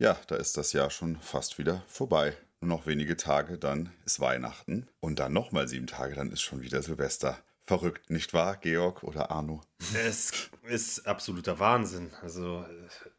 Ja, 0.00 0.16
da 0.28 0.36
ist 0.36 0.56
das 0.56 0.72
Jahr 0.72 0.88
schon 0.88 1.20
fast 1.20 1.58
wieder 1.58 1.84
vorbei. 1.86 2.34
Nur 2.62 2.78
noch 2.78 2.86
wenige 2.86 3.18
Tage, 3.18 3.58
dann 3.58 3.92
ist 4.06 4.18
Weihnachten. 4.18 4.88
Und 5.00 5.18
dann 5.18 5.34
nochmal 5.34 5.68
sieben 5.68 5.86
Tage, 5.86 6.14
dann 6.14 6.30
ist 6.30 6.40
schon 6.40 6.62
wieder 6.62 6.82
Silvester. 6.82 7.38
Verrückt, 7.66 8.08
nicht 8.08 8.32
wahr, 8.32 8.56
Georg 8.56 9.02
oder 9.02 9.30
Arno? 9.30 9.60
Es 9.94 10.48
ist 10.62 11.06
absoluter 11.06 11.58
Wahnsinn. 11.58 12.14
Also 12.22 12.64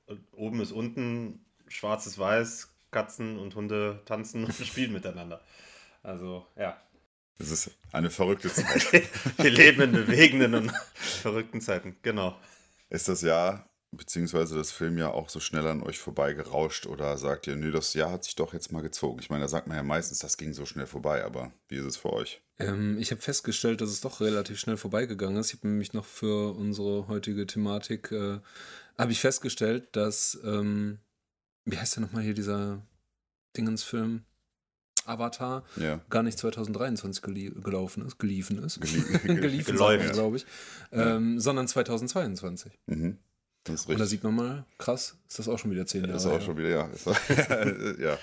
äh, 0.08 0.16
oben 0.32 0.60
ist 0.60 0.72
unten, 0.72 1.46
schwarzes 1.68 2.18
Weiß, 2.18 2.70
Katzen 2.90 3.38
und 3.38 3.54
Hunde 3.54 4.02
tanzen 4.06 4.46
und 4.46 4.54
spielen 4.66 4.92
miteinander. 4.92 5.40
Also 6.02 6.48
ja. 6.58 6.82
Es 7.38 7.52
ist 7.52 7.70
eine 7.92 8.10
verrückte 8.10 8.50
Zeit. 8.54 8.92
Wir 9.38 9.52
leben 9.52 9.82
in 9.84 9.92
bewegenden 9.92 10.56
und 10.56 10.72
verrückten 10.96 11.62
Zeiten, 11.62 11.96
genau. 12.02 12.40
Ist 12.90 13.08
das 13.08 13.22
Jahr 13.22 13.71
beziehungsweise 13.92 14.56
das 14.56 14.72
Filmjahr 14.72 15.14
auch 15.14 15.30
so 15.30 15.40
schnell 15.40 15.68
an 15.68 15.84
euch 15.84 16.00
vorbeigerauscht 16.00 16.86
oder 16.88 17.18
sagt 17.18 17.48
ihr, 17.48 17.56
nö, 17.56 17.72
das 17.72 17.94
Jahr 17.94 18.12
hat 18.12 18.24
sich 18.24 18.36
doch 18.36 18.54
jetzt 18.54 18.72
mal 18.72 18.82
gezogen? 18.82 19.20
Ich 19.20 19.30
meine, 19.30 19.44
da 19.44 19.48
sagt 19.50 19.68
man 19.68 19.76
ja 19.78 19.84
meistens, 19.84 20.20
das 20.20 20.38
ging 20.38 20.54
so 20.54 20.66
schnell 20.66 20.88
vorbei, 20.88 21.24
aber 21.26 21.52
wie 21.68 21.76
ist 21.76 21.86
es 21.86 21.98
für 21.98 22.14
euch? 22.14 22.42
Ähm, 22.60 22.98
ich 23.00 23.12
habe 23.12 23.22
festgestellt, 23.22 23.82
dass 23.82 23.90
es 23.90 24.02
doch 24.02 24.22
relativ 24.22 24.60
schnell 24.60 24.78
vorbeigegangen 24.78 25.38
ist. 25.38 25.54
Ich 25.54 25.60
habe 25.60 25.68
nämlich 25.68 25.94
noch 25.94 26.06
für 26.06 26.56
unsere 26.56 27.08
heutige 27.08 27.46
Thematik, 27.46 28.12
äh, 28.12 28.40
habe 28.98 29.12
ich 29.12 29.20
festgestellt, 29.20 29.90
dass, 29.96 30.40
ähm, 30.46 31.00
wie 31.66 31.78
heißt 31.78 31.96
der 31.98 32.02
nochmal 32.04 32.24
hier, 32.24 32.34
dieser 32.34 32.82
Dingensfilm? 33.58 34.24
Avatar 35.04 35.64
Ja. 35.78 36.00
gar 36.12 36.22
nicht 36.22 36.38
2023 36.38 37.24
gelie 37.24 37.50
gelaufen 37.52 38.06
ist, 38.06 38.20
geliefen 38.20 38.60
ist, 38.64 38.80
Gelie- 38.80 39.18
geliefert, 39.42 39.74
Geläuft. 39.76 40.14
glaube 40.14 40.38
ich, 40.38 40.46
ähm, 40.92 41.40
sondern 41.40 41.68
2022. 41.68 42.78
Mhm. 42.86 43.18
Das 43.64 43.76
ist 43.76 43.82
Und 43.88 44.00
da 44.00 44.04
richtig. 44.04 44.10
sieht 44.10 44.24
man 44.24 44.36
mal, 44.36 44.66
krass, 44.78 45.16
ist 45.28 45.40
das 45.40 45.48
auch 45.48 45.60
schon 45.60 45.72
wieder 45.72 45.86
zehn 45.86 46.02
Jahre 46.02 46.14
Das 46.14 46.24
ist 46.26 46.30
auch 46.32 46.40
her. 46.40 46.42
schon 46.42 46.58
wieder, 46.58 46.70
ja. 46.70 46.90
Ja. 48.12 48.18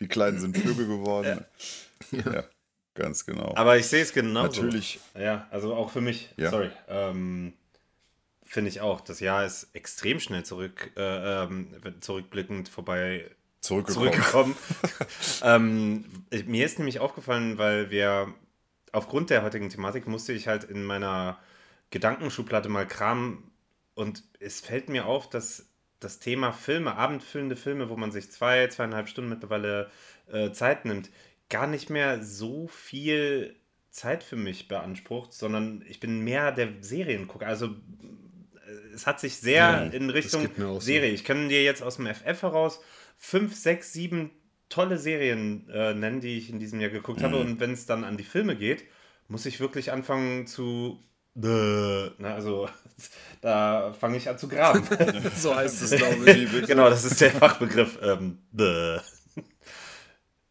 Die 0.00 0.08
Kleinen 0.08 0.38
sind 0.38 0.56
Vögel 0.56 0.86
geworden. 0.86 1.44
Ja. 2.12 2.44
ganz 2.94 3.24
genau. 3.26 3.52
Aber 3.56 3.76
ich 3.76 3.86
sehe 3.86 4.02
es 4.02 4.12
genau. 4.12 4.42
Natürlich, 4.42 5.00
Ja, 5.18 5.46
also 5.50 5.74
auch 5.74 5.90
für 5.90 6.00
mich, 6.00 6.32
Ja. 6.36 6.50
sorry, 6.50 6.70
ähm, 6.88 7.54
finde 8.44 8.68
ich 8.70 8.80
auch, 8.80 9.00
das 9.00 9.18
Jahr 9.20 9.44
ist 9.44 9.68
extrem 9.72 10.20
schnell 10.20 10.44
zurück, 10.44 10.92
äh, 10.96 11.42
ähm, 11.44 11.68
zurückblickend 12.00 12.68
vorbei 12.68 13.28
zurückgekommen. 13.60 14.12
zurückgekommen. 14.12 14.56
ähm, 15.42 16.04
ich- 16.30 16.46
mir 16.46 16.64
ist 16.66 16.78
nämlich 16.78 17.00
aufgefallen, 17.00 17.58
weil 17.58 17.90
wir 17.90 18.32
aufgrund 18.92 19.30
der 19.30 19.42
heutigen 19.42 19.70
Thematik 19.70 20.06
musste 20.06 20.32
ich 20.32 20.46
halt 20.46 20.62
in 20.64 20.84
meiner 20.84 21.38
Gedankenschublade 21.90 22.68
mal 22.68 22.86
kramen 22.86 23.50
und 23.94 24.22
es 24.40 24.60
fällt 24.60 24.88
mir 24.88 25.06
auf, 25.06 25.28
dass 25.30 25.68
das 26.00 26.18
Thema 26.18 26.52
Filme, 26.52 26.96
abendfüllende 26.96 27.56
Filme, 27.56 27.88
wo 27.88 27.96
man 27.96 28.12
sich 28.12 28.30
zwei, 28.30 28.66
zweieinhalb 28.68 29.08
Stunden 29.08 29.30
mittlerweile 29.30 29.90
äh, 30.30 30.50
Zeit 30.52 30.84
nimmt, 30.84 31.10
gar 31.48 31.66
nicht 31.66 31.90
mehr 31.90 32.22
so 32.22 32.66
viel 32.68 33.56
Zeit 33.90 34.22
für 34.22 34.36
mich 34.36 34.68
beansprucht, 34.68 35.32
sondern 35.32 35.84
ich 35.88 36.00
bin 36.00 36.20
mehr 36.20 36.52
der 36.52 36.68
Seriengucker. 36.80 37.46
Also 37.46 37.66
äh, 37.66 38.94
es 38.94 39.06
hat 39.06 39.20
sich 39.20 39.36
sehr 39.36 39.54
Ja, 39.54 39.84
in 39.84 40.10
Richtung 40.10 40.46
auch 40.46 40.74
so. 40.74 40.80
Serie. 40.80 41.10
Ich 41.10 41.24
kann 41.24 41.48
dir 41.48 41.62
jetzt 41.62 41.82
aus 41.82 41.96
dem 41.96 42.06
FF 42.06 42.42
heraus 42.42 42.80
fünf, 43.16 43.54
sechs, 43.54 43.92
sieben 43.92 44.30
tolle 44.68 44.98
Serien 44.98 45.68
äh, 45.70 45.94
nennen, 45.94 46.20
die 46.20 46.36
ich 46.36 46.50
in 46.50 46.58
diesem 46.58 46.80
Jahr 46.80 46.90
geguckt 46.90 47.22
habe. 47.22 47.36
Und 47.36 47.60
wenn 47.60 47.72
es 47.72 47.86
dann 47.86 48.04
an 48.04 48.16
die 48.16 48.24
Filme 48.24 48.56
geht, 48.56 48.84
muss 49.28 49.46
ich 49.46 49.60
wirklich 49.60 49.92
anfangen 49.92 50.46
zu. 50.46 50.98
Na, 51.34 52.34
also, 52.34 52.68
da 53.40 53.92
fange 53.92 54.16
ich 54.16 54.28
an 54.28 54.38
zu 54.38 54.48
graben. 54.48 54.82
so 55.36 55.54
heißt 55.54 55.82
es, 55.82 55.90
glaube 55.90 56.30
ich. 56.30 56.50
genau, 56.66 56.88
das 56.88 57.04
ist 57.04 57.20
der 57.20 57.30
Fachbegriff. 57.30 57.98
Ähm, 58.02 58.38
äh. 58.58 58.98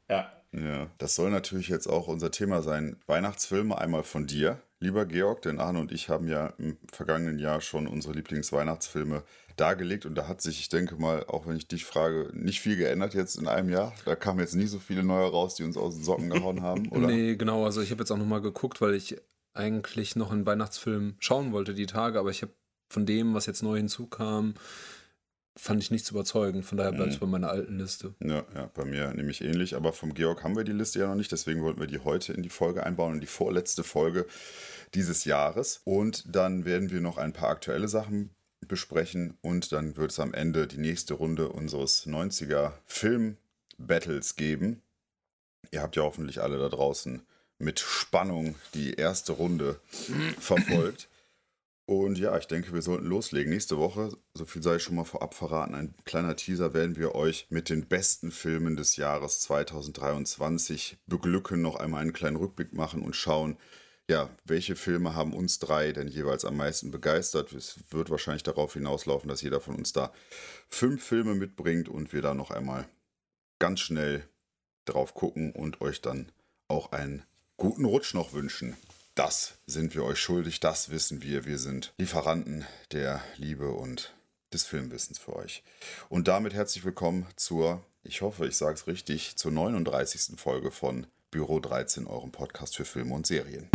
ja. 0.09 0.31
Ja, 0.52 0.88
das 1.00 1.16
soll 1.16 1.31
natürlich 1.31 1.67
jetzt 1.67 1.88
auch 1.88 2.08
unser 2.08 2.30
Thema 2.30 2.61
sein. 2.61 2.98
Weihnachtsfilme 3.08 3.76
einmal 3.76 4.04
von 4.04 4.28
dir, 4.28 4.61
lieber 4.80 5.06
Georg, 5.06 5.42
denn 5.42 5.60
Arne 5.60 5.80
und 5.80 5.92
ich 5.92 6.10
haben 6.10 6.27
ja 6.27 6.54
im 6.60 6.77
vergangenen 6.92 7.39
Jahr 7.39 7.60
schon 7.60 7.88
unsere 7.88 8.14
Lieblingsweihnachtsfilme 8.14 9.23
dargelegt 9.55 10.05
und 10.05 10.16
da 10.16 10.27
hat 10.27 10.42
sich, 10.42 10.60
ich 10.60 10.70
denke 10.70 10.95
mal, 10.95 11.26
auch 11.26 11.48
wenn 11.48 11.58
ich 11.58 11.67
dich 11.67 11.86
frage, 11.86 12.30
nicht 12.33 12.60
viel 12.60 12.76
geändert 12.76 13.14
jetzt 13.14 13.36
in 13.36 13.48
einem 13.48 13.70
Jahr. 13.70 13.93
Da 14.05 14.16
kamen 14.16 14.39
jetzt 14.39 14.55
nie 14.55 14.67
so 14.67 14.80
viele 14.80 15.04
neue 15.04 15.30
raus, 15.30 15.55
die 15.55 15.64
uns 15.64 15.77
aus 15.77 15.95
den 15.95 16.04
Socken 16.04 16.30
gehauen 16.30 16.61
haben, 16.61 16.88
oder? 16.89 17.08
Nee, 17.08 17.36
genau. 17.36 17.66
Also 17.66 17.82
ich 17.82 17.92
habe 17.92 18.02
jetzt 18.02 18.11
auch 18.11 18.17
nochmal 18.17 18.42
geguckt, 18.42 18.80
weil 18.82 18.93
ich 18.93 19.16
eigentlich 19.53 20.15
noch 20.15 20.31
einen 20.31 20.45
Weihnachtsfilm 20.45 21.15
schauen 21.19 21.52
wollte 21.52 21.73
die 21.73 21.86
Tage, 21.86 22.19
aber 22.19 22.30
ich 22.30 22.41
habe 22.41 22.53
von 22.89 23.05
dem, 23.05 23.33
was 23.33 23.45
jetzt 23.45 23.64
neu 23.64 23.77
hinzukam, 23.77 24.53
fand 25.55 25.83
ich 25.83 25.91
nichts 25.91 26.09
überzeugend. 26.09 26.65
Von 26.65 26.77
daher 26.77 26.91
bleibt 26.91 27.11
es 27.11 27.19
bei 27.19 27.27
meiner 27.27 27.49
alten 27.49 27.77
Liste. 27.77 28.15
Ja, 28.19 28.43
ja, 28.55 28.69
bei 28.73 28.86
mir 28.86 29.13
nämlich 29.13 29.42
ähnlich, 29.42 29.75
aber 29.75 29.93
vom 29.93 30.13
Georg 30.13 30.43
haben 30.43 30.55
wir 30.55 30.63
die 30.63 30.71
Liste 30.71 30.99
ja 30.99 31.08
noch 31.08 31.15
nicht, 31.15 31.31
deswegen 31.31 31.61
wollten 31.61 31.80
wir 31.80 31.87
die 31.87 31.99
heute 31.99 32.33
in 32.33 32.42
die 32.42 32.49
Folge 32.49 32.83
einbauen, 32.83 33.15
in 33.15 33.21
die 33.21 33.27
vorletzte 33.27 33.83
Folge 33.83 34.25
dieses 34.93 35.25
Jahres. 35.25 35.81
Und 35.86 36.36
dann 36.36 36.65
werden 36.65 36.92
wir 36.92 37.02
noch 37.02 37.17
ein 37.17 37.33
paar 37.33 37.49
aktuelle 37.49 37.87
Sachen 37.87 38.31
besprechen 38.67 39.37
und 39.42 39.71
dann 39.71 39.97
wird 39.97 40.11
es 40.11 40.19
am 40.19 40.33
Ende 40.33 40.67
die 40.67 40.77
nächste 40.77 41.15
Runde 41.15 41.49
unseres 41.49 42.08
90er 42.08 42.71
Film-Battles 42.86 44.36
geben. 44.36 44.81
Ihr 45.71 45.81
habt 45.81 45.95
ja 45.95 46.03
hoffentlich 46.03 46.42
alle 46.42 46.58
da 46.58 46.69
draußen 46.69 47.23
mit 47.59 47.80
Spannung 47.80 48.55
die 48.73 48.93
erste 48.93 49.33
Runde 49.33 49.80
verfolgt. 50.39 51.09
Und 51.86 52.17
ja, 52.17 52.37
ich 52.37 52.47
denke, 52.47 52.73
wir 52.73 52.81
sollten 52.81 53.05
loslegen. 53.05 53.52
Nächste 53.52 53.77
Woche, 53.77 54.15
so 54.33 54.45
viel 54.45 54.64
sei 54.64 54.80
schon 54.80 54.95
mal 54.95 55.03
vorab 55.03 55.33
verraten, 55.33 55.75
ein 55.75 55.93
kleiner 56.05 56.36
Teaser, 56.37 56.73
werden 56.73 56.95
wir 56.95 57.13
euch 57.13 57.47
mit 57.49 57.69
den 57.69 57.87
besten 57.87 58.31
Filmen 58.31 58.77
des 58.77 58.95
Jahres 58.95 59.42
2023 59.42 60.97
beglücken, 61.08 61.61
noch 61.61 61.75
einmal 61.75 62.02
einen 62.02 62.13
kleinen 62.13 62.37
Rückblick 62.37 62.73
machen 62.73 63.02
und 63.02 63.17
schauen, 63.17 63.58
ja, 64.09 64.30
welche 64.45 64.75
Filme 64.75 65.15
haben 65.15 65.33
uns 65.33 65.59
drei 65.59 65.92
denn 65.92 66.08
jeweils 66.08 66.45
am 66.45 66.58
meisten 66.58 66.92
begeistert. 66.92 67.52
Es 67.53 67.80
wird 67.89 68.09
wahrscheinlich 68.09 68.43
darauf 68.43 68.73
hinauslaufen, 68.73 69.30
dass 69.30 69.42
jeder 69.42 69.61
von 69.61 69.75
uns 69.75 69.93
da 69.93 70.13
fünf 70.69 71.03
Filme 71.03 71.36
mitbringt 71.36 71.89
und 71.89 72.13
wir 72.13 72.21
da 72.21 72.33
noch 72.33 72.52
einmal 72.52 72.87
ganz 73.59 73.80
schnell 73.80 74.27
drauf 74.86 75.13
gucken 75.13 75.52
und 75.53 75.81
euch 75.81 76.02
dann 76.02 76.31
auch 76.67 76.92
einen 76.92 77.23
guten 77.63 77.85
Rutsch 77.85 78.13
noch 78.13 78.33
wünschen. 78.33 78.75
Das 79.15 79.53
sind 79.67 79.95
wir 79.95 80.03
euch 80.03 80.19
schuldig, 80.19 80.59
das 80.59 80.89
wissen 80.89 81.23
wir. 81.23 81.45
Wir 81.45 81.57
sind 81.57 81.93
Lieferanten 81.97 82.65
der 82.91 83.21
Liebe 83.37 83.71
und 83.71 84.13
des 84.53 84.65
Filmwissens 84.65 85.17
für 85.17 85.33
euch. 85.33 85.63
Und 86.09 86.27
damit 86.27 86.53
herzlich 86.53 86.83
willkommen 86.83 87.25
zur, 87.37 87.81
ich 88.03 88.21
hoffe, 88.21 88.47
ich 88.47 88.57
sage 88.57 88.73
es 88.73 88.85
richtig, 88.85 89.37
zur 89.37 89.53
39. 89.53 90.37
Folge 90.37 90.71
von 90.71 91.07
Büro 91.31 91.61
13, 91.61 92.05
eurem 92.05 92.33
Podcast 92.33 92.75
für 92.75 92.83
Filme 92.83 93.15
und 93.15 93.25
Serien. 93.25 93.69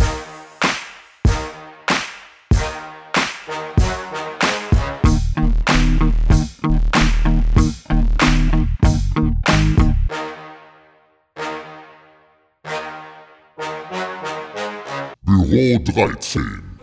13. 15.95 16.79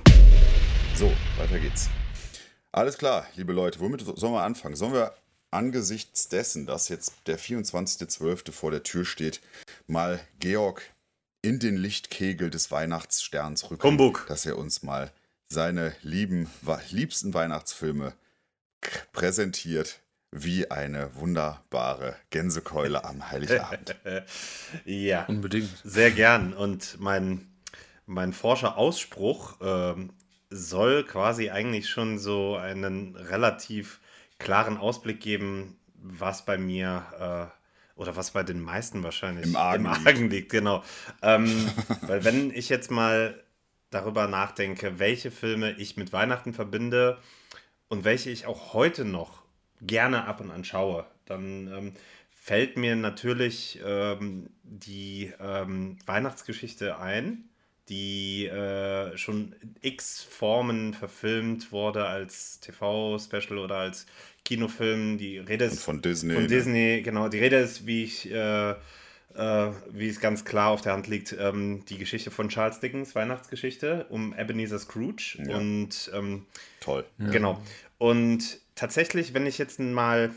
So, 0.95 1.11
weiter 1.37 1.59
geht's. 1.59 1.89
Alles 2.71 2.97
klar, 2.97 3.27
liebe 3.35 3.53
Leute, 3.53 3.79
womit 3.79 4.01
sollen 4.01 4.33
wir 4.33 4.41
anfangen? 4.41 4.75
Sollen 4.75 4.93
wir 4.93 5.13
angesichts 5.51 6.27
dessen, 6.27 6.65
dass 6.65 6.89
jetzt 6.89 7.13
der 7.27 7.37
24.12. 7.37 8.51
vor 8.51 8.71
der 8.71 8.81
Tür 8.81 9.05
steht, 9.05 9.41
mal 9.85 10.19
Georg 10.39 10.81
in 11.43 11.59
den 11.59 11.77
Lichtkegel 11.77 12.49
des 12.49 12.71
Weihnachtssterns 12.71 13.69
rücken, 13.69 13.83
Humbug. 13.83 14.25
dass 14.27 14.47
er 14.47 14.57
uns 14.57 14.81
mal 14.81 15.11
seine 15.49 15.95
lieben, 16.01 16.49
liebsten 16.89 17.35
Weihnachtsfilme 17.35 18.13
präsentiert, 19.13 19.99
wie 20.31 20.71
eine 20.71 21.13
wunderbare 21.13 22.15
Gänsekeule 22.31 23.05
am 23.05 23.29
Heiligabend. 23.29 23.95
ja. 24.85 25.25
Unbedingt. 25.25 25.69
Sehr 25.83 26.09
gern. 26.09 26.53
Und 26.53 26.99
mein, 26.99 27.54
mein 28.05 28.33
Forscher-Ausspruch 28.33 29.57
ähm, 29.61 30.13
soll 30.49 31.03
quasi 31.03 31.49
eigentlich 31.49 31.89
schon 31.89 32.17
so 32.19 32.55
einen 32.55 33.15
relativ 33.15 33.99
klaren 34.37 34.77
Ausblick 34.77 35.19
geben, 35.19 35.77
was 35.95 36.45
bei 36.45 36.57
mir 36.57 37.51
äh, 37.55 37.99
oder 37.99 38.15
was 38.15 38.31
bei 38.31 38.43
den 38.43 38.59
meisten 38.59 39.03
wahrscheinlich 39.03 39.47
Im 39.47 39.55
Argen 39.55 39.85
liegt. 39.85 40.07
Argen 40.07 40.29
liegt. 40.29 40.51
Genau. 40.51 40.83
Ähm, 41.21 41.69
weil 42.01 42.23
wenn 42.23 42.51
ich 42.51 42.69
jetzt 42.69 42.91
mal 42.91 43.41
darüber 43.89 44.27
nachdenke, 44.27 44.99
welche 44.99 45.31
Filme 45.31 45.71
ich 45.73 45.97
mit 45.97 46.13
Weihnachten 46.13 46.53
verbinde 46.53 47.17
und 47.87 48.03
welche 48.03 48.29
ich 48.29 48.45
auch 48.45 48.73
heute 48.73 49.05
noch 49.05 49.43
gerne 49.81 50.25
ab 50.25 50.41
und 50.41 50.51
an 50.51 50.63
schaue, 50.63 51.05
dann 51.25 51.67
ähm, 51.67 51.93
fällt 52.29 52.77
mir 52.77 52.95
natürlich 52.95 53.79
ähm, 53.83 54.49
die 54.63 55.33
ähm, 55.39 55.97
Weihnachtsgeschichte 56.05 56.99
ein, 56.99 57.49
die 57.89 58.47
äh, 58.47 59.15
schon 59.17 59.55
x 59.81 60.23
Formen 60.23 60.93
verfilmt 60.93 61.71
wurde 61.71 62.05
als 62.05 62.59
TV-Special 62.59 63.59
oder 63.59 63.75
als 63.77 64.07
Kinofilm. 64.43 65.17
Die 65.17 65.37
Rede 65.37 65.65
ist 65.65 65.83
von 65.83 66.01
Disney. 66.01 66.33
von 66.33 66.43
ne? 66.43 66.47
Disney, 66.47 67.01
genau. 67.03 67.29
Die 67.29 67.39
Rede 67.39 67.57
ist, 67.57 67.85
wie 67.85 68.03
ich, 68.03 68.31
äh, 68.31 68.71
äh, 68.71 68.75
wie 69.91 70.09
es 70.09 70.19
ganz 70.19 70.45
klar 70.45 70.69
auf 70.69 70.81
der 70.81 70.93
Hand 70.93 71.07
liegt, 71.07 71.35
ähm, 71.37 71.83
die 71.85 71.97
Geschichte 71.97 72.31
von 72.31 72.49
Charles 72.49 72.79
Dickens, 72.79 73.13
Weihnachtsgeschichte, 73.13 74.07
um 74.09 74.33
Ebenezer 74.37 74.79
Scrooge. 74.79 75.37
Ja. 75.45 75.57
Und 75.57 76.09
ähm, 76.13 76.45
Toll. 76.79 77.05
Genau. 77.19 77.61
Und 77.99 78.59
tatsächlich, 78.73 79.33
wenn 79.33 79.45
ich 79.45 79.57
jetzt 79.57 79.79
mal 79.79 80.31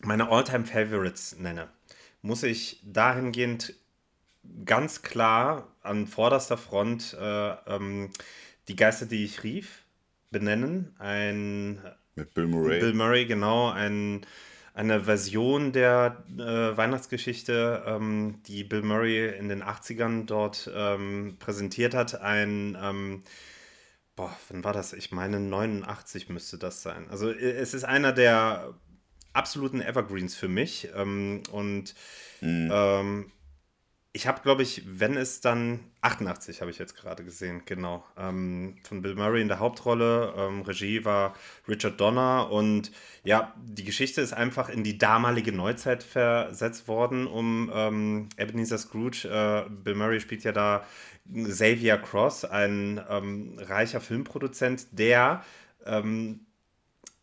meine 0.00 0.30
All-Time 0.30 0.64
Favorites 0.64 1.36
nenne, 1.38 1.68
muss 2.22 2.42
ich 2.42 2.80
dahingehend 2.84 3.74
ganz 4.64 5.02
klar 5.02 5.68
an 5.82 6.06
vorderster 6.06 6.56
Front 6.56 7.16
äh, 7.20 7.50
ähm, 7.66 8.10
die 8.68 8.76
Geister, 8.76 9.06
die 9.06 9.24
ich 9.24 9.42
rief, 9.42 9.84
benennen. 10.30 10.94
Ein 10.98 11.80
Mit 12.14 12.34
Bill 12.34 12.46
Murray. 12.46 12.80
Bill 12.80 12.94
Murray, 12.94 13.26
genau, 13.26 13.70
ein, 13.70 14.26
eine 14.74 15.02
Version 15.04 15.72
der 15.72 16.24
äh, 16.38 16.76
Weihnachtsgeschichte, 16.76 17.84
ähm, 17.86 18.40
die 18.46 18.64
Bill 18.64 18.82
Murray 18.82 19.36
in 19.36 19.48
den 19.48 19.62
80ern 19.62 20.26
dort 20.26 20.70
ähm, 20.74 21.36
präsentiert 21.38 21.94
hat. 21.94 22.20
Ein, 22.20 22.76
ähm, 22.80 23.22
boah, 24.16 24.36
wann 24.48 24.64
war 24.64 24.72
das? 24.72 24.92
Ich 24.92 25.12
meine, 25.12 25.40
89 25.40 26.28
müsste 26.28 26.58
das 26.58 26.82
sein. 26.82 27.06
Also 27.10 27.30
es 27.30 27.74
ist 27.74 27.84
einer 27.84 28.12
der 28.12 28.74
absoluten 29.32 29.80
Evergreens 29.80 30.36
für 30.36 30.48
mich. 30.48 30.88
Ähm, 30.94 31.42
und 31.50 31.94
ähm, 32.42 33.30
ich 34.14 34.26
habe, 34.26 34.42
glaube 34.42 34.62
ich, 34.62 34.82
wenn 34.84 35.16
es 35.16 35.40
dann 35.40 35.80
88 36.02 36.60
habe 36.60 36.70
ich 36.70 36.78
jetzt 36.78 36.94
gerade 36.94 37.24
gesehen, 37.24 37.62
genau. 37.64 38.04
Ähm, 38.18 38.76
von 38.82 39.00
Bill 39.00 39.14
Murray 39.14 39.40
in 39.40 39.48
der 39.48 39.58
Hauptrolle. 39.58 40.34
Ähm, 40.36 40.60
Regie 40.62 41.04
war 41.06 41.34
Richard 41.66 41.98
Donner 41.98 42.50
und 42.50 42.92
ja, 43.24 43.54
die 43.64 43.84
Geschichte 43.84 44.20
ist 44.20 44.34
einfach 44.34 44.68
in 44.68 44.84
die 44.84 44.98
damalige 44.98 45.52
Neuzeit 45.52 46.02
versetzt 46.02 46.88
worden, 46.88 47.26
um 47.26 47.70
ähm, 47.74 48.28
Ebenezer 48.36 48.76
Scrooge. 48.76 49.26
Äh, 49.28 49.70
Bill 49.70 49.94
Murray 49.94 50.20
spielt 50.20 50.44
ja 50.44 50.52
da 50.52 50.84
Xavier 51.32 51.96
Cross, 51.96 52.44
ein 52.44 53.00
ähm, 53.08 53.58
reicher 53.60 54.02
Filmproduzent, 54.02 54.88
der 54.92 55.42
ähm, 55.86 56.40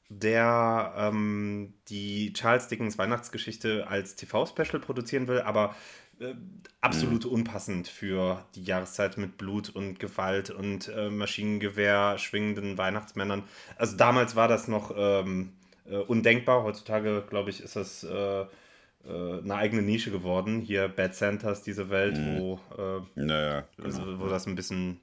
der 0.09 0.93
ähm, 0.97 1.75
die 1.87 2.33
Charles 2.33 2.67
Dickens 2.67 2.97
Weihnachtsgeschichte 2.97 3.87
als 3.87 4.15
TV-Special 4.15 4.79
produzieren 4.79 5.27
will, 5.27 5.41
aber 5.41 5.75
äh, 6.19 6.35
absolut 6.81 7.25
unpassend 7.25 7.87
für 7.87 8.45
die 8.55 8.63
Jahreszeit 8.63 9.17
mit 9.17 9.37
Blut 9.37 9.69
und 9.69 9.99
Gewalt 9.99 10.49
und 10.49 10.89
äh, 10.89 11.09
Maschinengewehr 11.09 12.17
schwingenden 12.17 12.77
Weihnachtsmännern. 12.77 13.43
Also 13.77 13.95
damals 13.95 14.35
war 14.35 14.47
das 14.47 14.67
noch 14.67 14.93
ähm, 14.97 15.53
äh, 15.89 15.95
undenkbar. 15.95 16.63
Heutzutage, 16.63 17.23
glaube 17.29 17.49
ich, 17.49 17.61
ist 17.61 17.75
das 17.75 18.03
äh, 18.03 18.41
äh, 18.41 18.47
eine 19.05 19.55
eigene 19.55 19.81
Nische 19.81 20.11
geworden. 20.11 20.59
Hier 20.59 20.87
Bad 20.89 21.15
Santas, 21.15 21.63
diese 21.63 21.89
Welt, 21.89 22.17
wo 22.17 22.59
äh, 22.77 23.01
Naja, 23.15 23.63
genau. 23.77 23.87
also, 23.87 24.19
wo 24.19 24.27
das 24.27 24.45
ein 24.45 24.55
bisschen 24.55 25.01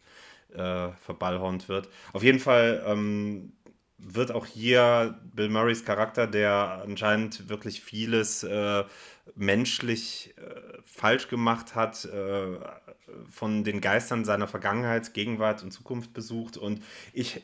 verballhornt 0.56 1.68
wird. 1.68 1.90
Auf 2.14 2.22
jeden 2.22 2.38
Fall 2.38 2.82
ähm, 2.86 3.52
wird 3.98 4.32
auch 4.32 4.46
hier 4.46 5.18
Bill 5.34 5.48
Murrays 5.48 5.84
Charakter, 5.84 6.26
der 6.26 6.82
anscheinend 6.84 7.48
wirklich 7.50 7.80
vieles 7.80 8.42
äh, 8.42 8.84
menschlich 9.34 10.34
äh, 10.38 10.78
falsch 10.84 11.28
gemacht 11.28 11.74
hat, 11.74 12.04
äh, 12.04 12.58
von 13.30 13.64
den 13.64 13.80
Geistern 13.80 14.24
seiner 14.24 14.48
Vergangenheit, 14.48 15.14
Gegenwart 15.14 15.62
und 15.62 15.72
Zukunft 15.72 16.12
besucht. 16.12 16.56
Und 16.56 16.82
ich 17.12 17.42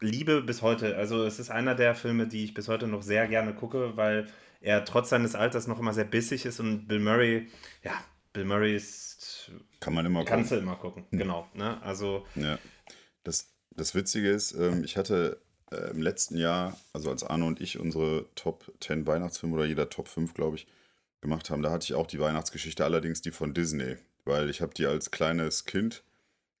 liebe 0.00 0.42
bis 0.42 0.62
heute, 0.62 0.96
also 0.96 1.24
es 1.24 1.38
ist 1.38 1.50
einer 1.50 1.74
der 1.74 1.94
Filme, 1.94 2.26
die 2.26 2.44
ich 2.44 2.54
bis 2.54 2.68
heute 2.68 2.86
noch 2.86 3.02
sehr 3.02 3.26
gerne 3.28 3.54
gucke, 3.54 3.96
weil 3.96 4.26
er 4.60 4.84
trotz 4.84 5.10
seines 5.10 5.34
Alters 5.34 5.66
noch 5.66 5.78
immer 5.78 5.92
sehr 5.92 6.04
bissig 6.04 6.44
ist 6.46 6.60
und 6.60 6.88
Bill 6.88 6.98
Murray, 6.98 7.48
ja, 7.82 7.92
Bill 8.32 8.44
Murray 8.44 8.76
ist 8.76 9.50
Kann 9.80 9.94
man 9.94 10.04
immer 10.04 10.24
Kannst 10.24 10.50
gucken. 10.50 10.64
du 10.64 10.70
immer 10.70 10.78
gucken, 10.78 11.06
genau. 11.10 11.48
Ne? 11.54 11.80
Also, 11.82 12.26
Ja. 12.34 12.58
Das, 13.24 13.48
das 13.70 13.94
Witzige 13.94 14.30
ist, 14.30 14.52
ähm, 14.52 14.84
ich 14.84 14.96
hatte 14.96 15.40
äh, 15.72 15.90
im 15.90 16.00
letzten 16.00 16.36
Jahr, 16.36 16.78
also 16.92 17.10
als 17.10 17.24
Arno 17.24 17.46
und 17.46 17.60
ich 17.60 17.78
unsere 17.80 18.26
Top 18.34 18.72
10 18.80 19.06
Weihnachtsfilme 19.06 19.54
oder 19.54 19.64
jeder 19.64 19.88
Top 19.88 20.08
5, 20.08 20.34
glaube 20.34 20.56
ich, 20.56 20.66
gemacht 21.20 21.50
haben, 21.50 21.62
da 21.62 21.70
hatte 21.70 21.84
ich 21.84 21.94
auch 21.94 22.06
die 22.06 22.20
Weihnachtsgeschichte, 22.20 22.84
allerdings 22.84 23.22
die 23.22 23.30
von 23.30 23.54
Disney. 23.54 23.96
Weil 24.24 24.50
ich 24.50 24.60
habe 24.60 24.74
die 24.74 24.86
als 24.86 25.10
kleines 25.10 25.64
Kind, 25.64 26.02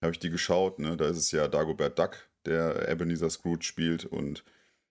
habe 0.00 0.12
ich 0.12 0.18
die 0.18 0.30
geschaut, 0.30 0.78
ne? 0.78 0.96
Da 0.96 1.08
ist 1.08 1.16
es 1.16 1.32
ja 1.32 1.48
Dagobert 1.48 1.98
Duck, 1.98 2.28
der 2.44 2.88
Ebenezer 2.88 3.30
Scrooge 3.30 3.64
spielt 3.64 4.04
und 4.04 4.44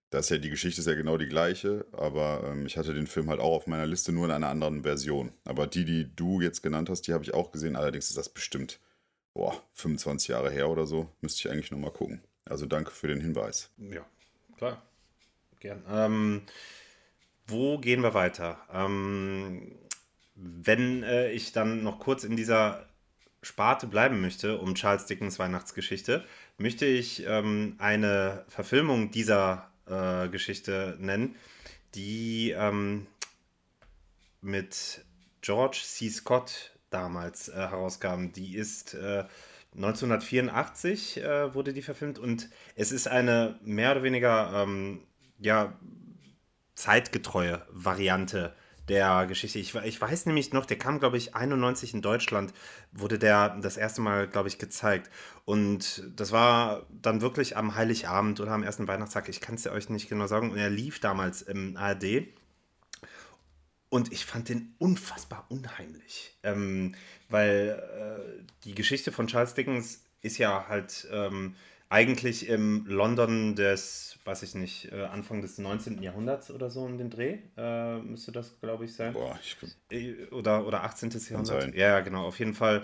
da 0.10 0.20
ist 0.20 0.30
ja 0.30 0.38
die 0.38 0.50
Geschichte 0.50 0.82
ist 0.82 0.88
ja 0.88 0.96
genau 0.96 1.18
die 1.18 1.28
gleiche, 1.28 1.86
aber 1.92 2.44
ähm, 2.46 2.66
ich 2.66 2.78
hatte 2.78 2.94
den 2.94 3.08
Film 3.08 3.30
halt 3.30 3.40
auch 3.40 3.56
auf 3.56 3.68
meiner 3.68 3.86
Liste, 3.86 4.12
nur 4.12 4.26
in 4.26 4.32
einer 4.32 4.50
anderen 4.50 4.84
Version. 4.84 5.32
Aber 5.46 5.68
die, 5.68 5.84
die 5.84 6.16
du 6.16 6.42
jetzt 6.42 6.62
genannt 6.62 6.90
hast, 6.90 7.04
die 7.04 7.14
habe 7.14 7.24
ich 7.24 7.34
auch 7.34 7.52
gesehen, 7.52 7.76
allerdings 7.76 8.10
ist 8.10 8.18
das 8.18 8.30
bestimmt 8.30 8.80
boah, 9.36 9.62
25 9.74 10.30
Jahre 10.30 10.50
her 10.50 10.70
oder 10.70 10.88
so, 10.88 11.10
müsste 11.22 11.42
ich 11.48 11.52
eigentlich 11.52 11.70
nochmal 11.70 11.92
gucken. 11.92 12.22
Also 12.46 12.66
danke 12.66 12.92
für 12.92 13.08
den 13.08 13.22
Hinweis. 13.22 13.70
ja, 13.78 14.06
klar. 14.58 14.82
Gern. 15.60 15.84
Ähm, 15.90 16.42
wo 17.48 17.78
gehen 17.78 18.02
wir 18.02 18.14
weiter? 18.14 18.58
Ähm, 18.74 19.76
wenn 20.36 21.04
äh, 21.04 21.32
ich 21.32 21.52
dann 21.52 21.84
noch 21.84 22.00
kurz 22.00 22.24
in 22.24 22.36
dieser 22.36 22.86
Sparte 23.42 23.88
bleiben 23.88 24.22
möchte, 24.22 24.58
um 24.58 24.76
Charles 24.76 25.06
Dickens 25.06 25.40
Weihnachtsgeschichte, 25.40 26.26
möchte 26.58 26.86
ich 26.86 27.26
ähm, 27.28 27.76
eine 27.78 28.44
Verfilmung 28.48 29.12
dieser 29.12 29.70
äh, 29.88 30.28
Geschichte 30.30 30.98
nennen, 31.00 31.36
die 31.94 32.52
ähm, 32.58 33.08
mit 34.42 35.06
George 35.42 35.82
C. 35.84 36.10
Scott 36.10 36.72
damals 36.90 37.50
äh, 37.50 37.54
herauskam. 37.54 38.32
Die 38.32 38.56
ist 38.56 38.96
äh, 38.96 39.26
1984 39.76 41.18
äh, 41.18 41.54
wurde 41.54 41.74
die 41.74 41.82
verfilmt 41.82 42.18
und 42.18 42.50
es 42.76 42.92
ist 42.92 43.08
eine 43.08 43.60
mehr 43.64 43.92
oder 43.92 44.04
weniger 44.04 44.64
ähm, 44.64 45.02
ja, 45.38 45.78
zeitgetreue 46.76 47.66
Variante 47.72 48.54
der 48.88 49.26
Geschichte. 49.26 49.60
Ich, 49.60 49.74
ich 49.74 50.00
weiß 50.00 50.28
nämlich 50.28 50.54
noch, 50.54 50.66
der 50.66 50.78
kam, 50.78 51.00
glaube 51.00 51.18
ich, 51.18 51.36
91 51.36 51.94
in 51.94 52.02
Deutschland, 52.02 52.54
wurde 52.92 53.18
der 53.18 53.58
das 53.62 53.78
erste 53.78 54.02
Mal, 54.02 54.28
glaube 54.28 54.48
ich, 54.48 54.60
gezeigt. 54.60 55.10
Und 55.46 56.04
das 56.16 56.32
war 56.32 56.86
dann 56.90 57.22
wirklich 57.22 57.58
am 57.58 57.76
Heiligabend 57.76 58.40
oder 58.40 58.52
am 58.52 58.64
ersten 58.64 58.88
Weihnachtstag, 58.88 59.30
ich 59.30 59.42
kann 59.42 59.56
es 59.56 59.64
ja 59.64 59.72
euch 59.72 59.90
nicht 59.90 60.10
genau 60.10 60.28
sagen. 60.28 60.52
Und 60.52 60.58
er 60.58 60.70
lief 60.70 61.00
damals 61.00 61.42
im 61.42 61.78
ARD. 61.78 62.28
Und 63.90 64.12
ich 64.12 64.26
fand 64.26 64.50
den 64.50 64.76
unfassbar 64.78 65.46
unheimlich. 65.50 66.38
Ähm, 66.44 66.96
weil 67.30 67.82
äh, 67.82 68.44
die 68.66 68.76
Geschichte 68.76 69.12
von 69.12 69.28
Charles 69.28 69.54
Dickens 69.54 70.04
ist 70.22 70.38
ja 70.38 70.68
halt 70.68 71.08
ähm, 71.12 71.56
eigentlich 71.90 72.48
im 72.50 72.86
London 72.88 73.56
des, 73.56 74.18
weiß 74.26 74.44
ich 74.44 74.56
nicht, 74.56 74.92
äh, 74.92 75.04
Anfang 75.04 75.42
des 75.42 75.58
19. 75.58 76.02
Jahrhunderts 76.02 76.50
oder 76.52 76.70
so 76.70 76.88
in 76.88 76.98
den 76.98 77.10
Dreh. 77.10 77.40
Äh, 77.58 78.00
müsste 78.00 78.32
das, 78.32 78.60
glaube 78.60 78.86
ich, 78.86 78.94
sein. 78.96 79.14
Boah, 79.14 79.40
ich, 79.42 79.58
Äh, 79.92 80.26
Oder, 80.32 80.66
oder 80.66 80.84
18. 80.84 81.12
Jahrhundert. 81.30 81.62
sein. 81.62 81.74
Ja, 81.76 82.00
genau, 82.02 82.26
auf 82.26 82.40
jeden 82.40 82.54
Fall. 82.56 82.82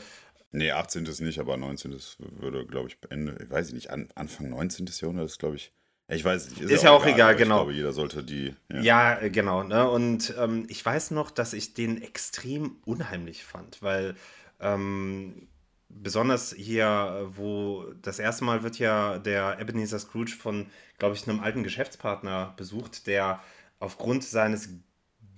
nee, 0.51 0.71
18. 0.71 1.05
ist 1.05 1.21
nicht, 1.21 1.39
aber 1.39 1.57
19. 1.57 1.95
würde, 2.39 2.65
glaube 2.65 2.89
ich, 2.89 2.97
Ende, 3.09 3.37
ich 3.43 3.49
weiß 3.49 3.73
nicht, 3.73 3.89
an, 3.89 4.07
Anfang 4.15 4.49
19. 4.49 4.87
Jahrhundert 4.99 5.25
ist, 5.25 5.39
glaube 5.39 5.55
ich, 5.55 5.71
ich 6.07 6.25
weiß 6.25 6.49
nicht. 6.49 6.61
Ist 6.61 6.83
ja 6.83 6.91
auch 6.91 7.05
egal, 7.05 7.29
aber 7.29 7.35
genau. 7.35 7.55
Ich 7.55 7.59
glaube, 7.61 7.73
jeder 7.73 7.93
sollte 7.93 8.21
die, 8.21 8.53
ja. 8.69 8.81
Ja, 8.81 9.19
äh, 9.21 9.29
genau. 9.29 9.63
Ne? 9.63 9.89
Und 9.89 10.33
ähm, 10.37 10.65
ich 10.67 10.85
weiß 10.85 11.11
noch, 11.11 11.31
dass 11.31 11.53
ich 11.53 11.73
den 11.73 12.01
extrem 12.01 12.75
unheimlich 12.83 13.45
fand, 13.45 13.81
weil 13.81 14.15
ähm, 14.59 15.47
besonders 15.93 16.53
hier, 16.57 16.85
äh, 17.33 17.37
wo 17.37 17.85
das 18.01 18.19
erste 18.19 18.43
Mal 18.45 18.63
wird 18.63 18.79
ja 18.79 19.19
der 19.19 19.59
Ebenezer 19.59 19.99
Scrooge 19.99 20.31
von, 20.31 20.67
glaube 20.99 21.15
ich, 21.15 21.27
einem 21.27 21.39
alten 21.41 21.63
Geschäftspartner 21.63 22.53
besucht, 22.57 23.07
der 23.07 23.41
aufgrund 23.79 24.23
seines 24.23 24.69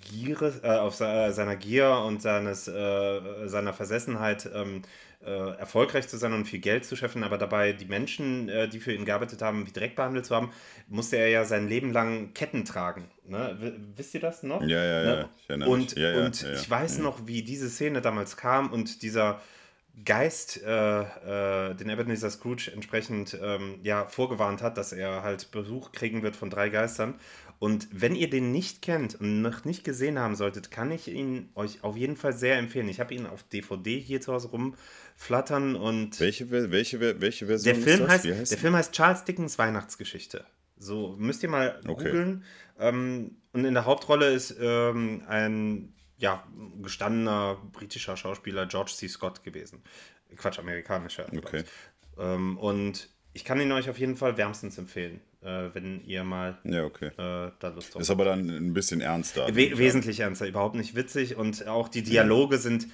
Giere, 0.01 0.53
äh, 0.63 0.67
auf 0.77 0.99
äh, 0.99 1.31
seiner 1.31 1.55
Gier 1.55 1.89
und 2.05 2.21
seines, 2.21 2.67
äh, 2.67 3.47
seiner 3.47 3.73
Versessenheit 3.73 4.49
ähm, 4.53 4.81
äh, 5.21 5.29
erfolgreich 5.57 6.09
zu 6.09 6.17
sein 6.17 6.33
und 6.33 6.45
viel 6.45 6.59
Geld 6.59 6.83
zu 6.83 6.97
schaffen, 6.97 7.23
aber 7.23 7.37
dabei 7.37 7.71
die 7.71 7.85
Menschen, 7.85 8.51
die 8.71 8.79
für 8.81 8.91
ihn 8.93 9.05
gearbeitet 9.05 9.41
haben, 9.41 9.65
wie 9.65 9.71
direkt 9.71 9.95
behandelt 9.95 10.25
zu 10.25 10.35
haben, 10.35 10.51
musste 10.87 11.15
er 11.15 11.29
ja 11.29 11.45
sein 11.45 11.69
Leben 11.69 11.93
lang 11.93 12.33
Ketten 12.33 12.65
tragen. 12.65 13.09
Ne? 13.25 13.57
Wisst 13.95 14.13
ihr 14.15 14.19
das 14.19 14.43
noch? 14.43 14.61
Ja, 14.61 14.83
ja, 14.83 15.03
ja, 15.03 15.15
Ne? 15.15 15.29
ich 15.37 15.49
erinnere 15.49 15.69
Und. 15.69 15.95
Ja, 15.95 16.11
ja, 16.11 16.25
und 16.25 16.41
ja, 16.41 16.49
ja. 16.49 16.53
ich 16.55 16.69
weiß 16.69 16.97
Mhm. 16.97 17.03
noch, 17.03 17.25
wie 17.27 17.41
diese 17.43 17.69
Szene 17.69 18.01
damals 18.01 18.35
kam 18.35 18.69
und 18.71 19.01
dieser 19.01 19.39
Geist 20.05 20.61
äh, 20.63 21.01
äh, 21.01 21.75
den 21.75 21.89
Ebenezer 21.89 22.29
Scrooge 22.31 22.71
entsprechend 22.73 23.37
ähm, 23.41 23.79
ja, 23.83 24.05
vorgewarnt 24.07 24.61
hat, 24.63 24.77
dass 24.77 24.91
er 24.91 25.21
halt 25.21 25.51
Besuch 25.51 25.91
kriegen 25.91 26.23
wird 26.23 26.35
von 26.35 26.49
drei 26.49 26.69
Geistern. 26.69 27.15
Und 27.59 27.87
wenn 27.91 28.15
ihr 28.15 28.29
den 28.29 28.51
nicht 28.51 28.81
kennt 28.81 29.15
und 29.15 29.41
noch 29.41 29.65
nicht 29.65 29.83
gesehen 29.83 30.17
haben 30.19 30.35
solltet, 30.35 30.71
kann 30.71 30.91
ich 30.91 31.07
ihn 31.07 31.49
euch 31.55 31.83
auf 31.83 31.95
jeden 31.95 32.17
Fall 32.17 32.33
sehr 32.33 32.57
empfehlen. 32.57 32.89
Ich 32.89 32.99
habe 32.99 33.13
ihn 33.13 33.27
auf 33.27 33.43
DVD 33.43 33.99
hier 33.99 34.19
zu 34.19 34.33
Hause 34.33 34.49
rumflattern 34.49 35.75
und. 35.75 36.19
Welche, 36.19 36.49
welche, 36.51 36.99
welche 37.21 37.45
Version 37.45 37.73
der 37.73 37.81
Film 37.81 38.01
ist 38.01 38.01
das? 38.01 38.09
heißt, 38.09 38.25
heißt 38.25 38.51
der? 38.51 38.57
Film 38.57 38.75
heißt 38.75 38.93
Charles 38.93 39.23
Dickens 39.23 39.57
Weihnachtsgeschichte. 39.59 40.43
So, 40.77 41.15
müsst 41.17 41.43
ihr 41.43 41.49
mal 41.49 41.79
Okay. 41.87 42.05
googeln. 42.05 42.43
Ähm, 42.79 43.37
und 43.53 43.63
in 43.63 43.73
der 43.75 43.85
Hauptrolle 43.85 44.33
ist 44.33 44.55
ähm, 44.59 45.21
ein 45.27 45.92
ja, 46.23 46.41
gestandener 46.81 47.57
britischer 47.73 48.15
Schauspieler 48.15 48.65
George 48.65 48.93
C. 48.95 49.09
Scott 49.09 49.43
gewesen. 49.43 49.83
Quatsch, 50.37 50.57
amerikanischer. 50.57 51.25
Okay. 51.35 51.65
Ähm, 52.17 52.57
und 52.57 53.09
ich 53.33 53.43
kann 53.43 53.59
ihn 53.59 53.71
euch 53.73 53.89
auf 53.89 53.99
jeden 53.99 54.15
Fall 54.15 54.37
wärmstens 54.37 54.77
empfehlen, 54.77 55.19
äh, 55.41 55.69
wenn 55.73 56.01
ihr 56.05 56.23
mal 56.23 56.57
Ja, 56.63 56.85
okay. 56.85 57.07
äh, 57.07 57.51
da 57.59 57.67
Lust 57.75 57.93
drauf 57.93 58.01
Ist 58.01 58.09
aber 58.09 58.23
dann 58.23 58.49
ein 58.49 58.73
bisschen 58.73 59.01
ernster. 59.01 59.53
We 59.53 59.77
wesentlich 59.77 60.21
ernster, 60.21 60.47
überhaupt 60.47 60.75
nicht 60.75 60.95
witzig 60.95 61.35
und 61.35 61.67
auch 61.67 61.89
die 61.89 62.03
Dialoge 62.03 62.57
sind 62.57 62.87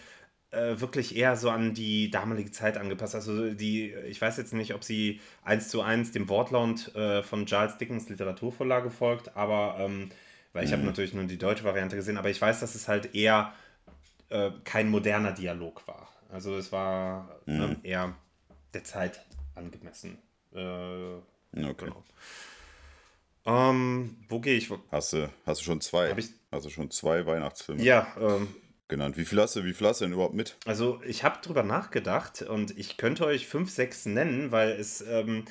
äh, 0.50 0.80
wirklich 0.80 1.16
eher 1.16 1.36
so 1.36 1.52
an 1.52 1.76
die 1.76 2.10
damalige 2.10 2.50
Zeit 2.50 2.78
angepasst. 2.78 3.14
Also 3.14 3.54
die, 3.54 3.94
ich 4.08 4.20
weiß 4.20 4.38
jetzt 4.38 4.54
nicht, 4.56 4.74
ob 4.74 4.84
sie 4.84 5.22
eins 5.44 5.70
zu 5.70 5.84
eins 5.84 6.12
dem 6.14 6.30
Wortlaut 6.30 6.96
äh, 6.96 7.22
von 7.22 7.46
Charles 7.46 7.78
Dickens 7.78 8.10
Literaturvorlage 8.10 8.90
folgt, 8.90 9.38
aber 9.38 9.76
ähm, 9.78 10.10
weil 10.54 10.66
ich 10.66 10.74
habe 10.74 10.84
natürlich 10.84 11.14
nur 11.14 11.24
die 11.26 11.38
deutsche 11.38 11.64
Variante 11.64 11.96
gesehen, 11.96 12.18
aber 12.18 12.30
ich 12.30 12.42
weiß, 12.42 12.60
dass 12.60 12.76
es 12.76 12.88
halt 12.88 13.14
eher 13.16 13.54
äh, 14.30 14.52
kein 14.64 14.90
moderner 14.90 15.32
Dialog 15.32 15.88
war. 15.88 16.08
Also 16.30 16.56
es 16.58 16.72
war 16.72 17.40
ne, 17.46 17.78
eher 17.84 18.16
der 18.74 18.84
Zeit 18.84 19.20
angemessen. 19.56 20.18
Äh, 20.54 21.16
Okay. 21.52 21.86
genau. 21.86 22.04
Ähm, 23.46 24.18
wo 24.28 24.40
gehe 24.40 24.56
ich? 24.56 24.70
Hast 24.92 25.14
du, 25.14 25.30
hast 25.46 25.62
du 25.62 25.66
schon 25.66 25.82
zwei? 25.82 26.14
Ich- 26.18 26.30
hast 26.52 26.66
du 26.66 26.70
schon 26.70 26.92
zwei 26.92 27.26
Weihnachtsfilme 27.26 27.82
Ja, 27.84 28.08
ähm, 28.20 28.54
genannt? 28.88 29.18
Wie 29.18 29.26
viel 29.26 29.40
hast 29.42 29.56
du, 29.56 29.64
wie 29.64 29.74
viel 29.74 29.88
hast 29.88 30.02
du 30.02 30.06
denn 30.06 30.14
überhaupt 30.14 30.36
mit? 30.36 30.58
Also 30.66 31.02
ich 31.06 31.24
habe 31.24 31.42
drüber 31.42 31.64
nachgedacht 31.64 32.42
und 32.44 32.78
ich 32.78 32.98
könnte 32.98 33.26
euch 33.26 33.48
fünf, 33.48 33.72
sechs 33.72 34.06
nennen, 34.06 34.52
weil 34.52 34.72
es, 34.72 35.02
ähm, 35.02 35.46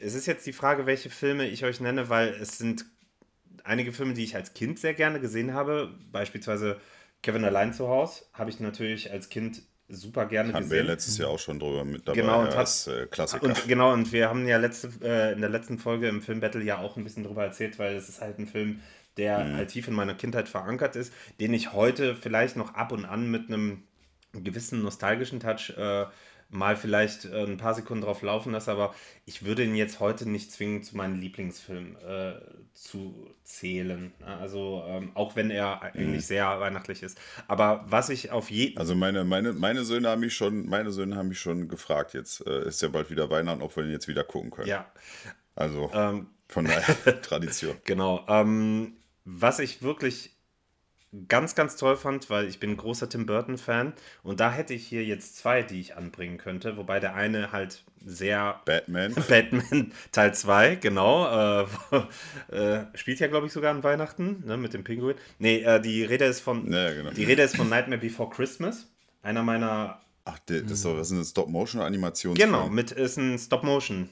es 0.00 0.14
ist 0.14 0.26
jetzt 0.26 0.46
die 0.46 0.52
Frage, 0.52 0.86
welche 0.86 1.10
Filme 1.10 1.46
ich 1.48 1.64
euch 1.64 1.80
nenne, 1.80 2.08
weil 2.08 2.28
es 2.28 2.56
sind 2.58 2.86
einige 3.64 3.92
Filme, 3.92 4.14
die 4.14 4.24
ich 4.24 4.36
als 4.36 4.54
Kind 4.54 4.78
sehr 4.78 4.94
gerne 4.94 5.20
gesehen 5.20 5.54
habe. 5.54 5.94
Beispielsweise 6.12 6.80
Kevin 7.22 7.44
allein 7.44 7.72
zu 7.72 7.88
Hause 7.88 8.24
habe 8.32 8.50
ich 8.50 8.60
natürlich 8.60 9.10
als 9.10 9.28
Kind 9.28 9.62
super 9.88 10.26
gerne 10.26 10.52
Hatten 10.52 10.70
wir 10.70 10.76
ja 10.76 10.82
gesehen. 10.82 10.94
letztes 10.94 11.18
Jahr 11.18 11.30
auch 11.30 11.38
schon 11.38 11.58
drüber 11.58 11.84
mit 11.84 12.06
dabei. 12.08 12.20
Genau, 12.20 12.40
und 12.40 12.46
ja, 12.52 12.56
hat- 12.56 12.64
ist, 12.68 12.86
äh, 12.86 13.06
Klassiker. 13.06 13.44
Und 13.44 13.66
genau, 13.68 13.92
und 13.92 14.12
wir 14.12 14.28
haben 14.28 14.46
ja 14.46 14.56
letzte, 14.58 14.88
äh, 15.02 15.32
in 15.32 15.40
der 15.40 15.50
letzten 15.50 15.78
Folge 15.78 16.08
im 16.08 16.22
Film 16.22 16.40
Battle 16.40 16.62
ja 16.62 16.78
auch 16.78 16.96
ein 16.96 17.04
bisschen 17.04 17.24
drüber 17.24 17.44
erzählt, 17.44 17.78
weil 17.78 17.94
es 17.96 18.08
ist 18.08 18.20
halt 18.20 18.38
ein 18.38 18.46
Film, 18.46 18.80
der 19.16 19.40
Mhm. 19.44 19.56
halt 19.56 19.70
tief 19.70 19.86
in 19.88 19.94
meiner 19.94 20.14
Kindheit 20.14 20.48
verankert 20.48 20.96
ist, 20.96 21.12
den 21.40 21.52
ich 21.54 21.72
heute 21.72 22.16
vielleicht 22.16 22.56
noch 22.56 22.74
ab 22.74 22.92
und 22.92 23.04
an 23.04 23.30
mit 23.30 23.48
einem 23.48 23.84
gewissen 24.32 24.82
nostalgischen 24.82 25.38
Touch 25.38 25.70
äh, 25.76 26.06
mal 26.54 26.76
vielleicht 26.76 27.24
äh, 27.24 27.44
ein 27.44 27.56
paar 27.56 27.74
Sekunden 27.74 28.04
drauf 28.04 28.22
laufen 28.22 28.52
lasse, 28.52 28.70
aber 28.70 28.94
ich 29.26 29.44
würde 29.44 29.64
ihn 29.64 29.74
jetzt 29.74 29.98
heute 30.00 30.28
nicht 30.28 30.52
zwingen, 30.52 30.82
zu 30.82 30.96
meinen 30.96 31.20
Lieblingsfilmen 31.20 31.96
äh, 31.96 32.34
zu 32.72 33.34
zählen. 33.42 34.12
Also 34.24 34.84
ähm, 34.86 35.10
auch 35.14 35.34
wenn 35.36 35.50
er 35.50 35.82
eigentlich 35.82 36.26
sehr 36.26 36.60
weihnachtlich 36.60 37.02
ist. 37.02 37.18
Aber 37.48 37.84
was 37.88 38.08
ich 38.08 38.30
auf 38.30 38.50
jeden 38.50 38.78
Also 38.78 38.94
meine, 38.94 39.24
meine, 39.24 39.52
meine 39.52 39.84
Söhne 39.84 40.08
haben 40.08 40.20
mich 40.20 40.34
schon, 40.34 40.66
meine 40.66 40.92
Söhne 40.92 41.16
haben 41.16 41.28
mich 41.28 41.40
schon 41.40 41.68
gefragt. 41.68 42.14
Jetzt 42.14 42.46
äh, 42.46 42.68
ist 42.68 42.80
ja 42.82 42.88
bald 42.88 43.10
wieder 43.10 43.28
Weihnachten, 43.30 43.60
ob 43.62 43.76
wir 43.76 43.84
ihn 43.84 43.90
jetzt 43.90 44.06
wieder 44.08 44.22
gucken 44.22 44.50
können. 44.50 44.68
ja, 44.68 44.86
Also 45.56 45.90
ähm, 45.92 46.28
von 46.48 46.66
daher 46.66 47.20
Tradition. 47.22 47.76
Genau. 47.84 48.24
Ähm, 48.28 48.96
was 49.24 49.58
ich 49.58 49.82
wirklich 49.82 50.33
ganz, 51.28 51.54
ganz 51.54 51.76
toll 51.76 51.96
fand, 51.96 52.30
weil 52.30 52.46
ich 52.46 52.60
bin 52.60 52.70
ein 52.70 52.76
großer 52.76 53.08
Tim 53.08 53.26
Burton-Fan 53.26 53.92
und 54.22 54.40
da 54.40 54.52
hätte 54.52 54.74
ich 54.74 54.86
hier 54.86 55.04
jetzt 55.04 55.36
zwei, 55.36 55.62
die 55.62 55.80
ich 55.80 55.96
anbringen 55.96 56.38
könnte, 56.38 56.76
wobei 56.76 57.00
der 57.00 57.14
eine 57.14 57.52
halt 57.52 57.84
sehr 58.04 58.60
Batman. 58.64 59.14
Batman 59.28 59.92
Teil 60.12 60.34
2, 60.34 60.76
genau. 60.76 61.62
Äh, 61.62 61.66
äh, 62.54 62.86
spielt 62.94 63.20
ja, 63.20 63.28
glaube 63.28 63.46
ich, 63.46 63.52
sogar 63.52 63.74
an 63.74 63.82
Weihnachten, 63.82 64.42
ne, 64.46 64.56
mit 64.56 64.74
dem 64.74 64.84
Pinguin. 64.84 65.16
Nee, 65.38 65.62
äh, 65.62 65.80
die 65.80 66.04
Rede 66.04 66.24
ist 66.24 66.40
von 66.40 66.70
Ja, 66.70 66.92
genau. 66.92 67.10
die 67.10 67.24
Rede 67.24 67.42
ist 67.42 67.56
von 67.56 67.68
Nightmare 67.68 68.00
Before 68.00 68.30
Christmas. 68.30 68.90
Einer 69.22 69.42
meiner 69.42 70.00
Ach, 70.26 70.38
das 70.46 70.62
ist 70.62 70.84
doch, 70.84 70.96
was 70.96 71.10
ist 71.10 71.18
ein 71.18 71.24
Stop-Motion-Animationsfilm? 71.24 72.50
Genau, 72.50 72.68
mit 72.68 72.92
ist 72.92 73.18
ein 73.18 73.38
Stop-Motion. 73.38 74.08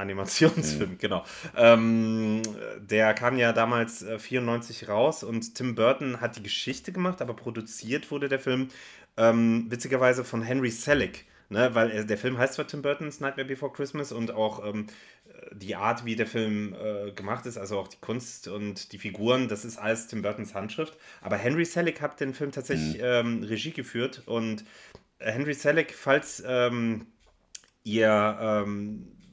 Mhm. 0.00 0.10
Animationsfilm, 0.10 0.98
genau. 0.98 1.24
Ähm, 1.56 2.42
der 2.78 3.14
kam 3.14 3.38
ja 3.38 3.52
damals 3.52 4.02
äh, 4.02 4.18
94 4.18 4.88
raus 4.88 5.22
und 5.22 5.54
Tim 5.54 5.74
Burton 5.74 6.20
hat 6.20 6.36
die 6.36 6.42
Geschichte 6.42 6.92
gemacht, 6.92 7.20
aber 7.20 7.34
produziert 7.34 8.10
wurde 8.10 8.28
der 8.28 8.40
Film 8.40 8.68
ähm, 9.16 9.66
witzigerweise 9.68 10.24
von 10.24 10.42
Henry 10.42 10.70
Selick, 10.70 11.26
ne? 11.48 11.74
weil 11.74 11.90
äh, 11.90 12.06
der 12.06 12.18
Film 12.18 12.38
heißt 12.38 12.54
zwar 12.54 12.66
Tim 12.66 12.82
Burton's 12.82 13.20
Nightmare 13.20 13.48
Before 13.48 13.72
Christmas 13.72 14.12
und 14.12 14.30
auch 14.30 14.64
ähm, 14.64 14.86
die 15.52 15.76
Art, 15.76 16.04
wie 16.04 16.16
der 16.16 16.26
Film 16.26 16.74
äh, 16.74 17.12
gemacht 17.12 17.46
ist, 17.46 17.56
also 17.58 17.78
auch 17.78 17.88
die 17.88 17.98
Kunst 18.00 18.48
und 18.48 18.92
die 18.92 18.98
Figuren, 18.98 19.48
das 19.48 19.64
ist 19.64 19.78
alles 19.78 20.06
Tim 20.06 20.22
Burtons 20.22 20.54
Handschrift. 20.54 20.96
Aber 21.20 21.36
Henry 21.36 21.64
Selick 21.64 22.00
hat 22.00 22.20
den 22.20 22.34
Film 22.34 22.52
tatsächlich 22.52 22.98
ähm, 23.00 23.42
Regie 23.42 23.72
geführt 23.72 24.22
und 24.26 24.64
Henry 25.18 25.54
Selick, 25.54 25.94
falls 25.94 26.42
ähm, 26.46 27.06
ihr 27.84 28.64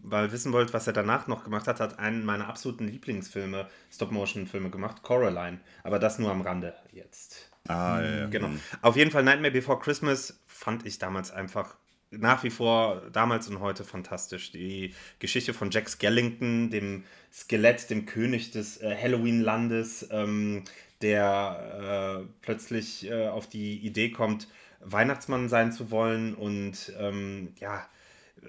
mal 0.09 0.31
wissen 0.31 0.53
wollt, 0.53 0.73
was 0.73 0.87
er 0.87 0.93
danach 0.93 1.27
noch 1.27 1.43
gemacht 1.43 1.67
hat, 1.67 1.79
hat 1.79 1.99
einen 1.99 2.25
meiner 2.25 2.47
absoluten 2.47 2.87
Lieblingsfilme, 2.87 3.67
Stop-Motion-Filme 3.91 4.69
gemacht, 4.69 5.03
Coraline. 5.03 5.59
Aber 5.83 5.99
das 5.99 6.19
nur 6.19 6.31
am 6.31 6.41
Rande 6.41 6.73
jetzt. 6.91 7.51
Ah, 7.67 8.01
ja, 8.01 8.17
ja. 8.19 8.25
Genau. 8.27 8.49
Auf 8.81 8.95
jeden 8.95 9.11
Fall 9.11 9.23
Nightmare 9.23 9.51
Before 9.51 9.79
Christmas 9.79 10.39
fand 10.47 10.85
ich 10.85 10.99
damals 10.99 11.31
einfach 11.31 11.75
nach 12.11 12.43
wie 12.43 12.49
vor 12.49 13.01
damals 13.11 13.49
und 13.49 13.59
heute 13.59 13.83
fantastisch. 13.83 14.51
Die 14.51 14.93
Geschichte 15.19 15.53
von 15.53 15.71
Jack 15.71 15.89
Skellington, 15.89 16.69
dem 16.69 17.03
Skelett, 17.33 17.89
dem 17.89 18.05
König 18.05 18.51
des 18.51 18.81
äh, 18.81 18.95
Halloween-Landes, 18.95 20.07
ähm, 20.11 20.63
der 21.01 22.23
äh, 22.23 22.27
plötzlich 22.41 23.09
äh, 23.09 23.27
auf 23.27 23.47
die 23.47 23.77
Idee 23.79 24.11
kommt, 24.11 24.47
Weihnachtsmann 24.79 25.49
sein 25.49 25.71
zu 25.71 25.91
wollen 25.91 26.33
und 26.33 26.93
ähm, 26.97 27.53
ja, 27.59 27.85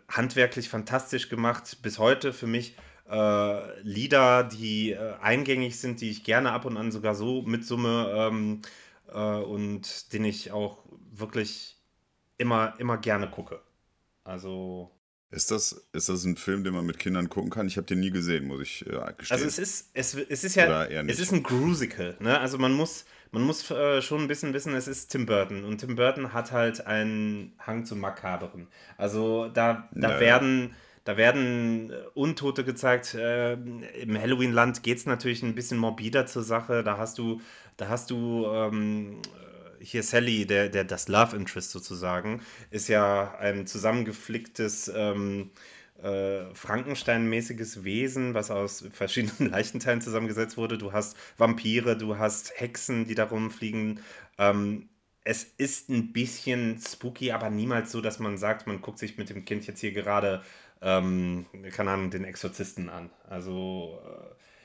handwerklich 0.08 0.68
fantastisch 0.68 1.28
gemacht. 1.28 1.78
Bis 1.82 1.98
heute 1.98 2.32
für 2.32 2.46
mich 2.46 2.76
äh, 3.10 3.80
Lieder, 3.82 4.44
die 4.44 4.92
äh, 4.92 5.14
eingängig 5.20 5.78
sind, 5.78 6.00
die 6.00 6.10
ich 6.10 6.24
gerne 6.24 6.52
ab 6.52 6.64
und 6.64 6.76
an 6.76 6.92
sogar 6.92 7.14
so 7.14 7.42
mitsumme 7.42 8.12
ähm, 8.14 8.62
äh, 9.12 9.18
und 9.18 10.12
den 10.12 10.24
ich 10.24 10.52
auch 10.52 10.84
wirklich 11.10 11.76
immer, 12.36 12.74
immer 12.78 12.98
gerne 12.98 13.30
gucke. 13.30 13.60
Also, 14.24 14.90
Ist 15.30 15.50
das, 15.50 15.88
ist 15.92 16.08
das 16.08 16.24
ein 16.24 16.36
Film, 16.36 16.64
den 16.64 16.74
man 16.74 16.84
mit 16.84 16.98
Kindern 16.98 17.28
gucken 17.28 17.50
kann? 17.50 17.66
Ich 17.66 17.76
habe 17.76 17.86
den 17.86 18.00
nie 18.00 18.10
gesehen, 18.10 18.46
muss 18.46 18.60
ich 18.60 18.86
äh, 18.86 19.12
gestehen. 19.16 19.16
also 19.30 19.46
es 19.46 19.58
ist, 19.58 19.90
es, 19.94 20.14
es 20.14 20.44
ist 20.44 20.54
ja, 20.54 20.84
es 20.84 21.18
ist 21.18 21.32
ein 21.32 21.42
Grusical, 21.42 22.16
ne? 22.20 22.38
Also 22.38 22.58
man 22.58 22.72
muss, 22.72 23.06
man 23.30 23.42
muss 23.42 23.70
äh, 23.70 24.00
schon 24.02 24.22
ein 24.22 24.28
bisschen 24.28 24.54
wissen, 24.54 24.74
es 24.74 24.88
ist 24.88 25.08
Tim 25.08 25.26
Burton 25.26 25.64
und 25.64 25.78
Tim 25.78 25.96
Burton 25.96 26.32
hat 26.32 26.52
halt 26.52 26.86
einen 26.86 27.52
Hang 27.58 27.84
zum 27.84 28.00
Makaberen. 28.00 28.68
Also 28.96 29.48
da, 29.48 29.88
da 29.92 30.20
werden, 30.20 30.74
da 31.04 31.16
werden 31.16 31.90
äh, 31.90 31.94
Untote 32.14 32.64
gezeigt. 32.64 33.14
Äh, 33.14 33.54
Im 33.54 34.18
Halloween-Land 34.18 34.82
geht 34.82 34.98
es 34.98 35.06
natürlich 35.06 35.42
ein 35.42 35.54
bisschen 35.54 35.78
morbider 35.78 36.26
zur 36.26 36.42
Sache. 36.42 36.82
Da 36.82 36.96
hast 36.96 37.18
du, 37.18 37.40
da 37.76 37.88
hast 37.88 38.10
du 38.10 38.46
ähm, 38.46 39.20
hier 39.80 40.02
Sally, 40.02 40.46
der, 40.46 40.68
der, 40.68 40.84
das 40.84 41.08
Love 41.08 41.36
Interest 41.36 41.70
sozusagen, 41.70 42.42
ist 42.70 42.88
ja 42.88 43.34
ein 43.38 43.66
zusammengeflicktes 43.66 44.90
ähm, 44.94 45.50
äh, 46.02 46.54
Frankenstein-mäßiges 46.54 47.84
Wesen, 47.84 48.34
was 48.34 48.50
aus 48.50 48.84
verschiedenen 48.92 49.50
Leichenteilen 49.52 50.00
zusammengesetzt 50.00 50.56
wurde. 50.56 50.78
Du 50.78 50.92
hast 50.92 51.16
Vampire, 51.36 51.96
du 51.96 52.18
hast 52.18 52.52
Hexen, 52.58 53.06
die 53.06 53.14
da 53.14 53.24
rumfliegen. 53.24 54.00
Ähm, 54.38 54.88
es 55.24 55.44
ist 55.44 55.90
ein 55.90 56.12
bisschen 56.12 56.80
spooky, 56.80 57.32
aber 57.32 57.50
niemals 57.50 57.92
so, 57.92 58.00
dass 58.00 58.18
man 58.18 58.38
sagt, 58.38 58.66
man 58.66 58.80
guckt 58.80 58.98
sich 58.98 59.18
mit 59.18 59.28
dem 59.28 59.44
Kind 59.44 59.66
jetzt 59.66 59.80
hier 59.80 59.92
gerade, 59.92 60.42
ähm, 60.80 61.46
keine 61.72 61.90
Ahnung, 61.90 62.10
den 62.10 62.24
Exorzisten 62.24 62.88
an. 62.88 63.10
Also, 63.28 64.00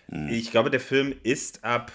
äh, 0.09 0.31
ich 0.31 0.51
glaube, 0.51 0.69
der 0.69 0.79
Film 0.79 1.15
ist 1.23 1.63
ab. 1.63 1.91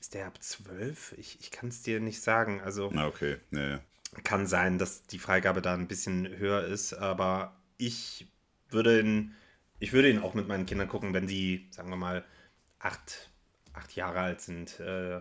Ist 0.00 0.14
der 0.14 0.26
ab 0.26 0.42
12? 0.42 1.14
Ich, 1.18 1.38
ich 1.40 1.50
kann 1.50 1.68
es 1.68 1.82
dir 1.82 2.00
nicht 2.00 2.22
sagen. 2.22 2.60
Also 2.60 2.90
Na, 2.92 3.06
okay. 3.06 3.36
Ja, 3.50 3.68
ja. 3.68 3.80
Kann 4.24 4.46
sein, 4.46 4.78
dass 4.78 5.04
die 5.04 5.18
Freigabe 5.18 5.62
da 5.62 5.74
ein 5.74 5.88
bisschen 5.88 6.28
höher 6.36 6.64
ist, 6.64 6.94
aber 6.94 7.56
ich 7.78 8.26
würde 8.68 9.00
ihn, 9.00 9.34
ich 9.78 9.92
würde 9.92 10.10
ihn 10.10 10.18
auch 10.18 10.34
mit 10.34 10.48
meinen 10.48 10.66
Kindern 10.66 10.88
gucken, 10.88 11.14
wenn 11.14 11.26
die, 11.26 11.68
sagen 11.70 11.90
wir 11.90 11.96
mal, 11.96 12.24
acht, 12.78 13.30
acht 13.72 13.94
Jahre 13.94 14.20
alt 14.20 14.40
sind, 14.40 14.80
äh, 14.80 15.20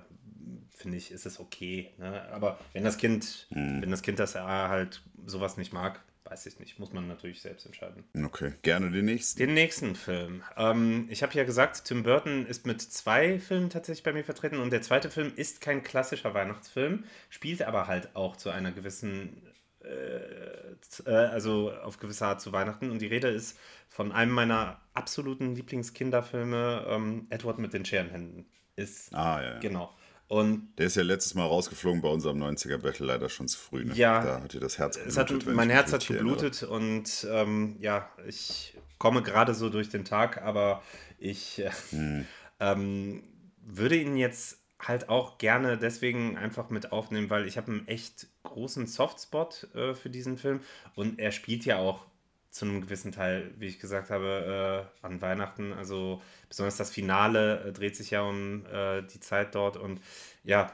finde 0.69 0.97
ich, 0.97 1.11
ist 1.11 1.25
es 1.25 1.39
okay. 1.39 1.93
Ne? 1.97 2.27
Aber 2.31 2.59
wenn 2.73 2.83
das 2.83 2.97
Kind, 2.97 3.47
wenn 3.51 3.91
das 3.91 4.01
Kind 4.01 4.19
das 4.19 4.35
halt 4.35 5.03
sowas 5.25 5.57
nicht 5.57 5.73
mag, 5.73 6.01
weiß 6.29 6.45
ich 6.45 6.59
nicht. 6.59 6.79
Muss 6.79 6.93
man 6.93 7.07
natürlich 7.07 7.41
selbst 7.41 7.65
entscheiden. 7.65 8.03
Okay, 8.25 8.53
gerne 8.61 8.91
den 8.91 9.05
nächsten. 9.05 9.39
Den 9.39 9.53
nächsten 9.53 9.95
Film. 9.95 10.43
Ähm, 10.57 11.07
ich 11.09 11.23
habe 11.23 11.33
ja 11.33 11.43
gesagt, 11.43 11.85
Tim 11.85 12.03
Burton 12.03 12.45
ist 12.45 12.65
mit 12.65 12.81
zwei 12.81 13.39
Filmen 13.39 13.69
tatsächlich 13.69 14.03
bei 14.03 14.13
mir 14.13 14.23
vertreten 14.23 14.59
und 14.59 14.71
der 14.71 14.81
zweite 14.81 15.09
Film 15.09 15.31
ist 15.35 15.61
kein 15.61 15.83
klassischer 15.83 16.33
Weihnachtsfilm, 16.33 17.03
spielt 17.29 17.61
aber 17.61 17.87
halt 17.87 18.15
auch 18.15 18.35
zu 18.35 18.49
einer 18.49 18.71
gewissen, 18.71 19.41
äh, 19.83 21.09
also 21.09 21.71
auf 21.71 21.99
gewisse 21.99 22.25
Art 22.25 22.41
zu 22.41 22.51
Weihnachten. 22.51 22.91
Und 22.91 23.01
die 23.01 23.07
Rede 23.07 23.29
ist 23.29 23.57
von 23.87 24.11
einem 24.11 24.31
meiner 24.31 24.79
absoluten 24.93 25.55
Lieblingskinderfilme, 25.55 26.85
ähm, 26.87 27.27
Edward 27.29 27.59
mit 27.59 27.73
den 27.73 27.85
Scherenhänden. 27.85 28.45
Ist, 28.75 29.13
ah, 29.13 29.41
ja, 29.41 29.53
ja. 29.53 29.59
Genau. 29.59 29.93
Und 30.29 30.75
der 30.77 30.85
ist 30.85 30.95
ja 30.95 31.01
letztes 31.01 31.33
Mal 31.33 31.43
rausgeflogen 31.43 32.03
bei 32.03 32.07
unserem 32.07 32.37
90er 32.37 32.77
Battle 32.77 33.07
leider 33.07 33.29
schon 33.29 33.47
zu 33.47 33.57
früh. 33.57 33.83
Ne? 33.83 33.95
Ja. 33.95 34.23
Da 34.23 34.43
hat 34.43 34.53
dir 34.53 34.59
das 34.59 34.77
Herz 34.77 34.95
geblutet. 34.95 35.47
Hat, 35.47 35.55
mein 35.55 35.71
Herz 35.71 35.91
hat 35.91 36.05
geblutet 36.05 36.61
und 36.61 37.27
ähm, 37.31 37.77
ja, 37.79 38.07
ich 38.27 38.77
komme 38.99 39.23
gerade 39.23 39.55
so 39.55 39.71
durch 39.71 39.89
den 39.89 40.05
Tag, 40.05 40.43
aber 40.43 40.83
ich 41.17 41.63
hm. 41.89 42.27
ähm, 42.59 43.23
würde 43.65 43.95
ihn 43.95 44.17
jetzt 44.17 44.59
halt 44.79 45.09
auch 45.09 45.39
gerne 45.39 45.79
deswegen 45.79 46.37
einfach 46.37 46.69
mit 46.69 46.91
aufnehmen, 46.91 47.31
weil 47.31 47.47
ich 47.47 47.57
habe 47.57 47.71
einen 47.71 47.87
echt 47.87 48.27
großen 48.43 48.85
Softspot 48.85 49.67
äh, 49.73 49.95
für 49.95 50.11
diesen 50.11 50.37
Film 50.37 50.59
und 50.93 51.17
er 51.17 51.31
spielt 51.31 51.65
ja 51.65 51.77
auch 51.79 52.05
zu 52.51 52.65
einem 52.65 52.81
gewissen 52.81 53.11
Teil, 53.11 53.51
wie 53.57 53.67
ich 53.67 53.79
gesagt 53.79 54.09
habe, 54.09 54.87
äh, 55.01 55.05
an 55.05 55.21
Weihnachten. 55.21 55.73
Also 55.73 56.21
besonders 56.47 56.77
das 56.77 56.89
Finale 56.89 57.63
äh, 57.65 57.71
dreht 57.71 57.95
sich 57.95 58.11
ja 58.11 58.21
um 58.21 58.65
äh, 58.65 59.03
die 59.03 59.19
Zeit 59.19 59.55
dort 59.55 59.77
und 59.77 60.01
ja, 60.43 60.71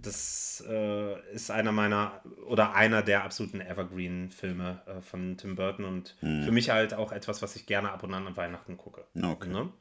das 0.00 0.64
äh, 0.68 1.32
ist 1.32 1.50
einer 1.50 1.72
meiner 1.72 2.20
oder 2.46 2.74
einer 2.74 3.02
der 3.02 3.24
absoluten 3.24 3.60
Evergreen-Filme 3.60 4.82
äh, 4.86 5.00
von 5.00 5.36
Tim 5.36 5.56
Burton 5.56 5.84
und 5.84 6.16
mhm. 6.20 6.44
für 6.44 6.52
mich 6.52 6.70
halt 6.70 6.94
auch 6.94 7.12
etwas, 7.12 7.42
was 7.42 7.56
ich 7.56 7.66
gerne 7.66 7.92
ab 7.92 8.02
und 8.02 8.14
an 8.14 8.26
an 8.26 8.36
Weihnachten 8.36 8.76
gucke. 8.76 9.04
Okay. 9.20 9.48
Ne? 9.48 9.72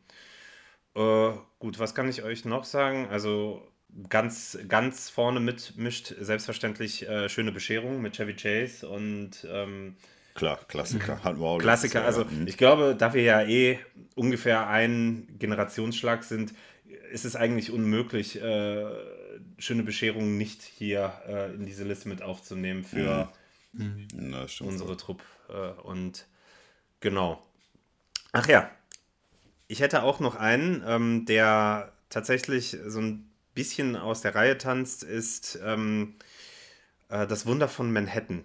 Äh, 0.95 1.37
gut, 1.59 1.79
was 1.79 1.95
kann 1.95 2.09
ich 2.09 2.23
euch 2.23 2.45
noch 2.45 2.65
sagen? 2.65 3.07
Also 3.09 3.67
ganz, 4.09 4.57
ganz 4.67 5.09
vorne 5.09 5.39
mitmischt 5.39 6.15
selbstverständlich 6.19 7.07
Schöne 7.27 7.51
Bescherung 7.51 8.01
mit 8.01 8.15
Chevy 8.15 8.35
Chase 8.35 8.87
und 8.87 9.45
ähm, 9.49 9.97
Klar, 10.41 10.57
Klassiker. 10.67 11.23
Hatten 11.23 11.39
wir 11.39 11.45
auch 11.45 11.59
Klassiker, 11.59 12.03
also 12.03 12.25
mhm. 12.25 12.47
ich 12.47 12.57
glaube, 12.57 12.95
da 12.97 13.13
wir 13.13 13.21
ja 13.21 13.43
eh 13.43 13.77
ungefähr 14.15 14.67
ein 14.67 15.27
Generationsschlag 15.37 16.23
sind, 16.23 16.55
ist 17.11 17.25
es 17.25 17.35
eigentlich 17.35 17.69
unmöglich, 17.69 18.41
äh, 18.41 18.85
schöne 19.59 19.83
Bescherungen 19.83 20.39
nicht 20.39 20.63
hier 20.63 21.13
äh, 21.27 21.53
in 21.53 21.67
diese 21.67 21.83
Liste 21.83 22.09
mit 22.09 22.23
aufzunehmen 22.23 22.83
für 22.83 23.31
mhm. 23.73 24.07
Na, 24.15 24.47
unsere 24.61 24.97
Truppe. 24.97 25.23
Äh, 25.49 25.79
und 25.83 26.25
genau. 27.01 27.45
Ach 28.31 28.47
ja, 28.47 28.71
ich 29.67 29.79
hätte 29.79 30.01
auch 30.01 30.19
noch 30.19 30.37
einen, 30.37 30.83
ähm, 30.87 31.25
der 31.27 31.91
tatsächlich 32.09 32.75
so 32.87 32.99
ein 32.99 33.29
bisschen 33.53 33.95
aus 33.95 34.21
der 34.21 34.33
Reihe 34.33 34.57
tanzt, 34.57 35.03
ist 35.03 35.59
ähm, 35.63 36.15
äh, 37.09 37.27
Das 37.27 37.45
Wunder 37.45 37.67
von 37.67 37.93
Manhattan. 37.93 38.43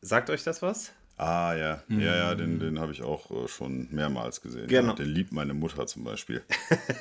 Sagt 0.00 0.30
euch 0.30 0.44
das 0.44 0.62
was? 0.62 0.92
Ah 1.18 1.54
ja, 1.54 1.82
mhm. 1.88 2.00
ja, 2.00 2.16
ja, 2.16 2.34
den, 2.36 2.60
den 2.60 2.78
habe 2.78 2.92
ich 2.92 3.02
auch 3.02 3.28
äh, 3.32 3.48
schon 3.48 3.88
mehrmals 3.90 4.40
gesehen. 4.40 4.68
Genau. 4.68 4.90
Ja, 4.90 4.94
den 4.94 5.08
liebt 5.08 5.32
meine 5.32 5.52
Mutter 5.52 5.84
zum 5.88 6.04
Beispiel. 6.04 6.42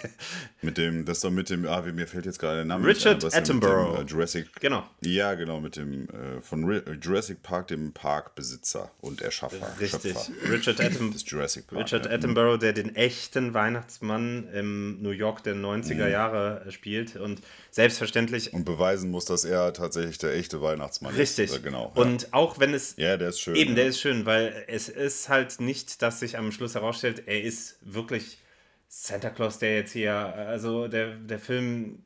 mit 0.64 0.80
dem, 0.80 1.06
das 1.06 1.20
doch 1.20 1.30
mit 1.30 1.52
dem, 1.52 1.68
ah, 1.68 1.84
mir 1.84 2.08
fällt 2.08 2.26
jetzt 2.26 2.40
gerade 2.40 2.58
der 2.58 2.66
Name. 2.66 2.88
Richard 2.88 3.24
ein, 3.24 3.34
Attenborough. 3.34 3.98
Dem, 3.98 4.08
äh, 4.08 4.10
Jurassic. 4.10 4.48
Genau. 4.60 4.84
Ja, 5.02 5.36
genau, 5.36 5.60
mit 5.60 5.76
dem 5.76 6.10
äh, 6.10 6.42
von 6.42 6.70
äh, 6.72 6.82
Jurassic 7.00 7.44
Park, 7.44 7.68
dem 7.68 7.94
Parkbesitzer 7.94 8.92
und 9.02 9.22
Erschaffer. 9.22 9.68
Richtig. 9.80 10.14
Schöpfer 10.14 10.52
Richard, 10.52 10.82
Atten 10.82 11.12
Park, 11.68 11.72
Richard 11.80 12.06
ja. 12.06 12.12
Attenborough, 12.12 12.58
der 12.58 12.74
den 12.74 12.96
echten 12.96 13.54
Weihnachtsmann 13.54 14.48
im 14.52 15.02
New 15.02 15.12
York 15.12 15.44
der 15.44 15.56
90er 15.56 15.94
mhm. 15.94 16.12
Jahre 16.12 16.64
äh, 16.66 16.72
spielt 16.72 17.16
und 17.18 17.42
selbstverständlich. 17.70 18.54
Und 18.54 18.66
beweisen 18.66 19.12
muss, 19.12 19.26
dass 19.26 19.46
er 19.46 19.74
tatsächlich 19.74 20.18
der 20.18 20.34
echte 20.34 20.62
Weihnachtsmann 20.62 21.14
Richtig. 21.14 21.46
ist. 21.46 21.52
Richtig. 21.52 21.64
Genau. 21.64 21.92
Und 21.94 22.24
ja. 22.24 22.28
auch 22.32 22.60
wenn 22.60 22.74
es. 22.74 22.96
Ja, 22.98 23.18
der 23.18 23.30
ist 23.30 23.40
schön. 23.40 23.56
Eben, 23.56 23.72
ja. 23.72 23.76
der 23.76 23.86
ist 23.88 24.00
schön, 24.00 24.07
weil 24.26 24.66
es 24.68 24.90
ist 24.90 25.30
halt 25.30 25.60
nicht, 25.60 26.02
dass 26.02 26.20
sich 26.20 26.38
am 26.38 26.52
Schluss 26.52 26.76
herausstellt, 26.76 27.24
er 27.28 27.42
ist 27.42 27.78
wirklich 27.82 28.40
Santa 28.88 29.30
Claus, 29.30 29.60
der 29.60 29.76
jetzt 29.76 29.92
hier. 29.92 30.14
Also 30.14 30.88
der, 30.88 31.16
der 31.16 31.40
Film. 31.40 32.04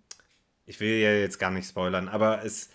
Ich 0.65 0.79
will 0.79 0.99
ja 0.99 1.13
jetzt 1.13 1.39
gar 1.39 1.51
nicht 1.51 1.67
spoilern, 1.67 2.07
aber 2.07 2.43
es. 2.43 2.69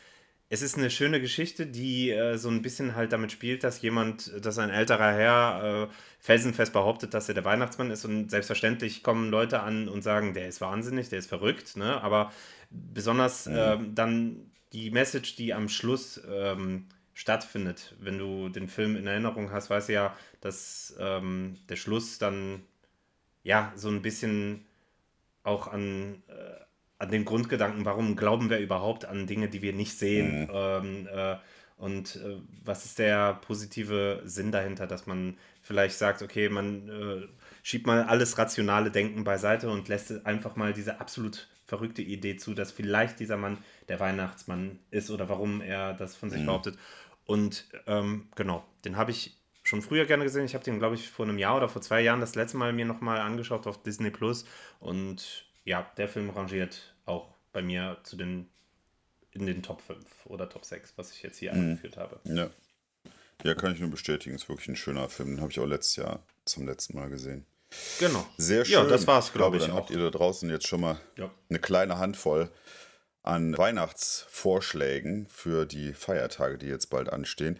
Es 0.48 0.62
ist 0.62 0.78
eine 0.78 0.90
schöne 0.90 1.20
Geschichte, 1.20 1.66
die 1.66 2.10
äh, 2.10 2.38
so 2.38 2.48
ein 2.48 2.62
bisschen 2.62 2.94
halt 2.94 3.12
damit 3.12 3.32
spielt, 3.32 3.64
dass 3.64 3.82
jemand, 3.82 4.30
dass 4.46 4.58
ein 4.58 4.70
älterer 4.70 5.10
Herr 5.12 5.88
äh, 5.90 5.94
felsenfest 6.20 6.72
behauptet, 6.72 7.14
dass 7.14 7.26
er 7.28 7.34
der 7.34 7.44
Weihnachtsmann 7.44 7.90
ist 7.90 8.04
und 8.04 8.30
selbstverständlich 8.30 9.02
kommen 9.02 9.32
Leute 9.32 9.58
an 9.58 9.88
und 9.88 10.02
sagen, 10.02 10.34
der 10.34 10.46
ist 10.46 10.60
wahnsinnig, 10.60 11.08
der 11.08 11.18
ist 11.18 11.28
verrückt, 11.28 11.76
ne? 11.76 12.00
aber 12.00 12.30
besonders 12.70 13.46
mhm. 13.46 13.56
ähm, 13.56 13.94
dann 13.96 14.50
die 14.72 14.92
Message, 14.92 15.34
die 15.34 15.52
am 15.52 15.68
Schluss 15.68 16.20
ähm, 16.32 16.86
stattfindet. 17.16 17.94
Wenn 17.98 18.18
du 18.18 18.50
den 18.50 18.68
Film 18.68 18.94
in 18.94 19.06
Erinnerung 19.06 19.50
hast, 19.50 19.70
weißt 19.70 19.88
du 19.88 19.94
ja, 19.94 20.14
dass 20.42 20.94
ähm, 21.00 21.56
der 21.70 21.76
Schluss 21.76 22.18
dann 22.18 22.62
ja 23.42 23.72
so 23.74 23.88
ein 23.88 24.02
bisschen 24.02 24.66
auch 25.42 25.66
an, 25.66 26.22
äh, 26.28 26.60
an 26.98 27.10
den 27.10 27.24
Grundgedanken, 27.24 27.86
warum 27.86 28.16
glauben 28.16 28.50
wir 28.50 28.58
überhaupt 28.58 29.06
an 29.06 29.26
Dinge, 29.26 29.48
die 29.48 29.62
wir 29.62 29.72
nicht 29.72 29.98
sehen. 29.98 30.42
Mhm. 30.42 30.50
Ähm, 30.52 31.08
äh, 31.10 31.36
und 31.78 32.16
äh, 32.16 32.36
was 32.62 32.84
ist 32.84 32.98
der 32.98 33.34
positive 33.46 34.20
Sinn 34.24 34.52
dahinter, 34.52 34.86
dass 34.86 35.06
man 35.06 35.38
vielleicht 35.62 35.96
sagt, 35.96 36.20
okay, 36.20 36.50
man 36.50 36.88
äh, 36.88 37.28
schiebt 37.62 37.86
mal 37.86 38.04
alles 38.04 38.36
rationale 38.36 38.90
Denken 38.90 39.24
beiseite 39.24 39.70
und 39.70 39.88
lässt 39.88 40.26
einfach 40.26 40.56
mal 40.56 40.74
diese 40.74 41.00
absolut 41.00 41.48
verrückte 41.66 42.02
Idee 42.02 42.36
zu, 42.36 42.54
dass 42.54 42.70
vielleicht 42.70 43.18
dieser 43.20 43.36
Mann 43.36 43.58
der 43.88 44.00
Weihnachtsmann 44.00 44.78
ist 44.90 45.10
oder 45.10 45.28
warum 45.28 45.60
er 45.60 45.94
das 45.94 46.14
von 46.14 46.30
sich 46.30 46.42
mhm. 46.42 46.46
behauptet. 46.46 46.78
Und 47.26 47.66
ähm, 47.86 48.28
genau, 48.34 48.64
den 48.84 48.96
habe 48.96 49.10
ich 49.10 49.36
schon 49.62 49.82
früher 49.82 50.06
gerne 50.06 50.24
gesehen. 50.24 50.44
Ich 50.44 50.54
habe 50.54 50.64
den, 50.64 50.78
glaube 50.78 50.94
ich, 50.94 51.08
vor 51.08 51.26
einem 51.26 51.38
Jahr 51.38 51.56
oder 51.56 51.68
vor 51.68 51.82
zwei 51.82 52.00
Jahren 52.00 52.20
das 52.20 52.34
letzte 52.34 52.56
Mal 52.56 52.72
mir 52.72 52.84
nochmal 52.84 53.18
angeschaut 53.18 53.66
auf 53.66 53.82
Disney 53.82 54.10
Plus. 54.10 54.44
Und 54.78 55.44
ja, 55.64 55.90
der 55.96 56.08
Film 56.08 56.30
rangiert 56.30 56.94
auch 57.04 57.34
bei 57.52 57.62
mir 57.62 57.98
zu 58.04 58.16
den 58.16 58.48
in 59.32 59.46
den 59.46 59.62
Top 59.62 59.82
5 59.82 60.04
oder 60.26 60.48
Top 60.48 60.64
6, 60.64 60.94
was 60.96 61.12
ich 61.12 61.22
jetzt 61.22 61.38
hier 61.38 61.52
mhm. 61.52 61.60
angeführt 61.60 61.96
habe. 61.96 62.20
Ja. 62.24 62.50
Ja, 63.44 63.54
kann 63.54 63.74
ich 63.74 63.80
nur 63.80 63.90
bestätigen. 63.90 64.34
Ist 64.34 64.48
wirklich 64.48 64.68
ein 64.68 64.76
schöner 64.76 65.08
Film. 65.08 65.30
Den 65.30 65.40
habe 65.40 65.50
ich 65.50 65.60
auch 65.60 65.66
letztes 65.66 65.96
Jahr 65.96 66.22
zum 66.46 66.66
letzten 66.66 66.96
Mal 66.96 67.10
gesehen. 67.10 67.44
Genau. 67.98 68.26
Sehr 68.38 68.64
schön. 68.64 68.74
Ja, 68.74 68.84
das 68.84 69.06
war's, 69.06 69.32
glaube 69.32 69.58
ich. 69.58 69.64
Dann 69.64 69.72
auch. 69.72 69.76
habt 69.76 69.90
ihr 69.90 69.98
da 69.98 70.10
draußen 70.10 70.48
jetzt 70.48 70.66
schon 70.66 70.80
mal 70.80 70.98
ja. 71.16 71.30
eine 71.50 71.58
kleine 71.58 71.98
Handvoll 71.98 72.50
an 73.26 73.56
Weihnachtsvorschlägen 73.58 75.26
für 75.28 75.66
die 75.66 75.92
Feiertage, 75.92 76.58
die 76.58 76.66
jetzt 76.66 76.90
bald 76.90 77.12
anstehen. 77.12 77.58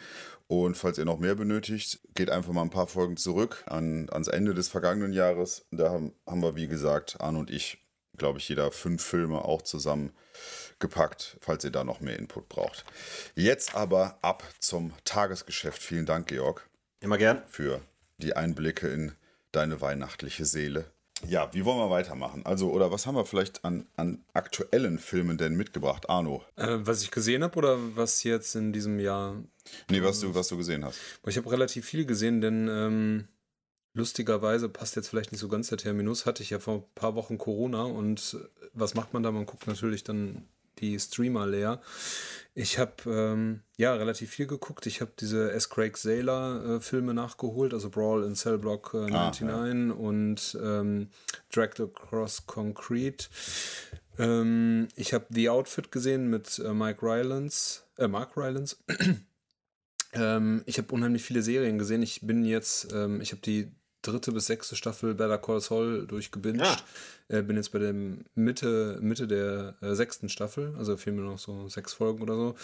Und 0.49 0.77
falls 0.77 0.99
ihr 0.99 1.05
noch 1.05 1.19
mehr 1.19 1.35
benötigt, 1.35 2.01
geht 2.15 2.31
einfach 2.31 2.53
mal 2.53 2.63
ein 2.63 2.71
paar 2.71 2.87
Folgen 2.87 3.17
zurück 3.17 3.65
an, 3.67 4.09
ans 4.11 4.29
Ende 4.29 4.55
des 4.55 4.69
vergangenen 4.69 5.13
Jahres. 5.13 5.67
Da 5.73 5.91
haben, 5.91 6.13
haben 6.27 6.43
wir, 6.43 6.55
wie 6.55 6.69
gesagt, 6.69 7.21
Arne 7.21 7.39
und 7.39 7.51
ich, 7.51 7.79
glaube 8.17 8.39
ich, 8.39 8.49
jeder 8.49 8.71
fünf 8.71 9.03
Filme 9.03 9.45
auch 9.45 9.63
zusammen 9.63 10.13
gepackt, 10.79 11.37
falls 11.41 11.65
ihr 11.65 11.73
da 11.73 11.83
noch 11.83 12.01
mehr 12.01 12.19
Input 12.19 12.49
braucht. 12.49 12.85
Jetzt 13.35 13.75
aber 13.75 14.19
ab 14.23 14.45
zum 14.61 14.93
Tagesgeschäft. 15.05 15.83
Vielen 15.83 16.07
Dank, 16.07 16.29
Georg. 16.29 16.69
Immer 17.01 17.19
gern. 17.19 17.43
Für 17.49 17.81
die 18.19 18.37
Einblicke 18.37 18.89
in 18.89 19.13
deine 19.53 19.81
weihnachtliche 19.81 20.45
Seele. 20.45 20.93
Ja, 21.27 21.53
wie 21.55 21.65
wollen 21.65 21.79
wir 21.79 21.91
weitermachen? 21.91 22.45
Also, 22.45 22.71
oder 22.71 22.91
was 22.91 23.07
haben 23.07 23.15
wir 23.15 23.25
vielleicht 23.25 23.65
an, 23.65 23.87
an 23.97 24.25
aktuellen 24.35 24.99
Filmen 24.99 25.39
denn 25.39 25.57
mitgebracht, 25.57 26.09
Arno? 26.11 26.45
Äh, 26.57 26.79
was 26.81 27.03
ich 27.03 27.11
gesehen 27.11 27.43
habe 27.43 27.57
oder 27.57 27.79
was 27.97 28.23
jetzt 28.23 28.55
in 28.55 28.73
diesem 28.73 29.01
Jahr? 29.01 29.43
Nee, 29.91 30.03
was 30.03 30.21
du, 30.21 30.35
was 30.35 30.49
du 30.49 30.57
gesehen 30.57 30.85
hast. 30.85 31.01
Ich 31.27 31.37
habe 31.37 31.51
relativ 31.51 31.87
viel 31.87 32.05
gesehen, 32.05 32.41
denn 32.41 32.69
ähm, 32.69 33.29
lustigerweise 33.95 34.69
passt 34.69 34.95
jetzt 34.95 35.09
vielleicht 35.09 35.33
nicht 35.33 35.41
so 35.41 35.49
ganz 35.49 35.69
der 35.69 35.79
Terminus. 35.79 36.27
Hatte 36.27 36.43
ich 36.43 36.51
ja 36.51 36.59
vor 36.59 36.75
ein 36.75 36.85
paar 36.95 37.15
Wochen 37.15 37.39
Corona 37.39 37.85
und 37.85 38.37
was 38.75 38.95
macht 38.95 39.15
man 39.15 39.23
da? 39.23 39.33
Man 39.33 39.47
guckt 39.47 39.67
natürlich 39.67 40.05
dann 40.05 40.47
die 40.79 40.99
Streamer 40.99 41.47
leer. 41.47 41.81
Ich 42.55 42.79
habe 42.79 42.95
ähm, 43.07 43.61
ja 43.77 43.95
relativ 43.95 44.31
viel 44.31 44.47
geguckt. 44.47 44.87
Ich 44.87 45.01
habe 45.01 45.13
diese 45.21 45.53
S. 45.53 45.69
Craig 45.69 45.97
Sailor 45.97 46.77
äh, 46.77 46.81
Filme 46.81 47.13
nachgeholt, 47.13 47.75
also 47.75 47.91
Brawl 47.91 48.25
in 48.25 48.35
Cell 48.35 48.59
Block 48.59 48.93
äh, 48.95 49.11
99 49.11 49.49
ah, 49.49 49.67
ja. 49.67 49.93
und 49.95 50.59
ähm, 50.63 51.09
Dragged 51.53 51.81
Across 51.81 52.47
Concrete. 52.47 53.27
Ähm, 54.19 54.89
ich 54.97 55.13
habe 55.13 55.27
The 55.31 55.51
Outfit 55.51 55.93
gesehen 55.93 56.31
mit 56.31 56.59
äh, 56.59 56.73
Mike 56.73 57.03
Rylance, 57.03 57.83
äh, 57.99 58.09
Mark 58.09 58.37
Rylance. 58.37 58.77
Ähm, 60.13 60.63
ich 60.65 60.79
habe 60.79 60.95
unheimlich 60.95 61.23
viele 61.23 61.43
Serien 61.43 61.79
gesehen. 61.79 62.01
Ich 62.01 62.23
bin 62.23 62.45
jetzt, 62.45 62.91
ähm, 62.93 63.21
ich 63.21 63.33
habe 63.33 63.43
die 63.43 63.71
dritte 64.07 64.33
bis 64.33 64.47
sechste 64.47 64.77
Staffel 64.77 65.15
Better 65.15 65.39
Call 65.39 65.61
Saul 65.61 66.07
durchgebinged. 66.07 66.65
Ja. 66.65 66.77
Äh, 67.29 67.43
bin 67.43 67.57
jetzt 67.57 67.73
bei 67.73 67.79
der 67.79 67.95
Mitte, 68.35 68.99
Mitte 69.01 69.27
der 69.27 69.75
äh, 69.81 69.95
sechsten 69.95 70.29
Staffel, 70.29 70.75
also 70.79 70.97
fehlen 70.97 71.17
mir 71.17 71.23
noch 71.23 71.39
so 71.39 71.69
sechs 71.69 71.93
Folgen 71.93 72.23
oder 72.23 72.35
so. 72.35 72.55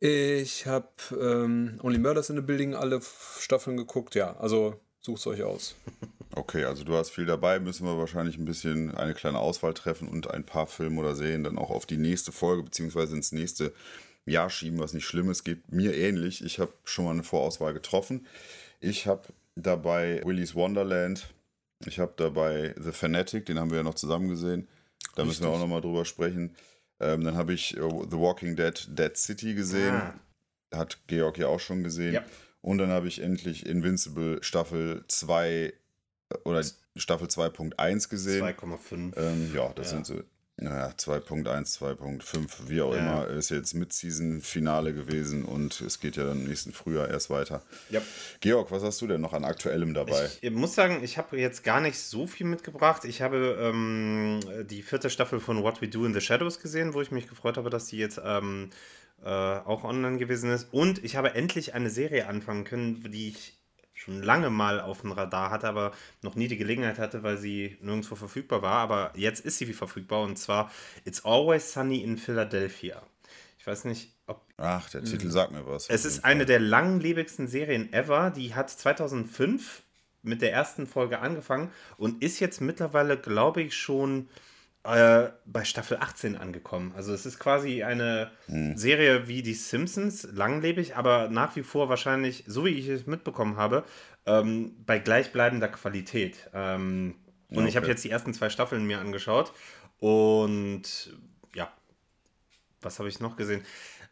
Ich 0.00 0.66
habe 0.66 0.88
ähm, 1.20 1.78
Only 1.82 1.98
Murders 1.98 2.30
in 2.30 2.36
the 2.36 2.42
Building 2.42 2.74
alle 2.74 3.00
Staffeln 3.38 3.76
geguckt, 3.76 4.14
ja. 4.14 4.36
Also 4.36 4.80
sucht 5.00 5.20
es 5.20 5.26
euch 5.26 5.42
aus. 5.42 5.74
Okay, 6.34 6.64
also 6.64 6.82
du 6.82 6.94
hast 6.94 7.10
viel 7.10 7.26
dabei, 7.26 7.60
müssen 7.60 7.84
wir 7.84 7.98
wahrscheinlich 7.98 8.38
ein 8.38 8.46
bisschen 8.46 8.94
eine 8.94 9.12
kleine 9.12 9.38
Auswahl 9.38 9.74
treffen 9.74 10.08
und 10.08 10.30
ein 10.30 10.46
paar 10.46 10.66
Filme 10.66 10.98
oder 10.98 11.14
Serien 11.14 11.44
dann 11.44 11.58
auch 11.58 11.68
auf 11.68 11.84
die 11.84 11.98
nächste 11.98 12.32
Folge 12.32 12.62
beziehungsweise 12.62 13.14
ins 13.14 13.32
nächste 13.32 13.74
Jahr 14.24 14.48
schieben, 14.48 14.78
was 14.78 14.94
nicht 14.94 15.04
schlimm 15.04 15.30
ist. 15.30 15.44
Geht 15.44 15.70
mir 15.70 15.94
ähnlich. 15.94 16.42
Ich 16.42 16.58
habe 16.58 16.72
schon 16.84 17.04
mal 17.04 17.10
eine 17.10 17.22
Vorauswahl 17.22 17.74
getroffen. 17.74 18.26
Ich 18.80 19.06
habe 19.06 19.28
dabei 19.54 20.22
Willy's 20.24 20.54
Wonderland. 20.54 21.32
Ich 21.86 21.98
habe 21.98 22.14
dabei 22.16 22.74
The 22.78 22.92
Fanatic, 22.92 23.46
den 23.46 23.58
haben 23.58 23.70
wir 23.70 23.78
ja 23.78 23.82
noch 23.82 23.94
zusammen 23.94 24.28
gesehen. 24.28 24.68
Da 25.16 25.24
müssen 25.24 25.42
wir 25.44 25.50
auch 25.50 25.58
nochmal 25.58 25.80
drüber 25.80 26.04
sprechen. 26.04 26.54
Ähm, 27.00 27.24
dann 27.24 27.36
habe 27.36 27.52
ich 27.52 27.76
äh, 27.76 27.80
The 27.80 28.16
Walking 28.18 28.54
Dead 28.56 28.86
Dead 28.88 29.16
City 29.16 29.54
gesehen. 29.54 29.94
Ah. 29.94 30.14
Hat 30.72 30.98
Georg 31.08 31.38
ja 31.38 31.48
auch 31.48 31.60
schon 31.60 31.82
gesehen. 31.82 32.14
Ja. 32.14 32.24
Und 32.60 32.78
dann 32.78 32.90
habe 32.90 33.08
ich 33.08 33.20
endlich 33.20 33.66
Invincible 33.66 34.42
Staffel 34.42 35.04
2 35.08 35.50
äh, 35.50 35.72
oder 36.44 36.62
Staffel 36.96 37.26
2.1 37.26 38.08
gesehen. 38.08 38.44
2,5. 38.44 39.16
Ähm, 39.16 39.50
ja, 39.54 39.72
das 39.74 39.90
Ja. 39.90 39.96
sind 39.96 40.06
so 40.06 40.22
naja, 40.62 40.92
2.1, 40.96 41.72
2.5, 41.78 42.68
wie 42.68 42.80
auch 42.82 42.94
Ja. 42.94 43.00
immer. 43.00 43.26
Ist 43.28 43.50
jetzt 43.50 43.74
Mid-Season-Finale 43.74 44.94
gewesen 44.94 45.44
und 45.44 45.80
es 45.80 46.00
geht 46.00 46.16
ja 46.16 46.24
dann 46.24 46.40
im 46.42 46.48
nächsten 46.48 46.72
Frühjahr 46.72 47.08
erst 47.08 47.30
weiter. 47.30 47.62
Ja. 47.90 48.00
Georg, 48.40 48.70
was 48.70 48.82
hast 48.82 49.00
du 49.00 49.06
denn 49.06 49.20
noch 49.20 49.32
an 49.32 49.44
Aktuellem 49.44 49.94
dabei? 49.94 50.30
Ich 50.40 50.50
muss 50.50 50.74
sagen, 50.74 51.00
ich 51.02 51.18
habe 51.18 51.38
jetzt 51.38 51.64
gar 51.64 51.80
nicht 51.80 51.98
so 51.98 52.26
viel 52.26 52.46
mitgebracht. 52.46 53.04
Ich 53.04 53.22
habe 53.22 53.58
ähm, 53.60 54.40
die 54.68 54.82
vierte 54.82 55.10
Staffel 55.10 55.40
von 55.40 55.62
What 55.62 55.80
We 55.82 55.88
Do 55.88 56.04
in 56.04 56.14
the 56.14 56.20
Shadows 56.20 56.60
gesehen, 56.60 56.94
wo 56.94 57.00
ich 57.02 57.10
mich 57.10 57.28
gefreut 57.28 57.56
habe, 57.56 57.70
dass 57.70 57.86
die 57.86 57.98
jetzt 57.98 58.20
ähm, 58.24 58.70
äh, 59.24 59.28
auch 59.28 59.84
online 59.84 60.18
gewesen 60.18 60.50
ist. 60.50 60.68
Und 60.72 61.04
ich 61.04 61.16
habe 61.16 61.34
endlich 61.34 61.74
eine 61.74 61.90
Serie 61.90 62.26
anfangen 62.28 62.64
können, 62.64 63.10
die 63.10 63.28
ich 63.28 63.58
schon 64.02 64.22
lange 64.22 64.50
mal 64.50 64.80
auf 64.80 65.02
dem 65.02 65.12
Radar 65.12 65.50
hatte, 65.50 65.68
aber 65.68 65.92
noch 66.22 66.34
nie 66.34 66.48
die 66.48 66.56
Gelegenheit 66.56 66.98
hatte, 66.98 67.22
weil 67.22 67.38
sie 67.38 67.76
nirgendwo 67.80 68.16
verfügbar 68.16 68.60
war. 68.62 68.78
Aber 68.78 69.12
jetzt 69.14 69.44
ist 69.44 69.58
sie 69.58 69.72
verfügbar 69.72 70.22
und 70.22 70.36
zwar 70.38 70.70
It's 71.04 71.24
Always 71.24 71.72
Sunny 71.72 72.02
in 72.02 72.18
Philadelphia. 72.18 73.02
Ich 73.58 73.66
weiß 73.66 73.84
nicht, 73.84 74.12
ob 74.26 74.44
Ach, 74.56 74.90
der 74.90 75.04
Titel 75.04 75.30
sagt 75.30 75.52
mir 75.52 75.64
was. 75.66 75.88
es 75.88 76.04
ist 76.04 76.24
eine 76.24 76.46
der 76.46 76.58
langlebigsten 76.58 77.46
Serien 77.46 77.92
ever. 77.92 78.30
Die 78.30 78.56
hat 78.56 78.70
2005 78.70 79.82
mit 80.22 80.42
der 80.42 80.52
ersten 80.52 80.86
Folge 80.86 81.20
angefangen 81.20 81.70
und 81.96 82.22
ist 82.24 82.40
jetzt 82.40 82.60
mittlerweile, 82.60 83.16
glaube 83.16 83.62
ich, 83.62 83.76
schon 83.76 84.28
äh, 84.84 85.28
bei 85.46 85.64
Staffel 85.64 85.98
18 86.00 86.36
angekommen. 86.36 86.92
Also 86.96 87.12
es 87.14 87.24
ist 87.26 87.38
quasi 87.38 87.82
eine 87.84 88.30
Serie 88.74 89.28
wie 89.28 89.42
die 89.42 89.54
Simpsons, 89.54 90.26
langlebig, 90.32 90.96
aber 90.96 91.28
nach 91.28 91.54
wie 91.56 91.62
vor 91.62 91.88
wahrscheinlich, 91.88 92.44
so 92.46 92.64
wie 92.64 92.70
ich 92.70 92.88
es 92.88 93.06
mitbekommen 93.06 93.56
habe, 93.56 93.84
ähm, 94.26 94.74
bei 94.84 94.98
gleichbleibender 94.98 95.68
Qualität. 95.68 96.50
Ähm, 96.52 97.14
und 97.54 97.66
ich 97.66 97.76
habe 97.76 97.84
Okay. 97.84 97.92
jetzt 97.92 98.04
die 98.04 98.10
ersten 98.10 98.34
zwei 98.34 98.50
Staffeln 98.50 98.84
mir 98.86 98.98
angeschaut 98.98 99.52
und 99.98 100.82
ja, 101.54 101.70
was 102.80 102.98
habe 102.98 103.08
ich 103.08 103.20
noch 103.20 103.36
gesehen? 103.36 103.62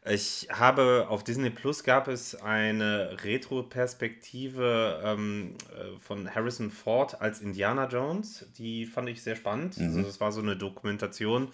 Ich 0.07 0.49
habe 0.51 1.07
auf 1.11 1.25
Disney 1.25 1.51
Plus 1.51 1.85
gab 1.85 2.09
es 2.09 2.35
eine 2.35 3.23
Retro-Perspektive 3.23 5.03
ähm, 5.05 5.57
äh, 5.75 5.99
von 5.99 6.35
Harrison 6.35 6.71
Ford 6.71 7.21
als 7.21 7.41
Indiana 7.41 7.87
Jones. 7.87 8.47
Die 8.57 8.87
fand 8.87 9.11
ich 9.11 9.23
sehr 9.23 9.37
spannend. 9.37 9.77
Also 9.79 10.03
das 10.03 10.19
war 10.21 10.33
so 10.33 10.41
eine 10.41 10.57
Dokumentation, 10.57 11.49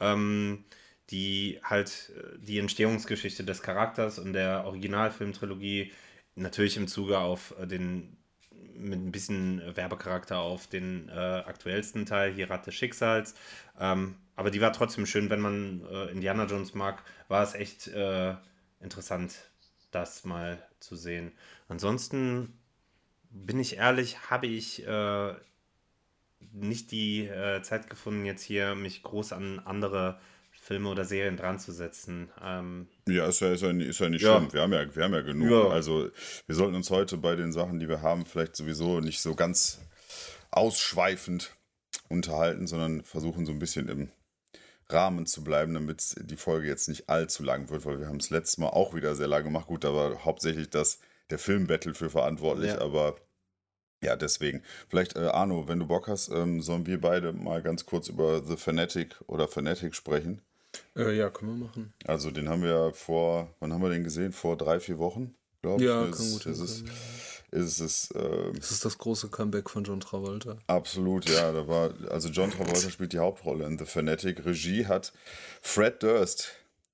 ähm, 0.00 0.64
die 1.10 1.60
halt 1.62 2.10
äh, 2.16 2.38
die 2.38 2.58
Entstehungsgeschichte 2.58 3.44
des 3.44 3.62
Charakters 3.62 4.18
und 4.18 4.32
der 4.32 4.64
Originalfilmtrilogie 4.64 5.92
natürlich 6.34 6.76
im 6.76 6.88
Zuge 6.88 7.18
auf 7.18 7.54
äh, 7.60 7.68
den 7.68 8.16
mit 8.74 8.98
ein 8.98 9.12
bisschen 9.12 9.62
Werbecharakter 9.76 10.40
auf 10.40 10.66
den 10.66 11.08
äh, 11.08 11.12
aktuellsten 11.12 12.04
Teil, 12.04 12.32
hier 12.32 12.50
Rat 12.50 12.66
des 12.66 12.74
Schicksals. 12.74 13.34
Ähm, 13.78 14.16
aber 14.36 14.50
die 14.50 14.60
war 14.60 14.72
trotzdem 14.72 15.06
schön, 15.06 15.30
wenn 15.30 15.40
man 15.40 15.84
äh, 15.90 16.06
Indiana 16.10 16.46
Jones 16.46 16.74
mag, 16.74 17.02
war 17.28 17.42
es 17.42 17.54
echt 17.54 17.88
äh, 17.88 18.34
interessant, 18.80 19.34
das 19.90 20.24
mal 20.24 20.62
zu 20.80 20.96
sehen. 20.96 21.32
Ansonsten 21.68 22.58
bin 23.30 23.58
ich 23.60 23.76
ehrlich, 23.76 24.30
habe 24.30 24.46
ich 24.46 24.86
äh, 24.86 25.34
nicht 26.52 26.90
die 26.90 27.26
äh, 27.26 27.62
Zeit 27.62 27.88
gefunden, 27.88 28.24
jetzt 28.24 28.42
hier 28.42 28.74
mich 28.74 29.02
groß 29.02 29.32
an 29.32 29.58
andere 29.60 30.18
Filme 30.52 30.88
oder 30.90 31.04
Serien 31.04 31.36
dran 31.36 31.58
zu 31.58 31.72
setzen. 31.72 32.30
Ähm, 32.42 32.88
Ja, 33.08 33.26
ist 33.26 33.40
ja, 33.40 33.52
ist 33.52 33.62
ja, 33.62 33.70
ist 33.70 33.98
ja 34.00 34.08
nicht 34.08 34.22
Ja. 34.22 34.36
schlimm. 34.38 34.52
Wir 34.52 34.62
haben 34.62 34.72
ja, 34.72 34.94
wir 34.94 35.04
haben 35.04 35.14
ja 35.14 35.22
genug. 35.22 35.50
Ja. 35.50 35.68
Also 35.68 36.10
wir 36.46 36.54
sollten 36.54 36.74
uns 36.74 36.90
heute 36.90 37.16
bei 37.16 37.36
den 37.36 37.52
Sachen, 37.52 37.78
die 37.80 37.88
wir 37.88 38.02
haben, 38.02 38.26
vielleicht 38.26 38.56
sowieso 38.56 39.00
nicht 39.00 39.20
so 39.20 39.34
ganz 39.34 39.80
ausschweifend 40.50 41.56
unterhalten, 42.08 42.66
sondern 42.66 43.02
versuchen 43.02 43.46
so 43.46 43.52
ein 43.52 43.58
bisschen 43.58 43.88
im 43.88 44.10
Rahmen 44.92 45.26
zu 45.26 45.42
bleiben, 45.44 45.74
damit 45.74 46.14
die 46.20 46.36
Folge 46.36 46.68
jetzt 46.68 46.88
nicht 46.88 47.08
allzu 47.08 47.42
lang 47.42 47.70
wird, 47.70 47.84
weil 47.86 47.98
wir 48.00 48.08
haben 48.08 48.18
es 48.18 48.30
letztes 48.30 48.58
Mal 48.58 48.68
auch 48.68 48.94
wieder 48.94 49.14
sehr 49.14 49.28
lange 49.28 49.44
gemacht. 49.44 49.66
Gut, 49.66 49.84
da 49.84 49.94
war 49.94 50.24
hauptsächlich 50.24 50.70
das, 50.70 50.98
der 51.30 51.38
Filmbattle 51.38 51.94
für 51.94 52.10
verantwortlich, 52.10 52.72
Ja. 52.72 52.80
aber 52.80 53.16
ja, 54.04 54.16
deswegen. 54.16 54.62
Vielleicht, 54.88 55.14
äh, 55.16 55.20
Arno, 55.26 55.68
wenn 55.68 55.78
du 55.78 55.86
Bock 55.86 56.08
hast, 56.08 56.28
ähm, 56.28 56.60
sollen 56.60 56.86
wir 56.86 57.00
beide 57.00 57.32
mal 57.32 57.62
ganz 57.62 57.86
kurz 57.86 58.08
über 58.08 58.42
The 58.42 58.56
Fanatic 58.56 59.14
oder 59.28 59.46
Fanatic 59.46 59.94
sprechen. 59.94 60.42
Äh, 60.96 61.16
ja, 61.16 61.30
können 61.30 61.58
wir 61.58 61.66
machen. 61.66 61.92
Also 62.04 62.30
den 62.30 62.48
haben 62.48 62.62
wir 62.62 62.70
ja 62.70 62.92
vor, 62.92 63.54
wann 63.60 63.72
haben 63.72 63.82
wir 63.82 63.90
den 63.90 64.02
gesehen? 64.04 64.32
Vor 64.32 64.56
drei, 64.56 64.80
vier 64.80 64.98
Wochen, 64.98 65.34
glaube 65.62 65.82
ich. 65.82 65.88
Ja, 65.88 66.04
ist, 66.04 66.16
kann 66.18 66.30
gut 66.32 66.46
ist 66.46 66.58
es, 66.60 66.76
hinkommen. 66.76 66.98
ist 67.52 67.80
es 67.80 68.08
ähm, 68.14 68.52
Das 68.56 68.70
ist 68.70 68.84
das 68.84 68.98
große 68.98 69.28
Comeback 69.28 69.70
von 69.70 69.84
John 69.84 70.00
Travolta. 70.00 70.58
absolut, 70.66 71.28
ja. 71.28 71.52
Da 71.52 71.66
war, 71.68 71.92
also 72.10 72.28
John 72.28 72.50
Travolta 72.50 72.90
spielt 72.90 73.12
die 73.12 73.18
Hauptrolle 73.18 73.64
in 73.66 73.78
The 73.78 73.84
Fanatic. 73.86 74.44
Regie 74.44 74.86
hat 74.86 75.12
Fred 75.62 76.02
Durst 76.02 76.52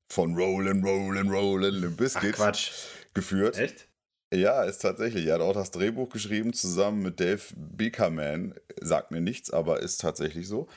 von 0.08 0.34
Rollin', 0.34 0.82
Rollin', 0.84 1.28
Rollin' 1.30 1.74
Limp 1.74 1.94
ach 1.94 1.96
Bizkit 1.98 2.34
Quatsch. 2.36 2.70
geführt. 3.14 3.56
Echt? 3.58 3.88
Ja, 4.32 4.62
ist 4.64 4.78
tatsächlich. 4.82 5.26
Er 5.26 5.34
hat 5.36 5.40
auch 5.40 5.54
das 5.54 5.70
Drehbuch 5.70 6.10
geschrieben 6.10 6.52
zusammen 6.52 7.00
mit 7.02 7.18
Dave 7.18 7.40
Beakerman. 7.56 8.54
Sagt 8.80 9.10
mir 9.10 9.20
nichts, 9.22 9.50
aber 9.50 9.80
ist 9.82 10.00
tatsächlich 10.02 10.46
so. 10.48 10.68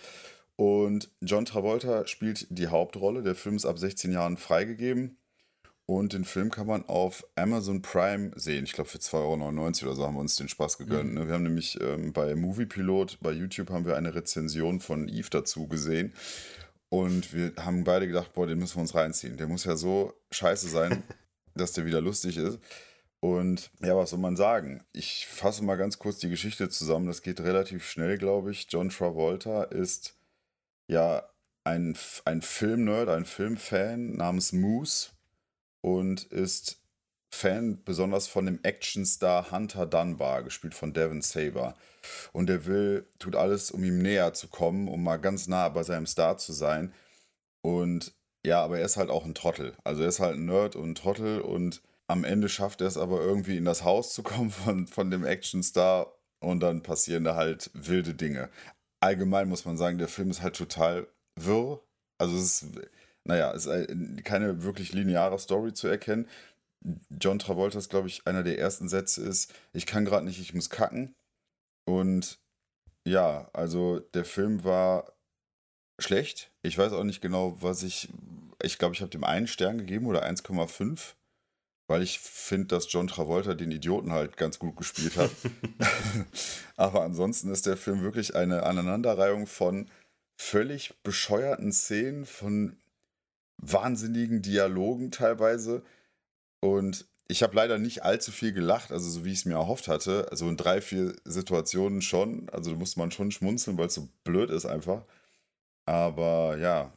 Und 0.55 1.09
John 1.21 1.43
Travolta 1.45 2.07
spielt 2.07 2.47
die 2.49 2.67
Hauptrolle. 2.67 3.23
Der 3.23 3.35
Film 3.35 3.55
ist 3.57 3.65
ab 3.65 3.77
16 3.79 4.11
Jahren 4.13 4.37
freigegeben. 4.37 5.17
Und 5.85 6.13
den 6.13 6.23
Film 6.23 6.51
kann 6.51 6.67
man 6.67 6.85
auf 6.85 7.25
Amazon 7.35 7.81
Prime 7.81 8.31
sehen. 8.35 8.63
Ich 8.63 8.73
glaube, 8.73 8.89
für 8.89 8.99
2,99 8.99 9.17
Euro 9.83 9.91
oder 9.91 9.95
so 9.95 10.05
haben 10.05 10.15
wir 10.15 10.21
uns 10.21 10.35
den 10.35 10.47
Spaß 10.47 10.77
gegönnt. 10.77 11.13
ne? 11.13 11.27
Wir 11.27 11.33
haben 11.33 11.43
nämlich 11.43 11.79
ähm, 11.81 12.13
bei 12.13 12.35
Movie 12.35 12.65
Pilot, 12.65 13.17
bei 13.21 13.31
YouTube 13.31 13.69
haben 13.69 13.85
wir 13.85 13.97
eine 13.97 14.15
Rezension 14.15 14.79
von 14.79 15.09
Eve 15.09 15.29
dazu 15.29 15.67
gesehen. 15.67 16.13
Und 16.89 17.33
wir 17.33 17.53
haben 17.57 17.83
beide 17.83 18.07
gedacht, 18.07 18.33
boah, 18.33 18.47
den 18.47 18.59
müssen 18.59 18.75
wir 18.75 18.81
uns 18.81 18.95
reinziehen. 18.95 19.37
Der 19.37 19.47
muss 19.47 19.65
ja 19.65 19.75
so 19.75 20.13
scheiße 20.31 20.69
sein, 20.69 21.03
dass 21.55 21.73
der 21.73 21.85
wieder 21.85 22.01
lustig 22.01 22.37
ist. 22.37 22.59
Und 23.19 23.69
ja, 23.81 23.95
was 23.95 24.09
soll 24.09 24.19
man 24.19 24.35
sagen? 24.35 24.83
Ich 24.93 25.27
fasse 25.27 25.63
mal 25.63 25.75
ganz 25.75 25.99
kurz 25.99 26.17
die 26.17 26.29
Geschichte 26.29 26.69
zusammen. 26.69 27.07
Das 27.07 27.21
geht 27.21 27.39
relativ 27.39 27.85
schnell, 27.85 28.17
glaube 28.17 28.51
ich. 28.51 28.67
John 28.69 28.89
Travolta 28.89 29.63
ist 29.63 30.15
ja 30.87 31.29
ein, 31.63 31.95
ein 32.25 32.41
Filmnerd, 32.41 33.09
ein 33.09 33.25
Filmfan 33.25 34.15
namens 34.15 34.53
Moose 34.53 35.09
und 35.81 36.23
ist 36.23 36.81
Fan 37.33 37.81
besonders 37.83 38.27
von 38.27 38.45
dem 38.45 38.59
Actionstar 38.63 39.51
Hunter 39.51 39.85
Dunbar, 39.85 40.43
gespielt 40.43 40.75
von 40.75 40.93
Devin 40.93 41.21
Saber. 41.21 41.75
Und 42.33 42.49
er 42.49 42.65
will, 42.65 43.07
tut 43.19 43.35
alles, 43.35 43.71
um 43.71 43.83
ihm 43.83 43.99
näher 44.01 44.33
zu 44.33 44.47
kommen, 44.47 44.87
um 44.87 45.03
mal 45.03 45.17
ganz 45.17 45.47
nah 45.47 45.69
bei 45.69 45.83
seinem 45.83 46.05
Star 46.05 46.37
zu 46.37 46.51
sein. 46.51 46.93
Und 47.61 48.13
ja, 48.45 48.63
aber 48.63 48.79
er 48.79 48.85
ist 48.85 48.97
halt 48.97 49.09
auch 49.09 49.25
ein 49.25 49.35
Trottel. 49.35 49.73
Also 49.83 50.01
er 50.01 50.09
ist 50.09 50.19
halt 50.19 50.35
ein 50.35 50.45
Nerd 50.45 50.75
und 50.75 50.91
ein 50.91 50.95
Trottel 50.95 51.41
und 51.41 51.81
am 52.07 52.23
Ende 52.23 52.49
schafft 52.49 52.81
er 52.81 52.87
es 52.87 52.97
aber 52.97 53.21
irgendwie 53.21 53.57
in 53.57 53.65
das 53.65 53.83
Haus 53.83 54.13
zu 54.13 54.23
kommen 54.23 54.51
von, 54.51 54.87
von 54.87 55.09
dem 55.11 55.23
Actionstar 55.23 56.13
und 56.39 56.59
dann 56.59 56.83
passieren 56.83 57.23
da 57.23 57.35
halt 57.35 57.71
wilde 57.73 58.13
Dinge. 58.13 58.49
Allgemein 58.99 59.47
muss 59.47 59.65
man 59.65 59.77
sagen, 59.77 59.97
der 59.97 60.07
Film 60.07 60.29
ist 60.29 60.41
halt 60.41 60.55
total 60.55 61.07
wirr. 61.35 61.81
Also 62.17 62.35
es 62.35 62.61
ist, 62.61 62.65
naja, 63.23 63.51
es 63.53 63.65
ist 63.65 63.71
ein- 63.71 64.21
keine 64.23 64.63
wirklich 64.63 64.93
lineare 64.93 65.39
Story 65.39 65.73
zu 65.73 65.87
erkennen. 65.87 66.27
John 67.09 67.39
Travoltas, 67.39 67.89
glaube 67.89 68.07
ich, 68.07 68.25
einer 68.25 68.43
der 68.43 68.57
ersten 68.57 68.89
Sätze 68.89 69.21
ist, 69.21 69.53
ich 69.73 69.85
kann 69.85 70.05
gerade 70.05 70.25
nicht, 70.25 70.39
ich 70.39 70.53
muss 70.53 70.69
kacken. 70.69 71.13
Und 71.85 72.39
ja, 73.07 73.49
also 73.53 73.99
der 73.99 74.25
Film 74.25 74.63
war 74.63 75.13
schlecht. 75.99 76.51
Ich 76.63 76.77
weiß 76.77 76.93
auch 76.93 77.03
nicht 77.03 77.21
genau, 77.21 77.61
was 77.61 77.83
ich. 77.83 78.09
Ich 78.63 78.77
glaube, 78.77 78.95
ich 78.95 79.01
habe 79.01 79.09
dem 79.11 79.23
einen 79.23 79.47
Stern 79.47 79.79
gegeben 79.79 80.05
oder 80.05 80.23
1,5, 80.23 81.15
weil 81.87 82.03
ich 82.03 82.19
finde, 82.19 82.67
dass 82.67 82.91
John 82.91 83.07
Travolta 83.07 83.53
den 83.55 83.71
Idioten 83.71 84.11
halt 84.11 84.37
ganz 84.37 84.59
gut 84.59 84.75
gespielt 84.77 85.17
hat. 85.17 85.31
Aber 86.77 87.03
ansonsten 87.03 87.51
ist 87.51 87.65
der 87.65 87.77
Film 87.77 88.01
wirklich 88.01 88.35
eine 88.35 88.63
Aneinanderreihung 88.63 89.47
von 89.47 89.89
völlig 90.39 90.93
bescheuerten 91.03 91.71
Szenen, 91.71 92.25
von 92.25 92.77
wahnsinnigen 93.61 94.41
Dialogen 94.41 95.11
teilweise. 95.11 95.83
Und 96.59 97.05
ich 97.27 97.43
habe 97.43 97.55
leider 97.55 97.77
nicht 97.77 98.03
allzu 98.03 98.31
viel 98.31 98.51
gelacht, 98.51 98.91
also 98.91 99.09
so 99.09 99.23
wie 99.23 99.31
ich 99.31 99.39
es 99.39 99.45
mir 99.45 99.53
erhofft 99.53 99.87
hatte. 99.87 100.27
Also 100.31 100.49
in 100.49 100.57
drei, 100.57 100.81
vier 100.81 101.15
Situationen 101.23 102.01
schon. 102.01 102.49
Also 102.49 102.71
da 102.71 102.77
musste 102.77 102.99
man 102.99 103.11
schon 103.11 103.31
schmunzeln, 103.31 103.77
weil 103.77 103.87
es 103.87 103.95
so 103.95 104.09
blöd 104.23 104.49
ist 104.49 104.65
einfach. 104.65 105.05
Aber 105.85 106.57
ja, 106.57 106.91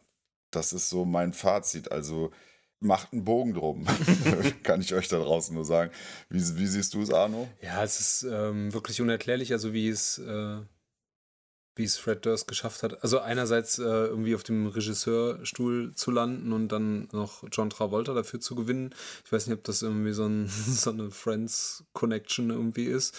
das 0.50 0.72
ist 0.72 0.90
so 0.90 1.05
mein 1.05 1.33
Fazit. 1.33 1.92
Also 1.92 2.33
macht 2.81 3.12
einen 3.12 3.24
Bogen 3.24 3.55
drum. 3.55 3.87
Kann 4.62 4.81
ich 4.81 4.94
euch 4.94 5.09
da 5.09 5.18
draußen 5.18 5.55
nur 5.55 5.64
sagen. 5.64 5.90
Wie, 6.29 6.40
wie 6.59 6.66
siehst 6.66 6.94
du 6.94 7.03
es, 7.03 7.12
Arno? 7.12 7.48
Ja, 7.62 7.83
es 7.83 8.00
ist 8.00 8.22
ähm, 8.24 8.72
wirklich 8.72 9.00
unerklärlich, 9.00 9.53
also 9.53 9.72
wie 9.72 9.88
es, 9.88 10.18
äh, 10.18 10.59
wie 11.76 11.84
es 11.84 11.96
Fred 11.96 12.24
Durst 12.24 12.46
geschafft 12.46 12.82
hat. 12.82 13.02
Also 13.02 13.18
einerseits 13.18 13.78
äh, 13.78 13.82
irgendwie 13.82 14.34
auf 14.34 14.44
dem 14.44 14.66
Regisseurstuhl 14.66 15.92
zu 15.94 16.10
landen 16.10 16.52
und 16.52 16.68
dann 16.68 17.08
noch 17.12 17.44
John 17.50 17.70
Travolta 17.70 18.14
dafür 18.14 18.40
zu 18.40 18.54
gewinnen. 18.54 18.94
Ich 19.24 19.32
weiß 19.32 19.46
nicht, 19.46 19.56
ob 19.56 19.64
das 19.64 19.82
irgendwie 19.82 20.12
so, 20.12 20.26
ein, 20.26 20.48
so 20.68 20.90
eine 20.90 21.10
Friends-Connection 21.10 22.50
irgendwie 22.50 22.84
ist. 22.84 23.14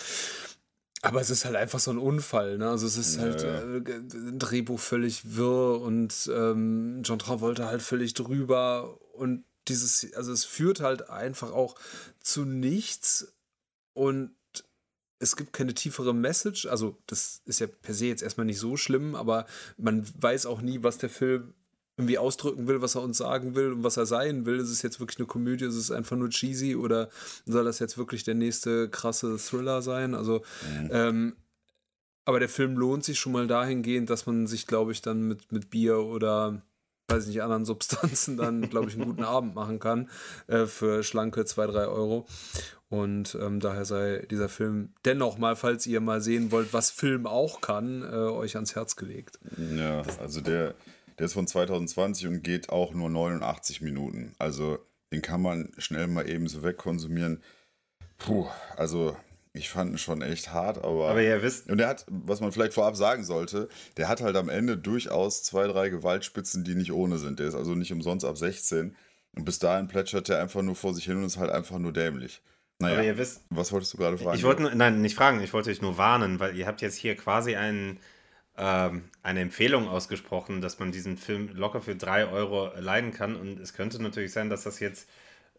Aber 1.01 1.21
es 1.21 1.29
ist 1.29 1.45
halt 1.45 1.55
einfach 1.55 1.79
so 1.79 1.91
ein 1.91 1.99
Unfall, 1.99 2.57
ne? 2.57 2.69
Also 2.69 2.87
es 2.87 2.97
ist 2.97 3.19
halt 3.19 3.43
Ja, 3.43 3.59
äh, 3.59 3.77
ein 3.77 4.39
Drehbuch 4.39 4.79
völlig 4.79 5.35
wirr 5.35 5.79
und 5.81 6.31
ähm, 6.33 7.01
John 7.03 7.19
Travolta 7.19 7.67
halt 7.67 7.83
völlig 7.83 8.15
drüber 8.15 8.97
und 9.13 9.43
dieses, 9.67 10.13
also 10.15 10.31
es 10.31 10.45
führt 10.45 10.79
halt 10.79 11.09
einfach 11.09 11.51
auch 11.51 11.75
zu 12.21 12.45
nichts 12.45 13.33
und 13.93 14.35
es 15.19 15.35
gibt 15.35 15.53
keine 15.53 15.73
tiefere 15.73 16.13
Message. 16.13 16.65
Also 16.65 16.97
das 17.07 17.41
ist 17.45 17.59
ja 17.59 17.67
per 17.67 17.93
se 17.93 18.07
jetzt 18.07 18.23
erstmal 18.23 18.45
nicht 18.45 18.59
so 18.59 18.77
schlimm, 18.77 19.15
aber 19.15 19.45
man 19.77 20.05
weiß 20.19 20.45
auch 20.45 20.61
nie, 20.61 20.83
was 20.83 20.97
der 20.97 21.09
Film 21.09 21.53
irgendwie 21.97 22.17
ausdrücken 22.17 22.67
will, 22.67 22.81
was 22.81 22.95
er 22.95 23.03
uns 23.03 23.17
sagen 23.17 23.55
will 23.55 23.71
und 23.71 23.83
was 23.83 23.97
er 23.97 24.05
sein 24.05 24.45
will. 24.45 24.57
Ist 24.57 24.69
es 24.69 24.81
jetzt 24.81 24.99
wirklich 24.99 25.19
eine 25.19 25.27
Komödie, 25.27 25.65
ist 25.65 25.75
es 25.75 25.91
einfach 25.91 26.17
nur 26.17 26.29
cheesy 26.29 26.75
oder 26.75 27.09
soll 27.45 27.63
das 27.63 27.79
jetzt 27.79 27.97
wirklich 27.97 28.23
der 28.23 28.35
nächste 28.35 28.89
krasse 28.89 29.37
Thriller 29.37 29.81
sein? 29.81 30.13
Also, 30.13 30.43
ähm, 30.91 31.37
aber 32.25 32.39
der 32.39 32.49
Film 32.49 32.75
lohnt 32.75 33.05
sich 33.05 33.19
schon 33.19 33.31
mal 33.31 33.47
dahingehend, 33.47 34.09
dass 34.09 34.25
man 34.25 34.47
sich, 34.47 34.67
glaube 34.67 34.91
ich, 34.91 35.01
dann 35.01 35.21
mit, 35.21 35.51
mit 35.51 35.69
Bier 35.69 35.99
oder 35.99 36.61
weiß 37.07 37.23
ich 37.23 37.29
nicht, 37.29 37.43
anderen 37.43 37.65
Substanzen 37.65 38.35
dann, 38.35 38.69
glaube 38.69 38.89
ich, 38.89 38.95
einen 38.95 39.05
guten 39.05 39.23
Abend 39.23 39.55
machen 39.55 39.79
kann 39.79 40.09
äh, 40.47 40.65
für 40.65 41.03
schlanke 41.03 41.45
2, 41.45 41.67
3 41.67 41.87
Euro. 41.87 42.25
Und 42.89 43.37
ähm, 43.41 43.59
daher 43.59 43.85
sei 43.85 44.25
dieser 44.29 44.47
Film 44.47 44.93
dennoch 45.05 45.37
mal, 45.37 45.55
falls 45.55 45.87
ihr 45.87 46.01
mal 46.01 46.21
sehen 46.21 46.51
wollt, 46.51 46.71
was 46.71 46.91
Film 46.91 47.25
auch 47.25 47.61
kann, 47.61 48.03
äh, 48.03 48.15
euch 48.15 48.55
ans 48.55 48.75
Herz 48.75 48.95
gelegt. 48.95 49.39
Ja, 49.75 50.03
also 50.19 50.39
der, 50.39 50.75
der 51.17 51.25
ist 51.25 51.33
von 51.33 51.47
2020 51.47 52.27
und 52.27 52.43
geht 52.43 52.69
auch 52.69 52.93
nur 52.93 53.09
89 53.09 53.81
Minuten. 53.81 54.33
Also 54.37 54.77
den 55.11 55.21
kann 55.21 55.41
man 55.41 55.71
schnell 55.77 56.07
mal 56.07 56.29
eben 56.29 56.47
so 56.47 56.63
wegkonsumieren. 56.63 57.41
Puh, 58.17 58.47
also 58.77 59.17
ich 59.53 59.69
fand 59.69 59.91
ihn 59.91 59.97
schon 59.97 60.21
echt 60.21 60.51
hart, 60.51 60.77
aber. 60.77 61.09
Aber 61.09 61.21
ihr 61.21 61.41
wisst, 61.41 61.69
und 61.69 61.77
der 61.77 61.87
hat, 61.87 62.05
was 62.09 62.41
man 62.41 62.51
vielleicht 62.51 62.73
vorab 62.73 62.95
sagen 62.95 63.23
sollte, 63.23 63.69
der 63.97 64.09
hat 64.09 64.21
halt 64.21 64.35
am 64.35 64.49
Ende 64.49 64.77
durchaus 64.77 65.43
zwei, 65.43 65.67
drei 65.67 65.89
Gewaltspitzen, 65.89 66.63
die 66.63 66.75
nicht 66.75 66.91
ohne 66.91 67.17
sind. 67.17 67.39
Der 67.39 67.47
ist 67.47 67.55
also 67.55 67.73
nicht 67.73 67.93
umsonst 67.93 68.25
ab 68.25 68.37
16. 68.37 68.95
Und 69.35 69.45
bis 69.45 69.59
dahin 69.59 69.87
plätschert 69.87 70.29
er 70.29 70.41
einfach 70.41 70.61
nur 70.61 70.75
vor 70.75 70.93
sich 70.93 71.05
hin 71.05 71.17
und 71.17 71.23
ist 71.23 71.37
halt 71.37 71.51
einfach 71.51 71.77
nur 71.77 71.93
dämlich. 71.93 72.41
Naja, 72.79 72.95
aber 72.95 73.03
ihr 73.05 73.17
wisst, 73.17 73.43
was 73.49 73.71
wolltest 73.71 73.93
du 73.93 73.97
gerade 73.97 74.17
fragen? 74.17 74.37
ich 74.37 74.43
wollte, 74.43 74.63
nur- 74.63 74.75
nein, 74.75 75.01
nicht 75.01 75.15
fragen, 75.15 75.41
ich 75.41 75.53
wollte 75.53 75.69
euch 75.69 75.81
nur 75.81 75.97
warnen, 75.97 76.39
weil 76.39 76.55
ihr 76.57 76.67
habt 76.67 76.81
jetzt 76.81 76.95
hier 76.97 77.15
quasi 77.15 77.55
einen, 77.55 77.99
ähm, 78.57 79.05
eine 79.23 79.39
Empfehlung 79.41 79.87
ausgesprochen, 79.87 80.61
dass 80.61 80.79
man 80.79 80.91
diesen 80.91 81.17
Film 81.17 81.49
locker 81.53 81.81
für 81.81 81.95
3 81.95 82.27
Euro 82.27 82.71
leiden 82.77 83.11
kann. 83.13 83.35
Und 83.35 83.59
es 83.59 83.73
könnte 83.73 84.01
natürlich 84.01 84.31
sein, 84.33 84.49
dass 84.49 84.63
das 84.63 84.79
jetzt 84.79 85.09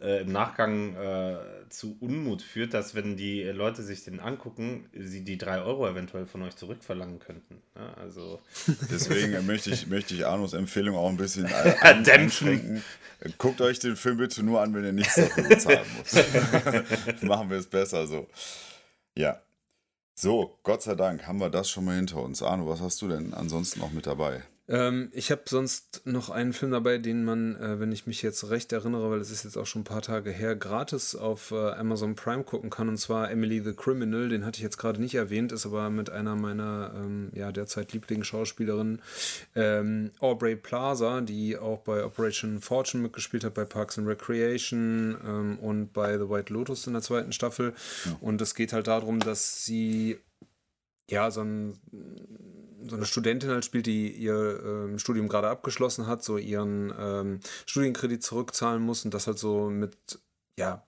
äh, 0.01 0.23
im 0.23 0.33
Nachgang 0.33 0.95
äh, 0.95 1.39
zu 1.71 1.97
Unmut 2.01 2.43
führt, 2.43 2.75
dass 2.75 2.95
wenn 2.95 3.17
die 3.17 3.43
Leute 3.45 3.83
sich 3.83 4.05
den 4.05 4.21
angucken, 4.21 4.89
sie 4.95 5.25
die 5.25 5.39
3 5.39 5.63
Euro 5.63 5.89
eventuell 5.89 6.27
von 6.27 6.43
euch 6.43 6.57
zurückverlangen 6.57 7.19
könnten. 7.19 7.63
Ja, 7.75 7.95
also 7.95 8.41
Deswegen 8.91 9.45
möchte 9.47 9.71
ich, 9.71 9.87
möchte 9.87 10.15
ich 10.15 10.27
Arnos 10.27 10.53
Empfehlung 10.53 10.97
auch 10.97 11.09
ein 11.09 11.17
bisschen 11.17 11.49
Dämpfen. 12.07 12.83
Guckt 13.39 13.61
euch 13.61 13.79
den 13.79 13.97
Film 13.97 14.19
bitte 14.19 14.43
nur 14.43 14.61
an, 14.61 14.75
wenn 14.75 14.85
ihr 14.85 14.93
nichts 14.93 15.15
dafür 15.15 15.45
bezahlen 15.45 15.87
müsst. 15.99 17.23
Machen 17.23 17.51
wir 17.51 17.59
es 17.59 17.67
besser 17.67 18.07
so. 18.07 18.29
Ja. 19.17 19.41
So, 20.15 20.59
Gott 20.63 20.83
sei 20.83 20.95
Dank 20.95 21.27
haben 21.27 21.41
wir 21.41 21.51
das 21.51 21.69
schon 21.69 21.85
mal 21.85 21.97
hinter 21.97 22.23
uns. 22.23 22.43
Arno, 22.43 22.69
was 22.69 22.81
hast 22.81 23.01
du 23.03 23.09
denn 23.09 23.35
ansonsten 23.35 23.81
noch 23.81 23.93
mit 23.93 24.07
dabei? 24.07 24.43
Ähm, 24.69 25.11
ich 25.13 25.31
habe 25.31 25.43
sonst 25.47 26.03
noch 26.07 26.29
einen 26.29 26.53
Film 26.53 26.73
dabei, 26.73 26.99
den 26.99 27.25
man, 27.25 27.55
äh, 27.57 27.79
wenn 27.79 27.93
ich 27.93 28.07
mich 28.07 28.23
jetzt 28.23 28.51
recht 28.51 28.73
erinnere, 28.73 29.11
weil 29.11 29.21
es 29.21 29.31
ist 29.31 29.45
jetzt 29.45 29.57
auch 29.57 29.67
schon 29.67 29.83
ein 29.83 29.85
paar 29.85 30.03
Tage 30.03 30.31
her, 30.31 30.57
gratis 30.57 31.15
auf 31.15 31.53
äh, 31.53 31.71
Amazon 31.73 32.17
Prime 32.17 32.43
gucken 32.43 32.71
kann. 32.71 32.89
Und 32.89 32.97
zwar 32.97 33.31
Emily 33.31 33.63
the 33.63 33.75
Criminal. 33.75 34.29
Den 34.29 34.45
hatte 34.45 34.59
ich 34.59 34.63
jetzt 34.63 34.79
gerade 34.79 35.01
nicht 35.01 35.15
erwähnt, 35.15 35.53
ist 35.53 35.67
aber 35.67 35.89
mit 35.91 36.11
einer 36.11 36.35
meiner 36.35 36.93
ähm, 36.97 37.31
ja, 37.33 37.53
derzeit 37.53 37.93
Lieblingsschauspielerinnen, 37.93 39.01
ähm, 39.55 40.11
Aubrey 40.19 40.57
Plaza, 40.57 41.21
die 41.21 41.57
auch 41.57 41.81
bei 41.83 42.05
Operation 42.05 42.61
Fortune 42.61 43.03
mitgespielt 43.03 43.45
hat, 43.45 43.55
bei 43.55 43.65
Parks 43.65 43.99
and 43.99 44.09
Recreation 44.09 45.17
ähm, 45.25 45.59
und 45.61 45.93
bei 45.93 46.19
The 46.19 46.29
White 46.29 46.53
Lotus 46.53 46.87
in 46.87 46.95
der 46.95 47.03
zweiten 47.03 47.33
Staffel. 47.33 47.73
Und 48.21 48.41
es 48.41 48.55
geht 48.55 48.73
halt 48.73 48.89
darum, 48.89 49.21
dass 49.21 49.65
sie 49.65 50.19
ja, 51.09 51.31
so, 51.31 51.43
ein, 51.43 51.79
so 52.89 52.97
eine 52.97 53.07
Studentin 53.07 53.51
halt 53.51 53.65
spielt, 53.65 53.87
die 53.87 54.11
ihr 54.11 54.61
ähm, 54.65 54.99
Studium 54.99 55.29
gerade 55.29 55.49
abgeschlossen 55.49 56.07
hat, 56.07 56.23
so 56.23 56.39
ihren 56.39 56.93
ähm, 56.99 57.41
Studienkredit 57.67 58.23
zurückzahlen 58.23 58.83
muss 58.83 59.05
und 59.05 59.15
das 59.15 59.27
halt 59.27 59.39
so 59.39 59.71
mit, 59.71 59.97
ja, 60.59 60.87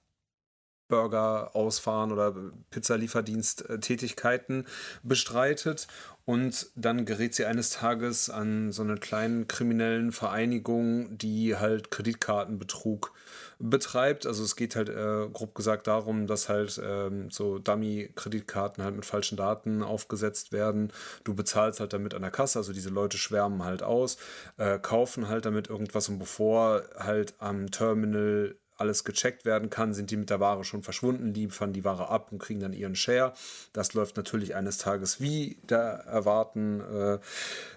Burger 0.88 1.54
ausfahren 1.54 2.12
oder 2.12 2.34
Pizzalieferdienst-Tätigkeiten 2.70 4.66
bestreitet. 5.02 5.86
Und 6.24 6.66
dann 6.76 7.06
gerät 7.06 7.34
sie 7.34 7.46
eines 7.46 7.70
Tages 7.70 8.28
an 8.28 8.70
so 8.70 8.82
eine 8.82 8.96
kleine 8.96 9.46
kriminellen 9.46 10.12
Vereinigung, 10.12 11.16
die 11.16 11.56
halt 11.56 11.90
Kreditkartenbetrug 11.90 13.14
betreibt. 13.58 14.26
Also 14.26 14.44
es 14.44 14.54
geht 14.54 14.76
halt 14.76 14.90
äh, 14.90 15.26
grob 15.32 15.54
gesagt 15.54 15.86
darum, 15.86 16.26
dass 16.26 16.50
halt 16.50 16.78
ähm, 16.84 17.30
so 17.30 17.58
Dummy-Kreditkarten 17.58 18.84
halt 18.84 18.96
mit 18.96 19.06
falschen 19.06 19.36
Daten 19.36 19.82
aufgesetzt 19.82 20.52
werden. 20.52 20.92
Du 21.24 21.34
bezahlst 21.34 21.80
halt 21.80 21.94
damit 21.94 22.12
an 22.12 22.20
der 22.20 22.30
Kasse, 22.30 22.58
also 22.58 22.74
diese 22.74 22.90
Leute 22.90 23.16
schwärmen 23.16 23.64
halt 23.64 23.82
aus, 23.82 24.18
äh, 24.58 24.78
kaufen 24.78 25.28
halt 25.28 25.46
damit 25.46 25.68
irgendwas 25.68 26.10
und 26.10 26.18
bevor 26.18 26.82
halt 26.98 27.34
am 27.38 27.70
Terminal 27.70 28.54
alles 28.78 29.04
gecheckt 29.04 29.44
werden 29.44 29.70
kann, 29.70 29.92
sind 29.92 30.10
die 30.10 30.16
mit 30.16 30.30
der 30.30 30.40
Ware 30.40 30.64
schon 30.64 30.82
verschwunden, 30.82 31.34
liefern 31.34 31.72
die 31.72 31.84
Ware 31.84 32.08
ab 32.08 32.32
und 32.32 32.38
kriegen 32.38 32.60
dann 32.60 32.72
ihren 32.72 32.94
Share. 32.94 33.32
Das 33.72 33.94
läuft 33.94 34.16
natürlich 34.16 34.54
eines 34.54 34.78
Tages 34.78 35.20
wie 35.20 35.58
da 35.66 35.90
erwarten 35.90 36.80
äh, 36.80 37.18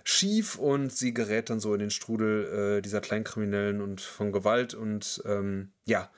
schief 0.03 0.57
und 0.57 0.91
sie 0.91 1.13
gerät 1.13 1.49
dann 1.49 1.59
so 1.59 1.73
in 1.73 1.79
den 1.79 1.89
Strudel 1.89 2.77
äh, 2.77 2.81
dieser 2.81 3.01
Kleinkriminellen 3.01 3.81
und 3.81 4.01
von 4.01 4.31
Gewalt 4.31 4.73
und 4.73 5.21
ähm, 5.25 5.71
ja, 5.85 6.09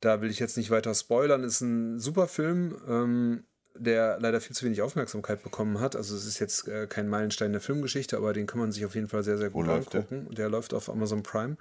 da 0.00 0.20
will 0.20 0.30
ich 0.30 0.38
jetzt 0.38 0.56
nicht 0.56 0.70
weiter 0.70 0.94
spoilern. 0.94 1.44
Ist 1.44 1.62
ein 1.62 1.98
super 1.98 2.28
Film. 2.28 2.76
Ähm, 2.86 3.44
der 3.76 4.18
leider 4.20 4.40
viel 4.40 4.54
zu 4.54 4.64
wenig 4.64 4.82
Aufmerksamkeit 4.82 5.42
bekommen 5.42 5.80
hat. 5.80 5.96
Also 5.96 6.14
es 6.14 6.26
ist 6.26 6.38
jetzt 6.38 6.68
äh, 6.68 6.86
kein 6.86 7.08
Meilenstein 7.08 7.52
der 7.52 7.60
Filmgeschichte, 7.60 8.16
aber 8.16 8.32
den 8.32 8.46
kann 8.46 8.60
man 8.60 8.72
sich 8.72 8.84
auf 8.84 8.94
jeden 8.94 9.08
Fall 9.08 9.24
sehr, 9.24 9.36
sehr 9.36 9.50
gut 9.50 9.66
läuft 9.66 9.94
der? 9.94 10.02
angucken. 10.02 10.34
Der? 10.34 10.48
läuft 10.48 10.74
auf 10.74 10.88
Amazon 10.88 11.22
Prime. 11.22 11.56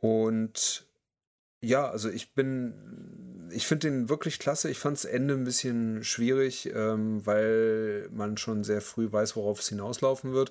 Und 0.00 0.84
ja, 1.62 1.88
also 1.90 2.08
ich 2.08 2.34
bin, 2.34 3.48
ich 3.52 3.66
finde 3.66 3.88
den 3.90 4.08
wirklich 4.08 4.38
klasse. 4.38 4.70
Ich 4.70 4.78
fand 4.78 4.96
das 4.96 5.04
Ende 5.04 5.34
ein 5.34 5.44
bisschen 5.44 6.02
schwierig, 6.04 6.70
ähm, 6.74 7.24
weil 7.26 8.08
man 8.12 8.36
schon 8.36 8.64
sehr 8.64 8.80
früh 8.80 9.10
weiß, 9.10 9.36
worauf 9.36 9.60
es 9.60 9.68
hinauslaufen 9.68 10.32
wird. 10.32 10.50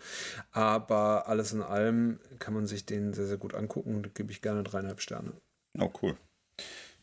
Aber 0.51 1.27
alles 1.27 1.51
in 1.53 1.61
allem 1.61 2.19
kann 2.39 2.53
man 2.53 2.67
sich 2.67 2.85
den 2.85 3.13
sehr, 3.13 3.27
sehr 3.27 3.37
gut 3.37 3.53
angucken 3.55 3.95
und 3.95 4.03
da 4.05 4.09
gebe 4.13 4.31
ich 4.31 4.41
gerne 4.41 4.63
dreieinhalb 4.63 5.01
Sterne. 5.01 5.33
Oh, 5.79 5.91
cool. 6.01 6.17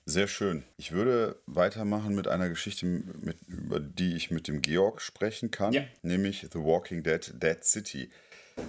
Sehr 0.09 0.29
schön. 0.29 0.63
Ich 0.77 0.93
würde 0.93 1.41
weitermachen 1.47 2.15
mit 2.15 2.29
einer 2.29 2.49
Geschichte, 2.49 2.87
mit, 2.87 3.39
über 3.49 3.81
die 3.81 4.15
ich 4.15 4.31
mit 4.31 4.47
dem 4.47 4.63
Georg 4.63 5.01
sprechen 5.03 5.51
kann, 5.51 5.73
Ja. 5.73 5.83
nämlich 6.03 6.47
The 6.53 6.61
Walking 6.61 7.03
Dead, 7.03 7.33
Dead 7.43 7.65
City. 7.65 8.11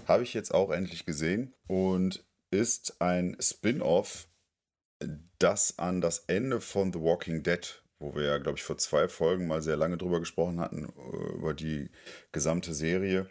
Habe 0.08 0.24
ich 0.24 0.34
jetzt 0.34 0.52
auch 0.52 0.72
endlich 0.72 1.06
gesehen 1.06 1.54
und 1.68 2.24
ist 2.50 3.02
ein 3.02 3.38
Spin-off, 3.40 4.28
das 5.40 5.78
an 5.78 6.02
das 6.02 6.20
Ende 6.28 6.62
von 6.62 6.92
The 6.94 7.00
Walking 7.00 7.44
Dead, 7.44 7.82
wo 8.00 8.16
wir 8.16 8.24
ja, 8.24 8.38
glaube 8.38 8.58
ich, 8.58 8.64
vor 8.64 8.78
zwei 8.78 9.08
Folgen 9.08 9.48
mal 9.48 9.62
sehr 9.62 9.78
lange 9.78 9.98
drüber 9.98 10.20
gesprochen 10.20 10.60
hatten, 10.60 10.86
äh, 10.86 11.34
über 11.36 11.54
die 11.54 11.90
gesamte 12.32 12.74
Serie, 12.74 13.28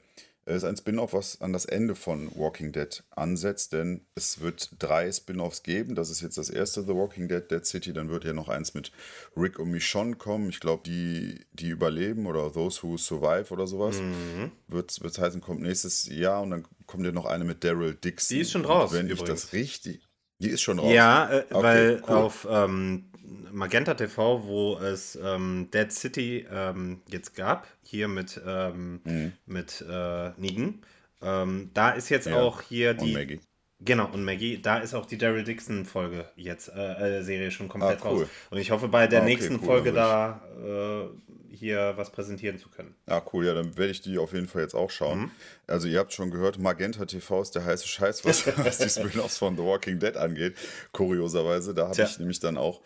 Es 0.49 0.59
ist 0.59 0.65
ein 0.65 0.77
Spin-off, 0.77 1.13
was 1.13 1.41
an 1.41 1.53
das 1.53 1.65
Ende 1.65 1.97
von 1.97 2.31
Walking 2.37 2.71
Dead 2.71 3.03
ansetzt, 3.11 3.73
denn 3.73 4.07
es 4.15 4.41
wird 4.41 4.71
drei 4.79 5.11
Spin-offs 5.11 5.65
geben. 5.65 5.97
Das 5.97 6.09
ist 6.09 6.21
jetzt 6.21 6.39
das 6.39 6.51
erste 6.51 6.83
The 6.83 6.95
Walking 6.95 7.27
Dead, 7.27 7.43
Dead 7.51 7.67
City. 7.67 7.93
Dann 7.93 8.11
wird 8.11 8.23
ja 8.23 8.33
noch 8.33 8.49
eins 8.49 8.73
mit 8.73 8.93
Rick 9.37 9.59
und 9.59 9.73
Michonne 9.73 10.15
kommen. 10.15 10.49
Ich 10.49 10.61
glaube, 10.61 10.85
die, 10.87 11.45
die 11.53 11.71
überleben 11.71 12.27
oder 12.27 12.53
Those 12.53 12.85
Who 12.85 12.97
Survive 12.97 13.53
oder 13.53 13.67
sowas. 13.67 13.97
Mhm. 14.01 14.53
Wird 14.69 14.97
es 15.05 15.19
heißen, 15.19 15.41
kommt 15.41 15.63
nächstes 15.63 16.07
Jahr 16.07 16.43
und 16.43 16.53
dann 16.53 16.65
kommt 16.87 17.05
ja 17.05 17.11
noch 17.11 17.25
eine 17.27 17.43
mit 17.45 17.65
Daryl 17.65 17.95
Dixon. 17.97 18.37
Die 18.37 18.43
ist 18.43 18.53
schon 18.53 18.65
Und 18.65 18.71
raus, 18.71 18.93
Wenn 18.93 19.07
ich 19.07 19.15
übrigens. 19.19 19.43
das 19.43 19.53
richtig. 19.53 20.06
Die 20.39 20.51
ist 20.51 20.61
schon 20.63 20.79
raus. 20.79 20.93
Ja, 20.93 21.31
äh, 21.31 21.45
Okay, 21.51 21.63
weil 21.63 22.03
cool. 22.09 22.17
auf 22.17 22.47
ähm, 22.51 23.05
Magenta 23.53 23.95
TV, 23.95 24.45
wo 24.45 24.79
es 24.79 25.17
ähm, 25.23 25.69
Dead 25.73 25.91
City 25.91 26.47
ähm, 26.51 27.01
jetzt 27.09 27.35
gab, 27.35 27.67
hier 27.83 28.09
mit, 28.09 28.41
ähm, 28.47 29.01
Mhm. 29.05 29.33
mit 29.47 29.85
äh, 29.89 30.31
Negan. 30.37 30.83
Ähm, 31.23 31.71
da 31.75 31.91
ist 31.91 32.09
jetzt 32.11 32.27
Ja, 32.27 32.35
auch 32.37 32.61
hier 32.63 32.91
Und 32.91 33.01
die. 33.01 33.15
Maggie. 33.15 33.41
Genau, 33.79 34.07
und 34.11 34.25
Maggie, 34.25 34.61
da 34.61 34.79
ist 34.79 34.95
auch 34.95 35.05
die 35.05 35.19
Daryl 35.19 35.45
Dixon-Folge 35.45 36.25
jetzt, 36.37 36.69
äh, 36.69 37.19
äh, 37.19 37.23
Serie 37.23 37.51
schon 37.51 37.69
komplett 37.69 38.01
Ah, 38.01 38.11
cool. 38.11 38.23
raus. 38.23 38.29
Und 38.51 38.59
ich 38.59 38.71
hoffe, 38.71 38.89
bei 38.89 39.07
der 39.07 39.21
Ah, 39.21 39.25
okay, 39.25 39.35
nächsten 39.35 39.57
cool, 39.57 39.67
Folge 39.67 39.93
da 39.93 40.41
äh, 40.65 41.26
hier 41.59 41.95
was 41.97 42.13
präsentieren 42.13 42.59
zu 42.59 42.69
können. 42.69 42.95
Ah, 43.07 43.23
cool, 43.33 43.47
ja, 43.47 43.55
dann 43.55 43.77
werde 43.77 43.91
ich 43.91 44.01
die 44.01 44.19
auf 44.19 44.33
jeden 44.33 44.47
Fall 44.47 44.63
jetzt 44.63 44.75
auch 44.75 44.91
schauen. 44.91 45.21
Mhm. 45.21 45.31
Also, 45.67 45.89
ihr 45.89 45.99
habt 45.99 46.13
schon 46.13 46.31
gehört, 46.31 46.59
Magenta 46.59 47.05
TV 47.07 47.43
ist 47.43 47.55
der 47.55 47.65
heiße 47.65 47.89
Scheiß, 47.89 48.25
was, 48.25 48.47
was 48.59 48.79
die 48.79 48.89
Spin-offs 48.89 49.39
von 49.39 49.57
The 49.57 49.63
Walking 49.63 49.99
Dead 49.99 50.17
angeht. 50.17 50.57
Kurioserweise, 50.93 51.75
da 51.75 51.89
habe 51.89 52.03
ich 52.03 52.19
nämlich 52.19 52.41
dann 52.41 52.57
auch 52.57 52.81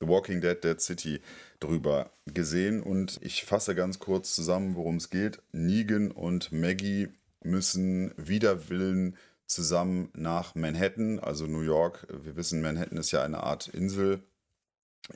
The 0.00 0.08
Walking 0.08 0.40
Dead, 0.40 0.62
Dead 0.62 0.80
City 0.80 1.20
drüber 1.60 2.10
gesehen. 2.26 2.82
Und 2.82 3.20
ich 3.22 3.44
fasse 3.44 3.74
ganz 3.74 3.98
kurz 3.98 4.34
zusammen, 4.34 4.74
worum 4.74 4.96
es 4.96 5.10
geht. 5.10 5.40
Negan 5.52 6.10
und 6.10 6.52
Maggie 6.52 7.08
müssen 7.42 8.12
wider 8.16 8.68
Willen 8.68 9.16
zusammen 9.46 10.10
nach 10.14 10.54
Manhattan, 10.54 11.18
also 11.18 11.46
New 11.46 11.60
York. 11.60 12.06
Wir 12.10 12.36
wissen, 12.36 12.62
Manhattan 12.62 12.98
ist 12.98 13.12
ja 13.12 13.22
eine 13.22 13.42
Art 13.42 13.68
Insel 13.68 14.22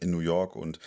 in 0.00 0.10
New 0.10 0.20
York 0.20 0.56
und 0.56 0.78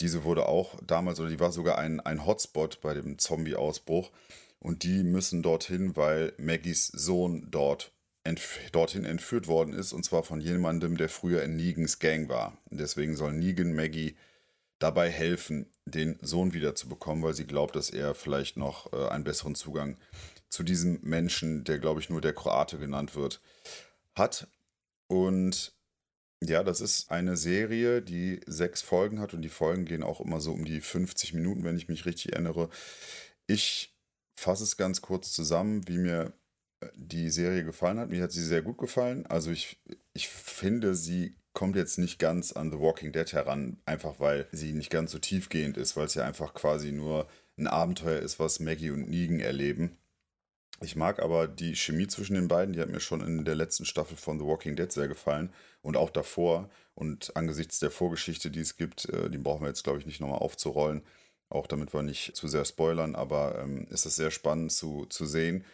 diese 0.00 0.24
wurde 0.24 0.46
auch 0.46 0.76
damals, 0.84 1.20
oder 1.20 1.30
die 1.30 1.40
war 1.40 1.52
sogar 1.52 1.78
ein, 1.78 2.00
ein 2.00 2.26
Hotspot 2.26 2.80
bei 2.80 2.94
dem 2.94 3.18
Zombie-Ausbruch. 3.18 4.10
Und 4.58 4.82
die 4.82 5.02
müssen 5.02 5.42
dorthin, 5.42 5.96
weil 5.96 6.34
Maggies 6.36 6.88
Sohn 6.88 7.48
dort 7.50 7.92
entf 8.24 8.58
dorthin 8.72 9.06
entführt 9.06 9.48
worden 9.48 9.72
ist, 9.72 9.94
und 9.94 10.04
zwar 10.04 10.22
von 10.22 10.40
jemandem, 10.40 10.98
der 10.98 11.08
früher 11.08 11.42
in 11.42 11.56
Negans 11.56 11.98
Gang 11.98 12.28
war. 12.28 12.58
Deswegen 12.70 13.16
soll 13.16 13.32
Negan 13.32 13.74
Maggie 13.74 14.16
dabei 14.78 15.10
helfen, 15.10 15.70
den 15.86 16.18
Sohn 16.20 16.52
wiederzubekommen, 16.52 17.22
weil 17.24 17.34
sie 17.34 17.46
glaubt, 17.46 17.76
dass 17.76 17.90
er 17.90 18.14
vielleicht 18.14 18.56
noch 18.56 18.92
äh, 18.92 19.08
einen 19.08 19.24
besseren 19.24 19.54
Zugang 19.54 19.96
zu 20.50 20.62
diesem 20.62 20.98
Menschen, 21.02 21.64
der 21.64 21.78
glaube 21.78 22.00
ich 22.00 22.10
nur 22.10 22.20
der 22.20 22.34
Kroate 22.34 22.78
genannt 22.78 23.14
wird, 23.14 23.40
hat. 24.14 24.48
Und 25.06 25.72
ja, 26.42 26.64
das 26.64 26.80
ist 26.80 27.10
eine 27.10 27.36
Serie, 27.36 28.00
die 28.00 28.40
sechs 28.46 28.80
Folgen 28.80 29.20
hat 29.20 29.34
und 29.34 29.42
die 29.42 29.50
Folgen 29.50 29.84
gehen 29.84 30.02
auch 30.02 30.20
immer 30.20 30.40
so 30.40 30.52
um 30.52 30.64
die 30.64 30.80
50 30.80 31.34
Minuten, 31.34 31.64
wenn 31.64 31.76
ich 31.76 31.88
mich 31.88 32.06
richtig 32.06 32.32
erinnere. 32.32 32.70
Ich 33.46 33.94
fasse 34.36 34.64
es 34.64 34.78
ganz 34.78 35.02
kurz 35.02 35.32
zusammen, 35.32 35.86
wie 35.86 35.98
mir 35.98 36.32
äh, 36.80 36.88
die 36.94 37.30
Serie 37.30 37.64
gefallen 37.64 37.98
hat. 37.98 38.08
Mir 38.10 38.22
hat 38.22 38.32
sie 38.32 38.44
sehr 38.44 38.62
gut 38.62 38.78
gefallen. 38.78 39.26
Also 39.26 39.50
ich, 39.50 39.78
ich 40.14 40.28
finde, 40.28 40.94
sie 40.94 41.36
kommt 41.52 41.76
jetzt 41.76 41.98
nicht 41.98 42.18
ganz 42.18 42.52
an 42.52 42.70
The 42.70 42.78
Walking 42.78 43.12
Dead 43.12 43.30
heran, 43.32 43.78
einfach 43.84 44.18
weil 44.18 44.46
sie 44.50 44.72
nicht 44.72 44.90
ganz 44.90 45.12
so 45.12 45.18
tiefgehend 45.18 45.76
ist, 45.76 45.96
weil 45.96 46.06
es 46.06 46.14
ja 46.14 46.24
einfach 46.24 46.54
quasi 46.54 46.92
nur 46.92 47.28
ein 47.58 47.66
Abenteuer 47.66 48.20
ist, 48.20 48.38
was 48.38 48.60
Maggie 48.60 48.90
und 48.90 49.10
Negan 49.10 49.40
erleben. 49.40 49.98
Ich 50.80 50.96
mag 50.96 51.20
aber 51.20 51.48
die 51.48 51.76
Chemie 51.76 52.06
zwischen 52.06 52.34
den 52.34 52.48
beiden, 52.48 52.72
die 52.72 52.80
hat 52.80 52.88
mir 52.88 53.00
schon 53.00 53.20
in 53.20 53.44
der 53.44 53.56
letzten 53.56 53.84
Staffel 53.84 54.16
von 54.16 54.38
The 54.38 54.46
Walking 54.46 54.76
Dead 54.76 54.90
sehr 54.90 55.08
gefallen 55.08 55.52
und 55.82 55.96
auch 55.96 56.10
davor. 56.10 56.68
Und 56.94 57.34
angesichts 57.36 57.78
der 57.78 57.90
Vorgeschichte, 57.90 58.50
die 58.50 58.60
es 58.60 58.76
gibt, 58.76 59.08
äh, 59.08 59.30
die 59.30 59.38
brauchen 59.38 59.62
wir 59.62 59.68
jetzt, 59.68 59.84
glaube 59.84 59.98
ich, 59.98 60.06
nicht 60.06 60.20
nochmal 60.20 60.38
aufzurollen, 60.38 61.02
auch 61.48 61.66
damit 61.66 61.92
wir 61.94 62.02
nicht 62.02 62.36
zu 62.36 62.48
sehr 62.48 62.64
spoilern, 62.64 63.14
aber 63.14 63.58
ähm, 63.58 63.86
ist 63.90 64.06
es 64.06 64.16
sehr 64.16 64.30
spannend 64.30 64.72
zu, 64.72 65.06
zu 65.06 65.26
sehen. 65.26 65.64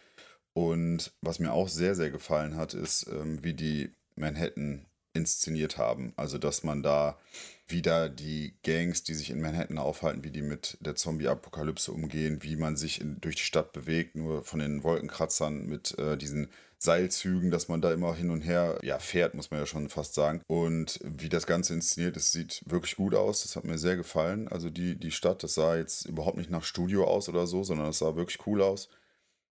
Und 0.52 1.12
was 1.20 1.38
mir 1.38 1.52
auch 1.52 1.68
sehr, 1.68 1.94
sehr 1.94 2.10
gefallen 2.10 2.56
hat, 2.56 2.72
ist, 2.74 3.06
ähm, 3.08 3.42
wie 3.44 3.54
die 3.54 3.92
Manhattan 4.14 4.86
inszeniert 5.12 5.78
haben. 5.78 6.12
Also, 6.16 6.38
dass 6.38 6.62
man 6.62 6.82
da 6.82 7.18
wieder 7.66 8.08
die 8.08 8.54
Gangs, 8.62 9.02
die 9.02 9.14
sich 9.14 9.30
in 9.30 9.40
Manhattan 9.40 9.78
aufhalten, 9.78 10.22
wie 10.22 10.30
die 10.30 10.42
mit 10.42 10.78
der 10.80 10.94
Zombie-Apokalypse 10.94 11.90
umgehen, 11.90 12.42
wie 12.42 12.56
man 12.56 12.76
sich 12.76 13.00
in, 13.00 13.20
durch 13.20 13.36
die 13.36 13.42
Stadt 13.42 13.72
bewegt, 13.72 14.14
nur 14.14 14.44
von 14.44 14.60
den 14.60 14.84
Wolkenkratzern 14.84 15.66
mit 15.66 15.98
äh, 15.98 16.16
diesen 16.16 16.48
Seilzügen, 16.78 17.50
dass 17.50 17.68
man 17.68 17.80
da 17.80 17.92
immer 17.92 18.14
hin 18.14 18.30
und 18.30 18.42
her 18.42 18.78
ja, 18.82 18.98
fährt, 18.98 19.34
muss 19.34 19.50
man 19.50 19.60
ja 19.60 19.66
schon 19.66 19.88
fast 19.88 20.14
sagen. 20.14 20.42
Und 20.46 21.00
wie 21.02 21.28
das 21.28 21.46
Ganze 21.46 21.74
inszeniert 21.74 22.16
ist, 22.16 22.32
sieht 22.32 22.62
wirklich 22.66 22.96
gut 22.96 23.14
aus. 23.14 23.42
Das 23.42 23.56
hat 23.56 23.64
mir 23.64 23.78
sehr 23.78 23.96
gefallen. 23.96 24.48
Also 24.48 24.70
die, 24.70 24.96
die 24.96 25.10
Stadt, 25.10 25.42
das 25.42 25.54
sah 25.54 25.76
jetzt 25.76 26.04
überhaupt 26.06 26.36
nicht 26.36 26.50
nach 26.50 26.64
Studio 26.64 27.06
aus 27.06 27.28
oder 27.28 27.46
so, 27.46 27.64
sondern 27.64 27.88
es 27.88 27.98
sah 27.98 28.16
wirklich 28.16 28.46
cool 28.46 28.62
aus. 28.62 28.88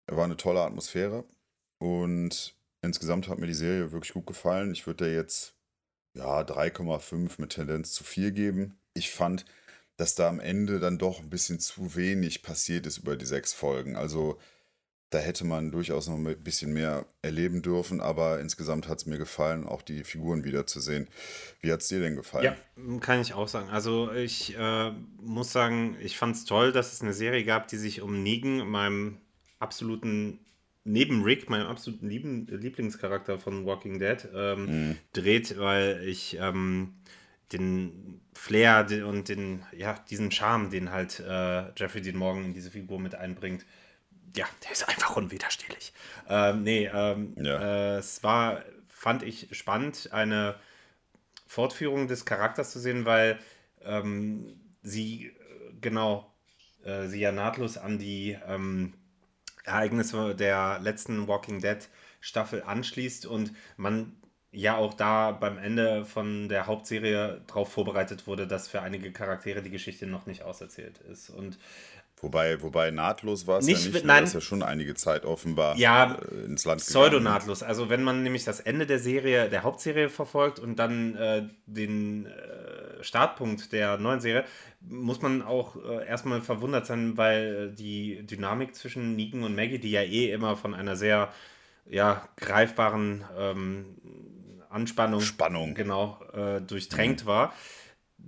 War 0.06 0.24
eine 0.24 0.37
tolle 0.37 0.62
Atmosphäre. 0.62 1.24
Und 1.78 2.54
insgesamt 2.82 3.28
hat 3.28 3.38
mir 3.38 3.46
die 3.46 3.54
Serie 3.54 3.92
wirklich 3.92 4.12
gut 4.12 4.26
gefallen. 4.26 4.72
Ich 4.72 4.87
würde 4.87 5.04
der 5.04 5.14
jetzt 5.14 5.54
ja 6.14 6.40
3,5 6.40 7.40
mit 7.40 7.50
Tendenz 7.50 7.92
zu 7.92 8.04
4 8.04 8.32
geben. 8.32 8.78
Ich 8.94 9.11
fand, 9.11 9.44
dass 9.96 10.14
da 10.14 10.28
am 10.28 10.40
Ende 10.40 10.80
dann 10.80 10.98
doch 10.98 11.20
ein 11.20 11.30
bisschen 11.30 11.61
zu 11.61 11.94
wenig 11.94 12.42
passiert 12.42 12.87
ist 12.87 12.98
über 12.98 13.16
die 13.16 13.26
sechs 13.26 13.52
Folgen. 13.52 13.96
Also 13.96 14.38
da 15.12 15.18
hätte 15.18 15.44
man 15.44 15.70
durchaus 15.70 16.09
noch 16.09 16.16
ein 16.16 16.42
bisschen 16.42 16.72
mehr 16.72 17.05
erleben 17.20 17.61
dürfen, 17.61 18.01
aber 18.01 18.40
insgesamt 18.40 18.88
hat 18.88 18.98
es 18.98 19.07
mir 19.07 19.18
gefallen, 19.18 19.66
auch 19.66 19.83
die 19.83 20.05
Figuren 20.05 20.44
wiederzusehen. 20.44 21.07
Wie 21.61 21.70
hat 21.70 21.83
es 21.83 21.88
dir 21.88 22.01
denn 22.01 22.16
gefallen? 22.16 22.57
Ja, 22.77 22.98
kann 23.01 23.20
ich 23.20 23.35
auch 23.35 23.46
sagen. 23.46 23.68
Also 23.68 24.11
ich 24.11 24.57
äh, 24.57 24.90
muss 25.20 25.53
sagen, 25.53 25.96
ich 26.01 26.16
fand 26.16 26.37
es 26.37 26.46
toll, 26.46 26.72
dass 26.72 26.94
es 26.94 27.03
eine 27.03 27.12
Serie 27.12 27.44
gab, 27.44 27.68
die 27.68 27.77
sich 27.77 28.01
um 28.01 28.22
Negan, 28.22 28.66
meinem 28.66 29.18
absoluten, 29.59 30.38
neben 30.85 31.22
Rick, 31.22 31.51
meinem 31.51 31.66
absoluten 31.66 32.09
Lieben, 32.09 32.46
Lieblingscharakter 32.46 33.38
von 33.38 33.66
Walking 33.66 33.98
Dead, 33.98 34.27
ähm, 34.35 34.64
Mhm. 34.64 34.98
dreht, 35.12 35.59
weil 35.59 36.03
ich 36.07 36.38
ähm, 36.40 36.94
den 37.53 38.22
Flair 38.33 38.87
und 39.07 39.29
den, 39.29 39.62
ja, 39.77 39.94
diesen 40.09 40.31
Charme, 40.31 40.70
den 40.70 40.90
halt 40.90 41.20
äh, 41.20 41.70
Jeffrey 41.77 42.01
Dean 42.01 42.16
Morgan 42.16 42.46
in 42.46 42.55
diese 42.55 42.70
Figur 42.70 42.98
mit 42.98 43.14
einbringt, 43.14 43.66
ja, 44.37 44.47
der 44.64 44.73
ist 44.73 44.88
einfach 44.88 45.16
unwiderstehlich. 45.16 45.92
Ähm, 46.29 46.62
nee, 46.62 46.87
ähm, 46.92 47.35
Ja. 47.40 47.95
äh, 47.97 47.99
es 47.99 48.23
war, 48.23 48.62
fand 48.88 49.23
ich 49.23 49.49
spannend, 49.53 50.11
eine 50.12 50.57
Fortführung 51.47 52.09
des 52.09 52.25
Charakters 52.25 52.73
zu 52.73 52.81
sehen, 52.81 53.05
weil 53.05 53.38
ähm, 53.83 54.61
sie 54.83 55.33
genau, 55.81 56.33
äh, 56.85 57.07
sie 57.09 57.21
ja 57.21 57.33
nahtlos 57.33 57.77
an 57.77 57.99
die 57.99 58.38
ähm, 58.47 58.95
Ereignisse 59.64 60.35
der 60.35 60.81
letzten 60.81 61.29
Walking 61.29 61.61
Dead 61.61 61.88
Staffel 62.21 62.62
anschließt 62.62 63.27
und 63.27 63.53
man 63.77 64.16
ja 64.51 64.77
auch 64.77 64.95
da 64.95 65.33
beim 65.33 65.59
Ende 65.59 66.05
von 66.05 66.49
der 66.49 66.66
Hauptserie 66.66 67.42
darauf 67.47 67.73
vorbereitet 67.73 68.27
wurde, 68.27 68.47
dass 68.47 68.68
für 68.68 68.83
einige 68.83 69.12
Charaktere 69.12 69.62
die 69.62 69.71
Geschichte 69.71 70.07
noch 70.07 70.27
nicht 70.27 70.42
auserzählt 70.42 70.99
ist. 70.99 71.31
Und 71.31 71.59
Wobei, 72.22 72.62
wobei 72.62 72.92
nahtlos 72.92 73.48
war 73.48 73.58
es 73.58 73.66
ja 73.66 73.72
Nicht 73.74 73.85
nicht. 73.87 73.94
mit- 73.94 74.04
ne? 74.04 74.12
nein. 74.12 74.24
Ist 74.24 74.35
ja 74.35 74.40
schon 74.40 74.62
einige 74.62 74.94
Zeit 74.94 75.24
offenbar 75.24 75.76
Ja, 75.76 76.14
äh, 76.30 76.44
ins 76.44 76.64
Land 76.64 76.80
gegangen. 76.87 77.04
Pseudonahtlos. 77.04 77.62
Also 77.64 77.90
wenn 77.90 78.04
man 78.04 78.22
nämlich 78.22 78.44
das 78.44 78.61
Ende 78.61 78.87
der 78.87 79.00
Serie, 79.00 79.48
der 79.50 79.64
Hauptserie 79.64 80.08
verfolgt 80.08 80.61
und 80.61 80.76
dann 80.78 81.16
äh, 81.16 81.42
den 81.66 82.26
äh, 82.26 83.02
Startpunkt 83.02 83.72
der 83.72 83.98
neuen 83.98 84.20
Serie, 84.20 84.44
muss 84.80 85.20
man 85.20 85.42
auch 85.42 85.74
äh, 85.85 86.06
erstmal 86.06 86.40
verwundert 86.42 86.87
sein, 86.87 87.16
weil 87.16 87.72
die 87.72 88.24
Dynamik 88.24 88.76
zwischen 88.76 89.16
Negan 89.16 89.42
und 89.42 89.56
Maggie, 89.56 89.78
die 89.80 89.90
ja 89.90 90.02
eh 90.02 90.30
immer 90.30 90.56
von 90.56 90.74
einer 90.74 90.94
sehr 90.94 91.32
ja, 91.87 92.28
greifbaren 92.37 93.24
ähm, 93.37 93.87
Anspannung 94.70 95.20
Spannung. 95.22 95.74
genau 95.74 96.20
äh, 96.32 96.61
durchtränkt 96.61 97.26
war. 97.26 97.52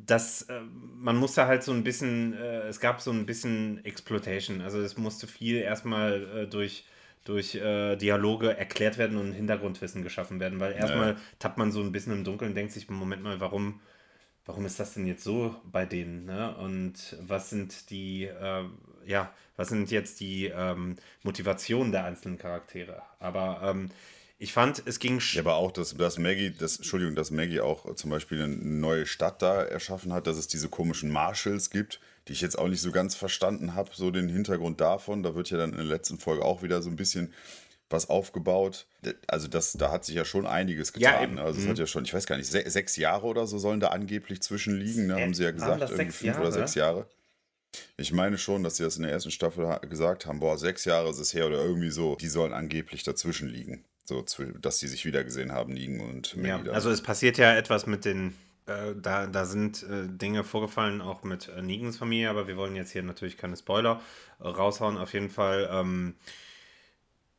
Das, 0.06 0.42
äh, 0.42 0.60
man 0.96 1.16
musste 1.16 1.46
halt 1.46 1.62
so 1.62 1.72
ein 1.72 1.84
bisschen, 1.84 2.34
äh, 2.34 2.68
es 2.68 2.80
gab 2.80 3.00
so 3.00 3.10
ein 3.10 3.26
bisschen 3.26 3.84
Exploitation. 3.84 4.60
Also 4.60 4.80
es 4.80 4.96
musste 4.96 5.26
viel 5.26 5.56
erstmal 5.56 6.44
äh, 6.44 6.46
durch, 6.46 6.84
durch 7.24 7.54
äh, 7.54 7.96
Dialoge 7.96 8.56
erklärt 8.56 8.98
werden 8.98 9.16
und 9.16 9.32
Hintergrundwissen 9.32 10.02
geschaffen 10.02 10.40
werden, 10.40 10.60
weil 10.60 10.72
erstmal 10.72 11.16
tappt 11.38 11.58
man 11.58 11.72
so 11.72 11.80
ein 11.80 11.92
bisschen 11.92 12.12
im 12.12 12.24
Dunkeln 12.24 12.50
und 12.50 12.54
denkt 12.54 12.72
sich, 12.72 12.88
Moment 12.90 13.22
mal, 13.22 13.40
warum, 13.40 13.80
warum 14.46 14.66
ist 14.66 14.78
das 14.78 14.94
denn 14.94 15.06
jetzt 15.06 15.24
so 15.24 15.54
bei 15.64 15.86
denen? 15.86 16.26
Ne? 16.26 16.54
Und 16.56 17.16
was 17.22 17.50
sind 17.50 17.90
die, 17.90 18.24
äh, 18.24 18.64
ja, 19.06 19.32
was 19.56 19.68
sind 19.68 19.90
jetzt 19.90 20.20
die 20.20 20.46
ähm, 20.46 20.96
Motivationen 21.22 21.92
der 21.92 22.04
einzelnen 22.04 22.38
Charaktere? 22.38 23.02
Aber 23.20 23.60
ähm, 23.62 23.90
ich 24.44 24.52
fand, 24.52 24.82
es 24.86 24.98
ging 24.98 25.20
Ja, 25.32 25.40
aber 25.40 25.56
auch, 25.56 25.72
dass, 25.72 25.94
dass 25.94 26.18
Maggie, 26.18 26.50
das, 26.50 26.76
Entschuldigung, 26.76 27.14
dass 27.14 27.30
Maggie 27.30 27.60
auch 27.60 27.94
zum 27.94 28.10
Beispiel 28.10 28.42
eine 28.42 28.54
neue 28.54 29.06
Stadt 29.06 29.40
da 29.42 29.62
erschaffen 29.62 30.12
hat, 30.12 30.26
dass 30.26 30.36
es 30.36 30.46
diese 30.48 30.68
komischen 30.68 31.10
Marshalls 31.10 31.70
gibt, 31.70 31.98
die 32.28 32.32
ich 32.34 32.40
jetzt 32.42 32.58
auch 32.58 32.68
nicht 32.68 32.80
so 32.82 32.92
ganz 32.92 33.14
verstanden 33.14 33.74
habe, 33.74 33.90
so 33.94 34.10
den 34.10 34.28
Hintergrund 34.28 34.80
davon. 34.80 35.22
Da 35.22 35.34
wird 35.34 35.50
ja 35.50 35.56
dann 35.56 35.70
in 35.70 35.76
der 35.78 35.86
letzten 35.86 36.18
Folge 36.18 36.44
auch 36.44 36.62
wieder 36.62 36.82
so 36.82 36.90
ein 36.90 36.96
bisschen 36.96 37.32
was 37.90 38.08
aufgebaut. 38.10 38.86
Also 39.28 39.48
das, 39.48 39.72
da 39.72 39.90
hat 39.90 40.04
sich 40.04 40.14
ja 40.14 40.24
schon 40.24 40.46
einiges 40.46 40.92
Ja, 40.96 41.12
getan. 41.20 41.34
ne? 41.36 41.42
also 41.42 41.58
es 41.60 41.64
Mhm. 41.64 41.70
hat 41.70 41.78
ja 41.78 41.86
schon, 41.86 42.04
ich 42.04 42.12
weiß 42.12 42.26
gar 42.26 42.36
nicht, 42.36 42.50
se 42.50 42.62
sechs 42.68 42.96
Jahre 42.96 43.26
oder 43.26 43.46
so 43.46 43.58
sollen 43.58 43.80
da 43.80 43.88
angeblich 43.88 44.42
zwischenliegen, 44.42 45.06
ne? 45.06 45.14
Haben 45.14 45.34
sie 45.34 45.44
ja 45.44 45.50
gesagt, 45.52 45.80
irgendwie 45.90 46.10
fünf 46.12 46.36
oder 46.36 46.44
Jahre? 46.44 46.52
sechs 46.52 46.74
Jahre. 46.74 47.06
Ich 47.96 48.12
meine 48.12 48.38
schon, 48.38 48.62
dass 48.62 48.76
sie 48.76 48.84
das 48.84 48.96
in 48.96 49.02
der 49.04 49.12
ersten 49.12 49.30
Staffel 49.30 49.78
gesagt 49.88 50.26
haben, 50.26 50.40
boah, 50.40 50.58
sechs 50.58 50.84
Jahre 50.84 51.10
ist 51.10 51.18
es 51.18 51.32
her 51.34 51.46
oder 51.46 51.62
irgendwie 51.64 51.90
so. 51.90 52.16
Die 52.16 52.28
sollen 52.28 52.52
angeblich 52.52 53.02
dazwischen 53.04 53.48
liegen. 53.48 53.84
So, 54.04 54.24
dass 54.60 54.78
sie 54.78 54.88
sich 54.88 55.04
wiedergesehen 55.04 55.52
haben, 55.52 55.74
liegen 55.74 56.00
und 56.00 56.36
Maggie 56.36 56.66
Ja, 56.66 56.72
also 56.72 56.90
es 56.90 57.02
passiert 57.02 57.38
ja 57.38 57.54
etwas 57.54 57.86
mit 57.86 58.04
den 58.04 58.34
äh, 58.66 58.94
da, 59.00 59.26
da 59.26 59.44
sind 59.44 59.82
äh, 59.82 60.06
Dinge 60.08 60.42
vorgefallen, 60.42 61.02
auch 61.02 61.22
mit 61.22 61.48
äh, 61.48 61.60
Negans 61.60 61.98
Familie, 61.98 62.30
aber 62.30 62.46
wir 62.46 62.56
wollen 62.56 62.76
jetzt 62.76 62.92
hier 62.92 63.02
natürlich 63.02 63.36
keine 63.36 63.56
Spoiler 63.56 64.00
äh, 64.40 64.48
raushauen. 64.48 64.96
Auf 64.96 65.12
jeden 65.12 65.30
Fall. 65.30 65.68
Ähm, 65.70 66.14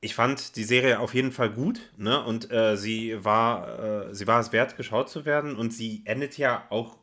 ich 0.01 0.13
fand 0.13 0.55
die 0.55 0.63
Serie 0.63 0.99
auf 0.99 1.15
jeden 1.15 1.31
Fall 1.31 1.49
gut, 1.49 1.79
ne? 1.97 2.23
Und 2.23 2.51
äh, 2.51 2.77
sie 2.77 3.23
war, 3.25 4.09
äh, 4.09 4.13
sie 4.13 4.27
war 4.27 4.39
es 4.39 4.51
wert, 4.51 4.77
geschaut 4.77 5.09
zu 5.09 5.25
werden. 5.25 5.55
Und 5.55 5.71
sie 5.73 6.03
endet 6.05 6.37
ja 6.37 6.67
auch, 6.69 6.97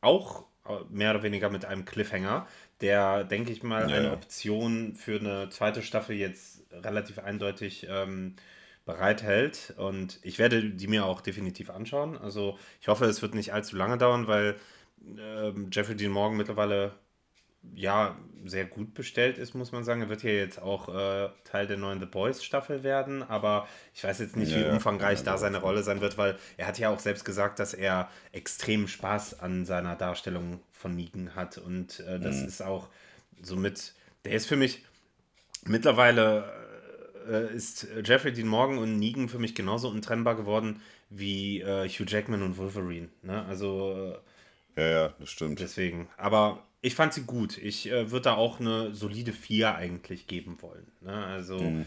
auch 0.00 0.46
mehr 0.88 1.10
oder 1.10 1.22
weniger 1.22 1.50
mit 1.50 1.64
einem 1.64 1.84
Cliffhanger, 1.84 2.48
der, 2.80 3.22
denke 3.24 3.52
ich 3.52 3.62
mal, 3.62 3.88
Ja, 3.88 3.96
eine 3.96 4.06
ja. 4.06 4.12
Option 4.14 4.94
für 4.96 5.20
eine 5.20 5.50
zweite 5.50 5.82
Staffel 5.82 6.16
jetzt 6.16 6.62
relativ 6.72 7.18
eindeutig 7.18 7.86
ähm, 7.88 8.34
bereithält. 8.84 9.74
Und 9.76 10.18
ich 10.22 10.38
werde 10.38 10.62
die 10.70 10.86
mir 10.88 11.06
auch 11.06 11.20
definitiv 11.20 11.70
anschauen. 11.70 12.16
Also 12.18 12.58
ich 12.80 12.88
hoffe, 12.88 13.06
es 13.06 13.22
wird 13.22 13.34
nicht 13.34 13.52
allzu 13.52 13.76
lange 13.76 13.98
dauern, 13.98 14.26
weil 14.26 14.56
ähm, 15.18 15.68
Jeffrey 15.72 15.96
Dean 15.96 16.12
Morgan 16.12 16.36
mittlerweile 16.36 16.92
ja 17.74 18.16
sehr 18.44 18.66
gut 18.66 18.92
bestellt 18.94 19.38
ist, 19.38 19.54
muss 19.54 19.72
man 19.72 19.84
sagen. 19.84 20.02
Er 20.02 20.08
wird 20.10 20.22
ja 20.22 20.30
jetzt 20.30 20.60
auch 20.60 20.88
äh, 20.94 21.30
Teil 21.44 21.66
der 21.66 21.78
neuen 21.78 21.98
The 21.98 22.06
Boys 22.06 22.44
Staffel 22.44 22.82
werden, 22.82 23.22
aber 23.22 23.66
ich 23.94 24.04
weiß 24.04 24.18
jetzt 24.18 24.36
nicht, 24.36 24.50
Ja, 24.50 24.56
wie 24.56 24.64
umfangreich 24.66 25.20
Ja, 25.20 25.24
da 25.24 25.38
seine 25.38 25.58
Rolle 25.58 25.82
sein 25.82 26.00
wird, 26.02 26.18
weil 26.18 26.38
er 26.58 26.66
hat 26.66 26.78
ja 26.78 26.90
auch 26.90 26.98
selbst 26.98 27.24
gesagt, 27.24 27.58
dass 27.58 27.72
er 27.72 28.10
extrem 28.32 28.86
Spaß 28.86 29.40
an 29.40 29.64
seiner 29.64 29.96
Darstellung 29.96 30.60
von 30.72 30.94
Negan 30.94 31.34
hat 31.34 31.56
und 31.58 32.00
äh, 32.00 32.20
das 32.20 32.42
Mhm. 32.42 32.48
ist 32.48 32.62
auch 32.62 32.88
somit, 33.42 33.94
der 34.26 34.32
ist 34.32 34.46
für 34.46 34.56
mich 34.56 34.84
mittlerweile 35.66 36.44
äh, 37.28 37.54
ist 37.54 37.86
Jeffrey 38.04 38.32
Dean 38.32 38.48
Morgan 38.48 38.78
und 38.78 38.98
Negan 38.98 39.28
für 39.28 39.38
mich 39.38 39.54
genauso 39.54 39.88
untrennbar 39.88 40.34
geworden 40.36 40.80
wie 41.10 41.60
äh, 41.60 41.88
Hugh 41.88 42.04
Jackman 42.06 42.42
und 42.42 42.56
Wolverine. 42.58 43.08
Ne? 43.22 43.44
Also 43.46 44.18
äh, 44.76 44.80
Ja, 44.80 44.88
ja, 44.88 45.14
das 45.18 45.30
stimmt. 45.30 45.60
Deswegen. 45.60 46.08
Aber 46.16 46.62
ich 46.80 46.94
fand 46.94 47.12
sie 47.14 47.22
gut. 47.22 47.56
Ich 47.58 47.90
äh, 47.90 48.10
würde 48.10 48.24
da 48.24 48.34
auch 48.34 48.60
eine 48.60 48.92
solide 48.94 49.32
4 49.32 49.74
eigentlich 49.76 50.26
geben 50.26 50.58
wollen. 50.60 50.86
Ne? 51.00 51.12
Also, 51.24 51.58
Mhm. 51.58 51.86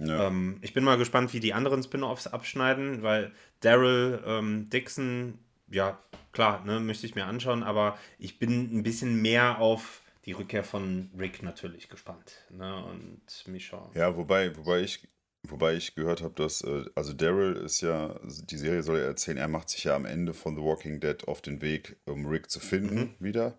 Ja. 0.00 0.28
ähm, 0.28 0.58
ich 0.60 0.72
bin 0.74 0.84
mal 0.84 0.96
gespannt, 0.96 1.32
wie 1.32 1.40
die 1.40 1.54
anderen 1.54 1.82
Spin-Offs 1.82 2.28
abschneiden, 2.28 3.02
weil 3.02 3.32
Daryl 3.60 4.22
ähm, 4.24 4.70
Dixon, 4.70 5.34
ja, 5.70 5.98
klar, 6.32 6.64
ne, 6.64 6.78
möchte 6.78 7.04
ich 7.04 7.16
mir 7.16 7.26
anschauen, 7.26 7.64
aber 7.64 7.98
ich 8.20 8.38
bin 8.38 8.78
ein 8.78 8.84
bisschen 8.84 9.20
mehr 9.20 9.58
auf 9.58 10.00
die 10.28 10.32
Rückkehr 10.32 10.62
von 10.62 11.10
Rick 11.18 11.42
natürlich 11.42 11.88
gespannt. 11.88 12.44
Ne? 12.50 12.84
Und 12.84 13.22
Michonne. 13.46 13.88
Ja, 13.94 14.14
wobei, 14.14 14.54
wobei 14.58 14.82
ich, 14.82 15.08
wobei 15.42 15.72
ich 15.74 15.94
gehört 15.94 16.20
habe, 16.20 16.34
dass, 16.34 16.60
äh, 16.60 16.84
also 16.94 17.14
Daryl 17.14 17.56
ist 17.56 17.80
ja, 17.80 18.20
die 18.22 18.58
Serie 18.58 18.82
soll 18.82 18.98
ja 18.98 19.06
erzählen, 19.06 19.38
er 19.38 19.48
macht 19.48 19.70
sich 19.70 19.84
ja 19.84 19.96
am 19.96 20.04
Ende 20.04 20.34
von 20.34 20.54
The 20.54 20.60
Walking 20.60 21.00
Dead 21.00 21.26
auf 21.26 21.40
den 21.40 21.62
Weg, 21.62 21.96
um 22.04 22.26
Rick 22.26 22.50
zu 22.50 22.60
finden 22.60 23.14
wieder. 23.18 23.58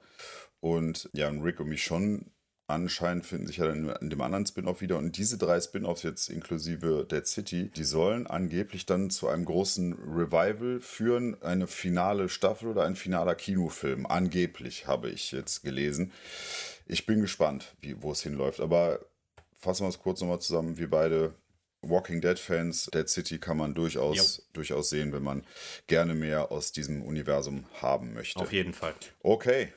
Und 0.59 1.09
ja, 1.11 1.27
und 1.29 1.41
Rick 1.41 1.59
und 1.59 1.69
Michonne 1.69 2.25
anscheinend 2.69 3.25
finden 3.25 3.47
sich 3.47 3.57
ja 3.57 3.67
dann 3.67 3.89
in 4.01 4.09
dem 4.09 4.21
anderen 4.21 4.45
Spin-off 4.45 4.81
wieder. 4.81 4.97
Und 4.97 5.17
diese 5.17 5.37
drei 5.37 5.59
Spin-offs 5.59 6.03
jetzt 6.03 6.29
inklusive 6.29 7.05
Dead 7.09 7.25
City, 7.25 7.71
die 7.75 7.83
sollen 7.83 8.27
angeblich 8.27 8.85
dann 8.85 9.09
zu 9.09 9.27
einem 9.27 9.45
großen 9.45 9.93
Revival 9.93 10.79
führen, 10.79 11.41
eine 11.41 11.67
finale 11.67 12.29
Staffel 12.29 12.69
oder 12.69 12.83
ein 12.83 12.95
finaler 12.95 13.35
Kinofilm. 13.35 14.05
Angeblich 14.05 14.87
habe 14.87 15.09
ich 15.09 15.31
jetzt 15.31 15.63
gelesen. 15.63 16.11
Ich 16.85 17.05
bin 17.05 17.21
gespannt, 17.21 17.75
wie, 17.81 18.01
wo 18.01 18.11
es 18.11 18.21
hinläuft. 18.21 18.59
Aber 18.59 18.99
fassen 19.55 19.83
wir 19.83 19.89
es 19.89 19.99
kurz 19.99 20.21
nochmal 20.21 20.39
zusammen. 20.39 20.77
Wir 20.77 20.89
beide 20.89 21.33
Walking 21.81 22.21
Dead-Fans. 22.21 22.89
Dead 22.93 23.09
City 23.09 23.39
kann 23.39 23.57
man 23.57 23.73
durchaus, 23.73 24.47
durchaus 24.53 24.89
sehen, 24.89 25.11
wenn 25.13 25.23
man 25.23 25.45
gerne 25.87 26.13
mehr 26.13 26.51
aus 26.51 26.71
diesem 26.71 27.01
Universum 27.01 27.65
haben 27.81 28.13
möchte. 28.13 28.39
Auf 28.39 28.53
jeden 28.53 28.73
Fall. 28.73 28.93
Okay, 29.21 29.73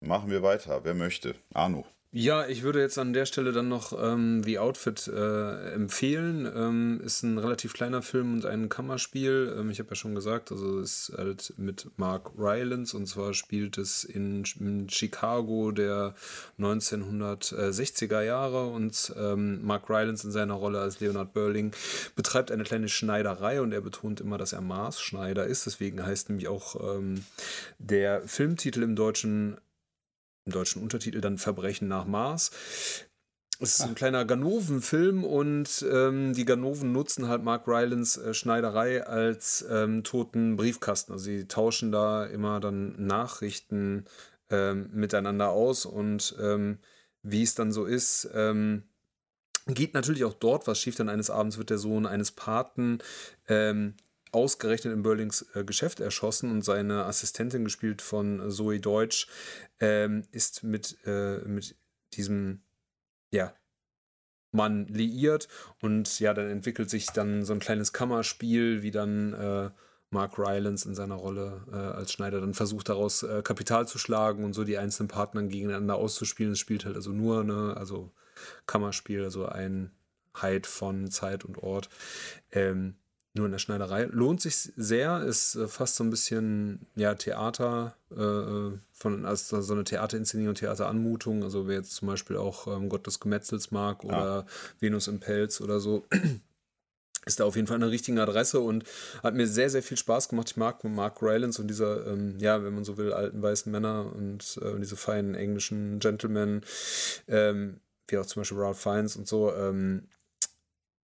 machen 0.00 0.30
wir 0.30 0.42
weiter. 0.42 0.84
Wer 0.84 0.94
möchte? 0.94 1.34
Arno. 1.52 1.86
Ja, 2.10 2.46
ich 2.46 2.62
würde 2.62 2.80
jetzt 2.80 2.96
an 2.96 3.12
der 3.12 3.26
Stelle 3.26 3.52
dann 3.52 3.68
noch 3.68 3.92
ähm, 4.02 4.42
The 4.42 4.58
Outfit 4.58 5.08
äh, 5.08 5.72
empfehlen. 5.74 6.50
Ähm, 6.56 7.02
ist 7.04 7.22
ein 7.22 7.36
relativ 7.36 7.74
kleiner 7.74 8.00
Film 8.00 8.32
und 8.32 8.46
ein 8.46 8.70
Kammerspiel. 8.70 9.54
Ähm, 9.58 9.68
ich 9.68 9.78
habe 9.78 9.90
ja 9.90 9.94
schon 9.94 10.14
gesagt, 10.14 10.50
also 10.50 10.80
es 10.80 11.10
ist 11.10 11.18
halt 11.18 11.52
mit 11.58 11.90
Mark 11.98 12.30
Rylance 12.38 12.96
und 12.96 13.06
zwar 13.06 13.34
spielt 13.34 13.76
es 13.76 14.04
in, 14.04 14.44
in 14.58 14.88
Chicago 14.88 15.70
der 15.70 16.14
1960er 16.58 18.22
Jahre 18.22 18.68
und 18.68 19.12
ähm, 19.18 19.62
Mark 19.62 19.90
Rylance 19.90 20.26
in 20.26 20.32
seiner 20.32 20.54
Rolle 20.54 20.80
als 20.80 21.00
Leonard 21.00 21.34
Burling 21.34 21.72
betreibt 22.16 22.50
eine 22.50 22.64
kleine 22.64 22.88
Schneiderei 22.88 23.60
und 23.60 23.72
er 23.72 23.82
betont 23.82 24.22
immer, 24.22 24.38
dass 24.38 24.54
er 24.54 24.62
Maßschneider 24.62 25.44
ist. 25.44 25.66
Deswegen 25.66 26.06
heißt 26.06 26.30
nämlich 26.30 26.48
auch 26.48 26.96
ähm, 26.96 27.26
der 27.78 28.22
Filmtitel 28.26 28.82
im 28.82 28.96
Deutschen 28.96 29.58
im 30.48 30.52
deutschen 30.52 30.82
Untertitel 30.82 31.20
dann 31.20 31.36
Verbrechen 31.36 31.88
nach 31.88 32.06
Mars. 32.06 32.50
Es 33.60 33.74
ist 33.74 33.82
ein 33.82 33.94
kleiner 33.94 34.24
Ganoven-Film 34.24 35.24
und 35.24 35.84
ähm, 35.92 36.32
die 36.32 36.44
Ganoven 36.44 36.92
nutzen 36.92 37.28
halt 37.28 37.42
Mark 37.42 37.66
Rylans 37.66 38.16
äh, 38.16 38.32
Schneiderei 38.32 39.04
als 39.04 39.66
ähm, 39.68 40.04
toten 40.04 40.56
Briefkasten. 40.56 41.12
Also 41.12 41.24
sie 41.24 41.46
tauschen 41.48 41.92
da 41.92 42.24
immer 42.24 42.60
dann 42.60 42.94
Nachrichten 43.04 44.04
ähm, 44.48 44.88
miteinander 44.92 45.50
aus 45.50 45.84
und 45.84 46.36
ähm, 46.40 46.78
wie 47.22 47.42
es 47.42 47.54
dann 47.54 47.72
so 47.72 47.84
ist, 47.84 48.30
ähm, 48.32 48.84
geht 49.66 49.92
natürlich 49.92 50.24
auch 50.24 50.34
dort 50.34 50.66
was 50.66 50.78
schief, 50.78 50.94
denn 50.94 51.10
eines 51.10 51.28
Abends 51.28 51.58
wird 51.58 51.68
der 51.68 51.78
Sohn 51.78 52.06
eines 52.06 52.30
Paten 52.30 53.00
ähm, 53.48 53.94
ausgerechnet 54.32 54.92
in 54.92 55.02
Burlings 55.02 55.46
äh, 55.54 55.64
Geschäft 55.64 56.00
erschossen 56.00 56.50
und 56.50 56.62
seine 56.64 57.04
Assistentin, 57.04 57.64
gespielt 57.64 58.02
von 58.02 58.50
Zoe 58.50 58.80
Deutsch, 58.80 59.28
ähm, 59.80 60.24
ist 60.32 60.62
mit, 60.62 60.98
äh, 61.06 61.38
mit 61.46 61.76
diesem 62.14 62.62
ja, 63.30 63.54
Mann 64.50 64.86
liiert 64.86 65.48
und 65.82 66.20
ja, 66.20 66.32
dann 66.34 66.48
entwickelt 66.48 66.88
sich 66.88 67.06
dann 67.06 67.44
so 67.44 67.52
ein 67.52 67.58
kleines 67.58 67.92
Kammerspiel, 67.92 68.82
wie 68.82 68.90
dann 68.90 69.34
äh, 69.34 69.70
Mark 70.10 70.38
Rylance 70.38 70.88
in 70.88 70.94
seiner 70.94 71.16
Rolle 71.16 71.66
äh, 71.70 71.76
als 71.76 72.12
Schneider 72.12 72.40
dann 72.40 72.54
versucht 72.54 72.88
daraus 72.88 73.22
äh, 73.22 73.42
Kapital 73.42 73.86
zu 73.86 73.98
schlagen 73.98 74.44
und 74.44 74.54
so 74.54 74.64
die 74.64 74.78
einzelnen 74.78 75.08
Partner 75.08 75.42
gegeneinander 75.42 75.96
auszuspielen. 75.96 76.52
Es 76.52 76.58
spielt 76.58 76.86
halt 76.86 76.96
also 76.96 77.12
nur, 77.12 77.44
ne, 77.44 77.74
also 77.76 78.10
Kammerspiel, 78.66 79.24
also 79.24 79.46
Einheit 79.46 80.66
von 80.66 81.10
Zeit 81.10 81.44
und 81.44 81.58
Ort. 81.58 81.90
Ähm, 82.52 82.96
nur 83.38 83.46
in 83.46 83.52
der 83.52 83.58
Schneiderei. 83.58 84.04
Lohnt 84.04 84.40
sich 84.40 84.72
sehr, 84.76 85.22
ist 85.22 85.54
äh, 85.54 85.68
fast 85.68 85.96
so 85.96 86.04
ein 86.04 86.10
bisschen 86.10 86.86
ja, 86.96 87.14
Theater, 87.14 87.94
äh, 88.10 88.76
von, 88.92 89.24
also 89.24 89.60
so 89.60 89.72
eine 89.72 89.84
Theaterinszenierung, 89.84 90.54
Theateranmutung. 90.54 91.42
Also 91.42 91.66
wer 91.66 91.76
jetzt 91.76 91.94
zum 91.94 92.08
Beispiel 92.08 92.36
auch 92.36 92.66
ähm, 92.66 92.88
Gott 92.88 93.06
des 93.06 93.20
Gemetzels 93.20 93.70
mag 93.70 94.04
oder 94.04 94.44
Venus 94.80 95.08
im 95.08 95.20
Pelz 95.20 95.60
oder 95.60 95.80
so, 95.80 96.04
ist 97.24 97.40
da 97.40 97.44
auf 97.44 97.56
jeden 97.56 97.68
Fall 97.68 97.76
eine 97.76 97.90
richtige 97.90 98.20
Adresse 98.20 98.60
und 98.60 98.84
hat 99.22 99.34
mir 99.34 99.46
sehr, 99.46 99.70
sehr 99.70 99.82
viel 99.82 99.96
Spaß 99.96 100.28
gemacht. 100.28 100.50
Ich 100.50 100.56
mag 100.56 100.82
Mark 100.84 101.22
Rylance 101.22 101.60
und 101.60 101.68
diese, 101.68 102.04
ähm, 102.08 102.36
ja, 102.38 102.62
wenn 102.64 102.74
man 102.74 102.84
so 102.84 102.96
will, 102.96 103.12
alten 103.12 103.40
weißen 103.40 103.70
Männer 103.70 104.12
und 104.14 104.58
äh, 104.62 104.78
diese 104.80 104.96
feinen 104.96 105.34
englischen 105.34 106.00
Gentlemen, 106.00 106.62
ähm, 107.28 107.80
wie 108.08 108.18
auch 108.18 108.26
zum 108.26 108.40
Beispiel 108.40 108.58
Ralph 108.58 108.80
Fiennes 108.80 109.16
und 109.16 109.28
so. 109.28 109.54
Ähm, 109.54 110.08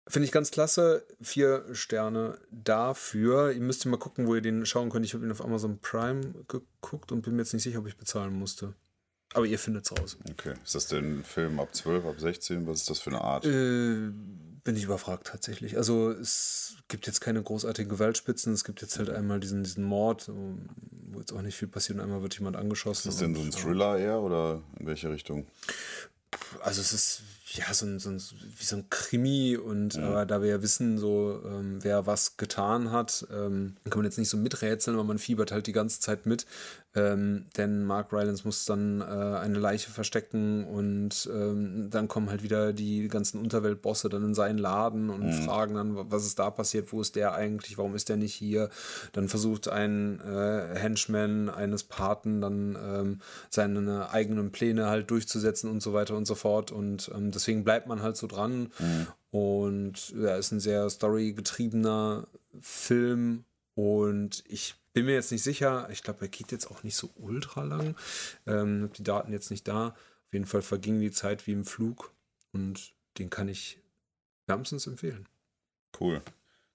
Finde 0.08 0.26
ich 0.26 0.32
ganz 0.32 0.52
klasse. 0.52 1.06
Vier 1.22 1.66
Sterne 1.74 2.38
dafür. 2.52 3.52
Ihr 3.52 3.62
müsst 3.62 3.86
mal 3.86 3.98
gucken, 3.98 4.28
wo 4.28 4.36
ihr 4.36 4.42
den 4.42 4.66
schauen 4.66 4.90
könnt. 4.90 5.06
Ich 5.06 5.14
habe 5.14 5.26
ihn 5.26 5.32
auf 5.32 5.44
Amazon 5.44 5.80
Prime 5.80 6.34
geguckt 6.48 7.12
und 7.12 7.22
bin 7.22 7.36
mir 7.36 7.44
jetzt 7.44 7.54
nicht 7.54 7.64
sicher, 7.64 7.80
ob 7.80 7.88
ich 7.88 7.98
bezahlen 7.98 8.34
musste. 8.34 8.74
Aber 9.34 9.46
ihr 9.46 9.58
findet 9.58 9.86
es 9.86 9.92
raus. 9.98 10.18
Okay. 10.30 10.54
Ist 10.64 10.76
das 10.76 10.88
denn 10.88 11.20
ein 11.20 11.24
Film 11.24 11.60
ab 11.60 11.74
12, 11.74 12.06
ab 12.06 12.20
16? 12.20 12.68
Was 12.68 12.82
ist 12.82 12.90
das 12.90 13.00
für 13.00 13.10
eine 13.10 13.22
Art? 13.22 13.46
Äh, 13.46 14.12
bin 14.64 14.76
ich 14.76 14.84
überfragt 14.84 15.28
tatsächlich. 15.28 15.78
Also 15.78 16.12
es 16.12 16.76
gibt 16.88 17.08
jetzt 17.08 17.22
keine 17.22 17.42
großartigen 17.42 17.90
Gewaltspitzen. 17.90 18.54
Es 18.54 18.64
gibt 18.64 18.82
jetzt 18.82 19.00
halt 19.00 19.10
einmal 19.10 19.40
diesen, 19.40 19.64
diesen 19.64 19.84
Mord, 19.84 20.30
wo 20.30 21.20
jetzt 21.20 21.34
auch 21.34 21.42
nicht 21.42 21.56
viel 21.56 21.68
passiert 21.68 21.98
und 21.98 22.04
einmal 22.04 22.22
wird 22.22 22.38
jemand 22.38 22.56
angeschossen. 22.58 23.10
ist 23.10 23.16
das 23.16 23.18
denn 23.18 23.36
so 23.36 23.42
ein 23.42 23.52
Thriller 23.52 23.98
eher 23.98 24.20
oder 24.20 24.62
in 24.80 24.86
welche 24.86 25.10
Richtung? 25.10 25.48
Also 26.62 26.82
es 26.82 26.94
ist 26.94 27.22
ja 27.58 27.74
so 27.74 27.86
ein, 27.86 28.00
so 28.00 28.10
ein 28.10 28.22
wie 28.58 28.64
so 28.64 28.78
ein 28.78 28.90
Krimi 28.90 29.58
und 29.58 29.98
aber 29.98 30.26
da 30.26 30.42
wir 30.42 30.50
ja 30.50 30.62
wissen, 30.62 30.98
so 30.98 31.42
ähm, 31.46 31.80
wer 31.82 32.06
was 32.06 32.38
getan 32.38 32.92
hat, 32.92 33.28
ähm, 33.32 33.76
kann 33.90 34.00
man 34.00 34.06
jetzt 34.06 34.18
nicht 34.18 34.30
so 34.30 34.38
miträtseln, 34.38 34.96
aber 34.96 35.04
man 35.04 35.20
fiebert 35.20 35.52
halt 35.52 35.68
die 35.68 35.72
ganze 35.72 36.00
Zeit 36.00 36.26
mit. 36.26 36.46
Ähm, 36.96 37.46
denn 37.58 37.86
Mark 37.86 38.14
Rylance 38.14 38.44
muss 38.46 38.66
dann 38.66 39.02
äh, 39.02 39.04
eine 39.04 39.58
Leiche 39.58 39.90
verstecken 39.90 40.64
und 40.66 41.28
ähm, 41.34 41.90
dann 41.90 42.08
kommen 42.08 42.30
halt 42.30 42.44
wieder 42.44 42.72
die 42.72 43.08
ganzen 43.08 43.42
Unterweltbosse 43.42 44.10
dann 44.10 44.24
in 44.24 44.36
seinen 44.36 44.60
Laden 44.60 45.10
und 45.10 45.34
fragen 45.34 45.74
dann, 45.74 46.12
was 46.12 46.24
ist 46.24 46.38
da 46.38 46.52
passiert, 46.52 46.94
wo 46.94 47.02
ist 47.02 47.16
der 47.16 47.34
eigentlich, 47.34 47.80
warum 47.80 47.96
ist 47.96 48.10
der 48.10 48.18
nicht 48.18 48.36
hier? 48.36 48.70
Dann 49.12 49.28
versucht 49.28 49.70
ein 49.70 50.22
äh, 50.22 50.78
Henchman 50.78 51.50
eines 51.50 51.84
Paten 51.84 52.42
dann 52.42 52.78
ähm, 52.80 53.22
seine 53.50 54.12
eigenen 54.12 54.52
Pläne 54.52 54.86
halt 54.86 55.10
durchzusetzen 55.10 55.72
und 55.72 55.82
so 55.82 55.94
weiter 55.94 56.16
und 56.16 56.26
so 56.26 56.36
fort 56.36 56.72
und 56.72 57.10
ähm, 57.16 57.32
deswegen 57.44 57.64
bleibt 57.64 57.88
man 57.88 58.02
halt 58.02 58.18
so 58.18 58.28
dran 58.28 58.72
und 59.32 60.10
ja, 60.12 60.36
ist 60.38 60.52
ein 60.52 60.60
sehr 60.60 60.90
storygetriebener 60.90 62.28
Film 62.62 63.44
und 63.76 64.44
ich 64.48 64.76
Bin 64.94 65.06
mir 65.06 65.14
jetzt 65.14 65.32
nicht 65.32 65.42
sicher. 65.42 65.88
Ich 65.92 66.04
glaube, 66.04 66.22
er 66.22 66.28
geht 66.28 66.52
jetzt 66.52 66.70
auch 66.70 66.84
nicht 66.84 66.96
so 66.96 67.10
ultra 67.16 67.64
lang. 67.64 67.96
Ähm, 68.46 68.92
die 68.96 69.04
Daten 69.04 69.32
jetzt 69.32 69.50
nicht 69.50 69.68
da. 69.68 69.88
Auf 69.88 70.34
jeden 70.34 70.46
Fall 70.46 70.62
verging 70.62 71.00
die 71.00 71.12
Zeit 71.12 71.48
wie 71.48 71.52
im 71.52 71.66
Flug. 71.66 72.12
Und 72.52 72.94
den 73.18 73.32
kann 73.32 73.48
ich 73.48 73.80
wärmstens 74.46 74.86
empfehlen. 74.86 75.28
Cool. 76.00 76.22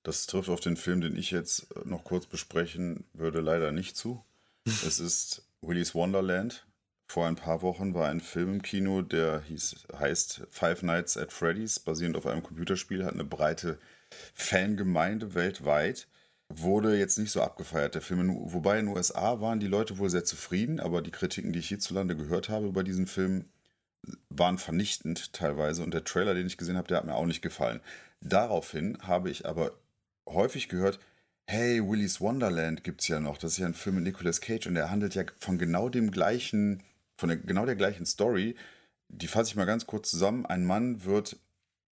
Das 0.02 0.26
trifft 0.26 0.48
auf 0.48 0.58
den 0.60 0.76
Film, 0.76 1.00
den 1.00 1.16
ich 1.16 1.30
jetzt 1.30 1.68
noch 1.84 2.02
kurz 2.02 2.26
besprechen 2.26 3.04
würde, 3.12 3.40
leider 3.40 3.70
nicht 3.70 3.96
zu. 3.96 4.24
es 4.64 4.98
ist 4.98 5.42
Willy's 5.60 5.94
Wonderland. 5.94 6.66
Vor 7.10 7.26
ein 7.26 7.36
paar 7.36 7.62
Wochen 7.62 7.94
war 7.94 8.08
ein 8.08 8.20
Film 8.20 8.54
im 8.54 8.62
Kino, 8.62 9.00
der 9.00 9.40
hieß, 9.40 9.86
heißt 9.98 10.42
Five 10.50 10.82
Nights 10.82 11.16
at 11.16 11.32
Freddy's, 11.32 11.78
basierend 11.78 12.16
auf 12.16 12.26
einem 12.26 12.42
Computerspiel, 12.42 13.04
hat 13.04 13.14
eine 13.14 13.24
breite 13.24 13.78
Fangemeinde 14.34 15.34
weltweit. 15.34 16.06
Wurde 16.50 16.98
jetzt 16.98 17.18
nicht 17.18 17.30
so 17.30 17.42
abgefeiert, 17.42 17.94
der 17.94 18.02
Film. 18.02 18.52
Wobei 18.52 18.78
in 18.78 18.86
den 18.86 18.94
USA 18.94 19.40
waren 19.40 19.60
die 19.60 19.66
Leute 19.66 19.98
wohl 19.98 20.10
sehr 20.10 20.24
zufrieden, 20.24 20.80
aber 20.80 21.02
die 21.02 21.10
Kritiken, 21.10 21.52
die 21.52 21.58
ich 21.58 21.68
hierzulande 21.68 22.16
gehört 22.16 22.48
habe 22.48 22.66
über 22.66 22.84
diesen 22.84 23.06
Film, 23.06 23.46
waren 24.30 24.58
vernichtend 24.58 25.32
teilweise. 25.32 25.82
Und 25.82 25.92
der 25.92 26.04
Trailer, 26.04 26.34
den 26.34 26.46
ich 26.46 26.56
gesehen 26.58 26.76
habe, 26.76 26.88
der 26.88 26.98
hat 26.98 27.04
mir 27.04 27.14
auch 27.14 27.26
nicht 27.26 27.42
gefallen. 27.42 27.80
Daraufhin 28.20 28.98
habe 29.02 29.30
ich 29.30 29.46
aber 29.46 29.72
häufig 30.28 30.68
gehört, 30.68 30.98
hey, 31.46 31.86
Willy's 31.86 32.20
Wonderland 32.20 32.84
gibt 32.84 33.00
es 33.00 33.08
ja 33.08 33.20
noch. 33.20 33.38
Das 33.38 33.52
ist 33.52 33.58
ja 33.58 33.66
ein 33.66 33.74
Film 33.74 33.96
mit 33.96 34.04
Nicolas 34.04 34.40
Cage 34.40 34.66
und 34.66 34.74
der 34.74 34.90
handelt 34.90 35.14
ja 35.14 35.24
von 35.38 35.58
genau 35.58 35.88
dem 35.88 36.10
gleichen, 36.10 36.82
von 37.18 37.28
der, 37.28 37.36
genau 37.36 37.66
der 37.66 37.76
gleichen 37.76 38.06
Story. 38.06 38.56
Die 39.08 39.26
fasse 39.26 39.50
ich 39.50 39.56
mal 39.56 39.66
ganz 39.66 39.86
kurz 39.86 40.10
zusammen. 40.10 40.46
Ein 40.46 40.64
Mann 40.64 41.04
wird 41.04 41.38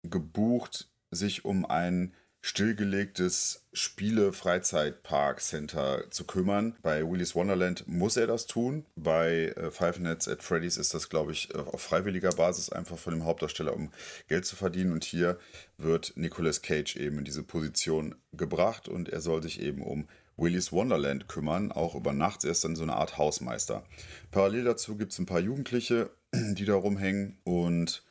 gebucht, 0.02 0.90
sich 1.10 1.44
um 1.44 1.64
ein 1.64 2.12
stillgelegtes 2.44 3.68
Spiele-Freizeitpark-Center 3.72 6.10
zu 6.10 6.24
kümmern. 6.24 6.74
Bei 6.82 7.08
Willy's 7.08 7.36
Wonderland 7.36 7.86
muss 7.86 8.16
er 8.16 8.26
das 8.26 8.46
tun. 8.46 8.84
Bei 8.96 9.54
äh, 9.56 9.70
Five 9.70 10.00
Nights 10.00 10.26
at 10.26 10.42
Freddy's 10.42 10.76
ist 10.76 10.92
das, 10.92 11.08
glaube 11.08 11.30
ich, 11.30 11.54
auf 11.54 11.80
freiwilliger 11.80 12.32
Basis 12.32 12.70
einfach 12.70 12.98
von 12.98 13.14
dem 13.14 13.24
Hauptdarsteller, 13.24 13.72
um 13.72 13.92
Geld 14.26 14.44
zu 14.44 14.56
verdienen. 14.56 14.92
Und 14.92 15.04
hier 15.04 15.38
wird 15.78 16.14
Nicolas 16.16 16.62
Cage 16.62 16.96
eben 16.96 17.18
in 17.18 17.24
diese 17.24 17.44
Position 17.44 18.16
gebracht 18.32 18.88
und 18.88 19.08
er 19.08 19.20
soll 19.20 19.40
sich 19.40 19.60
eben 19.60 19.82
um 19.82 20.08
Willy's 20.42 20.72
Wonderland 20.72 21.28
kümmern, 21.28 21.72
auch 21.72 21.94
über 21.94 22.12
Nacht. 22.12 22.44
Er 22.44 22.50
ist 22.50 22.64
dann 22.64 22.76
so 22.76 22.82
eine 22.82 22.96
Art 22.96 23.16
Hausmeister. 23.16 23.84
Parallel 24.30 24.64
dazu 24.64 24.96
gibt 24.96 25.12
es 25.12 25.18
ein 25.18 25.26
paar 25.26 25.40
Jugendliche, 25.40 26.10
die 26.34 26.64
da 26.64 26.74
rumhängen 26.74 27.38
und 27.44 28.02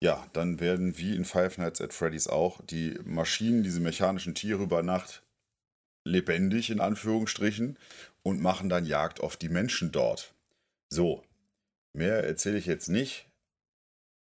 ja, 0.00 0.26
dann 0.34 0.60
werden 0.60 0.98
wie 0.98 1.16
in 1.16 1.24
Five 1.24 1.56
Nights 1.56 1.80
at 1.80 1.94
Freddy's 1.94 2.26
auch 2.28 2.60
die 2.66 2.98
Maschinen, 3.04 3.62
diese 3.62 3.80
mechanischen 3.80 4.34
Tiere 4.34 4.62
über 4.62 4.82
Nacht 4.82 5.22
lebendig 6.04 6.68
in 6.68 6.80
Anführungsstrichen 6.80 7.78
und 8.22 8.42
machen 8.42 8.68
dann 8.68 8.84
Jagd 8.84 9.20
auf 9.20 9.36
die 9.36 9.48
Menschen 9.48 9.92
dort. 9.92 10.34
So, 10.90 11.24
mehr 11.94 12.22
erzähle 12.24 12.58
ich 12.58 12.66
jetzt 12.66 12.88
nicht. 12.88 13.26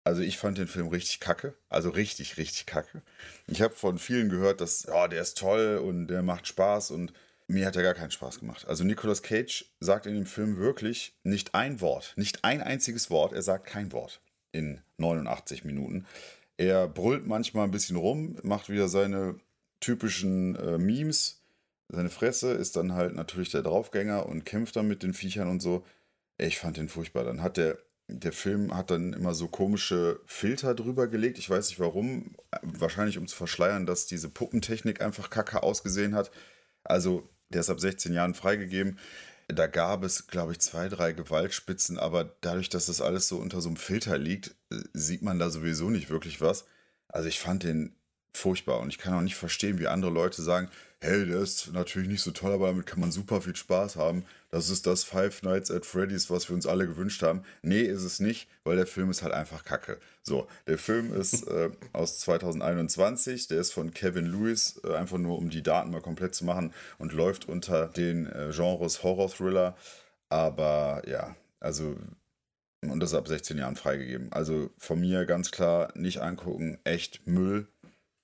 Also 0.05 0.21
ich 0.21 0.37
fand 0.37 0.57
den 0.57 0.67
Film 0.67 0.87
richtig 0.87 1.19
kacke, 1.19 1.53
also 1.69 1.89
richtig, 1.89 2.37
richtig 2.37 2.65
kacke. 2.65 3.01
Ich 3.47 3.61
habe 3.61 3.73
von 3.73 3.97
vielen 3.97 4.29
gehört, 4.29 4.59
dass, 4.59 4.83
ja, 4.83 5.07
der 5.07 5.21
ist 5.21 5.37
toll 5.37 5.77
und 5.77 6.07
der 6.07 6.23
macht 6.23 6.47
Spaß 6.47 6.91
und 6.91 7.13
mir 7.47 7.65
hat 7.65 7.75
er 7.75 7.83
gar 7.83 7.93
keinen 7.93 8.11
Spaß 8.11 8.39
gemacht. 8.39 8.67
Also 8.67 8.83
Nicolas 8.83 9.21
Cage 9.21 9.65
sagt 9.79 10.05
in 10.05 10.15
dem 10.15 10.25
Film 10.25 10.57
wirklich 10.57 11.15
nicht 11.23 11.55
ein 11.55 11.81
Wort, 11.81 12.13
nicht 12.15 12.43
ein 12.43 12.61
einziges 12.61 13.09
Wort, 13.09 13.33
er 13.33 13.41
sagt 13.41 13.67
kein 13.67 13.91
Wort 13.91 14.21
in 14.51 14.81
89 14.97 15.65
Minuten. 15.65 16.05
Er 16.57 16.87
brüllt 16.87 17.25
manchmal 17.25 17.65
ein 17.65 17.71
bisschen 17.71 17.97
rum, 17.97 18.37
macht 18.43 18.69
wieder 18.69 18.87
seine 18.87 19.35
typischen 19.79 20.55
äh, 20.55 20.77
Memes. 20.77 21.41
Seine 21.89 22.09
Fresse 22.09 22.53
ist 22.53 22.75
dann 22.75 22.93
halt 22.93 23.15
natürlich 23.15 23.51
der 23.51 23.63
Draufgänger 23.63 24.25
und 24.25 24.45
kämpft 24.45 24.75
dann 24.75 24.87
mit 24.87 25.03
den 25.03 25.13
Viechern 25.13 25.49
und 25.49 25.61
so. 25.61 25.83
Ich 26.37 26.57
fand 26.57 26.77
den 26.77 26.89
furchtbar. 26.89 27.23
Dann 27.23 27.41
hat 27.41 27.57
der, 27.57 27.77
der 28.07 28.31
Film 28.31 28.75
hat 28.75 28.91
dann 28.91 29.13
immer 29.13 29.33
so 29.33 29.47
komische 29.47 30.19
Filter 30.25 30.73
drüber 30.73 31.07
gelegt. 31.07 31.37
Ich 31.37 31.49
weiß 31.49 31.69
nicht 31.69 31.79
warum. 31.79 32.35
Wahrscheinlich 32.61 33.17
um 33.17 33.27
zu 33.27 33.35
verschleiern, 33.35 33.85
dass 33.85 34.05
diese 34.05 34.29
Puppentechnik 34.29 35.01
einfach 35.01 35.29
kacke 35.29 35.63
ausgesehen 35.63 36.15
hat. 36.15 36.31
Also, 36.83 37.27
der 37.53 37.61
ist 37.61 37.69
ab 37.69 37.79
16 37.79 38.13
Jahren 38.13 38.33
freigegeben. 38.33 38.99
Da 39.47 39.67
gab 39.67 40.03
es, 40.03 40.27
glaube 40.27 40.53
ich, 40.53 40.59
zwei, 40.59 40.87
drei 40.89 41.11
Gewaltspitzen, 41.11 41.99
aber 41.99 42.35
dadurch, 42.41 42.69
dass 42.69 42.85
das 42.85 43.01
alles 43.01 43.27
so 43.27 43.37
unter 43.37 43.61
so 43.61 43.69
einem 43.69 43.77
Filter 43.77 44.17
liegt, 44.17 44.55
äh, 44.71 44.77
sieht 44.93 45.21
man 45.21 45.39
da 45.39 45.49
sowieso 45.49 45.89
nicht 45.89 46.09
wirklich 46.09 46.41
was. 46.41 46.65
Also 47.07 47.27
ich 47.27 47.39
fand 47.39 47.63
den 47.63 47.95
furchtbar 48.33 48.79
und 48.79 48.89
ich 48.89 48.97
kann 48.97 49.13
auch 49.13 49.21
nicht 49.21 49.35
verstehen, 49.35 49.79
wie 49.79 49.87
andere 49.87 50.11
Leute 50.11 50.41
sagen, 50.41 50.69
hey, 51.03 51.25
der 51.25 51.39
ist 51.39 51.73
natürlich 51.73 52.07
nicht 52.07 52.21
so 52.21 52.31
toll, 52.31 52.53
aber 52.53 52.67
damit 52.67 52.85
kann 52.85 53.01
man 53.01 53.11
super 53.11 53.41
viel 53.41 53.55
Spaß 53.55 53.97
haben. 53.97 54.23
Das 54.49 54.69
ist 54.69 54.87
das 54.87 55.03
Five 55.03 55.43
Nights 55.43 55.69
at 55.69 55.85
Freddy's, 55.85 56.29
was 56.29 56.47
wir 56.47 56.55
uns 56.55 56.65
alle 56.65 56.87
gewünscht 56.87 57.21
haben. 57.23 57.43
Nee, 57.61 57.81
ist 57.81 58.03
es 58.03 58.21
nicht, 58.21 58.47
weil 58.63 58.77
der 58.77 58.87
Film 58.87 59.09
ist 59.09 59.21
halt 59.21 59.33
einfach 59.33 59.65
kacke. 59.65 59.99
So, 60.21 60.47
der 60.65 60.77
Film 60.77 61.13
ist 61.13 61.43
äh, 61.47 61.71
aus 61.91 62.19
2021, 62.19 63.47
der 63.47 63.59
ist 63.59 63.73
von 63.73 63.93
Kevin 63.93 64.27
Lewis, 64.27 64.79
äh, 64.85 64.95
einfach 64.95 65.17
nur 65.17 65.37
um 65.37 65.49
die 65.49 65.61
Daten 65.61 65.91
mal 65.91 66.01
komplett 66.01 66.35
zu 66.35 66.45
machen 66.45 66.73
und 66.97 67.11
läuft 67.11 67.49
unter 67.49 67.87
den 67.89 68.27
äh, 68.27 68.51
Genres 68.53 69.03
Horror-Thriller. 69.03 69.75
Aber 70.29 71.03
ja, 71.05 71.35
also 71.59 71.97
und 72.81 72.99
das 72.99 73.11
ist 73.11 73.17
ab 73.17 73.27
16 73.27 73.57
Jahren 73.57 73.75
freigegeben. 73.75 74.31
Also 74.31 74.69
von 74.77 74.99
mir 74.99 75.25
ganz 75.25 75.51
klar 75.51 75.91
nicht 75.95 76.21
angucken, 76.21 76.77
echt 76.83 77.25
Müll. 77.27 77.67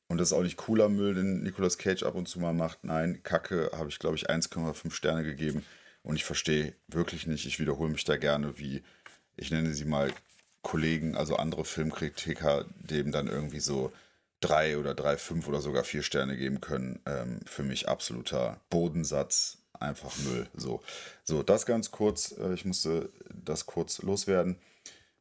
Und 0.09 0.17
das 0.17 0.29
ist 0.29 0.33
auch 0.33 0.43
nicht 0.43 0.57
cooler 0.57 0.89
Müll, 0.89 1.13
den 1.13 1.43
Nicolas 1.43 1.77
Cage 1.77 2.03
ab 2.03 2.15
und 2.15 2.27
zu 2.27 2.39
mal 2.39 2.53
macht. 2.53 2.83
Nein, 2.83 3.21
Kacke 3.23 3.69
habe 3.73 3.89
ich, 3.89 3.99
glaube 3.99 4.15
ich, 4.15 4.29
1,5 4.29 4.91
Sterne 4.91 5.23
gegeben. 5.23 5.63
Und 6.01 6.15
ich 6.15 6.25
verstehe 6.25 6.73
wirklich 6.87 7.27
nicht, 7.27 7.45
ich 7.45 7.59
wiederhole 7.59 7.91
mich 7.91 8.03
da 8.05 8.17
gerne, 8.17 8.57
wie, 8.57 8.81
ich 9.37 9.51
nenne 9.51 9.73
sie 9.73 9.85
mal 9.85 10.11
Kollegen, 10.63 11.15
also 11.15 11.35
andere 11.35 11.63
Filmkritiker, 11.63 12.65
dem 12.75 13.11
dann 13.11 13.27
irgendwie 13.27 13.59
so 13.59 13.91
drei 14.39 14.77
oder 14.77 14.95
drei, 14.95 15.17
fünf 15.17 15.47
oder 15.47 15.61
sogar 15.61 15.83
vier 15.83 16.03
Sterne 16.03 16.37
geben 16.37 16.59
können. 16.59 16.99
Ähm, 17.05 17.41
für 17.45 17.63
mich 17.63 17.87
absoluter 17.87 18.59
Bodensatz, 18.69 19.59
einfach 19.73 20.17
Müll. 20.17 20.47
So, 20.55 20.81
so 21.23 21.43
das 21.43 21.65
ganz 21.65 21.91
kurz. 21.91 22.33
Äh, 22.37 22.53
ich 22.53 22.65
musste 22.65 23.11
das 23.31 23.65
kurz 23.65 24.01
loswerden. 24.01 24.57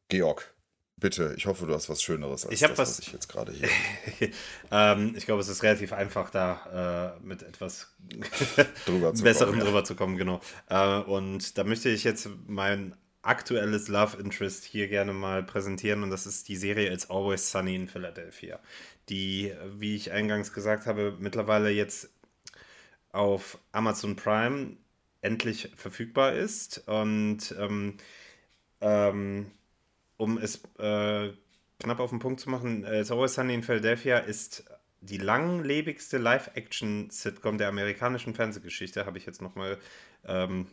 Georg, 0.08 0.54
Bitte, 1.00 1.34
ich 1.36 1.46
hoffe, 1.46 1.66
du 1.66 1.74
hast 1.74 1.88
was 1.88 2.02
Schöneres 2.02 2.44
als 2.44 2.54
ich 2.54 2.60
das, 2.60 2.70
was, 2.70 2.78
was 2.78 2.98
ich 2.98 3.12
jetzt 3.12 3.28
gerade 3.28 3.52
hier. 3.52 3.68
ähm, 4.72 5.14
ich 5.16 5.26
glaube, 5.26 5.40
es 5.40 5.48
ist 5.48 5.62
relativ 5.62 5.92
einfach, 5.92 6.30
da 6.30 7.14
äh, 7.20 7.24
mit 7.24 7.42
etwas 7.42 7.94
drüber 8.86 9.12
Besserem 9.12 9.50
kommen, 9.50 9.58
ja. 9.60 9.64
drüber 9.64 9.84
zu 9.84 9.94
kommen, 9.94 10.16
genau. 10.16 10.40
Äh, 10.68 10.98
und 11.00 11.56
da 11.56 11.64
möchte 11.64 11.88
ich 11.88 12.02
jetzt 12.02 12.28
mein 12.48 12.96
aktuelles 13.22 13.88
Love 13.88 14.16
Interest 14.16 14.64
hier 14.64 14.88
gerne 14.88 15.12
mal 15.12 15.42
präsentieren 15.42 16.02
und 16.02 16.10
das 16.10 16.26
ist 16.26 16.48
die 16.48 16.56
Serie 16.56 16.92
It's 16.92 17.10
Always 17.10 17.50
Sunny 17.50 17.76
in 17.76 17.88
Philadelphia, 17.88 18.58
die, 19.08 19.52
wie 19.76 19.94
ich 19.94 20.10
eingangs 20.10 20.52
gesagt 20.52 20.86
habe, 20.86 21.16
mittlerweile 21.18 21.70
jetzt 21.70 22.10
auf 23.12 23.58
Amazon 23.72 24.16
Prime 24.16 24.76
endlich 25.20 25.70
verfügbar 25.76 26.32
ist 26.32 26.88
und 26.88 27.54
ähm, 27.58 27.96
ähm, 28.80 29.50
um 30.18 30.36
es 30.36 30.62
äh, 30.78 31.30
knapp 31.80 32.00
auf 32.00 32.10
den 32.10 32.18
Punkt 32.18 32.40
zu 32.40 32.50
machen, 32.50 32.84
äh, 32.84 33.00
It's 33.00 33.10
Always 33.10 33.34
Sunny 33.34 33.54
in 33.54 33.62
Philadelphia 33.62 34.18
ist 34.18 34.64
die 35.00 35.18
langlebigste 35.18 36.18
Live-Action-Sitcom 36.18 37.56
der 37.56 37.68
amerikanischen 37.68 38.34
Fernsehgeschichte, 38.34 39.06
habe 39.06 39.16
ich 39.16 39.26
jetzt 39.26 39.40
nochmal 39.40 39.78
ähm, 40.26 40.66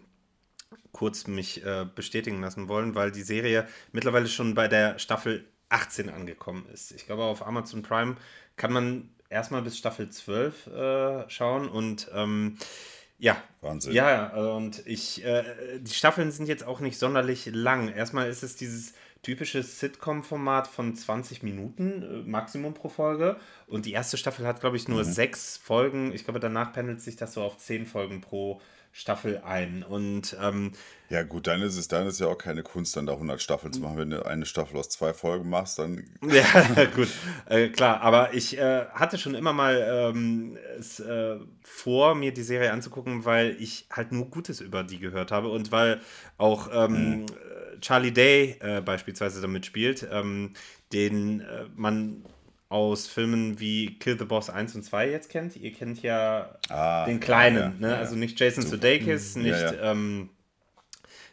kurz 0.91 1.27
mich 1.27 1.63
äh, 1.63 1.85
bestätigen 1.93 2.41
lassen 2.41 2.67
wollen, 2.67 2.95
weil 2.95 3.11
die 3.11 3.21
Serie 3.21 3.67
mittlerweile 3.91 4.27
schon 4.27 4.55
bei 4.55 4.67
der 4.67 4.97
Staffel 4.97 5.45
18 5.69 6.09
angekommen 6.09 6.65
ist. 6.73 6.91
Ich 6.91 7.05
glaube, 7.05 7.23
auf 7.23 7.45
Amazon 7.45 7.83
Prime 7.83 8.15
kann 8.55 8.73
man 8.73 9.09
erstmal 9.29 9.61
bis 9.61 9.77
Staffel 9.77 10.09
12 10.09 10.67
äh, 10.67 11.29
schauen 11.29 11.69
und 11.69 12.09
ähm, 12.13 12.57
ja. 13.17 13.41
Wahnsinn. 13.61 13.93
Ja, 13.93 14.35
und 14.55 14.85
ich, 14.85 15.23
äh, 15.23 15.79
die 15.79 15.93
Staffeln 15.93 16.31
sind 16.31 16.47
jetzt 16.47 16.65
auch 16.65 16.79
nicht 16.79 16.97
sonderlich 16.97 17.49
lang. 17.51 17.89
Erstmal 17.89 18.29
ist 18.29 18.43
es 18.43 18.55
dieses 18.55 18.93
typisches 19.26 19.80
Sitcom-Format 19.80 20.67
von 20.67 20.95
20 20.95 21.41
Minuten 21.41 22.03
äh, 22.03 22.30
Maximum 22.30 22.76
pro 22.76 22.89
Folge. 22.89 23.38
Und 23.65 23.88
die 23.88 23.93
erste 23.93 24.17
Staffel 24.17 24.45
hat, 24.45 24.59
glaube 24.59 24.78
ich, 24.78 24.88
nur 24.88 25.03
mhm. 25.03 25.11
sechs 25.11 25.57
Folgen. 25.57 26.13
Ich 26.13 26.26
glaube, 26.26 26.39
danach 26.39 26.73
pendelt 26.73 27.01
sich 27.01 27.15
das 27.15 27.34
so 27.34 27.41
auf 27.41 27.57
zehn 27.57 27.88
Folgen 27.88 28.21
pro 28.21 28.61
Staffel 28.91 29.41
ein. 29.43 29.82
Und 29.82 30.38
ähm, 30.39 30.73
ja, 31.09 31.23
gut, 31.23 31.47
dann 31.47 31.63
ist 31.63 31.76
es 31.76 31.88
dann 31.88 32.05
ist 32.05 32.19
ja 32.19 32.28
auch 32.28 32.38
keine 32.38 32.61
Kunst, 32.61 32.95
dann 32.95 33.07
da 33.07 33.13
100 33.13 33.41
Staffeln 33.41 33.73
zu 33.73 33.82
machen. 33.82 33.97
Wenn 33.97 34.11
du 34.11 34.23
eine 34.26 34.45
Staffel 34.45 34.78
aus 34.78 34.89
zwei 34.89 35.11
Folgen 35.11 35.49
machst, 35.49 35.80
dann. 35.80 36.05
ja, 36.21 36.86
gut, 36.95 37.09
äh, 37.47 37.69
klar. 37.69 38.01
Aber 38.01 38.36
ich 38.36 38.59
äh, 38.59 38.86
hatte 38.93 39.17
schon 39.17 39.34
immer 39.34 39.53
mal 39.53 40.13
ähm, 40.13 40.55
es 40.78 40.99
äh, 40.99 41.38
vor, 41.63 42.13
mir 42.13 42.32
die 42.32 42.43
Serie 42.43 42.71
anzugucken, 42.71 43.26
weil 43.26 43.57
ich 43.59 43.88
halt 43.91 44.11
nur 44.11 44.30
Gutes 44.30 44.61
über 44.61 44.84
die 44.84 44.99
gehört 44.99 45.32
habe 45.32 45.49
und 45.49 45.71
weil 45.71 45.99
auch. 46.38 46.69
Ähm, 46.71 47.21
mhm 47.21 47.26
Charlie 47.82 48.11
Day 48.11 48.57
äh, 48.59 48.82
beispielsweise 48.82 49.41
damit 49.41 49.65
spielt, 49.65 50.07
ähm, 50.11 50.53
den 50.93 51.41
äh, 51.41 51.65
man 51.76 52.23
aus 52.69 53.07
Filmen 53.07 53.59
wie 53.59 53.97
Kill 53.99 54.17
the 54.17 54.26
Boss 54.26 54.49
1 54.49 54.76
und 54.76 54.84
2 54.84 55.09
jetzt 55.11 55.30
kennt. 55.30 55.55
Ihr 55.55 55.71
kennt 55.71 56.01
ja 56.01 56.57
Ah, 56.69 57.05
den 57.05 57.19
kleinen, 57.19 57.57
ja, 57.57 57.88
ne? 57.88 57.89
ja, 57.91 57.97
also 57.97 58.15
nicht 58.15 58.39
Jason 58.39 58.65
Sudeikis, 58.65 59.36
nicht, 59.36 59.51
Ja. 59.51 59.91
Ähm, 59.91 60.30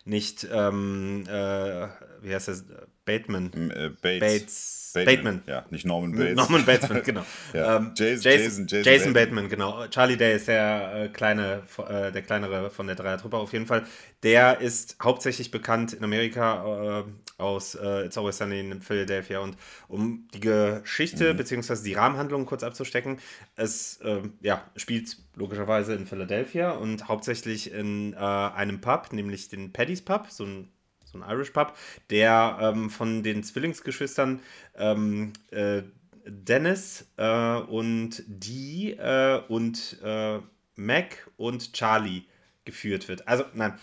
nicht, 0.05 0.47
ähm, 0.53 1.25
äh, 1.29 1.89
wie 2.23 2.35
heißt 2.35 2.49
das, 2.49 2.65
Bateman. 3.05 3.71
Äh, 3.71 3.91
Bates. 4.01 4.21
Bates. 4.21 4.82
Bateman. 4.93 5.15
Bateman. 5.17 5.43
Ja, 5.47 5.65
nicht 5.71 5.87
Norman 5.87 6.13
Bates. 6.13 6.37
Norman 6.37 6.65
Bateman, 6.65 7.03
genau. 7.05 7.25
Ja. 7.53 7.77
ähm, 7.77 7.93
Jason- 7.97 8.23
Jason, 8.23 8.23
Jason- 8.23 8.67
Jason, 8.69 8.85
Jason 8.93 9.13
Bateman. 9.13 9.49
genau. 9.49 9.87
Charlie 9.89 10.17
Day 10.17 10.37
ist 10.37 10.49
der 10.49 10.93
äh, 11.05 11.09
kleine, 11.09 11.63
äh, 11.89 12.13
der 12.13 12.23
kleinere 12.23 12.71
von 12.71 12.87
der 12.87 12.97
Dreiertruppe 12.97 13.37
auf 13.37 13.53
jeden 13.53 13.67
Fall. 13.67 13.85
Der 14.23 14.61
ist 14.61 14.97
hauptsächlich 15.03 15.51
bekannt 15.51 15.93
in 15.93 16.05
Amerika 16.05 17.01
äh, 17.01 17.43
aus 17.43 17.75
äh, 17.75 18.07
It's 18.07 18.17
Always 18.19 18.39
Sunny 18.39 18.61
in 18.61 18.81
Philadelphia. 18.83 19.41
Und 19.41 19.57
um 19.89 20.29
die 20.35 20.41
Geschichte 20.41 21.35
beziehungsweise 21.35 21.83
die 21.85 21.95
Rahmenhandlung 21.95 22.47
kurz 22.47 22.63
abzustecken, 22.63 23.19
es 23.57 23.99
ähm, 24.05 24.35
ja, 24.41 24.63
spielt 24.77 25.17
logischerweise 25.35 25.95
in 25.95 26.07
Philadelphia 26.07 26.71
und 26.73 27.09
hauptsächlich 27.09 27.73
in 27.73 28.13
äh, 28.13 28.17
einem 28.17 28.81
Pub, 28.81 29.13
nämlich 29.13 29.49
den 29.49 29.73
Paddy's 29.73 30.03
Pub, 30.03 30.29
so 30.31 30.45
ein 30.45 30.69
so 31.13 31.19
ein 31.21 31.31
Irish 31.31 31.51
Pub, 31.51 31.77
der 32.11 32.59
ähm, 32.61 32.91
von 32.91 33.23
den 33.23 33.43
Zwillingsgeschwistern 33.43 34.41
ähm, 34.77 35.33
äh, 35.51 35.83
Dennis 36.27 37.07
äh, 37.17 37.57
und 37.57 38.23
Dee 38.27 38.93
äh, 38.93 39.41
und 39.49 39.99
äh, 40.05 40.39
Mac 40.77 41.29
und 41.37 41.73
Charlie 41.73 42.23
geführt 42.65 43.09
wird. 43.09 43.27
Also, 43.29 43.45
nein. 43.55 43.75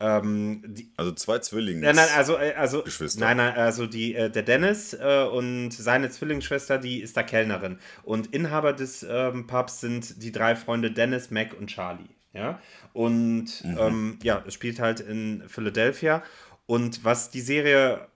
Ähm, 0.00 0.62
die, 0.64 0.92
Also 0.96 1.10
zwei 1.10 1.40
Zwillinge. 1.40 1.80
Nein, 1.80 1.96
nein, 1.96 2.08
also, 2.16 2.36
äh, 2.38 2.54
also 2.54 2.82
Geschwister. 2.84 3.18
nein, 3.20 3.38
nein, 3.38 3.54
also 3.56 3.88
die, 3.88 4.14
äh, 4.14 4.30
der 4.30 4.44
Dennis 4.44 4.94
äh, 4.94 5.24
und 5.24 5.72
seine 5.72 6.08
Zwillingsschwester, 6.08 6.78
die 6.78 7.00
ist 7.00 7.16
da 7.16 7.24
Kellnerin. 7.24 7.80
Und 8.04 8.32
Inhaber 8.32 8.72
des 8.72 9.04
ähm, 9.08 9.48
Pubs 9.48 9.80
sind 9.80 10.22
die 10.22 10.30
drei 10.30 10.54
Freunde 10.54 10.92
Dennis, 10.92 11.32
Mac 11.32 11.52
und 11.58 11.66
Charlie. 11.66 12.08
Ja. 12.32 12.60
Und 12.92 13.64
Mhm. 13.64 13.76
ähm, 13.80 14.18
ja, 14.22 14.44
es 14.46 14.54
spielt 14.54 14.78
halt 14.78 15.00
in 15.00 15.42
Philadelphia. 15.48 16.22
Und 16.68 17.02
was 17.02 17.30
die 17.30 17.40
Serie 17.40 18.08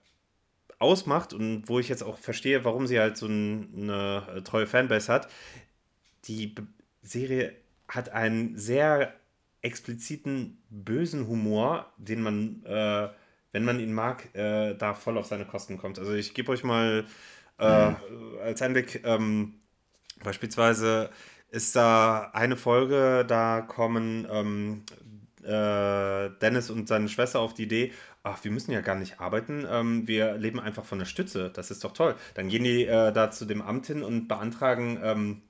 ausmacht 0.77 1.33
und 1.33 1.67
wo 1.67 1.79
ich 1.79 1.89
jetzt 1.89 2.03
auch 2.03 2.19
verstehe, 2.19 2.63
warum 2.63 2.85
sie 2.85 2.99
halt 2.99 3.17
so 3.17 3.25
ein, 3.25 3.73
eine 3.75 4.27
äh, 4.35 4.41
treue 4.43 4.67
Fanbase 4.67 5.11
hat, 5.11 5.27
die 6.25 6.53
Serie 7.01 7.55
hat 7.87 8.09
einen 8.09 8.55
sehr 8.55 9.15
expliziten 9.63 10.61
bösen 10.69 11.27
Humor, 11.27 11.91
den 11.97 12.21
man, 12.21 12.63
äh, 12.65 13.09
wenn 13.53 13.65
man 13.65 13.79
ihn 13.79 13.91
mag, 13.91 14.29
äh, 14.35 14.75
da 14.75 14.93
voll 14.93 15.17
auf 15.17 15.25
seine 15.25 15.45
Kosten 15.45 15.79
kommt. 15.79 15.97
Also 15.97 16.13
ich 16.13 16.35
gebe 16.35 16.51
euch 16.51 16.63
mal 16.63 17.05
äh, 17.57 17.91
als 18.43 18.61
Einblick, 18.61 19.01
ähm, 19.03 19.55
beispielsweise 20.23 21.09
ist 21.49 21.75
da 21.75 22.29
eine 22.33 22.55
Folge, 22.55 23.25
da 23.27 23.61
kommen 23.61 24.27
ähm, 24.29 24.83
äh, 25.43 26.29
Dennis 26.39 26.69
und 26.69 26.87
seine 26.87 27.09
Schwester 27.09 27.39
auf 27.39 27.55
die 27.55 27.63
Idee, 27.63 27.91
ach, 28.23 28.43
wir 28.43 28.51
müssen 28.51 28.71
ja 28.71 28.81
gar 28.81 28.95
nicht 28.95 29.19
arbeiten, 29.19 29.65
ähm, 29.69 30.07
wir 30.07 30.37
leben 30.37 30.59
einfach 30.59 30.85
von 30.85 30.99
der 30.99 31.05
Stütze, 31.05 31.51
das 31.53 31.71
ist 31.71 31.83
doch 31.83 31.93
toll. 31.93 32.15
Dann 32.35 32.49
gehen 32.49 32.63
die 32.63 32.85
äh, 32.85 33.11
da 33.11 33.31
zu 33.31 33.45
dem 33.45 33.61
Amt 33.61 33.87
hin 33.87 34.01
und 34.03 34.27
beantragen 34.27 34.99
ähm, 35.03 35.41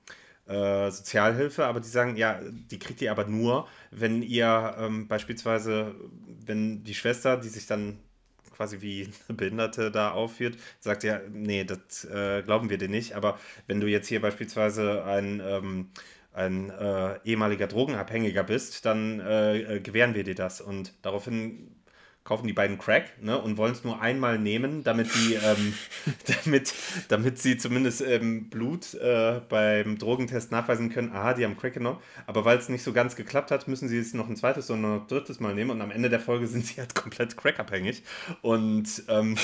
äh, 0.46 0.90
Sozialhilfe, 0.90 1.66
aber 1.66 1.80
die 1.80 1.88
sagen, 1.88 2.16
ja, 2.16 2.40
die 2.42 2.78
kriegt 2.78 3.00
ihr 3.00 3.12
aber 3.12 3.26
nur, 3.26 3.68
wenn 3.90 4.22
ihr 4.22 4.74
ähm, 4.78 5.08
beispielsweise, 5.08 5.94
wenn 6.44 6.84
die 6.84 6.94
Schwester, 6.94 7.36
die 7.36 7.48
sich 7.48 7.66
dann 7.66 7.98
quasi 8.54 8.80
wie 8.80 9.08
eine 9.28 9.36
Behinderte 9.36 9.90
da 9.90 10.10
aufführt, 10.12 10.56
sagt 10.80 11.04
ja, 11.04 11.20
nee, 11.30 11.64
das 11.64 12.04
äh, 12.04 12.42
glauben 12.42 12.70
wir 12.70 12.78
dir 12.78 12.88
nicht, 12.88 13.14
aber 13.14 13.38
wenn 13.66 13.80
du 13.80 13.86
jetzt 13.86 14.08
hier 14.08 14.20
beispielsweise 14.20 15.04
ein, 15.04 15.40
ähm, 15.44 15.90
ein 16.32 16.70
äh, 16.70 17.18
ehemaliger 17.24 17.68
Drogenabhängiger 17.68 18.42
bist, 18.42 18.84
dann 18.84 19.20
äh, 19.20 19.76
äh, 19.76 19.80
gewähren 19.80 20.14
wir 20.14 20.24
dir 20.24 20.34
das. 20.34 20.60
Und 20.60 20.92
daraufhin 21.02 21.68
kaufen 22.24 22.46
die 22.46 22.54
beiden 22.54 22.78
Crack 22.78 23.22
ne, 23.22 23.38
und 23.38 23.58
wollen 23.58 23.72
es 23.72 23.84
nur 23.84 24.00
einmal 24.00 24.38
nehmen, 24.38 24.82
damit 24.82 25.08
die, 25.14 25.34
ähm, 25.34 25.74
damit, 26.44 26.72
damit 27.08 27.38
sie 27.38 27.58
zumindest 27.58 28.00
im 28.00 28.48
Blut 28.48 28.94
äh, 28.94 29.42
beim 29.48 29.98
Drogentest 29.98 30.50
nachweisen 30.50 30.88
können, 30.88 31.12
aha, 31.12 31.34
die 31.34 31.44
haben 31.44 31.56
Crack 31.58 31.74
genommen. 31.74 31.98
Aber 32.26 32.46
weil 32.46 32.56
es 32.56 32.70
nicht 32.70 32.82
so 32.82 32.94
ganz 32.94 33.14
geklappt 33.14 33.50
hat, 33.50 33.68
müssen 33.68 33.88
sie 33.88 33.98
es 33.98 34.14
noch 34.14 34.26
ein 34.28 34.36
zweites 34.36 34.70
oder 34.70 34.80
noch 34.80 35.02
ein 35.02 35.06
drittes 35.06 35.38
Mal 35.38 35.54
nehmen 35.54 35.70
und 35.70 35.82
am 35.82 35.90
Ende 35.90 36.08
der 36.08 36.20
Folge 36.20 36.46
sind 36.46 36.64
sie 36.66 36.80
halt 36.80 36.94
komplett 36.94 37.36
crackabhängig. 37.36 38.02
Und, 38.40 39.02
ähm, 39.08 39.36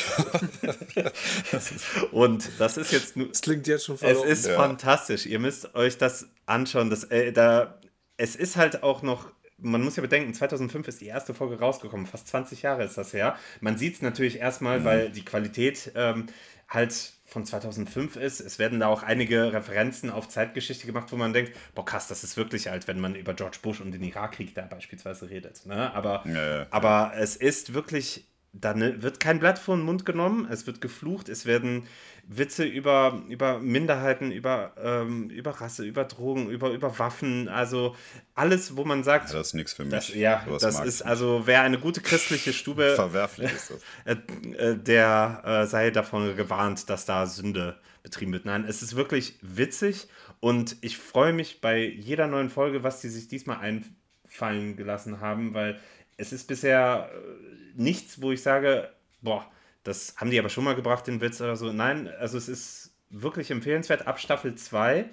und 2.12 2.48
das 2.58 2.76
ist 2.76 2.92
jetzt 2.92 3.16
nur. 3.16 3.28
Das 3.28 3.42
klingt 3.42 3.66
jetzt 3.66 3.84
schon 3.84 3.96
Es 3.96 4.00
verlockend. 4.00 4.30
ist 4.32 4.46
Ja. 4.46 4.56
fantastisch. 4.56 5.26
Ihr 5.26 5.38
müsst 5.38 5.74
euch 5.74 5.98
das 5.98 6.28
anschauen. 6.46 6.90
Das, 6.90 7.04
äh, 7.04 7.32
da, 7.32 7.78
es 8.16 8.36
ist 8.36 8.56
halt 8.56 8.82
auch 8.82 9.02
noch. 9.02 9.30
Man 9.62 9.82
muss 9.82 9.96
ja 9.96 10.02
bedenken, 10.02 10.32
2005 10.34 10.88
ist 10.88 11.00
die 11.00 11.06
erste 11.06 11.34
Folge 11.34 11.58
rausgekommen. 11.58 12.06
Fast 12.06 12.28
20 12.28 12.62
Jahre 12.62 12.84
ist 12.84 12.96
das 12.96 13.12
her. 13.12 13.36
Man 13.60 13.76
sieht 13.76 13.94
es 13.94 14.02
natürlich 14.02 14.38
erstmal, 14.38 14.84
weil 14.84 15.10
die 15.10 15.24
Qualität 15.24 15.92
ähm, 15.94 16.26
halt 16.68 17.12
von 17.26 17.44
2005 17.44 18.16
ist. 18.16 18.40
Es 18.40 18.58
werden 18.58 18.80
da 18.80 18.88
auch 18.88 19.02
einige 19.02 19.52
Referenzen 19.52 20.10
auf 20.10 20.28
Zeitgeschichte 20.28 20.86
gemacht, 20.86 21.12
wo 21.12 21.16
man 21.16 21.32
denkt, 21.32 21.52
boah 21.74 21.84
krass, 21.84 22.08
das 22.08 22.24
ist 22.24 22.36
wirklich 22.36 22.70
alt, 22.70 22.88
wenn 22.88 23.00
man 23.00 23.14
über 23.14 23.34
George 23.34 23.58
Bush 23.62 23.80
und 23.80 23.92
den 23.92 24.02
Irakkrieg 24.02 24.54
da 24.54 24.62
beispielsweise 24.62 25.30
redet. 25.30 25.66
Ne? 25.66 25.92
Aber, 25.94 26.24
ja. 26.26 26.66
aber 26.70 27.12
es 27.16 27.36
ist 27.36 27.72
wirklich, 27.74 28.26
da 28.52 28.74
ne, 28.74 29.02
wird 29.02 29.20
kein 29.20 29.38
Blatt 29.38 29.58
vor 29.58 29.76
den 29.76 29.84
Mund 29.84 30.04
genommen, 30.04 30.46
es 30.50 30.66
wird 30.66 30.80
geflucht, 30.80 31.28
es 31.28 31.46
werden 31.46 31.84
Witze 32.26 32.64
über, 32.64 33.22
über 33.28 33.58
Minderheiten, 33.60 34.32
über, 34.32 34.72
ähm, 34.82 35.30
über 35.30 35.52
Rasse, 35.52 35.84
über 35.84 36.04
Drogen, 36.04 36.50
über, 36.50 36.70
über 36.70 36.98
Waffen, 36.98 37.48
also 37.48 37.96
alles, 38.34 38.76
wo 38.76 38.84
man 38.84 39.04
sagt, 39.04 39.30
Ja, 39.30 39.38
das 39.38 39.48
ist 39.48 39.54
nichts 39.54 39.72
für 39.72 39.84
mich. 39.84 39.92
das, 39.92 40.14
ja, 40.14 40.42
Sowas 40.46 40.62
das 40.62 40.84
ist 40.84 41.02
also, 41.02 41.42
wer 41.46 41.62
eine 41.62 41.78
gute 41.78 42.00
christliche 42.00 42.52
Stube. 42.52 42.92
Verwerflich 42.96 43.52
ist 43.52 43.70
das. 43.70 43.80
äh, 44.04 44.70
äh, 44.70 44.76
der 44.76 45.42
äh, 45.44 45.66
sei 45.66 45.90
davon 45.90 46.36
gewarnt, 46.36 46.88
dass 46.90 47.04
da 47.04 47.26
Sünde 47.26 47.78
betrieben 48.02 48.32
wird. 48.32 48.46
Nein, 48.46 48.64
es 48.66 48.82
ist 48.82 48.96
wirklich 48.96 49.38
witzig 49.42 50.08
und 50.40 50.76
ich 50.80 50.98
freue 50.98 51.32
mich 51.32 51.60
bei 51.60 51.84
jeder 51.84 52.26
neuen 52.26 52.50
Folge, 52.50 52.82
was 52.82 53.00
die 53.00 53.08
sich 53.08 53.28
diesmal 53.28 53.58
einfallen 53.58 54.76
gelassen 54.76 55.20
haben, 55.20 55.54
weil 55.54 55.78
es 56.20 56.32
ist 56.32 56.46
bisher 56.46 57.10
äh, 57.12 57.80
nichts, 57.80 58.20
wo 58.22 58.32
ich 58.32 58.42
sage, 58.42 58.90
boah, 59.22 59.50
das 59.84 60.14
haben 60.16 60.30
die 60.30 60.38
aber 60.38 60.50
schon 60.50 60.64
mal 60.64 60.74
gebracht, 60.74 61.06
den 61.06 61.20
Witz 61.20 61.40
oder 61.40 61.56
so. 61.56 61.72
Nein, 61.72 62.08
also 62.18 62.36
es 62.38 62.48
ist 62.48 62.94
wirklich 63.08 63.50
empfehlenswert. 63.50 64.06
Ab 64.06 64.20
Staffel 64.20 64.54
2, 64.54 65.08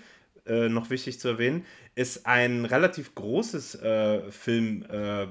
äh, 0.45 0.69
noch 0.69 0.89
wichtig 0.89 1.19
zu 1.19 1.29
erwähnen, 1.29 1.65
ist 1.95 2.25
ein 2.25 2.65
relativ 2.65 3.15
großes 3.15 3.75
äh, 3.81 4.31
Film. 4.31 4.83
Äh, 4.89 5.27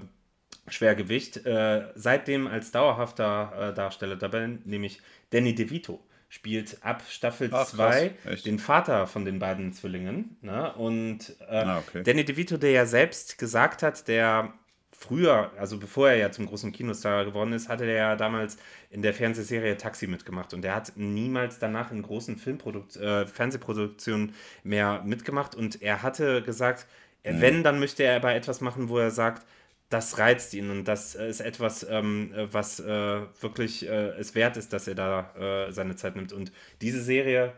Schwergewicht, 0.69 1.47
äh, 1.47 1.87
seitdem 1.95 2.49
als 2.49 2.73
dauerhafter 2.73 3.71
äh, 3.71 3.75
Darsteller 3.75 4.17
dabei, 4.17 4.59
nämlich 4.65 5.01
Danny 5.31 5.55
DeVito, 5.55 6.05
spielt 6.29 6.79
ab 6.83 7.05
Staffel 7.09 7.51
Ach, 7.53 7.67
2 7.67 8.09
krass, 8.09 8.33
echt? 8.33 8.47
den 8.47 8.59
Vater 8.59 9.07
von 9.07 9.25
den 9.25 9.39
beiden 9.39 9.73
Zwillingen. 9.73 10.37
Ne? 10.41 10.75
Und 10.75 11.37
äh, 11.49 11.63
Ah, 11.65 11.79
okay. 11.79 12.03
Danny 12.03 12.25
DeVito, 12.25 12.57
der 12.57 12.73
ja 12.73 12.85
selbst 12.87 13.39
gesagt 13.39 13.85
hat, 13.85 14.09
der 14.09 14.55
früher, 14.99 15.51
also 15.59 15.79
bevor 15.79 16.11
er 16.11 16.17
ja 16.17 16.31
zum 16.31 16.47
großen 16.47 16.73
Kinostar 16.73 17.25
geworden 17.25 17.53
ist, 17.53 17.69
hatte 17.69 17.85
er 17.85 17.97
ja 17.97 18.17
damals 18.17 18.57
in 18.91 19.03
der 19.03 19.15
Fernsehserie 19.15 19.77
Taxi 19.77 20.07
mitgemacht. 20.07 20.55
Und 20.55 20.63
der 20.63 20.75
hat 20.75 20.93
niemals 20.97 21.59
danach 21.59 21.91
in 21.93 22.03
großen 22.03 22.37
Filmprodukt 22.37 22.97
äh, 22.97 23.27
Fernsehproduktionen 23.27 24.35
mehr 24.65 25.03
mitgemacht. 25.05 25.55
Und 25.55 25.83
er 25.83 26.03
hatte 26.03 26.43
gesagt, 26.43 26.87
äh, 27.23 27.35
wenn, 27.41 27.63
dann 27.63 27.79
möchte 27.79 28.05
er 28.05 28.17
aber 28.17 28.35
etwas 28.35 28.61
machen, 28.61 28.89
wo 28.89 28.99
er 28.99 29.11
sagt, 29.11 29.47
das 29.89 30.19
reizt 30.19 30.53
ihn 30.55 30.71
und 30.71 30.85
das 30.85 31.15
ist 31.15 31.41
etwas, 31.41 31.87
ähm, 31.89 32.33
äh, 32.35 32.53
was 32.53 32.81
äh, 32.81 33.21
wirklich 33.41 33.89
äh, 33.89 34.09
es 34.19 34.35
wert 34.35 34.57
ist, 34.57 34.73
dass 34.73 34.89
er 34.89 34.97
da 34.97 35.67
äh, 35.69 35.73
seine 35.73 35.95
Zeit 35.95 36.17
nimmt. 36.17 36.33
Und 36.33 36.53
diese 36.81 37.01
Serie 37.03 37.53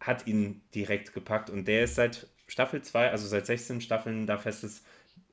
hat 0.00 0.26
ihn 0.26 0.62
direkt 0.74 1.14
gepackt. 1.14 1.48
Und 1.48 1.66
der 1.66 1.84
ist 1.84 1.94
seit 1.94 2.26
Staffel 2.46 2.82
2, 2.82 3.10
also 3.10 3.26
seit 3.26 3.46
16 3.46 3.80
Staffeln, 3.80 4.26
da 4.26 4.38
festes 4.38 4.82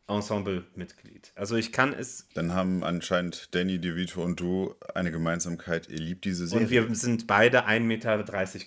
Ensemble-Mitglied. 0.08 1.32
Also 1.36 1.56
ich 1.56 1.72
kann 1.72 1.93
es, 1.93 2.28
Dann 2.34 2.54
haben 2.54 2.84
anscheinend 2.84 3.54
Danny 3.56 3.80
DeVito 3.80 4.22
und 4.24 4.39
du 4.39 4.76
eine 4.95 5.12
Gemeinsamkeit. 5.12 5.88
Ihr 5.89 5.99
liebt 5.99 6.26
diese 6.26 6.47
Serie. 6.47 6.66
und 6.66 6.70
wir 6.89 6.95
sind 6.95 7.26
beide 7.28 7.66
1,30 7.68 7.80
Meter 7.82 8.18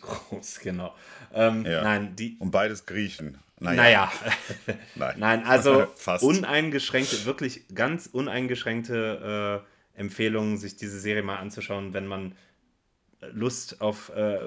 groß, 0.01 0.61
genau. 0.63 0.95
Ähm, 1.35 1.65
Ja. 1.67 1.83
Nein, 1.83 2.17
die, 2.17 2.37
Und 2.39 2.51
beides 2.51 2.87
Griechen. 2.87 3.39
naja, 3.61 4.11
Nein. 4.95 5.15
nein, 5.19 5.45
also 5.45 5.87
Fast. 5.97 6.25
uneingeschränkte, 6.25 7.25
wirklich 7.27 7.69
ganz 7.75 8.07
uneingeschränkte 8.07 9.63
äh, 9.95 9.99
Empfehlungen, 10.01 10.59
sich 10.59 10.77
diese 10.77 10.99
Serie 11.01 11.23
mal 11.23 11.37
anzuschauen, 11.37 11.93
wenn 11.95 12.07
man 12.07 12.35
Lust 13.33 13.81
auf, 13.81 14.11
äh, 14.15 14.39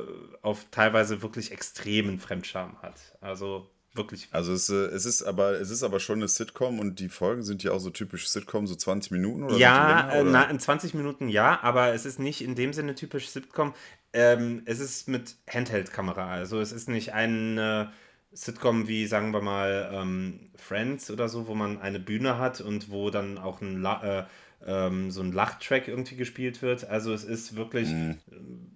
auf 0.44 0.66
teilweise 0.72 1.22
wirklich 1.22 1.52
extremen 1.52 2.20
Fremdscham 2.20 2.82
hat. 2.82 3.18
Also 3.20 3.70
wirklich 4.00 4.30
Also 4.32 4.54
es, 4.54 4.70
äh, 4.70 4.76
es 4.76 5.06
ist 5.06 5.24
aber 5.24 5.60
es 5.60 5.70
ist 5.72 5.84
aber 5.84 6.00
schon 6.00 6.20
eine 6.20 6.28
Sitcom 6.28 6.80
und 6.80 7.00
die 7.00 7.10
Folgen 7.10 7.43
sind 7.43 7.64
ja 7.64 7.72
auch 7.72 7.80
so 7.80 7.89
typisch 7.91 8.28
Sitcom, 8.30 8.68
so 8.68 8.76
20 8.76 9.12
Minuten 9.12 9.43
oder 9.43 9.58
Ja, 9.58 9.64
die 10.04 10.10
äh, 10.12 10.24
länger, 10.24 10.24
na, 10.24 10.50
oder? 10.50 10.50
in 10.50 10.60
20 10.60 10.93
Minuten 10.93 11.28
ja, 11.30 11.60
aber 11.64 11.93
es 11.93 12.06
ist 12.06 12.20
nicht 12.20 12.41
in 12.41 12.56
dem 12.56 12.74
Sinne 12.74 12.95
typisch 12.95 13.30
Sitcom. 13.30 13.74
ähm, 14.14 14.62
es 14.66 14.80
ist 14.80 15.08
mit 15.08 15.36
Handheld-Kamera. 15.50 16.30
Also 16.32 16.60
es 16.60 16.72
ist 16.72 16.89
nicht 16.89 17.14
eine 17.14 17.91
Sitcom 18.32 18.88
wie, 18.88 19.08
sagen 19.08 19.32
wir 19.34 19.41
mal, 19.41 19.89
ähm, 19.93 20.52
Friends 20.56 21.10
oder 21.12 21.30
so, 21.30 21.47
wo 21.47 21.56
man 21.56 21.80
eine 21.82 22.00
Bühne 22.00 22.38
hat 22.38 22.62
und 22.62 22.91
wo 22.91 23.10
dann 23.10 23.38
auch 23.38 23.62
ein 23.62 23.82
La 23.82 24.22
äh, 24.22 24.26
ähm, 24.66 25.10
so 25.12 25.22
ein 25.22 25.32
Lachtrack 25.32 25.88
irgendwie 25.88 26.16
gespielt 26.16 26.62
wird. 26.62 26.86
Also 26.89 27.14
es 27.14 27.24
ist 27.24 27.56
wirklich, 27.56 27.95
mhm. 27.95 28.20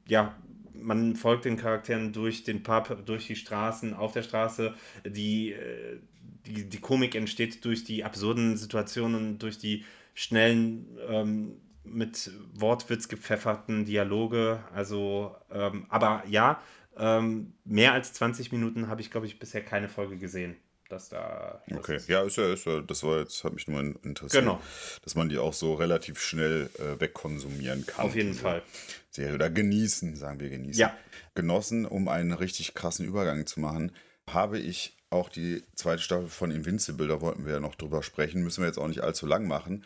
ja, 0.07 0.35
man 0.83 1.15
folgt 1.15 1.45
den 1.45 1.57
Charakteren 1.57 2.13
durch 2.13 2.43
den 2.43 2.63
Pub, 2.63 3.05
durch 3.05 3.27
die 3.27 3.35
Straßen, 3.35 3.93
auf 3.93 4.13
der 4.13 4.23
Straße. 4.23 4.73
Die, 5.05 5.53
äh, 5.53 5.99
die, 6.45 6.69
die 6.69 6.79
Komik 6.79 7.15
entsteht 7.15 7.63
durch 7.65 7.83
die 7.83 8.03
absurden 8.03 8.57
Situationen, 8.57 9.39
durch 9.39 9.57
die 9.57 9.85
schnellen, 10.13 10.97
ähm, 11.07 11.61
mit 11.85 12.31
Wortwitz 12.53 13.07
gepfefferten 13.07 13.85
Dialoge. 13.85 14.63
Also, 14.73 15.35
ähm, 15.51 15.85
aber 15.89 16.23
ja, 16.27 16.61
ähm, 16.97 17.53
mehr 17.65 17.93
als 17.93 18.13
20 18.13 18.51
Minuten 18.51 18.87
habe 18.87 19.01
ich, 19.01 19.11
glaube 19.11 19.25
ich, 19.25 19.39
bisher 19.39 19.61
keine 19.61 19.89
Folge 19.89 20.17
gesehen. 20.17 20.55
Dass 20.89 21.09
da, 21.09 21.63
okay, 21.75 21.97
ja, 22.07 22.21
ist 22.21 22.35
ja, 22.35 22.53
ist 22.53 22.65
ja, 22.65 22.81
das 22.81 23.03
war 23.03 23.19
jetzt, 23.19 23.43
hat 23.43 23.53
mich 23.53 23.67
nur 23.67 23.79
interessiert. 24.03 24.43
Genau. 24.43 24.61
Dass 25.03 25.15
man 25.15 25.29
die 25.29 25.37
auch 25.37 25.53
so 25.53 25.73
relativ 25.73 26.19
schnell 26.19 26.69
äh, 26.77 26.99
wegkonsumieren 26.99 27.85
kann. 27.85 28.05
Auf 28.05 28.15
jeden 28.15 28.33
Fall. 28.33 28.61
Serie 29.09 29.35
oder 29.35 29.49
genießen, 29.49 30.15
sagen 30.15 30.39
wir 30.39 30.49
genießen. 30.49 30.79
Ja. 30.79 30.95
Genossen, 31.35 31.85
um 31.85 32.07
einen 32.07 32.33
richtig 32.33 32.73
krassen 32.73 33.07
Übergang 33.07 33.45
zu 33.45 33.59
machen, 33.59 33.91
habe 34.29 34.59
ich 34.59 34.97
auch 35.09 35.29
die 35.29 35.63
zweite 35.75 36.01
Staffel 36.01 36.27
von 36.27 36.51
Invincible, 36.51 37.07
da 37.07 37.21
wollten 37.21 37.45
wir 37.45 37.53
ja 37.53 37.59
noch 37.59 37.75
drüber 37.75 38.03
sprechen, 38.03 38.43
müssen 38.43 38.61
wir 38.61 38.67
jetzt 38.67 38.79
auch 38.79 38.87
nicht 38.87 39.01
allzu 39.01 39.25
lang 39.25 39.47
machen. 39.47 39.85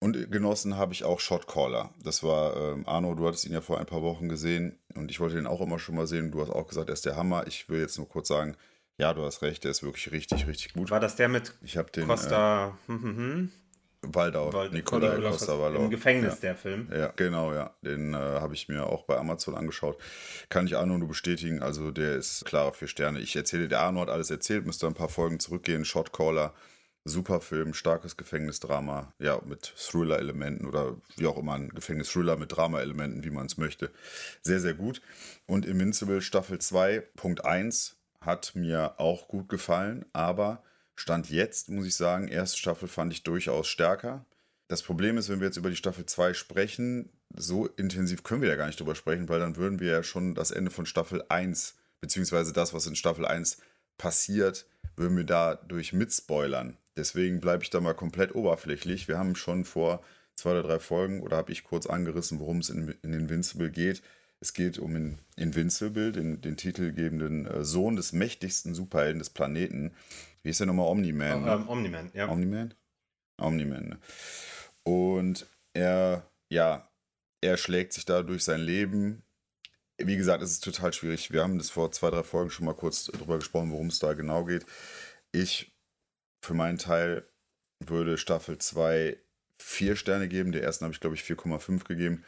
Und 0.00 0.30
genossen 0.30 0.76
habe 0.76 0.92
ich 0.92 1.02
auch 1.02 1.18
Shotcaller. 1.18 1.92
Das 2.02 2.22
war, 2.22 2.56
ähm, 2.56 2.86
Arno, 2.86 3.14
du 3.14 3.26
hattest 3.26 3.46
ihn 3.46 3.52
ja 3.52 3.60
vor 3.60 3.80
ein 3.80 3.86
paar 3.86 4.02
Wochen 4.02 4.28
gesehen 4.28 4.78
und 4.94 5.10
ich 5.10 5.18
wollte 5.18 5.34
den 5.34 5.46
auch 5.46 5.60
immer 5.60 5.80
schon 5.80 5.96
mal 5.96 6.06
sehen. 6.06 6.30
Du 6.30 6.40
hast 6.40 6.50
auch 6.50 6.68
gesagt, 6.68 6.88
er 6.88 6.92
ist 6.92 7.04
der 7.04 7.16
Hammer. 7.16 7.46
Ich 7.48 7.68
will 7.68 7.80
jetzt 7.80 7.98
nur 7.98 8.08
kurz 8.08 8.28
sagen, 8.28 8.56
ja, 8.98 9.14
du 9.14 9.24
hast 9.24 9.42
recht, 9.42 9.64
der 9.64 9.70
ist 9.70 9.82
wirklich 9.82 10.10
richtig, 10.12 10.46
richtig 10.46 10.74
gut. 10.74 10.90
War 10.90 11.00
das 11.00 11.16
der 11.16 11.28
mit 11.28 11.54
ich 11.62 11.78
den, 11.94 12.06
Costa 12.06 12.76
äh, 12.88 12.92
hm, 12.92 13.02
hm, 13.02 13.16
hm. 13.16 13.52
Waldau, 14.02 14.52
Wald 14.52 14.72
Nikolai 14.72 15.20
Costa 15.20 15.58
Waldau. 15.58 15.84
Im 15.84 15.90
Gefängnis, 15.90 16.34
ja. 16.34 16.40
der 16.40 16.56
Film. 16.56 16.88
Ja, 16.92 17.12
genau, 17.16 17.52
ja. 17.52 17.74
Den 17.82 18.14
äh, 18.14 18.16
habe 18.16 18.54
ich 18.54 18.68
mir 18.68 18.86
auch 18.86 19.04
bei 19.04 19.16
Amazon 19.16 19.56
angeschaut. 19.56 19.98
Kann 20.48 20.66
ich 20.66 20.76
Arno 20.76 20.98
nur 20.98 21.08
bestätigen. 21.08 21.62
Also 21.62 21.90
der 21.90 22.14
ist 22.14 22.44
klarer 22.44 22.72
für 22.72 22.86
Sterne. 22.86 23.18
Ich 23.18 23.34
erzähle, 23.34 23.66
der 23.66 23.80
Arno 23.80 24.00
hat 24.00 24.10
alles 24.10 24.30
erzählt, 24.30 24.66
müsste 24.66 24.86
ein 24.86 24.94
paar 24.94 25.08
Folgen 25.08 25.40
zurückgehen. 25.40 25.84
Shotcaller 25.84 26.54
Super 27.08 27.40
Film, 27.40 27.74
starkes 27.74 28.16
Gefängnisdrama, 28.16 29.14
ja, 29.18 29.40
mit 29.44 29.72
Thriller-Elementen 29.76 30.66
oder 30.66 30.96
wie 31.16 31.26
auch 31.26 31.38
immer 31.38 31.54
ein 31.54 31.70
Gefängnis-Thriller 31.70 32.36
mit 32.36 32.54
Drama-Elementen, 32.54 33.24
wie 33.24 33.30
man 33.30 33.46
es 33.46 33.56
möchte. 33.56 33.90
Sehr, 34.42 34.60
sehr 34.60 34.74
gut. 34.74 35.00
Und 35.46 35.64
Invincible 35.64 36.20
Staffel 36.20 36.58
2, 36.58 37.00
Punkt 37.16 37.44
1, 37.44 37.97
hat 38.20 38.54
mir 38.54 38.98
auch 38.98 39.28
gut 39.28 39.48
gefallen, 39.48 40.04
aber 40.12 40.62
Stand 40.96 41.30
jetzt, 41.30 41.68
muss 41.68 41.86
ich 41.86 41.94
sagen, 41.94 42.28
erste 42.28 42.58
Staffel 42.58 42.88
fand 42.88 43.12
ich 43.12 43.22
durchaus 43.22 43.68
stärker. 43.68 44.24
Das 44.66 44.82
Problem 44.82 45.16
ist, 45.16 45.28
wenn 45.28 45.40
wir 45.40 45.46
jetzt 45.46 45.56
über 45.56 45.70
die 45.70 45.76
Staffel 45.76 46.04
2 46.04 46.34
sprechen, 46.34 47.10
so 47.36 47.66
intensiv 47.66 48.22
können 48.22 48.42
wir 48.42 48.48
ja 48.48 48.56
gar 48.56 48.66
nicht 48.66 48.80
drüber 48.80 48.94
sprechen, 48.94 49.28
weil 49.28 49.40
dann 49.40 49.56
würden 49.56 49.80
wir 49.80 49.92
ja 49.92 50.02
schon 50.02 50.34
das 50.34 50.50
Ende 50.50 50.70
von 50.70 50.86
Staffel 50.86 51.24
1, 51.28 51.76
beziehungsweise 52.00 52.52
das, 52.52 52.74
was 52.74 52.86
in 52.86 52.96
Staffel 52.96 53.26
1 53.26 53.58
passiert, 53.96 54.66
würden 54.96 55.16
wir 55.16 55.24
dadurch 55.24 55.92
mitspoilern. 55.92 56.76
Deswegen 56.96 57.40
bleibe 57.40 57.62
ich 57.62 57.70
da 57.70 57.80
mal 57.80 57.94
komplett 57.94 58.34
oberflächlich. 58.34 59.08
Wir 59.08 59.18
haben 59.18 59.36
schon 59.36 59.64
vor 59.64 60.02
zwei 60.34 60.50
oder 60.50 60.62
drei 60.62 60.78
Folgen 60.78 61.22
oder 61.22 61.36
habe 61.36 61.52
ich 61.52 61.64
kurz 61.64 61.86
angerissen, 61.86 62.40
worum 62.40 62.58
es 62.58 62.70
in, 62.70 62.94
in 63.02 63.12
Invincible 63.12 63.70
geht. 63.70 64.02
Es 64.40 64.52
geht 64.52 64.78
um 64.78 64.94
in 64.94 65.18
Invincible, 65.36 66.12
den, 66.12 66.40
den 66.40 66.56
titelgebenden 66.56 67.46
äh, 67.46 67.64
Sohn 67.64 67.96
des 67.96 68.12
mächtigsten 68.12 68.74
Superhelden 68.74 69.18
des 69.18 69.30
Planeten. 69.30 69.92
Wie 70.42 70.50
ist 70.50 70.60
der 70.60 70.66
nochmal? 70.66 70.86
Omni-Man? 70.86 71.44
Ne? 71.44 71.52
Ähm, 71.52 71.68
Omni-Man, 71.68 72.10
ja. 72.14 72.28
Omni-Man? 72.28 72.74
Omni-Man. 73.38 73.88
Ne? 73.88 73.98
Und 74.84 75.46
er, 75.74 76.30
ja, 76.50 76.88
er 77.40 77.56
schlägt 77.56 77.92
sich 77.92 78.04
da 78.04 78.22
durch 78.22 78.44
sein 78.44 78.60
Leben. 78.60 79.22
Wie 79.98 80.16
gesagt, 80.16 80.42
es 80.42 80.52
ist 80.52 80.64
total 80.64 80.92
schwierig. 80.92 81.32
Wir 81.32 81.42
haben 81.42 81.58
das 81.58 81.70
vor 81.70 81.90
zwei, 81.90 82.10
drei 82.10 82.22
Folgen 82.22 82.50
schon 82.50 82.66
mal 82.66 82.74
kurz 82.74 83.06
drüber 83.06 83.38
gesprochen, 83.38 83.72
worum 83.72 83.88
es 83.88 83.98
da 83.98 84.14
genau 84.14 84.44
geht. 84.44 84.64
Ich 85.32 85.72
für 86.40 86.54
meinen 86.54 86.78
Teil 86.78 87.28
würde 87.80 88.18
Staffel 88.18 88.58
2 88.58 89.18
vier 89.58 89.96
Sterne 89.96 90.28
geben. 90.28 90.52
Der 90.52 90.62
ersten 90.62 90.84
habe 90.84 90.94
ich, 90.94 91.00
glaube 91.00 91.16
ich, 91.16 91.22
4,5 91.22 91.84
gegeben. 91.84 92.24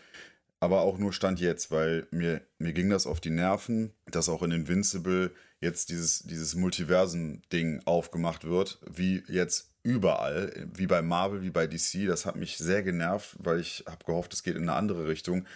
Aber 0.61 0.83
auch 0.83 0.99
nur 0.99 1.13
Stand 1.13 1.41
jetzt, 1.41 1.71
weil 1.71 2.07
mir, 2.11 2.43
mir 2.59 2.75
ging 2.75 2.91
das 2.91 3.07
auf 3.07 3.21
die 3.21 3.31
Nerven, 3.31 3.93
dass 4.07 4.29
auch 4.29 4.43
in 4.43 4.51
Invincible 4.51 5.33
jetzt 5.61 5.89
dieses, 5.89 6.21
dieses 6.21 6.55
Multiversen-Ding 6.55 7.83
aufgemacht 7.87 8.45
wird, 8.45 8.79
wie 8.89 9.23
jetzt 9.29 9.71
überall, 9.83 10.69
wie 10.75 10.87
bei 10.87 11.01
Marvel, 11.01 11.43
wie 11.43 11.51
bei 11.51 11.67
DC. 11.67 12.07
Das 12.07 12.27
hat 12.27 12.37
mich 12.37 12.59
sehr 12.59 12.83
genervt, 12.83 13.37
weil 13.39 13.61
ich 13.61 13.85
habe 13.87 14.05
gehofft, 14.05 14.35
es 14.35 14.43
geht 14.43 14.57
in 14.57 14.63
eine 14.63 14.75
andere 14.75 15.09
Richtung. 15.09 15.47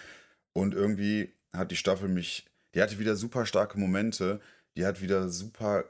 Und 0.53 0.75
irgendwie 0.75 1.35
hat 1.53 1.71
die 1.71 1.77
Staffel 1.77 2.09
mich, 2.09 2.47
die 2.75 2.83
hatte 2.83 2.99
wieder 2.99 3.17
super 3.17 3.45
starke 3.45 3.79
Momente, 3.79 4.41
die 4.77 4.87
hat 4.87 5.03
wieder 5.03 5.29
super 5.29 5.85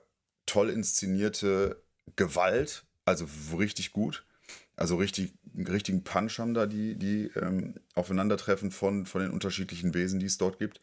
toll 0.47 0.71
inszenierte 0.71 1.83
Gewalt, 2.17 2.85
also 3.05 3.27
richtig 3.57 3.93
gut. 3.93 4.25
Also 4.77 4.97
richtig, 4.97 5.33
richtigen 5.57 6.03
Punch 6.03 6.39
haben 6.39 6.55
da 6.55 6.67
die, 6.67 6.97
die 6.97 7.31
ähm, 7.37 7.75
Aufeinandertreffen 7.95 8.71
von, 8.71 9.07
von 9.07 9.23
den 9.23 9.31
unterschiedlichen 9.31 9.95
Wesen, 9.95 10.19
die 10.19 10.27
es 10.27 10.39
dort 10.39 10.59
gibt. 10.59 10.81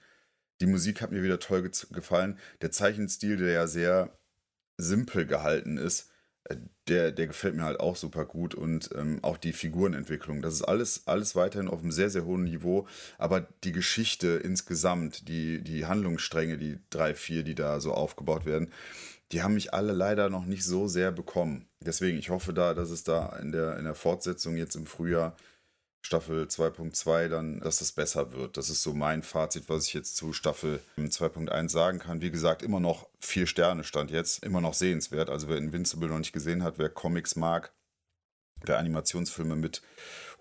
Die 0.62 0.66
Musik 0.66 1.02
hat 1.02 1.12
mir 1.12 1.24
wieder 1.24 1.40
toll 1.40 1.64
ge 1.64 1.72
gefallen. 1.92 2.38
Der 2.62 2.72
Zeichenstil, 2.72 3.38
der 3.38 3.52
ja 3.52 3.68
sehr 3.68 4.18
simpel 4.78 5.26
gehalten 5.26 5.78
ist, 5.78 6.10
äh, 6.46 6.56
der, 6.88 7.12
der 7.12 7.28
gefällt 7.28 7.56
mir 7.56 7.64
halt 7.64 7.80
auch 7.80 7.96
super 7.98 8.26
gut. 8.26 8.56
Und 8.56 8.90
ähm, 8.96 9.20
auch 9.24 9.38
die 9.38 9.54
Figurenentwicklung. 9.54 10.42
Das 10.42 10.54
ist 10.54 10.64
alles, 10.64 11.08
alles 11.08 11.36
weiterhin 11.36 11.68
auf 11.68 11.82
einem 11.82 11.92
sehr, 11.92 12.10
sehr 12.10 12.26
hohen 12.26 12.44
Niveau. 12.46 12.88
Aber 13.18 13.42
die 13.64 13.74
Geschichte 13.74 14.40
insgesamt, 14.44 15.28
die, 15.28 15.62
die 15.62 15.86
Handlungsstränge, 15.86 16.58
die 16.58 16.80
drei, 16.90 17.14
vier, 17.14 17.44
die 17.44 17.56
da 17.56 17.82
so 17.82 17.94
aufgebaut 17.94 18.46
werden, 18.46 18.72
die 19.32 19.42
haben 19.42 19.54
mich 19.54 19.74
alle 19.74 19.94
leider 19.94 20.30
noch 20.30 20.46
nicht 20.46 20.66
so 20.66 20.88
sehr 20.88 21.12
bekommen. 21.12 21.68
Deswegen, 21.80 22.18
ich 22.18 22.30
hoffe 22.30 22.54
da, 22.54 22.74
dass 22.74 22.90
es 22.90 23.04
da 23.04 23.38
in 23.38 23.52
der, 23.52 23.78
in 23.78 23.86
der 23.86 23.96
Fortsetzung 23.96 24.58
jetzt 24.58 24.76
im 24.76 24.86
Frühjahr 24.86 25.36
Staffel 26.04 26.46
2.2 26.46 27.28
dann, 27.28 27.60
dass 27.60 27.78
das 27.78 27.92
besser 27.92 28.32
wird. 28.34 28.58
Das 28.58 28.70
ist 28.70 28.82
so 28.82 28.94
mein 28.94 29.22
Fazit, 29.22 29.70
was 29.70 29.88
ich 29.88 29.94
jetzt 29.94 30.16
zu 30.16 30.34
Staffel 30.34 30.80
2.1 30.98 31.70
sagen 31.70 32.00
kann. 32.00 32.22
Wie 32.22 32.32
gesagt, 32.32 32.64
immer 32.64 32.80
noch 32.80 33.08
vier 33.20 33.46
Sterne 33.46 33.84
stand 33.84 34.10
jetzt, 34.10 34.44
immer 34.44 34.62
noch 34.62 34.74
sehenswert. 34.74 35.30
Also 35.30 35.48
wer 35.48 35.58
Invincible 35.58 36.10
noch 36.10 36.18
nicht 36.18 36.34
gesehen 36.34 36.64
hat, 36.64 36.80
wer 36.80 36.90
Comics 36.90 37.36
mag, 37.36 37.72
wer 38.66 38.80
Animationsfilme 38.80 39.56
mit 39.56 39.82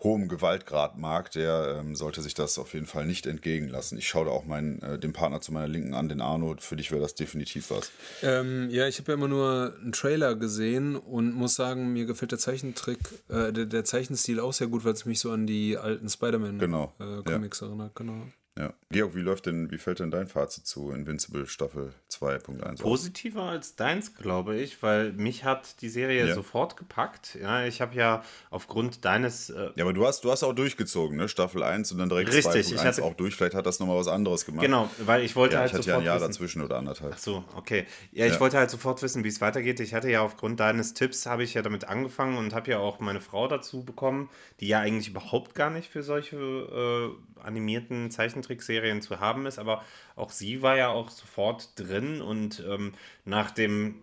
hohem 0.02 0.28
Gewaltgrad 0.28 0.96
mag, 0.96 1.30
der 1.32 1.80
ähm, 1.80 1.94
sollte 1.94 2.22
sich 2.22 2.34
das 2.34 2.58
auf 2.58 2.72
jeden 2.72 2.86
Fall 2.86 3.06
nicht 3.06 3.26
entgegen 3.26 3.68
lassen. 3.68 3.98
Ich 3.98 4.08
schaue 4.08 4.26
da 4.26 4.30
auch 4.30 4.46
meinen, 4.46 4.80
äh, 4.82 4.98
den 4.98 5.12
Partner 5.12 5.40
zu 5.40 5.52
meiner 5.52 5.68
Linken 5.68 5.94
an, 5.94 6.08
den 6.08 6.20
Arno. 6.20 6.56
Für 6.58 6.76
dich 6.76 6.90
wäre 6.90 7.02
das 7.02 7.14
definitiv 7.14 7.70
was. 7.70 7.90
Ähm, 8.22 8.70
ja, 8.70 8.88
ich 8.88 8.98
habe 8.98 9.12
ja 9.12 9.18
immer 9.18 9.28
nur 9.28 9.74
einen 9.80 9.92
Trailer 9.92 10.36
gesehen 10.36 10.96
und 10.96 11.34
muss 11.34 11.54
sagen, 11.54 11.92
mir 11.92 12.06
gefällt 12.06 12.32
der 12.32 12.38
Zeichentrick, 12.38 12.98
äh, 13.28 13.52
der, 13.52 13.66
der, 13.66 13.84
Zeichenstil 13.84 14.40
auch 14.40 14.52
sehr 14.52 14.68
gut, 14.68 14.84
weil 14.84 14.94
es 14.94 15.04
mich 15.04 15.20
so 15.20 15.32
an 15.32 15.46
die 15.46 15.76
alten 15.76 16.08
Spider-Man-Comics 16.08 16.60
genau. 16.60 16.92
äh, 16.98 17.04
ja. 17.28 17.68
erinnert. 17.68 17.94
Genau. 17.94 18.22
Ja. 18.58 18.74
Georg, 18.90 19.14
wie 19.14 19.20
läuft 19.20 19.46
denn, 19.46 19.70
wie 19.70 19.78
fällt 19.78 20.00
denn 20.00 20.10
dein 20.10 20.26
Fazit 20.26 20.66
zu 20.66 20.90
Invincible 20.90 21.46
Staffel 21.46 21.94
2.1 22.10 22.82
Positiver 22.82 23.44
als 23.44 23.76
deins, 23.76 24.16
glaube 24.16 24.56
ich, 24.56 24.82
weil 24.82 25.12
mich 25.12 25.44
hat 25.44 25.80
die 25.80 25.88
Serie 25.88 26.26
ja. 26.26 26.34
sofort 26.34 26.76
gepackt. 26.76 27.38
Ja, 27.40 27.64
ich 27.64 27.80
habe 27.80 27.94
ja 27.94 28.24
aufgrund 28.50 29.04
deines. 29.04 29.50
Äh 29.50 29.70
ja, 29.76 29.84
aber 29.84 29.92
du 29.92 30.04
hast, 30.04 30.24
du 30.24 30.32
hast 30.32 30.42
auch 30.42 30.52
durchgezogen, 30.52 31.16
ne? 31.16 31.28
Staffel 31.28 31.62
1 31.62 31.92
und 31.92 31.98
dann 31.98 32.08
direkt 32.08 32.30
2.1 32.30 33.00
auch 33.00 33.14
durch. 33.14 33.36
Vielleicht 33.36 33.54
hat 33.54 33.64
das 33.64 33.78
nochmal 33.78 33.96
was 33.96 34.08
anderes 34.08 34.44
gemacht. 34.44 34.64
Genau, 34.64 34.90
weil 34.98 35.22
ich 35.22 35.36
wollte 35.36 35.54
ja, 35.54 35.60
halt 35.60 35.70
ich 35.70 35.74
hatte 35.74 35.84
sofort. 35.84 36.04
ja 36.04 36.12
ein 36.12 36.18
Jahr 36.18 36.28
wissen, 36.28 36.32
dazwischen 36.32 36.62
oder 36.62 36.76
anderthalb. 36.76 37.12
Ach 37.14 37.18
so, 37.18 37.44
okay. 37.54 37.86
Ja, 38.10 38.26
ich 38.26 38.34
ja. 38.34 38.40
wollte 38.40 38.58
halt 38.58 38.70
sofort 38.70 39.00
wissen, 39.02 39.22
wie 39.22 39.28
es 39.28 39.40
weitergeht. 39.40 39.78
Ich 39.78 39.94
hatte 39.94 40.10
ja 40.10 40.22
aufgrund 40.22 40.58
deines 40.58 40.94
Tipps, 40.94 41.26
habe 41.26 41.44
ich 41.44 41.54
ja 41.54 41.62
damit 41.62 41.84
angefangen 41.84 42.36
und 42.36 42.52
habe 42.52 42.72
ja 42.72 42.78
auch 42.80 42.98
meine 42.98 43.20
Frau 43.20 43.46
dazu 43.46 43.84
bekommen, 43.84 44.28
die 44.58 44.66
ja 44.66 44.80
eigentlich 44.80 45.08
überhaupt 45.08 45.54
gar 45.54 45.70
nicht 45.70 45.88
für 45.88 46.02
solche 46.02 46.36
äh, 46.36 47.40
animierten 47.42 48.10
Zeichentrickserien 48.50 49.02
zu 49.02 49.20
haben 49.20 49.46
ist, 49.46 49.58
aber 49.58 49.84
auch 50.16 50.30
sie 50.30 50.62
war 50.62 50.76
ja 50.76 50.88
auch 50.88 51.10
sofort 51.10 51.78
drin 51.78 52.20
und 52.20 52.62
ähm, 52.68 52.92
nach 53.24 53.50
dem 53.50 54.02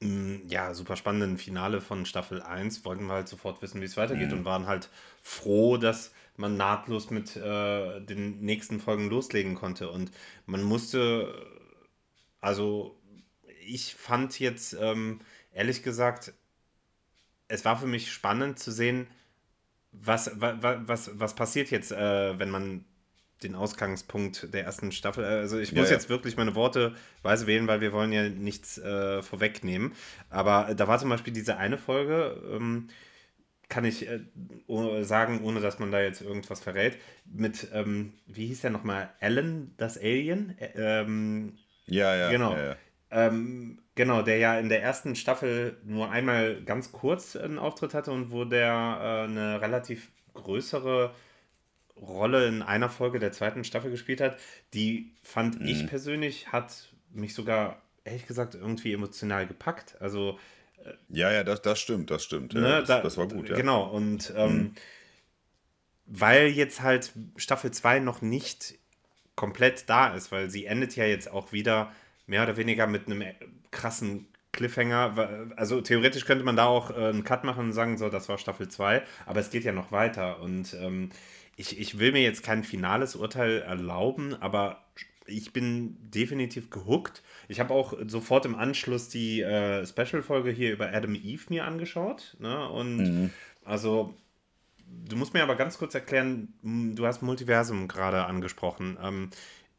mm, 0.00 0.48
ja, 0.48 0.74
super 0.74 0.96
spannenden 0.96 1.38
Finale 1.38 1.80
von 1.80 2.06
Staffel 2.06 2.42
1 2.42 2.84
wollten 2.84 3.06
wir 3.06 3.14
halt 3.14 3.28
sofort 3.28 3.62
wissen, 3.62 3.80
wie 3.80 3.86
es 3.86 3.96
weitergeht 3.96 4.30
mhm. 4.30 4.38
und 4.38 4.44
waren 4.44 4.66
halt 4.66 4.90
froh, 5.22 5.76
dass 5.76 6.12
man 6.36 6.56
nahtlos 6.56 7.10
mit 7.10 7.36
äh, 7.36 8.00
den 8.00 8.40
nächsten 8.40 8.80
Folgen 8.80 9.08
loslegen 9.08 9.54
konnte. 9.54 9.90
Und 9.90 10.10
man 10.46 10.62
musste, 10.62 11.46
also 12.40 12.98
ich 13.64 13.94
fand 13.94 14.40
jetzt 14.40 14.72
ähm, 14.80 15.20
ehrlich 15.52 15.82
gesagt, 15.82 16.32
es 17.48 17.64
war 17.64 17.78
für 17.78 17.86
mich 17.86 18.10
spannend 18.10 18.58
zu 18.58 18.72
sehen, 18.72 19.06
was, 19.92 20.30
was, 20.40 20.56
was, 20.60 21.10
was 21.20 21.34
passiert 21.34 21.70
jetzt, 21.70 21.92
äh, 21.92 22.38
wenn 22.38 22.50
man 22.50 22.84
den 23.42 23.54
Ausgangspunkt 23.54 24.52
der 24.54 24.64
ersten 24.64 24.92
Staffel. 24.92 25.24
Also 25.24 25.58
ich 25.58 25.72
muss 25.72 25.84
Ja, 25.84 25.90
ja. 25.90 25.92
jetzt 25.92 26.08
wirklich 26.08 26.36
meine 26.36 26.54
Worte 26.54 26.94
weise 27.22 27.46
wählen, 27.46 27.66
weil 27.66 27.80
wir 27.80 27.92
wollen 27.92 28.12
ja 28.12 28.28
nichts 28.28 28.78
äh, 28.78 29.22
vorwegnehmen. 29.22 29.92
Aber 30.30 30.74
da 30.74 30.88
war 30.88 30.98
zum 30.98 31.08
Beispiel 31.10 31.32
diese 31.32 31.56
eine 31.56 31.78
Folge, 31.78 32.40
ähm, 32.52 32.88
kann 33.68 33.84
ich 33.86 34.06
äh, 34.06 34.20
oh- 34.66 35.02
sagen, 35.02 35.42
ohne 35.44 35.60
dass 35.60 35.78
man 35.78 35.90
da 35.90 36.00
jetzt 36.00 36.20
irgendwas 36.20 36.60
verrät, 36.60 36.98
mit, 37.24 37.68
ähm, 37.72 38.12
wie 38.26 38.46
hieß 38.46 38.60
der 38.62 38.70
nochmal, 38.70 39.10
Alan, 39.20 39.72
das 39.78 39.96
Alien? 39.98 40.54
Ä- 40.60 40.72
ähm, 40.76 41.54
Ja, 41.86 42.14
ja. 42.14 42.30
Genau. 42.30 42.52
Ja, 42.54 42.62
ja. 42.64 42.76
ähm, 43.10 43.78
genau, 43.94 44.22
der 44.22 44.36
ja 44.38 44.58
in 44.58 44.68
der 44.68 44.82
ersten 44.82 45.16
Staffel 45.16 45.78
nur 45.84 46.10
einmal 46.10 46.62
ganz 46.64 46.92
kurz 46.92 47.34
einen 47.36 47.58
Auftritt 47.58 47.94
hatte 47.94 48.12
und 48.12 48.30
wo 48.30 48.44
der 48.44 48.70
äh, 49.00 49.24
eine 49.30 49.60
relativ 49.62 50.10
größere 50.34 51.14
Rolle 52.02 52.46
in 52.48 52.62
einer 52.62 52.90
Folge 52.90 53.18
der 53.18 53.32
zweiten 53.32 53.64
Staffel 53.64 53.90
gespielt 53.90 54.20
hat, 54.20 54.36
die 54.74 55.12
fand 55.22 55.60
Mhm. 55.60 55.68
ich 55.68 55.86
persönlich, 55.86 56.52
hat 56.52 56.72
mich 57.12 57.34
sogar, 57.34 57.80
ehrlich 58.04 58.26
gesagt, 58.26 58.54
irgendwie 58.54 58.92
emotional 58.92 59.46
gepackt. 59.46 59.96
Also, 60.00 60.38
ja, 61.08 61.30
ja 61.30 61.44
das, 61.44 61.62
das 61.62 61.78
stimmt, 61.80 62.10
das 62.10 62.24
stimmt. 62.24 62.54
Ja, 62.54 62.60
ne, 62.60 62.68
das, 62.80 62.88
da- 62.88 63.00
das 63.02 63.16
war 63.16 63.28
gut, 63.28 63.48
ja. 63.48 63.56
Genau, 63.56 63.88
und 63.88 64.32
ähm, 64.36 64.72
weil 66.06 66.48
jetzt 66.48 66.82
halt 66.82 67.12
Staffel 67.36 67.70
2 67.70 68.00
noch 68.00 68.22
nicht 68.22 68.74
komplett 69.36 69.88
da 69.88 70.14
ist, 70.14 70.32
weil 70.32 70.50
sie 70.50 70.66
endet 70.66 70.96
ja 70.96 71.04
jetzt 71.04 71.30
auch 71.30 71.52
wieder 71.52 71.92
mehr 72.26 72.42
oder 72.42 72.56
weniger 72.56 72.86
mit 72.86 73.06
einem 73.06 73.22
äh, 73.22 73.34
krassen 73.70 74.26
Cliffhanger. 74.52 75.52
Also 75.56 75.80
theoretisch 75.80 76.24
könnte 76.26 76.44
man 76.44 76.56
da 76.56 76.66
auch 76.66 76.90
äh, 76.90 76.94
einen 77.08 77.24
Cut 77.24 77.44
machen 77.44 77.66
und 77.66 77.72
sagen, 77.72 77.96
so, 77.96 78.08
das 78.10 78.28
war 78.28 78.36
Staffel 78.38 78.68
2, 78.68 79.02
aber 79.24 79.40
es 79.40 79.50
geht 79.50 79.64
ja 79.64 79.72
noch 79.72 79.90
weiter 79.92 80.40
und 80.40 80.74
ähm, 80.74 81.10
ich, 81.56 81.78
ich 81.78 81.98
will 81.98 82.12
mir 82.12 82.22
jetzt 82.22 82.42
kein 82.42 82.64
finales 82.64 83.16
Urteil 83.16 83.60
erlauben, 83.62 84.34
aber 84.40 84.84
ich 85.26 85.52
bin 85.52 85.96
definitiv 86.00 86.70
gehuckt. 86.70 87.22
Ich 87.48 87.60
habe 87.60 87.72
auch 87.74 87.94
sofort 88.06 88.44
im 88.46 88.54
Anschluss 88.54 89.08
die 89.08 89.40
äh, 89.40 89.86
Special-Folge 89.86 90.50
hier 90.50 90.72
über 90.72 90.92
Adam 90.92 91.14
Eve 91.14 91.44
mir 91.48 91.64
angeschaut. 91.64 92.36
Ne? 92.40 92.68
Und 92.68 92.96
Mhm. 92.96 93.30
also, 93.64 94.14
du 95.06 95.16
musst 95.16 95.34
mir 95.34 95.42
aber 95.42 95.56
ganz 95.56 95.78
kurz 95.78 95.94
erklären, 95.94 96.54
du 96.62 97.06
hast 97.06 97.22
Multiversum 97.22 97.88
gerade 97.88 98.24
angesprochen. 98.24 98.98
Ähm, 99.00 99.30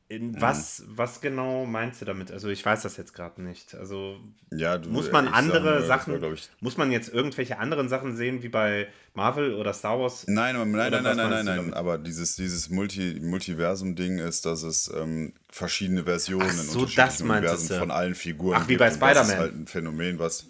in 0.10 0.40
was, 0.40 0.84
was 0.88 1.22
genau 1.22 1.66
meinst 1.66 2.02
du 2.02 2.06
damit? 2.06 2.32
Also, 2.32 2.50
ich 2.50 2.64
weiß 2.64 2.84
das 2.84 2.98
jetzt 2.98 3.14
gerade 3.14 3.42
nicht. 3.42 3.74
Also, 3.74 4.20
Ja, 4.52 4.78
du, 4.78 4.90
muss 4.90 5.12
man 5.12 5.26
sag 5.26 5.34
andere 5.36 5.80
das 5.80 5.88
Sachen, 5.88 6.22
war, 6.22 6.34
muss 6.60 6.78
man 6.78 6.92
jetzt 6.92 7.12
irgendwelche 7.12 7.58
anderen 7.58 7.90
Sachen 7.90 8.16
sehen, 8.16 8.44
wie 8.44 8.50
bei 8.50 8.88
Marvel 9.16 9.54
oder 9.56 9.74
Star 9.74 10.00
Wars? 10.00 10.26
Nein, 10.28 10.56
nein, 10.56 10.72
nein, 10.72 10.92
nein, 11.04 11.04
nein, 11.18 11.30
nein, 11.30 11.46
nein. 11.46 11.74
Aber 11.74 11.98
dieses, 11.98 12.36
dieses 12.36 12.70
Multi, 12.70 13.20
Multiversum-Ding 13.22 14.20
ist, 14.20 14.46
dass 14.46 14.64
es 14.64 14.92
ähm, 14.96 15.34
verschiedene 15.50 16.04
Versionen 16.04 16.44
Ach 16.48 16.52
in 16.52 16.58
so, 16.58 16.80
unterschiedlichen 16.80 16.96
das 16.96 17.24
meintest 17.24 17.54
Universen 17.54 17.74
du. 17.74 17.80
von 17.80 17.92
allen 17.92 18.16
Figuren 18.16 18.60
Ach, 18.62 18.68
wie 18.68 18.78
bei 18.78 18.90
gibt. 18.90 19.02
Und 19.02 19.10
Das 19.10 19.18
ist 19.22 19.24
Spider-Man. 19.28 19.38
halt 19.42 19.56
ein 19.62 19.68
Phänomen, 19.68 20.20
was 20.20 20.46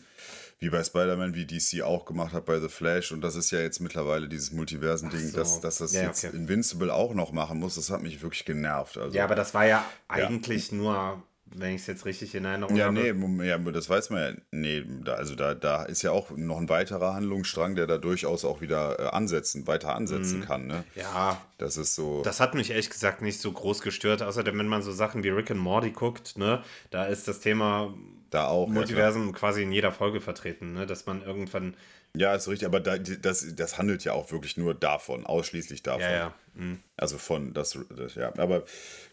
wie 0.63 0.69
bei 0.69 0.81
Spider-Man, 0.81 1.35
wie 1.35 1.45
DC 1.45 1.81
auch 1.83 2.05
gemacht 2.05 2.31
hat 2.33 2.45
bei 2.45 2.57
The 2.59 2.69
Flash. 2.69 3.11
Und 3.11 3.19
das 3.21 3.35
ist 3.35 3.51
ja 3.51 3.59
jetzt 3.59 3.81
mittlerweile 3.81 4.29
dieses 4.29 4.53
Multiversen-Ding, 4.53 5.29
so. 5.31 5.37
dass, 5.37 5.59
dass 5.59 5.79
das 5.79 5.91
Ja, 5.93 6.03
jetzt 6.03 6.23
okay. 6.23 6.33
Invincible 6.35 6.89
auch 6.93 7.13
noch 7.13 7.33
machen 7.33 7.59
muss. 7.59 7.75
Das 7.75 7.89
hat 7.89 8.01
mich 8.01 8.21
wirklich 8.21 8.45
genervt. 8.45 8.97
Also, 8.97 9.13
Ja, 9.15 9.25
aber 9.25 9.35
das 9.35 9.53
war 9.53 9.65
ja 9.65 9.83
eigentlich 10.07 10.71
nur, 10.71 11.21
wenn 11.47 11.75
ich 11.75 11.81
es 11.81 11.87
jetzt 11.87 12.05
richtig 12.05 12.33
in 12.33 12.45
Erinnerung 12.45 12.77
Ja, 12.77 12.85
habe. 12.85 13.13
nee, 13.13 13.45
ja, 13.45 13.57
das 13.57 13.89
weiß 13.89 14.09
man 14.11 14.21
ja. 14.21 14.41
Nee, 14.51 14.85
da, 15.03 15.15
also 15.15 15.35
da, 15.35 15.53
da 15.53 15.83
ist 15.83 16.01
ja 16.01 16.11
auch 16.11 16.31
noch 16.31 16.57
ein 16.59 16.69
weiterer 16.69 17.13
Handlungsstrang, 17.13 17.75
der 17.75 17.85
da 17.85 17.97
durchaus 17.97 18.45
auch 18.45 18.61
wieder 18.61 18.97
äh, 19.01 19.03
ansetzen, 19.09 19.67
weiter 19.67 19.93
ansetzen 19.93 20.39
Mhm. 20.39 20.43
kann. 20.45 20.67
Ne? 20.67 20.85
Ja, 20.95 21.41
Das 21.57 21.75
ist 21.75 21.93
so. 21.93 22.21
Das 22.23 22.39
hat 22.39 22.55
mich 22.55 22.69
ehrlich 22.71 22.89
gesagt 22.89 23.21
nicht 23.21 23.41
so 23.41 23.51
groß 23.51 23.81
gestört, 23.81 24.23
außerdem, 24.23 24.57
wenn 24.57 24.67
man 24.69 24.81
so 24.81 24.93
Sachen 24.93 25.25
wie 25.25 25.29
Rick 25.29 25.51
and 25.51 25.59
Morty 25.59 25.91
guckt, 25.91 26.37
ne, 26.37 26.63
da 26.89 27.03
ist 27.03 27.27
das 27.27 27.41
Thema 27.41 27.93
da 28.33 28.47
auch. 28.47 28.67
ja, 28.67 28.73
Multiversum 28.73 29.31
quasi 29.33 29.63
in 29.63 29.71
jeder 29.71 29.91
Folge 29.91 30.21
vertreten, 30.21 30.73
ne, 30.73 30.85
dass 30.85 31.05
man 31.05 31.21
irgendwann, 31.23 31.75
Ja, 32.15 32.33
ist 32.35 32.47
richtig, 32.47 32.67
aber 32.67 32.79
da, 32.79 32.97
das, 32.97 33.55
das 33.55 33.77
handelt 33.77 34.03
ja 34.03 34.13
auch 34.13 34.31
wirklich 34.31 34.57
nur 34.57 34.73
davon, 34.73 35.25
ausschließlich 35.25 35.83
davon. 35.83 36.01
ja, 36.01 36.11
ja, 36.11 36.33
mhm. 36.53 36.79
Also 36.97 37.17
von 37.17 37.53
das, 37.53 37.77
das, 37.95 38.15
ja. 38.15 38.33
Aber 38.37 38.63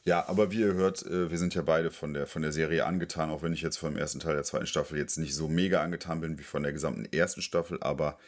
ja, 0.05 0.29
aber 0.29 0.51
wie 0.53 0.61
ihr 0.61 0.75
hört, 0.75 1.05
äh, 1.07 1.31
wir 1.31 1.39
sind 1.39 1.55
ja 1.55 1.63
beide 1.63 1.91
von 1.91 2.15
der 2.15 2.27
von 2.27 2.43
der 2.43 2.53
Serie 2.53 2.87
angetan, 2.87 3.31
auch 3.31 3.43
wenn 3.43 3.53
ich 3.53 3.63
jetzt 3.63 3.79
vom 3.79 3.97
ersten 3.97 4.21
Teil 4.21 4.35
der 4.35 4.45
zweiten 4.45 4.67
Staffel 4.67 4.99
jetzt 4.99 5.19
nicht 5.19 5.35
so 5.35 5.49
mega 5.49 5.83
angetan 5.83 6.21
bin 6.21 6.39
wie 6.39 6.43
von 6.43 6.63
der 6.63 6.73
gesamten 6.73 7.05
ersten 7.07 7.43
Staffel, 7.43 7.79
aber 7.83 8.19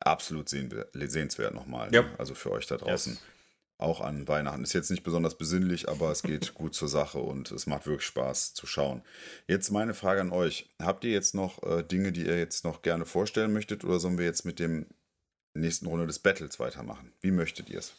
absolut 0.00 0.48
sehen, 0.48 0.72
sehenswert 0.92 1.54
nochmal. 1.54 1.92
Ja. 1.92 2.02
Ne? 2.02 2.10
Also 2.18 2.34
für 2.34 2.52
euch 2.52 2.66
da 2.66 2.76
draußen. 2.76 3.14
Yes. 3.14 3.22
Auch 3.78 4.00
an 4.00 4.26
Weihnachten. 4.26 4.62
Ist 4.62 4.72
jetzt 4.72 4.90
nicht 4.90 5.02
besonders 5.02 5.36
besinnlich, 5.36 5.88
aber 5.88 6.10
es 6.10 6.22
geht 6.22 6.54
gut 6.54 6.74
zur 6.74 6.88
Sache 6.88 7.18
und 7.18 7.52
es 7.52 7.66
macht 7.66 7.86
wirklich 7.86 8.06
Spaß 8.06 8.54
zu 8.54 8.66
schauen. 8.66 9.02
Jetzt 9.48 9.70
meine 9.70 9.92
Frage 9.92 10.22
an 10.22 10.32
euch. 10.32 10.70
Habt 10.80 11.04
ihr 11.04 11.10
jetzt 11.10 11.34
noch 11.34 11.62
äh, 11.62 11.82
Dinge, 11.82 12.10
die 12.12 12.24
ihr 12.24 12.38
jetzt 12.38 12.64
noch 12.64 12.80
gerne 12.80 13.04
vorstellen 13.04 13.52
möchtet 13.52 13.84
oder 13.84 13.98
sollen 14.00 14.16
wir 14.16 14.24
jetzt 14.24 14.46
mit 14.46 14.58
dem 14.58 14.86
nächsten 15.52 15.86
Runde 15.86 16.06
des 16.06 16.18
Battles 16.20 16.58
weitermachen? 16.58 17.12
Wie 17.20 17.30
möchtet 17.30 17.68
ihr 17.68 17.80
es? 17.80 17.92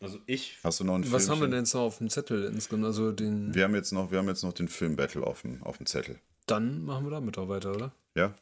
also 0.00 0.20
ich, 0.26 0.58
Hast 0.62 0.80
du 0.80 0.84
noch 0.84 0.94
einen 0.94 1.10
Was 1.10 1.22
haben 1.22 1.38
wir 1.38 1.46
Filmchen? 1.46 1.50
denn 1.50 1.60
jetzt 1.60 1.74
noch 1.74 1.82
auf 1.82 1.98
dem 1.98 2.10
Zettel 2.10 2.44
insgesamt? 2.44 2.84
Also 2.84 3.10
den. 3.10 3.54
Wir 3.54 3.64
haben 3.64 3.74
jetzt 3.74 3.92
noch, 3.92 4.12
wir 4.12 4.18
haben 4.18 4.28
jetzt 4.28 4.44
noch 4.44 4.52
den 4.52 4.68
Film-Battle 4.68 5.26
auf 5.26 5.42
dem, 5.42 5.62
auf 5.64 5.78
dem 5.78 5.86
Zettel. 5.86 6.20
Dann 6.46 6.84
machen 6.84 7.06
wir 7.06 7.10
damit 7.10 7.38
auch 7.38 7.48
weiter, 7.48 7.74
oder? 7.74 7.92
Ja? 8.14 8.34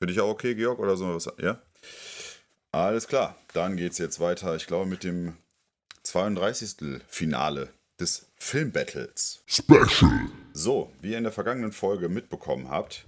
Für 0.00 0.06
dich 0.06 0.20
auch 0.20 0.30
okay, 0.30 0.54
Georg? 0.54 0.78
Oder 0.78 0.98
wir 0.98 1.14
was? 1.14 1.30
Ja? 1.38 1.62
Alles 2.72 3.06
klar. 3.06 3.36
Dann 3.52 3.76
geht's 3.76 3.98
jetzt 3.98 4.18
weiter. 4.18 4.56
Ich 4.56 4.66
glaube, 4.66 4.86
mit 4.88 5.04
dem 5.04 5.36
32. 6.10 7.02
Finale 7.06 7.72
des 8.00 8.26
Film-Battles. 8.36 9.44
Special. 9.46 10.26
So, 10.52 10.92
wie 11.00 11.12
ihr 11.12 11.18
in 11.18 11.22
der 11.22 11.32
vergangenen 11.32 11.70
Folge 11.70 12.08
mitbekommen 12.08 12.68
habt, 12.68 13.06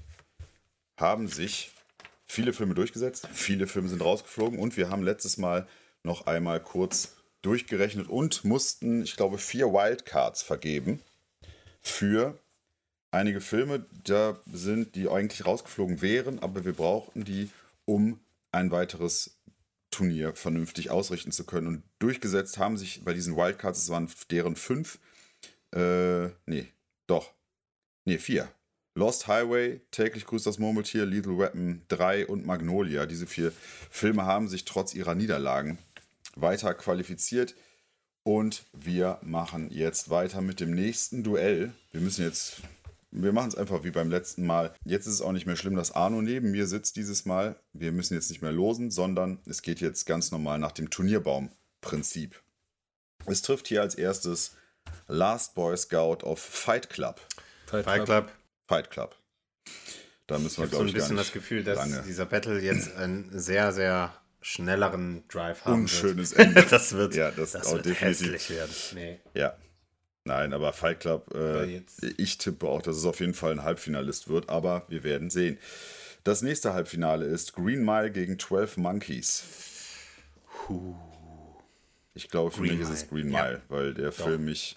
haben 0.97 1.27
sich 1.27 1.73
viele 2.25 2.53
Filme 2.53 2.75
durchgesetzt, 2.75 3.27
viele 3.33 3.67
Filme 3.67 3.89
sind 3.89 4.03
rausgeflogen 4.03 4.61
und 4.61 4.77
wir 4.77 4.89
haben 4.89 5.03
letztes 5.03 5.37
Mal 5.37 5.67
noch 6.05 6.27
einmal 6.27 6.61
kurz 6.61 7.17
durchgerechnet 7.43 8.09
und 8.09 8.45
mussten, 8.45 9.03
ich 9.03 9.17
glaube, 9.17 9.39
vier 9.39 9.73
Wildcards 9.73 10.43
vergeben 10.43 11.01
für 11.81 12.39
einige 13.11 13.41
Filme, 13.41 13.85
da 14.05 14.39
sind 14.53 14.95
die 14.95 15.09
eigentlich 15.09 15.45
rausgeflogen 15.45 16.03
wären, 16.03 16.39
aber 16.39 16.65
wir 16.65 16.75
brauchten 16.75 17.25
die, 17.25 17.51
um 17.85 18.21
ein 18.53 18.71
weiteres 18.71 19.42
Turnier 19.93 20.35
vernünftig 20.35 20.91
ausrichten 20.91 21.31
zu 21.31 21.45
können. 21.45 21.69
Und 21.69 21.83
durchgesetzt 22.01 22.59
haben 22.59 22.77
sich 22.77 23.05
bei 23.05 23.15
diesen 23.15 23.37
Wildcards, 23.37 23.79
es 23.79 23.91
waren 23.91 24.11
deren 24.31 24.57
fünf, 24.57 24.99
äh, 25.73 26.27
nee, 26.47 26.67
doch, 27.07 27.33
nee, 28.05 28.19
vier. 28.19 28.49
Lost 28.95 29.27
Highway, 29.27 29.81
täglich 29.91 30.27
grüßt 30.27 30.47
das 30.47 30.59
Murmeltier, 30.59 31.07
Lethal 31.07 31.39
Weapon 31.39 31.81
3 31.89 32.27
und 32.27 32.45
Magnolia. 32.45 33.07
Diese 33.07 33.27
vier 33.27 33.53
Filme 33.91 34.27
haben 34.27 34.49
sich 34.49 34.67
trotz 34.67 34.93
ihrer 34.93 35.15
Niederlagen 35.15 35.79
weiter 36.37 36.75
qualifiziert. 36.75 37.55
Und 38.23 38.65
wir 38.73 39.19
machen 39.23 39.71
jetzt 39.71 40.11
weiter 40.11 40.43
mit 40.43 40.61
dem 40.61 40.73
nächsten 40.73 41.25
Duell. 41.25 41.73
Wir 41.91 42.01
müssen 42.01 42.23
jetzt, 42.23 42.61
wir 43.13 43.33
machen 43.33 43.49
es 43.49 43.55
einfach 43.55 43.85
wie 43.85 43.91
beim 43.91 44.11
letzten 44.11 44.47
Mal. 44.47 44.75
Jetzt 44.85 45.07
ist 45.07 45.15
es 45.15 45.21
auch 45.23 45.33
nicht 45.33 45.47
mehr 45.47 45.57
schlimm, 45.57 45.77
dass 45.77 45.93
Arno 45.93 46.23
neben 46.23 46.51
mir 46.51 46.67
sitzt 46.67 46.97
dieses 46.97 47.25
Mal. 47.27 47.57
Wir 47.73 47.93
müssen 47.93 48.15
jetzt 48.15 48.31
nicht 48.31 48.43
mehr 48.43 48.53
losen, 48.53 48.91
sondern 48.91 49.39
es 49.47 49.63
geht 49.63 49.81
jetzt 49.81 50.07
ganz 50.07 50.31
normal 50.31 50.59
nach 50.59 50.73
dem 50.73 50.89
Turnierbaum-Prinzip. 50.91 52.43
Es 53.27 53.43
trifft 53.43 53.69
hier 53.69 53.83
als 53.83 53.95
erstes 53.95 54.57
Last 55.07 55.55
Boy 55.55 55.77
Scout 55.77 56.25
of 56.25 56.41
Fight 56.41 56.91
Club. 56.91 57.21
Fight 57.67 57.85
Fight 57.85 58.05
Club, 58.07 58.33
Fight 58.67 58.91
Club. 58.91 59.15
Da 60.27 60.39
müssen 60.39 60.53
ich 60.55 60.59
wir, 60.59 60.65
habe 60.65 60.77
so 60.77 60.81
ein 60.83 60.89
ich, 60.89 60.95
bisschen 60.95 61.17
das 61.17 61.33
Gefühl, 61.33 61.63
dass 61.65 61.77
lange. 61.79 62.03
dieser 62.07 62.27
Battle 62.27 62.61
jetzt 62.61 62.95
einen 62.97 63.29
sehr, 63.39 63.73
sehr 63.73 64.15
schnelleren 64.41 65.23
Drive 65.29 65.65
haben 65.65 65.83
Unschönes 65.83 66.31
wird. 66.37 66.49
Ende. 66.49 66.63
das 66.71 66.93
wird, 66.93 67.15
Ja, 67.15 67.31
das 67.31 67.53
das 67.53 67.67
auch 67.67 67.75
wird 67.75 67.87
definitiv. 67.87 68.33
hässlich 68.33 68.51
werden. 68.51 68.75
Nee. 68.95 69.21
Ja. 69.35 69.57
Nein, 70.25 70.53
aber 70.53 70.73
Fight 70.73 71.01
Club, 71.01 71.35
äh, 71.35 71.83
ich 72.17 72.39
tippe 72.39 72.69
auch, 72.69 72.81
dass 72.81 72.97
es 72.97 73.05
auf 73.05 73.19
jeden 73.21 73.35
Fall 73.35 73.53
ein 73.53 73.65
Halbfinalist 73.65 74.29
wird, 74.29 74.49
aber 74.49 74.85
wir 74.89 75.03
werden 75.03 75.31
sehen. 75.31 75.59
Das 76.23 76.43
nächste 76.43 76.75
Halbfinale 76.75 77.25
ist 77.25 77.55
Green 77.55 77.85
Mile 77.85 78.13
gegen 78.13 78.39
12 78.39 78.77
Monkeys. 78.77 79.45
Ich 82.15 82.29
glaube, 82.29 82.53
für 82.53 82.61
Green 82.61 82.79
mich 82.79 82.81
ist 82.83 82.91
es 82.91 83.11
Mile, 83.11 83.23
Green 83.23 83.33
ja. 83.33 83.43
Mile, 83.45 83.63
weil 83.69 83.95
der 83.95 84.13
Film 84.13 84.45
mich, 84.45 84.77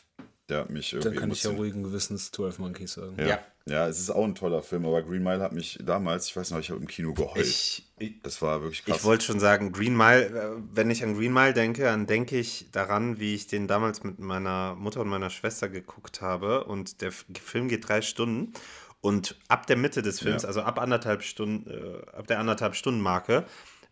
der 0.50 0.62
hat 0.62 0.72
mich 0.72 0.94
irgendwie 0.94 1.10
Dann 1.10 1.20
kann 1.20 1.32
ich 1.32 1.44
ja 1.44 1.52
ruhigen 1.52 1.84
Gewissens 1.84 2.32
12 2.32 2.60
Monkeys 2.60 2.94
sagen. 2.94 3.16
ja. 3.20 3.28
Ja. 3.28 3.40
Ja. 3.68 3.88
es 3.88 4.00
ist 4.00 4.10
auch 4.10 4.24
ein 4.24 4.36
toller 4.36 4.62
Film, 4.62 4.86
aber 4.86 5.02
Green 5.04 5.24
Mile 5.24 5.40
hat 5.42 5.52
mich 5.54 5.80
damals, 5.84 6.28
ich 6.28 6.36
weiß 6.36 6.52
noch, 6.52 6.60
ich 6.60 6.70
habe 6.70 6.80
im 6.80 6.88
Kino 6.88 7.14
geheult. 7.14 7.46
Ich, 7.46 7.86
ich, 7.98 8.22
das 8.22 8.42
war 8.42 8.62
wirklich 8.62 8.84
krass. 8.86 8.98
Ich 8.98 9.04
wollte 9.04 9.26
schon 9.26 9.40
sagen, 9.40 9.72
Green 9.72 9.96
Mile, 9.96 10.26
äh, 10.28 10.62
wenn 10.74 10.90
ich 10.90 11.04
an 11.04 11.16
Green 11.16 11.34
Mile 11.34 11.54
denke, 11.54 11.84
dann 11.84 12.08
denke 12.08 12.38
ich 12.38 12.68
daran, 12.72 13.20
wie 13.20 13.36
ich 13.36 13.48
den 13.48 13.68
damals 13.68 14.04
mit 14.04 14.20
meiner 14.20 14.76
Mutter 14.76 15.02
und 15.02 15.10
meiner 15.10 15.30
Schwester 15.30 15.70
geguckt 15.70 16.22
habe. 16.22 16.64
Und 16.66 17.02
der 17.02 17.12
Film 17.12 17.68
geht 17.68 17.88
drei 17.88 18.02
Stunden. 18.02 18.54
Und 19.02 19.36
ab 19.50 19.68
der 19.68 19.78
Mitte 19.78 20.02
des 20.02 20.20
Films, 20.20 20.42
Ja. 20.44 20.48
also 20.48 20.62
ab 20.62 20.80
anderthalb 20.80 21.22
Stunden, 21.22 21.70
äh, 21.70 22.18
ab 22.18 22.26
der 22.26 22.40
anderthalb 22.40 22.76
Stunden 22.76 23.02
Marke, 23.02 23.46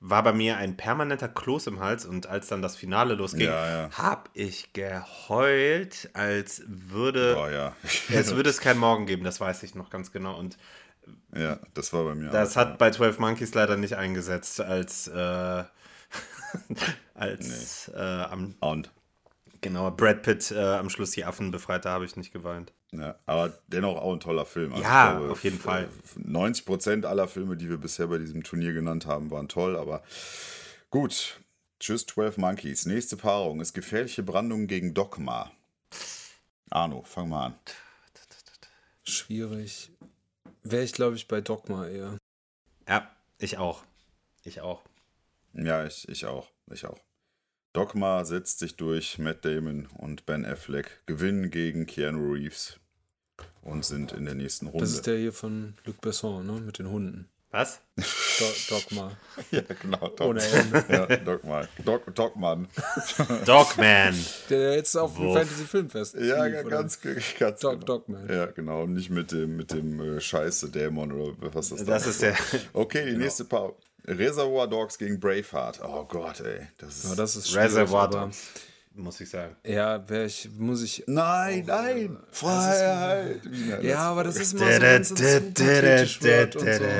war 0.05 0.21
bei 0.21 0.33
mir 0.33 0.57
ein 0.57 0.75
permanenter 0.75 1.29
Kloß 1.29 1.67
im 1.67 1.79
Hals 1.79 2.05
und 2.05 2.27
als 2.27 2.47
dann 2.47 2.61
das 2.61 2.75
Finale 2.75 3.13
losging, 3.13 3.47
Ja, 3.47 3.67
ja. 3.83 3.89
hab 3.97 4.29
ich 4.33 4.73
geheult, 4.73 6.09
als 6.13 6.61
würde 6.67 7.37
Oh 7.39 7.47
ja. 7.47 7.73
es 8.11 8.35
würde 8.35 8.49
es 8.49 8.59
keinen 8.59 8.79
Morgen 8.79 9.05
geben, 9.05 9.23
das 9.23 9.39
weiß 9.39 9.63
ich 9.63 9.75
noch 9.75 9.89
ganz 9.89 10.11
genau. 10.11 10.37
Und 10.37 10.57
ja, 11.33 11.57
das 11.73 11.93
war 11.93 12.03
bei 12.03 12.15
mir 12.15 12.29
das 12.31 12.51
auch. 12.51 12.61
hat 12.61 12.77
bei 12.79 12.91
12 12.91 13.17
Monkeys 13.19 13.53
leider 13.53 13.77
nicht 13.77 13.95
eingesetzt, 13.95 14.59
als, 14.59 15.07
äh, 15.07 15.63
als 17.13 17.89
äh, 17.95 17.97
am, 17.99 18.55
Und, 18.59 18.91
genau, 19.61 19.89
Brad 19.89 20.21
Pitt 20.23 20.51
äh, 20.51 20.59
am 20.59 20.89
Schluss 20.89 21.11
die 21.11 21.23
Affen 21.23 21.51
befreit, 21.51 21.85
da 21.85 21.91
habe 21.91 22.03
ich 22.03 22.17
nicht 22.17 22.33
geweint. 22.33 22.73
Ja, 22.93 23.15
aber 23.25 23.57
dennoch 23.67 23.97
auch 23.97 24.13
ein 24.13 24.19
toller 24.19 24.45
Film. 24.45 24.71
Also 24.73 24.83
Ja, 24.83 25.19
ich 25.23 25.31
auf 25.31 25.43
jeden 25.43 25.59
Fall. 25.59 25.89
90 26.15 26.65
Prozent 26.65 27.05
aller 27.05 27.27
Filme, 27.27 27.57
die 27.57 27.69
wir 27.69 27.77
bisher 27.77 28.07
bei 28.07 28.17
diesem 28.17 28.43
Turnier 28.43 28.73
genannt 28.73 29.05
haben, 29.05 29.31
waren 29.31 29.47
toll, 29.47 29.75
aber 29.75 30.03
gut. 30.89 31.39
Tschüss, 31.79 32.05
12 32.05 32.37
Monkeys. 32.37 32.85
Nächste 32.85 33.17
Paarung 33.17 33.59
ist 33.59 33.73
gefährliche 33.73 34.23
Brandung 34.23 34.67
gegen 34.67 34.93
Dogma. 34.93 35.51
Arno, 36.69 37.03
fang 37.03 37.29
mal 37.29 37.47
an. 37.47 37.55
Schwierig. 39.03 39.91
Wäre 40.61 40.83
ich, 40.83 40.93
glaube 40.93 41.15
ich, 41.15 41.27
bei 41.27 41.41
Dogma 41.41 41.87
eher. 41.87 42.17
Ja, 42.87 43.11
ich 43.37 43.57
auch. 43.57 43.83
Ich 44.43 44.61
auch. 44.61 44.81
Ja, 45.53 45.85
ich, 45.85 46.07
ich 46.07 46.25
auch. 46.25 46.47
Ich 46.71 46.85
auch. 46.85 46.99
Dogma 47.73 48.23
setzt 48.23 48.59
sich 48.59 48.75
durch. 48.77 49.17
Matt 49.17 49.43
Damon 49.43 49.87
und 49.97 50.25
Ben 50.25 50.45
Affleck 50.45 51.01
gewinnen 51.05 51.49
gegen 51.49 51.85
Keanu 51.85 52.31
Reeves 52.33 52.79
und 53.63 53.85
sind 53.85 54.11
in 54.11 54.25
der 54.25 54.35
nächsten 54.35 54.67
Runde. 54.67 54.83
Das 54.83 54.93
ist 54.93 55.07
der 55.07 55.17
hier 55.17 55.33
von 55.33 55.75
Luc 55.85 56.01
Besson, 56.01 56.45
ne? 56.45 56.53
Mit 56.53 56.79
den 56.79 56.89
Hunden. 56.89 57.29
Was? 57.53 57.81
Do 57.95 58.45
Dogma. 58.69 59.11
ja, 59.51 59.61
genau. 59.79 60.07
Dog 60.07 60.21
Ohne 60.21 60.41
Ende. 60.43 60.85
ja, 60.89 61.05
Dogma. 61.17 61.67
Dog, 61.85 62.01
Dogman. 62.15 62.67
Dogman. 63.45 64.25
Der 64.49 64.75
jetzt 64.75 64.95
auf 64.97 65.13
dem 65.13 65.25
Wuff. 65.25 65.37
Fantasy-Filmfest. 65.37 66.15
Ja, 66.15 66.45
lief, 66.45 66.67
ganz, 66.67 66.99
ganz 67.37 67.59
Dog, 67.59 67.73
genau. 67.73 67.85
Dogman. 67.85 68.27
Ja, 68.27 68.47
genau. 68.47 68.81
Und 68.83 68.93
nicht 68.93 69.11
mit 69.11 69.31
dem, 69.31 69.55
mit 69.55 69.71
dem 69.71 69.99
äh, 69.99 70.19
Scheiße 70.19 70.69
Dämon 70.71 71.11
oder 71.11 71.53
was 71.53 71.69
das 71.69 71.85
Das 71.85 72.07
ist 72.07 72.23
der. 72.23 72.35
Okay, 72.73 73.05
die 73.05 73.17
nächste 73.17 73.45
Paar. 73.45 73.73
Reservoir 74.05 74.67
Dogs 74.67 74.97
gegen 74.97 75.19
Braveheart. 75.19 75.79
Oh 75.83 76.05
Gott, 76.05 76.39
ey. 76.39 76.67
Das 76.79 77.03
ist. 77.03 77.09
Ja, 77.09 77.15
das 77.15 77.35
ist 77.35 77.55
Reservoir 77.55 78.09
Dogs, 78.09 78.47
muss 78.95 79.19
ich 79.21 79.29
sagen. 79.29 79.55
Ja, 79.65 80.07
wäre 80.09 80.25
ich, 80.25 80.49
muss 80.57 80.81
ich. 80.83 81.03
nein, 81.07 81.63
nein! 81.65 82.17
Freiheit! 82.31 83.41
Der 83.45 83.83
Ja, 83.83 83.99
aber 83.99 84.23
das 84.23 84.37
ist 84.37 84.53
immer 84.53 84.65
so. 85.03 85.15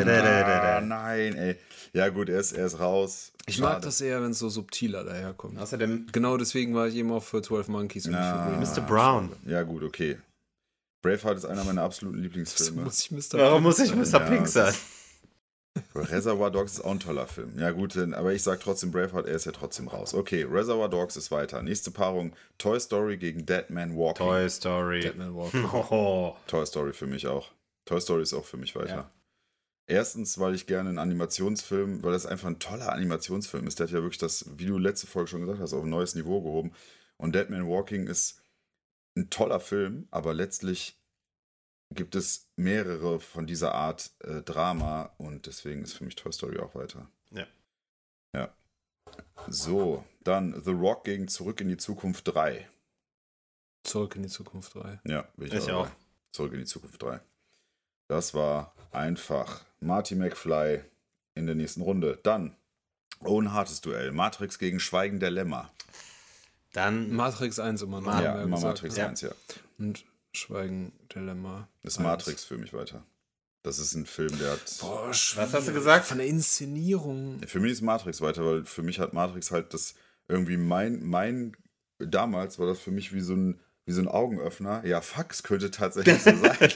Ah, 0.05 0.81
nein, 0.81 1.35
ey. 1.35 1.55
Ja, 1.93 2.09
gut, 2.09 2.29
er 2.29 2.39
ist, 2.39 2.53
er 2.53 2.65
ist 2.65 2.79
raus. 2.79 3.31
Ich 3.45 3.55
Schade. 3.57 3.73
mag 3.73 3.81
das 3.83 4.01
eher, 4.01 4.21
wenn 4.21 4.31
es 4.31 4.39
so 4.39 4.49
subtiler 4.49 5.03
daherkommt. 5.03 5.59
Außerdem 5.59 6.07
Genau 6.11 6.37
deswegen 6.37 6.73
war 6.73 6.87
ich 6.87 6.95
eben 6.95 7.11
auch 7.11 7.23
für 7.23 7.41
12 7.41 7.67
Monkeys 7.67 8.05
und 8.07 8.13
Na. 8.13 8.49
nicht 8.49 8.73
für 8.73 8.81
Mr. 8.81 8.87
Brown. 8.87 9.29
Ja, 9.45 9.61
gut, 9.63 9.83
okay. 9.83 10.17
Braveheart 11.03 11.37
ist 11.37 11.45
einer 11.45 11.63
meiner 11.65 11.83
absoluten 11.83 12.17
Lieblingsfilme. 12.19 12.83
muss. 12.83 13.09
Warum 13.33 13.63
muss 13.63 13.79
ich. 13.79 13.93
Mr. 13.93 14.05
Ja, 14.05 14.19
Pink 14.19 14.47
sein? 14.47 14.73
Reservoir 15.95 16.51
Dogs 16.51 16.73
ist 16.73 16.81
auch 16.81 16.91
ein 16.91 16.99
toller 16.99 17.27
Film. 17.27 17.57
Ja, 17.57 17.71
gut, 17.71 17.95
denn- 17.95 18.13
aber 18.13 18.33
ich 18.33 18.43
sag 18.43 18.59
trotzdem 18.59 18.91
Braveheart, 18.91 19.27
er 19.27 19.35
ist 19.35 19.45
ja 19.45 19.51
trotzdem 19.51 19.87
raus. 19.87 20.13
Okay, 20.13 20.43
Reservoir 20.43 20.89
Dogs 20.89 21.15
ist 21.15 21.31
weiter. 21.31 21.61
Nächste 21.63 21.91
Paarung: 21.91 22.35
Toy 22.57 22.79
Story 22.79 23.17
gegen 23.17 23.45
Dead 23.45 23.69
Man 23.69 23.95
Walking. 23.95 24.25
Toy 24.27 24.49
Story. 24.49 25.01
Deadman 25.01 25.35
Walker. 25.35 25.73
Oh. 25.91 26.35
Toy 26.47 26.65
Story 26.65 26.93
für 26.93 27.07
mich 27.07 27.27
auch. 27.27 27.51
Toy 27.85 27.99
Story 28.01 28.21
ist 28.23 28.33
auch 28.33 28.45
für 28.45 28.57
mich 28.57 28.75
weiter. 28.75 28.95
Ja. 28.95 29.11
Erstens, 29.87 30.39
weil 30.39 30.55
ich 30.55 30.65
gerne 30.67 30.89
einen 30.89 30.99
Animationsfilm, 30.99 32.03
weil 32.03 32.13
das 32.13 32.25
einfach 32.25 32.47
ein 32.47 32.59
toller 32.59 32.93
Animationsfilm 32.93 33.67
ist. 33.67 33.79
Der 33.79 33.87
hat 33.87 33.93
ja 33.93 34.01
wirklich 34.01 34.17
das, 34.19 34.45
wie 34.57 34.65
du 34.65 34.77
letzte 34.77 35.07
Folge 35.07 35.29
schon 35.29 35.41
gesagt 35.41 35.59
hast, 35.59 35.73
auf 35.73 35.83
ein 35.83 35.89
neues 35.89 36.15
Niveau 36.15 36.41
gehoben. 36.41 36.71
Und 37.17 37.35
Dead 37.35 37.49
Man 37.49 37.67
Walking 37.67 38.07
ist 38.07 38.41
ein 39.17 39.29
toller 39.29 39.59
Film, 39.59 40.07
aber 40.11 40.33
letztlich 40.33 41.02
gibt 41.91 42.15
es 42.15 42.47
mehrere 42.55 43.19
von 43.19 43.45
dieser 43.47 43.73
Art 43.75 44.11
äh, 44.19 44.41
Drama 44.41 45.13
und 45.17 45.45
deswegen 45.45 45.83
ist 45.83 45.93
für 45.93 46.03
mich 46.03 46.15
Toy 46.15 46.31
Story 46.31 46.59
auch 46.59 46.75
weiter. 46.75 47.07
Ja. 47.31 47.47
Ja. 48.35 48.53
So, 49.47 50.03
dann 50.23 50.61
The 50.63 50.71
Rock 50.71 51.03
gegen 51.03 51.27
Zurück 51.27 51.61
in 51.61 51.69
die 51.69 51.77
Zukunft 51.77 52.27
3. 52.27 52.67
Zurück 53.83 54.15
in 54.15 54.23
die 54.23 54.29
Zukunft 54.29 54.75
3. 54.75 55.01
Ja, 55.05 55.27
bin 55.35 55.47
ich, 55.47 55.53
Ich 55.53 55.71
auch. 55.71 55.87
auch. 55.87 55.91
Zurück 56.31 56.53
in 56.53 56.59
die 56.59 56.65
Zukunft 56.65 57.01
3. 57.01 57.19
Das 58.07 58.33
war 58.33 58.73
einfach. 58.91 59.63
Marty 59.79 60.15
McFly 60.15 60.81
in 61.35 61.45
der 61.45 61.55
nächsten 61.55 61.81
Runde. 61.81 62.19
Dann 62.23 62.55
Owen 63.19 63.53
hartes 63.53 63.81
Duell. 63.81 64.11
Matrix 64.11 64.59
gegen 64.59 64.79
Schweigen 64.79 65.19
der 65.19 65.31
Lämmer. 65.31 65.71
Dann 66.73 67.11
Matrix 67.13 67.59
1 67.59 67.81
immer 67.83 68.01
noch. 68.01 68.19
Ja, 68.21 68.41
immer 68.41 68.55
gesagt, 68.55 68.75
Matrix 68.81 68.97
ne? 68.97 69.07
1, 69.07 69.21
ja. 69.21 69.31
Und 69.77 70.05
Schweigen 70.35 70.93
Dilemma. 71.13 71.67
Das 71.83 71.93
ist 71.93 71.99
1. 71.99 72.05
Matrix 72.07 72.43
für 72.43 72.57
mich 72.57 72.73
weiter. 72.73 73.05
Das 73.61 73.79
ist 73.79 73.93
ein 73.95 74.05
Film, 74.05 74.37
der 74.39 74.51
hat. 74.51 74.77
Boah, 74.81 75.07
hast 75.09 75.67
du 75.67 75.73
gesagt? 75.73 76.05
Von 76.05 76.17
der 76.17 76.27
Inszenierung. 76.27 77.39
Für 77.47 77.59
mich 77.59 77.71
ist 77.71 77.81
Matrix 77.81 78.19
weiter, 78.19 78.45
weil 78.45 78.65
für 78.65 78.83
mich 78.83 78.99
hat 78.99 79.13
Matrix 79.13 79.51
halt 79.51 79.73
das 79.73 79.95
irgendwie 80.27 80.57
mein, 80.57 81.01
mein, 81.03 81.55
damals 81.99 82.59
war 82.59 82.67
das 82.67 82.79
für 82.79 82.91
mich 82.91 83.13
wie 83.13 83.21
so 83.21 83.35
ein, 83.35 83.59
wie 83.85 83.93
so 83.93 84.01
ein 84.01 84.07
Augenöffner. 84.09 84.85
Ja, 84.85 85.01
es 85.29 85.43
könnte 85.43 85.71
tatsächlich 85.71 86.21
so 86.21 86.31
sein, 86.35 86.71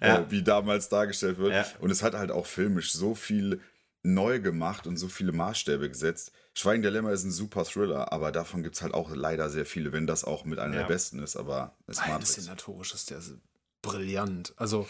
Ja. 0.00 0.18
äh, 0.20 0.30
wie 0.30 0.42
damals 0.42 0.88
dargestellt 0.88 1.38
wird. 1.38 1.52
Ja. 1.52 1.66
Und 1.80 1.90
es 1.90 2.02
hat 2.02 2.14
halt 2.14 2.32
auch 2.32 2.46
filmisch 2.46 2.92
so 2.92 3.14
viel 3.14 3.60
neu 4.02 4.40
gemacht 4.40 4.86
und 4.86 4.96
so 4.96 5.08
viele 5.08 5.32
Maßstäbe 5.32 5.88
gesetzt. 5.88 6.32
Schweigen 6.54 6.82
der 6.82 6.90
Lämmer 6.90 7.12
ist 7.12 7.24
ein 7.24 7.30
super 7.30 7.64
Thriller, 7.64 8.12
aber 8.12 8.32
davon 8.32 8.62
gibt 8.62 8.74
es 8.74 8.82
halt 8.82 8.94
auch 8.94 9.10
leider 9.14 9.48
sehr 9.48 9.64
viele, 9.66 9.92
wenn 9.92 10.06
das 10.06 10.24
auch 10.24 10.44
mit 10.44 10.58
einer 10.58 10.74
Ja. 10.74 10.80
der 10.82 10.88
besten 10.88 11.20
ist, 11.20 11.36
aber 11.36 11.76
es 11.86 11.96
ist 11.98 12.02
Rein 12.02 12.10
Matrix. 12.12 12.36
inszenatorisch 12.36 12.94
ist 12.94 13.10
der 13.10 13.20
so 13.20 13.34
brillant. 13.80 14.52
Also 14.56 14.86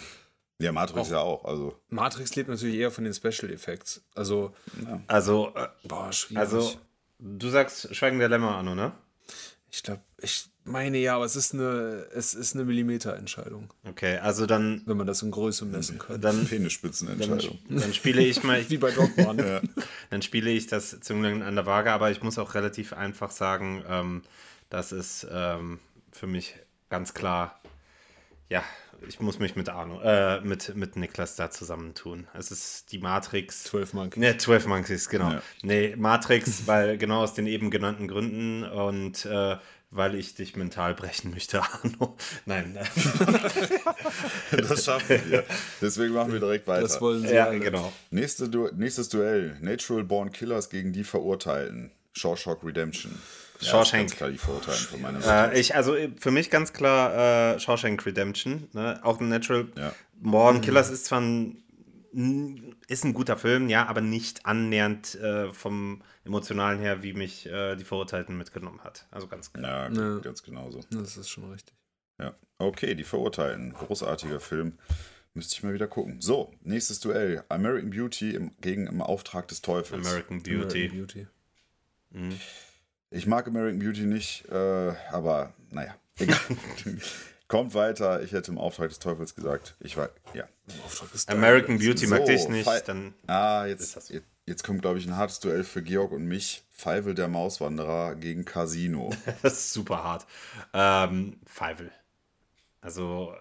Ja, 0.58 0.70
Matrix 0.70 1.08
Auch- 1.08 1.12
ja 1.12 1.18
auch. 1.20 1.44
Also, 1.44 1.76
Matrix 1.88 2.36
lebt 2.36 2.48
natürlich 2.48 2.76
eher 2.76 2.90
von 2.92 3.02
den 3.04 3.12
Special 3.14 3.50
Effects. 3.50 4.02
Also, 4.14 4.54
Also, 5.08 5.52
äh, 5.56 5.66
boah, 5.84 6.12
schwierig. 6.12 6.38
also, 6.38 6.72
du 7.18 7.48
sagst 7.48 7.92
Schweigen 7.96 8.18
der 8.20 8.28
Lämmer, 8.28 8.54
Anno, 8.56 8.74
ne? 8.76 8.92
ich 9.72 9.82
glaube, 9.82 10.02
ich 10.18 10.50
meine 10.64 10.98
ja, 10.98 11.16
aber 11.16 11.24
es 11.24 11.36
ist 11.36 11.54
eine, 11.54 12.06
es 12.14 12.34
ist 12.34 12.54
eine 12.54 12.64
Millimeterentscheidung, 12.64 13.72
Okay, 13.88 14.18
also 14.18 14.46
dann, 14.46 14.82
wenn 14.86 14.96
man 14.96 15.06
das 15.06 15.22
in 15.22 15.30
Größe 15.30 15.64
messen 15.64 15.98
kann. 15.98 16.20
dann, 16.20 16.38
dann, 16.38 16.46
Penisspitzenentscheidung. 16.46 17.58
dann 17.68 17.94
spiele 17.94 18.22
ich 18.22 18.42
mal, 18.42 18.64
Wie 18.70 18.78
bei 18.78 18.90
Dogman. 18.92 19.68
dann 20.10 20.22
spiele 20.22 20.50
ich 20.50 20.66
das 20.66 21.00
Zünglein 21.00 21.42
an 21.42 21.54
der 21.56 21.66
Waage, 21.66 21.92
aber 21.92 22.10
ich 22.10 22.22
muss 22.22 22.38
auch 22.38 22.54
relativ 22.54 22.92
einfach 22.92 23.30
sagen, 23.30 23.84
ähm, 23.88 24.22
das 24.70 24.92
ist 24.92 25.26
ähm, 25.30 25.80
für 26.12 26.26
mich 26.26 26.54
ganz 26.88 27.14
klar, 27.14 27.60
ja, 28.48 28.62
ich 29.08 29.20
muss 29.20 29.38
mich 29.38 29.56
mit 29.56 29.68
Arno, 29.68 30.00
äh, 30.02 30.40
mit, 30.42 30.76
mit 30.76 30.96
Niklas 30.96 31.36
da 31.36 31.50
zusammentun. 31.50 32.28
Es 32.34 32.50
ist 32.50 32.92
die 32.92 32.98
Matrix. 32.98 33.64
12 33.64 33.94
Monkeys. 33.94 34.20
Ne, 34.20 34.36
12 34.36 34.66
Monkeys, 34.66 35.08
genau. 35.08 35.30
Ja. 35.30 35.42
Nee, 35.62 35.96
Matrix, 35.96 36.66
weil 36.66 36.98
genau 36.98 37.22
aus 37.22 37.34
den 37.34 37.46
eben 37.46 37.70
genannten 37.70 38.06
Gründen 38.08 38.64
und 38.64 39.24
äh, 39.24 39.56
weil 39.92 40.14
ich 40.14 40.34
dich 40.34 40.56
mental 40.56 40.94
brechen 40.94 41.30
möchte, 41.30 41.62
Arno. 41.82 42.16
Nein, 42.46 42.76
Das 44.50 44.84
schaffen 44.84 45.20
wir. 45.28 45.44
Deswegen 45.80 46.14
machen 46.14 46.32
wir 46.32 46.40
direkt 46.40 46.66
weiter. 46.66 46.82
Das 46.82 47.00
wollen 47.00 47.22
sie 47.26 47.34
ja, 47.34 47.46
alle. 47.46 47.60
genau. 47.60 47.92
Nächste 48.10 48.48
du 48.48 48.68
nächstes 48.74 49.08
Duell: 49.10 49.56
Natural 49.60 50.02
Born 50.02 50.32
Killers 50.32 50.70
gegen 50.70 50.92
die 50.92 51.04
Verurteilten. 51.04 51.92
Shawshank 52.14 52.64
Redemption. 52.64 53.12
Ja, 53.60 53.68
Shawshank. 53.70 54.02
ganz 54.08 54.16
klar 54.16 54.30
die 54.30 54.38
Verurteilten 54.38 54.86
von 54.86 55.00
meiner 55.00 55.20
Seite. 55.22 55.54
Äh, 55.54 55.60
ich, 55.60 55.74
also 55.74 55.94
äh, 55.94 56.10
für 56.18 56.30
mich 56.30 56.50
ganz 56.50 56.72
klar 56.72 57.54
äh, 57.54 57.60
Shawshank 57.60 58.04
Redemption. 58.04 58.68
Ne? 58.72 58.98
Auch 59.02 59.20
ein 59.20 59.28
Natural 59.28 59.66
Ja. 59.76 59.94
Born 60.20 60.60
Killers 60.60 60.90
ist 60.90 61.06
zwar 61.06 61.20
ein, 61.20 61.62
ist 62.92 63.04
ein 63.04 63.14
guter 63.14 63.36
Film, 63.36 63.68
ja, 63.68 63.86
aber 63.86 64.00
nicht 64.00 64.46
annähernd 64.46 65.14
äh, 65.16 65.52
vom 65.52 66.02
Emotionalen 66.24 66.78
her, 66.78 67.02
wie 67.02 67.12
mich 67.14 67.46
äh, 67.46 67.74
die 67.76 67.84
Verurteilten 67.84 68.36
mitgenommen 68.36 68.80
hat. 68.84 69.06
Also 69.10 69.26
ganz 69.28 69.52
klar. 69.52 69.90
ja, 69.92 70.00
Ja. 70.14 70.18
ganz 70.18 70.42
genauso. 70.42 70.80
Das 70.90 71.16
ist 71.16 71.28
schon 71.28 71.50
richtig. 71.50 71.74
Ja. 72.18 72.34
Okay, 72.58 72.94
die 72.94 73.04
Verurteilten. 73.04 73.72
Großartiger 73.72 74.38
Film. 74.40 74.78
Müsste 75.34 75.54
ich 75.56 75.62
mal 75.62 75.72
wieder 75.72 75.88
gucken. 75.88 76.20
So, 76.20 76.52
nächstes 76.60 77.00
Duell. 77.00 77.42
American 77.48 77.90
Beauty 77.90 78.34
im, 78.34 78.52
gegen 78.60 78.86
Im 78.86 79.00
Auftrag 79.00 79.48
des 79.48 79.62
Teufels. 79.62 80.06
American 80.06 80.42
Beauty. 80.42 80.86
American 80.90 81.26
Beauty. 82.10 82.36
Ich 83.10 83.26
mag 83.26 83.46
American 83.46 83.78
Beauty 83.78 84.02
nicht, 84.02 84.46
äh, 84.50 84.92
aber 85.10 85.54
naja, 85.70 85.94
egal. 86.18 86.38
Kommt 87.52 87.74
weiter. 87.74 88.22
Ich 88.22 88.32
hätte 88.32 88.50
im 88.50 88.56
Auftrag 88.56 88.88
des 88.88 88.98
Teufels 88.98 89.34
gesagt. 89.34 89.74
Ich 89.80 89.98
war, 89.98 90.08
ja. 90.32 90.44
American 91.26 91.78
Beauty 91.78 92.06
mag 92.06 92.24
So, 92.26 92.32
ich 92.32 92.48
nicht. 92.48 92.66
Fi- 92.66 92.80
Dann 92.86 93.12
Ah, 93.26 93.66
Ist 93.66 93.94
jetzt, 93.94 94.08
jetzt, 94.08 94.26
jetzt 94.46 94.64
kommt, 94.64 94.80
glaube 94.80 94.98
ich, 94.98 95.06
ein 95.06 95.18
hartes 95.18 95.38
Duell 95.38 95.62
für 95.62 95.82
Georg 95.82 96.12
und 96.12 96.24
mich. 96.24 96.62
Feivel 96.70 97.14
der 97.14 97.28
Mauswanderer 97.28 98.14
gegen 98.14 98.46
Casino. 98.46 99.10
Das 99.42 99.52
ist 99.52 99.72
super 99.74 100.02
hart. 100.02 100.26
Ähm, 100.72 101.40
Feivel. 101.44 101.92
Also, 102.80 103.34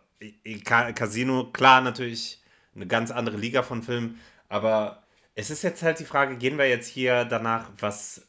Casino, 0.93 1.49
klar, 1.53 1.79
natürlich 1.79 2.41
eine 2.75 2.87
ganz 2.87 3.11
andere 3.11 3.37
Liga 3.37 3.63
von 3.63 3.81
Filmen, 3.81 4.19
aber 4.49 5.03
Es 5.35 5.49
ist 5.49 5.61
jetzt 5.61 5.83
halt 5.83 5.99
die 5.99 6.05
Frage, 6.05 6.35
gehen 6.35 6.57
wir 6.57 6.67
jetzt 6.67 6.87
hier 6.89 7.23
danach, 7.23 7.69
was 7.79 8.23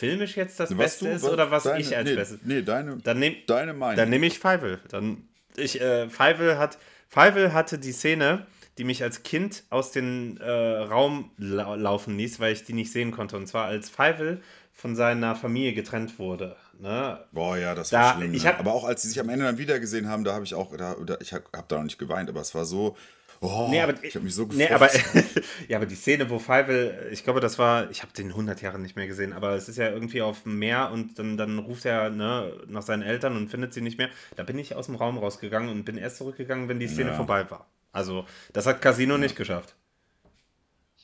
filmisch 0.00 0.36
jetzt 0.36 0.58
das 0.58 0.74
Beste 0.76 1.04
du- 1.06 1.10
ist 1.12 1.24
oder 1.24 1.50
was 1.50 1.62
deine, 1.64 1.80
ich 1.80 1.96
als 1.96 2.08
nee, 2.08 2.16
Bestes? 2.16 2.38
Nee, 2.44 2.62
deine, 2.62 2.96
Dann 2.98 3.18
nehme 3.18 3.36
deine 3.46 3.72
Meinung. 3.74 3.96
dann 3.96 4.10
nehm 4.10 4.22
ich 4.24 4.38
Feivel. 4.38 4.80
Dann, 4.88 5.28
ich, 5.56 5.80
äh, 5.80 6.08
Feivel, 6.08 6.58
hat, 6.58 6.78
Feivel 7.08 7.52
hatte 7.52 7.78
die 7.78 7.92
Szene, 7.92 8.46
die 8.78 8.84
mich 8.84 9.02
als 9.02 9.22
Kind 9.22 9.64
aus 9.70 9.92
dem 9.92 10.38
äh, 10.40 10.50
Raum 10.50 11.30
lau 11.36 11.74
laufen 11.76 12.16
ließ, 12.16 12.40
weil 12.40 12.52
ich 12.52 12.64
die 12.64 12.72
nicht 12.72 12.90
sehen 12.92 13.10
konnte. 13.12 13.36
Und 13.36 13.46
zwar 13.46 13.66
als 13.66 13.90
Feivel 13.90 14.42
von 14.72 14.96
seiner 14.96 15.34
Familie 15.36 15.74
getrennt 15.74 16.18
wurde. 16.18 16.56
Ne? 16.78 17.20
Boah, 17.32 17.58
ja, 17.58 17.74
das 17.74 17.90
Da- 17.90 17.98
war 18.00 18.16
schlimm. 18.16 18.30
ne? 18.32 18.38
hab- 18.44 18.58
aber 18.58 18.72
auch 18.72 18.84
als 18.84 19.02
sie 19.02 19.08
sich 19.08 19.20
am 19.20 19.28
Ende 19.28 19.44
dann 19.44 19.58
wieder 19.58 19.78
gesehen 19.78 20.08
haben, 20.08 20.24
da 20.24 20.32
habe 20.32 20.44
ich 20.46 20.54
auch, 20.54 20.74
da, 20.76 20.94
da, 21.04 21.18
ich 21.20 21.34
habe 21.34 21.44
hab 21.54 21.68
da 21.68 21.76
noch 21.76 21.84
nicht 21.84 21.98
geweint, 21.98 22.30
aber 22.30 22.40
es 22.40 22.54
war 22.54 22.64
so, 22.64 22.96
oh, 23.40 23.68
Nee, 23.70 23.80
aber, 23.80 24.02
ich 24.04 24.14
habe 24.14 24.24
mich 24.24 24.34
so 24.34 24.46
gefreut. 24.46 24.68
nee, 24.68 24.74
aber, 24.74 24.90
ja, 25.68 25.76
aber 25.78 25.86
die 25.86 25.94
Szene, 25.94 26.28
wo 26.30 26.38
Feivel, 26.38 27.08
ich 27.12 27.24
glaube, 27.24 27.40
das 27.40 27.58
war, 27.58 27.90
ich 27.90 28.02
habe 28.02 28.12
den 28.12 28.28
100 28.28 28.60
Jahre 28.62 28.78
nicht 28.78 28.96
mehr 28.96 29.06
gesehen, 29.06 29.32
aber 29.32 29.54
es 29.54 29.68
ist 29.68 29.76
ja 29.76 29.90
irgendwie 29.90 30.22
auf 30.22 30.42
dem 30.44 30.58
Meer 30.58 30.90
und 30.92 31.18
dann, 31.18 31.36
dann 31.36 31.58
ruft 31.58 31.84
er 31.84 32.10
ne, 32.10 32.52
nach 32.68 32.82
seinen 32.82 33.02
Eltern 33.02 33.36
und 33.36 33.48
findet 33.48 33.72
sie 33.74 33.80
nicht 33.80 33.98
mehr. 33.98 34.08
Da 34.36 34.42
bin 34.42 34.58
ich 34.58 34.74
aus 34.74 34.86
dem 34.86 34.94
Raum 34.96 35.18
rausgegangen 35.18 35.70
und 35.70 35.84
bin 35.84 35.96
erst 35.96 36.16
zurückgegangen, 36.18 36.68
wenn 36.68 36.78
die 36.80 36.88
Szene 36.88 37.10
Ja. 37.10 37.16
vorbei 37.16 37.50
war. 37.50 37.66
Also, 37.92 38.24
das 38.52 38.66
hat 38.66 38.80
Casino 38.82 39.18
nicht 39.18 39.34
geschafft. 39.36 39.74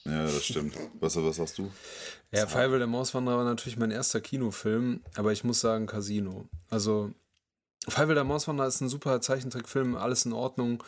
ja, 0.04 0.22
das 0.22 0.44
stimmt. 0.44 0.76
Was, 1.00 1.16
was 1.16 1.36
sagst 1.36 1.58
du? 1.58 1.70
Ja, 2.30 2.46
Feivel 2.46 2.78
der 2.78 2.86
Mauswanderer 2.86 3.38
war 3.38 3.44
natürlich 3.44 3.76
mein 3.76 3.90
erster 3.90 4.20
Kinofilm, 4.20 5.00
aber 5.16 5.32
ich 5.32 5.42
muss 5.42 5.60
sagen 5.60 5.86
Casino. 5.86 6.48
Also, 6.70 7.12
Feivel 7.88 8.14
der 8.14 8.24
Mauswanderer 8.24 8.66
ist 8.68 8.80
ein 8.80 8.88
super 8.88 9.20
Zeichentrickfilm, 9.20 9.96
alles 9.96 10.26
in 10.26 10.32
Ordnung, 10.32 10.82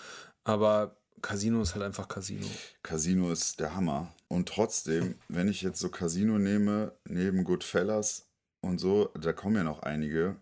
aber 0.44 0.96
Casino 1.22 1.62
ist 1.62 1.74
halt 1.74 1.84
einfach 1.84 2.08
Casino. 2.08 2.46
Casino 2.82 3.30
ist 3.30 3.60
der 3.60 3.74
Hammer. 3.74 4.12
Und 4.28 4.48
trotzdem, 4.48 5.16
wenn 5.28 5.48
ich 5.48 5.62
jetzt 5.62 5.80
so 5.80 5.88
Casino 5.88 6.38
nehme, 6.38 6.92
neben 7.04 7.44
Goodfellas 7.44 8.26
und 8.60 8.78
so, 8.78 9.10
da 9.18 9.32
kommen 9.32 9.56
ja 9.56 9.64
noch 9.64 9.82
einige. 9.82 10.36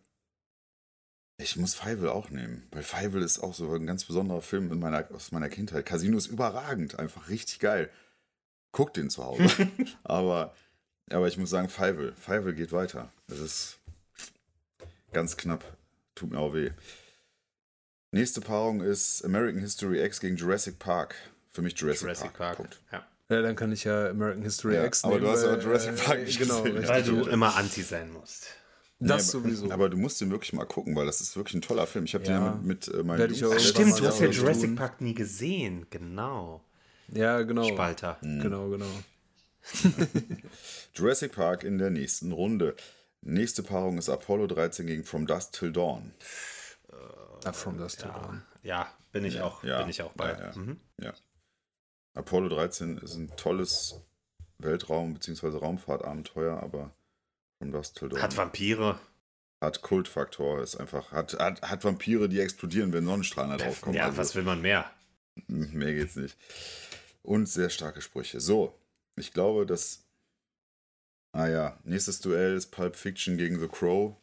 Ich 1.38 1.56
muss 1.56 1.74
Feivel 1.74 2.08
auch 2.08 2.30
nehmen, 2.30 2.66
weil 2.70 2.82
Feivel 2.82 3.22
ist 3.22 3.40
auch 3.40 3.54
so 3.54 3.70
ein 3.74 3.86
ganz 3.86 4.04
besonderer 4.04 4.40
Film 4.40 4.72
in 4.72 4.78
meiner, 4.78 5.06
aus 5.12 5.32
meiner 5.32 5.50
Kindheit. 5.50 5.84
Casino 5.84 6.16
ist 6.16 6.28
überragend, 6.28 6.98
einfach 6.98 7.28
richtig 7.28 7.58
geil. 7.58 7.90
Guck 8.72 8.94
den 8.94 9.10
zu 9.10 9.24
Hause. 9.24 9.48
aber, 10.04 10.54
aber 11.10 11.28
ich 11.28 11.36
muss 11.36 11.50
sagen, 11.50 11.68
Feivel. 11.68 12.14
Feivel 12.14 12.54
geht 12.54 12.72
weiter. 12.72 13.12
Das 13.26 13.38
ist 13.38 13.78
ganz 15.12 15.36
knapp. 15.36 15.76
Tut 16.14 16.30
mir 16.30 16.38
auch 16.38 16.54
weh. 16.54 16.70
Nächste 18.12 18.40
Paarung 18.40 18.80
ist 18.80 19.24
American 19.24 19.60
History 19.60 20.02
X 20.04 20.20
gegen 20.20 20.36
Jurassic 20.36 20.78
Park. 20.78 21.14
Für 21.52 21.62
mich 21.62 21.78
Jurassic, 21.78 22.02
Jurassic 22.02 22.32
Park. 22.34 22.36
Park. 22.38 22.56
Punkt. 22.56 22.80
Ja. 22.92 23.06
Ja, 23.28 23.42
dann 23.42 23.56
kann 23.56 23.72
ich 23.72 23.84
ja 23.84 24.08
American 24.10 24.42
History 24.44 24.74
Ja, 24.76 24.84
X 24.84 25.02
aber 25.04 25.14
nehmen. 25.14 25.26
du 25.26 25.32
hast 25.32 25.42
ja 25.44 25.56
Jurassic 25.58 25.96
Park 25.96 26.22
nicht 26.24 26.38
genau, 26.38 26.62
gesehen. 26.62 26.86
Weil 26.88 27.02
du 27.02 27.22
immer 27.26 27.56
Anti 27.56 27.82
sein 27.82 28.12
musst. 28.12 28.46
Das 28.98 29.08
Nee, 29.08 29.12
aber- 29.12 29.22
sowieso. 29.22 29.70
Aber 29.72 29.88
du 29.88 29.96
musst 29.96 30.20
den 30.20 30.30
wirklich 30.30 30.52
mal 30.52 30.64
gucken, 30.64 30.94
weil 30.94 31.06
das 31.06 31.20
ist 31.20 31.36
wirklich 31.36 31.54
ein 31.54 31.60
toller 31.62 31.86
Film. 31.86 32.04
Ich 32.04 32.14
habe 32.14 32.24
den 32.24 32.34
Ja. 32.34 32.46
ja 32.46 32.60
mit, 32.62 32.86
mit 32.86 32.94
äh, 33.42 33.44
auch 33.46 33.52
Ach, 33.54 33.60
stimmt, 33.60 33.98
du 33.98 34.06
hast 34.06 34.20
ja 34.20 34.26
tun. 34.26 34.34
Jurassic 34.34 34.76
Park 34.76 35.00
nie 35.00 35.14
gesehen. 35.14 35.86
Genau. 35.90 36.62
ja, 37.08 37.42
genau. 37.42 37.64
Spalter. 37.64 38.16
Genau, 38.22 38.68
genau. 38.70 38.86
Jurassic 40.94 41.32
Park 41.32 41.64
in 41.64 41.78
der 41.78 41.90
nächsten 41.90 42.32
Runde. 42.32 42.76
Nächste 43.22 43.62
Paarung 43.64 43.98
ist 43.98 44.08
Apollo 44.08 44.46
13 44.46 44.86
gegen 44.86 45.02
From 45.04 45.26
Dusk 45.26 45.52
Till 45.52 45.72
Dawn. 45.72 46.12
From 47.54 47.78
Dust 47.78 48.00
to 48.00 48.08
Dawn. 48.08 48.42
Ja, 48.62 48.92
bin 49.12 49.24
ich 49.24 49.40
auch, 49.40 49.62
ja, 49.62 49.78
bin 49.80 49.88
ich 49.90 50.02
auch 50.02 50.12
bei. 50.12 50.32
ja, 50.32 50.50
ja. 50.50 50.56
Mhm. 50.56 50.80
Apollo 52.14 52.48
13 52.48 52.98
ist 52.98 53.14
ein 53.14 53.30
tolles 53.36 54.00
Weltraum- 54.58 55.14
bzw. 55.14 55.48
Raumfahrtabenteuer, 55.58 56.62
aber 56.62 56.90
From 57.58 57.72
Dusk 57.72 57.94
Till 57.96 58.08
Dawn 58.08 58.22
Hat 58.22 58.36
Vampire. 58.36 58.98
hat 59.62 59.82
Kultfaktor, 59.82 60.62
ist 60.62 60.76
einfach, 60.76 61.12
hat, 61.12 61.38
hat, 61.38 61.62
hat 61.62 61.84
Vampire, 61.84 62.28
die 62.28 62.40
explodieren, 62.40 62.92
wenn 62.92 63.04
Sonnenstrahlen 63.06 63.56
da 63.58 63.64
drauf 63.64 63.80
kommen. 63.80 63.96
Ja, 63.96 64.06
Also- 64.06 64.18
was 64.18 64.34
will 64.34 64.42
man 64.44 64.60
mehr? 64.62 64.90
Mehr 65.48 65.92
geht's 65.94 66.16
nicht. 66.16 66.36
Und 67.22 67.46
sehr 67.48 67.68
starke 67.70 68.00
Sprüche. 68.00 68.40
So, 68.40 68.78
ich 69.16 69.32
glaube, 69.32 69.66
dass. 69.66 70.02
Ah 71.32 71.48
ja, 71.48 71.78
nächstes 71.84 72.20
Duell 72.20 72.54
ist 72.56 72.70
Pulp 72.70 72.96
Fiction 72.96 73.36
gegen 73.36 73.60
The 73.60 73.68
Crow. 73.68 74.16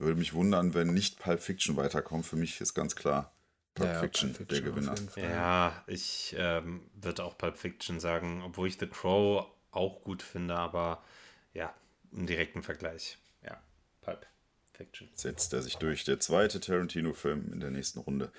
Würde 0.00 0.18
mich 0.18 0.32
wundern, 0.32 0.72
wenn 0.72 0.94
nicht 0.94 1.18
Pulp 1.18 1.40
Fiction 1.40 1.76
weiterkommt. 1.76 2.24
Für 2.24 2.36
mich 2.36 2.60
ist 2.60 2.72
ganz 2.72 2.96
klar 2.96 3.34
Pulp 3.74 3.90
Ja, 3.90 4.00
Fiction 4.00 4.32
Pulp 4.32 4.48
der 4.48 4.62
Fiction 4.62 4.88
auf 4.88 5.14
Gewinner. 5.14 5.30
Ja, 5.30 5.84
ich 5.86 6.34
ähm, 6.38 6.80
würde 6.94 7.22
auch 7.22 7.36
Pulp 7.36 7.58
Fiction 7.58 8.00
sagen, 8.00 8.42
obwohl 8.42 8.68
ich 8.68 8.78
The 8.80 8.86
Crow 8.86 9.46
auch 9.70 10.02
gut 10.02 10.22
finde, 10.22 10.56
aber 10.56 11.04
ja, 11.52 11.74
im 12.12 12.26
direkten 12.26 12.62
Vergleich. 12.62 13.18
Ja, 13.44 13.62
Pulp 14.00 14.26
Fiction. 14.72 15.08
Setzt 15.14 15.52
er 15.52 15.62
sich 15.62 15.76
durch. 15.76 16.04
Der 16.04 16.18
zweite 16.18 16.60
Tarantino-Film 16.60 17.52
in 17.52 17.60
der 17.60 17.70
nächsten 17.70 18.00
Runde. 18.00 18.32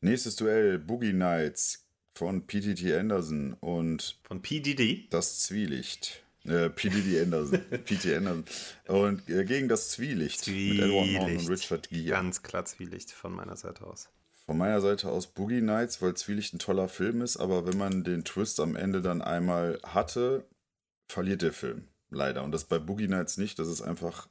Nächstes 0.00 0.36
Duell: 0.36 0.78
Boogie 0.78 1.12
Nights 1.12 1.84
von 2.14 2.46
P.T.T. 2.46 2.96
Anderson 2.96 3.54
und 3.54 4.20
Von 4.22 4.40
P. 4.40 4.60
Diddy. 4.60 5.08
Das 5.10 5.40
Zwielicht. 5.40 6.22
Äh, 6.44 6.70
P.D.D. 6.70 7.20
Anderson. 7.22 7.60
P.T. 7.84 8.16
Anderson. 8.16 8.44
Und 8.88 9.28
äh, 9.28 9.44
gegen 9.44 9.68
das 9.68 9.90
Zwielicht, 9.90 10.46
mit 10.48 10.80
Edward 10.80 11.06
Norton 11.12 11.36
und 11.38 11.48
Richard 11.48 11.88
Gere. 11.88 12.10
Ganz 12.10 12.42
klar 12.42 12.64
Zwielicht 12.64 13.12
von 13.12 13.32
meiner 13.32 13.56
Seite 13.56 13.84
aus. 13.86 14.08
Von 14.46 14.58
meiner 14.58 14.80
Seite 14.80 15.08
aus 15.08 15.28
Boogie 15.28 15.60
Nights, 15.60 16.02
weil 16.02 16.14
Zwielicht 16.14 16.52
ein 16.54 16.58
toller 16.58 16.88
Film 16.88 17.22
ist, 17.22 17.36
aber 17.36 17.64
wenn 17.66 17.78
man 17.78 18.02
den 18.02 18.24
Twist 18.24 18.58
am 18.58 18.74
Ende 18.74 19.00
dann 19.00 19.22
einmal 19.22 19.78
hatte, 19.84 20.44
verliert 21.08 21.42
der 21.42 21.52
Film. 21.52 21.84
Leider. 22.10 22.42
Und 22.42 22.50
das 22.52 22.64
bei 22.64 22.78
Boogie 22.80 23.06
Nights 23.08 23.36
nicht. 23.38 23.58
Das 23.60 23.68
ist 23.68 23.80
einfach 23.82 24.26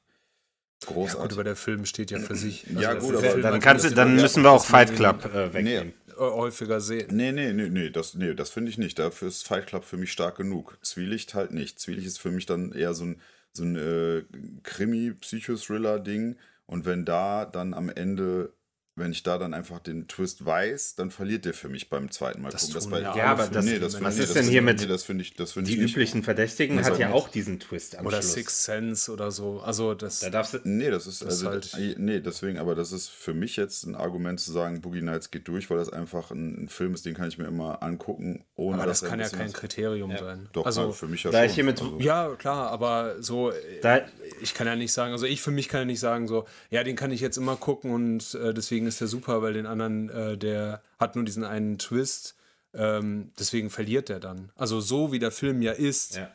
Ja, 0.81 0.87
gut, 0.87 0.95
großartig. 0.95 1.31
aber 1.31 1.43
der 1.45 1.55
Film 1.55 1.85
steht 1.85 2.11
ja 2.11 2.19
für 2.19 2.35
sich. 2.35 2.65
Also 2.67 2.81
Ja, 2.81 2.93
gut, 2.93 3.15
aber- 3.15 3.41
Dann, 3.41 3.59
kannst 3.61 3.97
dann 3.97 4.15
müssen 4.17 4.43
wir 4.43 4.51
auch 4.51 4.65
Fight 4.65 4.93
Club 4.95 5.23
äh, 5.33 5.53
wegnehmen. 5.53 5.93
Häufiger 6.21 6.81
sehen. 6.81 7.15
Nee, 7.15 7.31
nee, 7.31 7.53
nee, 7.53 7.69
nee, 7.69 7.89
das, 7.89 8.13
nee, 8.15 8.33
das 8.33 8.49
finde 8.49 8.69
ich 8.69 8.77
nicht. 8.77 8.99
Dafür 8.99 9.27
ist 9.27 9.47
Fight 9.47 9.67
Club 9.67 9.83
für 9.83 9.97
mich 9.97 10.11
stark 10.11 10.37
genug. 10.37 10.77
Zwielicht 10.81 11.33
halt 11.33 11.51
nicht. 11.51 11.79
Zwielicht 11.79 12.07
ist 12.07 12.19
für 12.19 12.31
mich 12.31 12.45
dann 12.45 12.71
eher 12.73 12.93
so 12.93 13.05
ein, 13.05 13.21
so 13.53 13.63
ein 13.63 13.75
äh, 13.75 14.23
Krimi-Psychothriller-Ding. 14.63 16.37
Und 16.65 16.85
wenn 16.85 17.05
da 17.05 17.45
dann 17.45 17.73
am 17.73 17.89
Ende, 17.89 18.53
wenn 19.01 19.11
ich 19.11 19.23
da 19.23 19.37
dann 19.37 19.53
einfach 19.53 19.79
den 19.79 20.07
Twist 20.07 20.45
weiß, 20.45 20.95
dann 20.95 21.11
verliert 21.11 21.43
der 21.43 21.53
für 21.53 21.67
mich 21.67 21.89
beim 21.89 22.09
zweiten 22.11 22.41
Mal 22.41 22.51
Das 22.51 22.67
gucken. 22.67 22.81
tun 22.83 22.91
bei, 22.91 23.01
ja 23.01 23.17
Ja, 23.17 23.25
aber 23.25 23.47
das- 23.47 23.65
nee, 23.65 23.79
das 23.79 23.93
was 23.93 23.95
finde- 23.95 24.09
ist 24.09 24.15
nee, 24.19 24.25
das 24.25 24.33
denn 24.33 24.47
hier 24.47 24.61
mit- 24.61 24.79
Nee, 24.79 24.87
das 24.87 25.03
finde 25.03 25.23
ich, 25.23 25.33
das 25.33 25.51
finde 25.51 25.69
Die 25.69 25.75
ich 25.75 25.81
nicht. 25.81 25.91
üblichen 25.95 26.23
Verdächtigen 26.23 26.77
Also 26.77 26.91
hat 26.91 26.99
ja 26.99 27.07
nicht. 27.07 27.15
auch 27.15 27.27
diesen 27.27 27.59
Twist 27.59 27.97
am 27.97 28.05
Oder 28.05 28.21
Schluss. 28.21 28.33
Sixth 28.33 28.63
Sense 28.63 29.11
oder 29.11 29.31
so. 29.31 29.59
Also 29.59 29.93
das. 29.93 30.19
Da 30.21 30.29
darfst 30.29 30.53
du. 30.53 30.59
Nee, 30.63 30.89
das 30.89 31.07
ist, 31.07 31.21
Das 31.21 31.43
also, 31.43 31.49
ist 31.57 31.73
halt- 31.73 31.97
nee, 31.99 32.19
deswegen, 32.21 32.57
aber 32.59 32.75
das 32.75 32.91
ist 32.93 33.09
für 33.09 33.33
mich 33.33 33.55
jetzt 33.57 33.83
ein 33.85 33.95
Argument 33.95 34.39
zu 34.39 34.51
sagen, 34.51 34.81
Boogie 34.81 35.01
Nights 35.01 35.31
geht 35.31 35.47
durch, 35.47 35.69
weil 35.69 35.77
das 35.77 35.89
einfach 35.89 36.31
ein, 36.31 36.63
ein 36.65 36.69
Film 36.69 36.93
ist, 36.93 37.05
den 37.05 37.13
kann 37.15 37.27
ich 37.27 37.37
mir 37.37 37.47
immer 37.47 37.81
angucken, 37.83 38.45
ohne 38.55 38.77
aber 38.77 38.85
das 38.85 39.01
dass 39.01 39.09
kann 39.09 39.19
ja 39.19 39.27
kein 39.29 39.51
Kriterium 39.51 40.15
sein. 40.17 40.47
Doch, 40.53 40.65
also, 40.65 40.91
für 40.91 41.07
mich 41.07 41.23
ja 41.23 41.31
da 41.31 41.39
schon. 41.39 41.47
ich 41.47 41.53
hiermit- 41.55 41.81
also, 41.81 41.99
Ja, 41.99 42.29
klar, 42.35 42.69
aber 42.69 43.15
so, 43.21 43.51
äh, 43.51 43.55
Da, 43.81 44.01
ich 44.41 44.53
kann 44.53 44.67
ja 44.67 44.75
nicht 44.75 44.93
sagen, 44.93 45.11
also 45.11 45.25
ich 45.25 45.41
für 45.41 45.51
mich 45.51 45.67
kann 45.69 45.81
ja 45.81 45.85
nicht 45.85 45.99
sagen, 45.99 46.27
so, 46.27 46.45
ja, 46.69 46.83
den 46.83 46.95
kann 46.95 47.11
ich 47.11 47.21
jetzt 47.21 47.37
immer 47.37 47.55
gucken 47.55 47.91
und 47.91 48.35
äh, 48.35 48.53
deswegen 48.53 48.87
ist 48.93 49.01
der 49.01 49.07
super, 49.07 49.41
weil 49.41 49.53
den 49.53 49.65
anderen, 49.65 50.09
äh, 50.09 50.37
der 50.37 50.81
hat 50.99 51.15
nur 51.15 51.25
diesen 51.25 51.43
einen 51.43 51.77
Twist, 51.77 52.35
ähm, 52.73 53.31
deswegen 53.37 53.69
verliert 53.69 54.09
der 54.09 54.19
dann. 54.19 54.51
Also 54.55 54.79
so 54.79 55.11
wie 55.11 55.19
der 55.19 55.31
Film 55.31 55.61
ja 55.61 55.71
ist, 55.71 56.15
ja. 56.15 56.31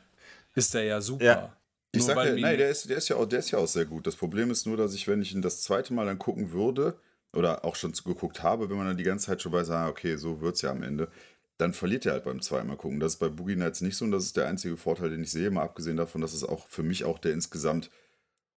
ist 0.54 0.74
der 0.74 0.84
ja 0.84 1.00
super. 1.00 1.24
Ja. 1.24 1.56
Ich 1.92 2.00
Nur 2.00 2.14
sag 2.14 2.26
ja, 2.26 2.34
nein, 2.34 2.58
der 2.58 2.68
ist, 2.68 2.90
der, 2.90 2.98
ist 2.98 3.08
ja 3.08 3.16
auch, 3.16 3.26
der 3.26 3.38
ist 3.38 3.50
ja 3.50 3.58
auch 3.58 3.68
sehr 3.68 3.86
gut. 3.86 4.06
Das 4.06 4.16
Problem 4.16 4.50
ist 4.50 4.66
nur, 4.66 4.76
dass 4.76 4.92
ich, 4.92 5.08
wenn 5.08 5.22
ich 5.22 5.32
ihn 5.32 5.40
das 5.40 5.62
zweite 5.62 5.94
Mal 5.94 6.04
dann 6.04 6.18
gucken 6.18 6.52
würde, 6.52 6.98
oder 7.36 7.64
auch 7.64 7.76
schon 7.76 7.92
geguckt 7.92 8.42
habe, 8.42 8.68
wenn 8.68 8.76
man 8.76 8.86
dann 8.86 8.96
die 8.96 9.04
ganze 9.04 9.26
Zeit 9.26 9.42
schon 9.42 9.52
weiß, 9.52 9.70
ah, 9.70 9.88
okay, 9.88 10.16
so 10.16 10.40
wird 10.40 10.56
es 10.56 10.62
ja 10.62 10.70
am 10.70 10.82
Ende, 10.82 11.08
dann 11.58 11.72
verliert 11.72 12.06
er 12.06 12.12
halt 12.12 12.24
beim 12.24 12.42
zweiten 12.42 12.68
Mal 12.68 12.76
gucken. 12.76 13.00
Das 13.00 13.14
ist 13.14 13.18
bei 13.18 13.28
Boogie 13.28 13.56
Nights 13.56 13.80
nicht 13.80 13.96
so 13.96 14.04
und 14.04 14.10
das 14.10 14.24
ist 14.24 14.36
der 14.36 14.46
einzige 14.46 14.76
Vorteil, 14.76 15.10
den 15.10 15.22
ich 15.22 15.30
sehe, 15.30 15.50
mal 15.50 15.62
abgesehen 15.62 15.96
davon, 15.96 16.20
dass 16.20 16.34
es 16.34 16.44
auch 16.44 16.66
für 16.68 16.82
mich 16.82 17.04
auch 17.04 17.18
der 17.18 17.32
insgesamt 17.32 17.90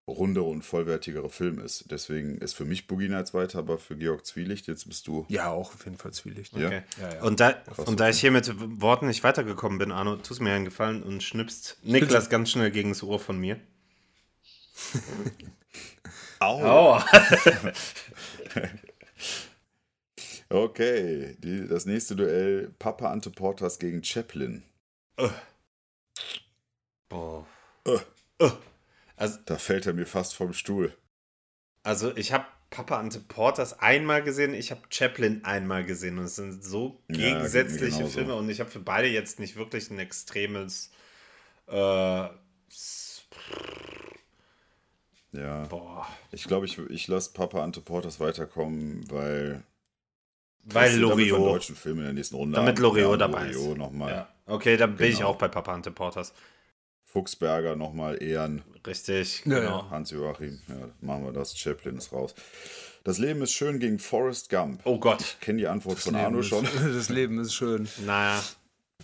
rundere 0.10 0.46
und 0.46 0.64
vollwertigere 0.64 1.30
Film 1.30 1.60
ist. 1.60 1.86
Deswegen 1.92 2.38
ist 2.40 2.54
für 2.54 2.66
mich 2.66 2.88
Boogie 2.88 3.10
Nights 3.10 3.34
weiter, 3.34 3.60
aber 3.60 3.78
für 3.78 3.96
Georg 3.96 4.26
Zwielicht, 4.26 4.68
jetzt 4.68 4.88
bist 4.88 5.08
du. 5.08 5.26
Ja, 5.30 5.52
auch 5.52 5.74
auf 5.74 5.86
jeden 5.86 5.98
Fall 5.98 6.12
Zwielicht. 6.12 6.56
Ja. 6.56 6.68
Okay. 6.68 6.84
Ja, 7.02 7.14
ja. 7.16 7.24
Und, 7.24 7.40
da, 7.40 7.54
Krass, 7.54 7.88
und 7.88 8.00
da 8.00 8.10
ich 8.10 8.20
hier 8.20 8.32
mit 8.32 8.52
Worten 8.82 9.08
nicht 9.08 9.24
weitergekommen 9.24 9.78
bin, 9.78 9.92
Arno, 9.92 10.18
tust 10.18 10.42
mir 10.42 10.54
einen 10.54 10.66
Gefallen 10.66 11.04
und 11.04 11.24
schnippst 11.24 11.78
Niklas 11.84 12.30
ganz 12.30 12.52
schnell 12.52 12.72
gegen 12.72 12.90
das 12.90 13.04
Ohr 13.04 13.20
von 13.20 13.40
mir. 13.40 13.60
Au! 16.40 16.98
Oh. 16.98 17.02
Okay, 20.52 21.38
die, 21.44 21.68
das 21.68 21.86
nächste 21.86 22.16
Duell: 22.16 22.74
Papa 22.80 23.12
Ante 23.12 23.30
Portas 23.30 23.78
gegen 23.78 24.04
Chaplin. 24.04 24.64
Boah. 27.08 27.46
Äh. 27.86 28.00
Äh. 28.40 28.52
Also, 29.20 29.38
Da 29.46 29.58
fällt 29.58 29.86
er 29.86 29.94
mir 29.94 30.06
fast 30.06 30.34
vom 30.34 30.54
Stuhl. 30.54 30.96
also 31.84 32.16
ich 32.16 32.32
habe 32.34 32.46
Papa 32.70 33.00
Ante 33.00 33.20
Porters 33.20 33.80
einmal 33.80 34.24
gesehen, 34.24 34.54
ich 34.54 34.72
habe 34.72 34.82
Chaplin 34.90 35.44
einmal 35.44 35.84
gesehen 35.86 36.18
und 36.20 36.26
es 36.26 36.36
sind 36.36 36.64
so 36.64 37.02
Ja, 37.10 37.16
gegensätzliche 37.18 37.98
genauso. 37.98 38.14
Filme 38.20 38.36
und 38.36 38.50
ich 38.50 38.60
habe 38.60 38.70
für 38.70 38.80
beide 38.80 39.08
jetzt 39.08 39.40
nicht 39.40 39.56
wirklich 39.56 39.90
ein 39.92 40.00
extremes 40.00 40.92
Äh, 41.68 42.30
Ja. 45.32 45.64
boah. 45.70 46.08
Ich 46.32 46.46
glaube, 46.46 46.66
ich, 46.66 46.78
ich 46.78 47.08
lasse 47.08 47.32
Papa 47.34 47.64
Ante 47.64 47.82
Portas 47.82 48.20
weiterkommen, 48.20 49.04
weil. 49.12 49.64
Weil 50.66 50.96
Loriot. 50.98 51.40
deutschen 51.40 51.76
Film 51.76 52.00
in 52.00 52.04
der 52.06 52.14
nächsten 52.14 52.36
Runde 52.36 52.56
Damit. 52.56 52.80
Loriot 52.80 53.20
Ja, 53.20 53.28
dabei 53.28 53.48
ist. 53.50 53.56
Loriot 53.58 53.78
nochmal. 53.78 54.12
Ja. 54.12 54.30
Okay, 54.46 54.78
da 54.78 54.88
bin 54.88 55.10
ich 55.12 55.18
Genau. 55.18 55.30
auch 55.30 55.38
bei 55.38 55.48
Papa 55.48 55.74
Ante 55.74 55.92
Porters. 55.92 56.34
Fuchsberger 57.12 57.76
nochmal 57.76 58.22
Ehren. 58.22 58.62
Richtig, 58.86 59.44
Ja, 59.46 59.60
genau. 59.60 59.90
Hans-Joachim. 59.90 60.60
Ja, 60.68 60.76
machen 61.02 61.26
wir 61.26 61.32
das. 61.34 61.58
Chaplin 61.58 61.98
ist 61.98 62.12
raus. 62.14 62.36
Das 63.04 63.18
Leben 63.18 63.42
ist 63.42 63.54
schön 63.54 63.80
gegen 63.80 63.98
Forrest 64.00 64.50
Gump. 64.50 64.82
Oh 64.84 65.00
Gott. 65.00 65.22
Ich 65.22 65.40
kenne 65.40 65.58
die 65.60 65.68
Antwort 65.68 66.00
von 66.00 66.14
Leben 66.14 66.26
Arno 66.26 66.40
ist- 66.40 66.48
schon. 66.48 66.68
Das 66.94 67.10
Leben 67.10 67.40
ist 67.40 67.54
schön. 67.54 67.88
Naja, 68.06 68.42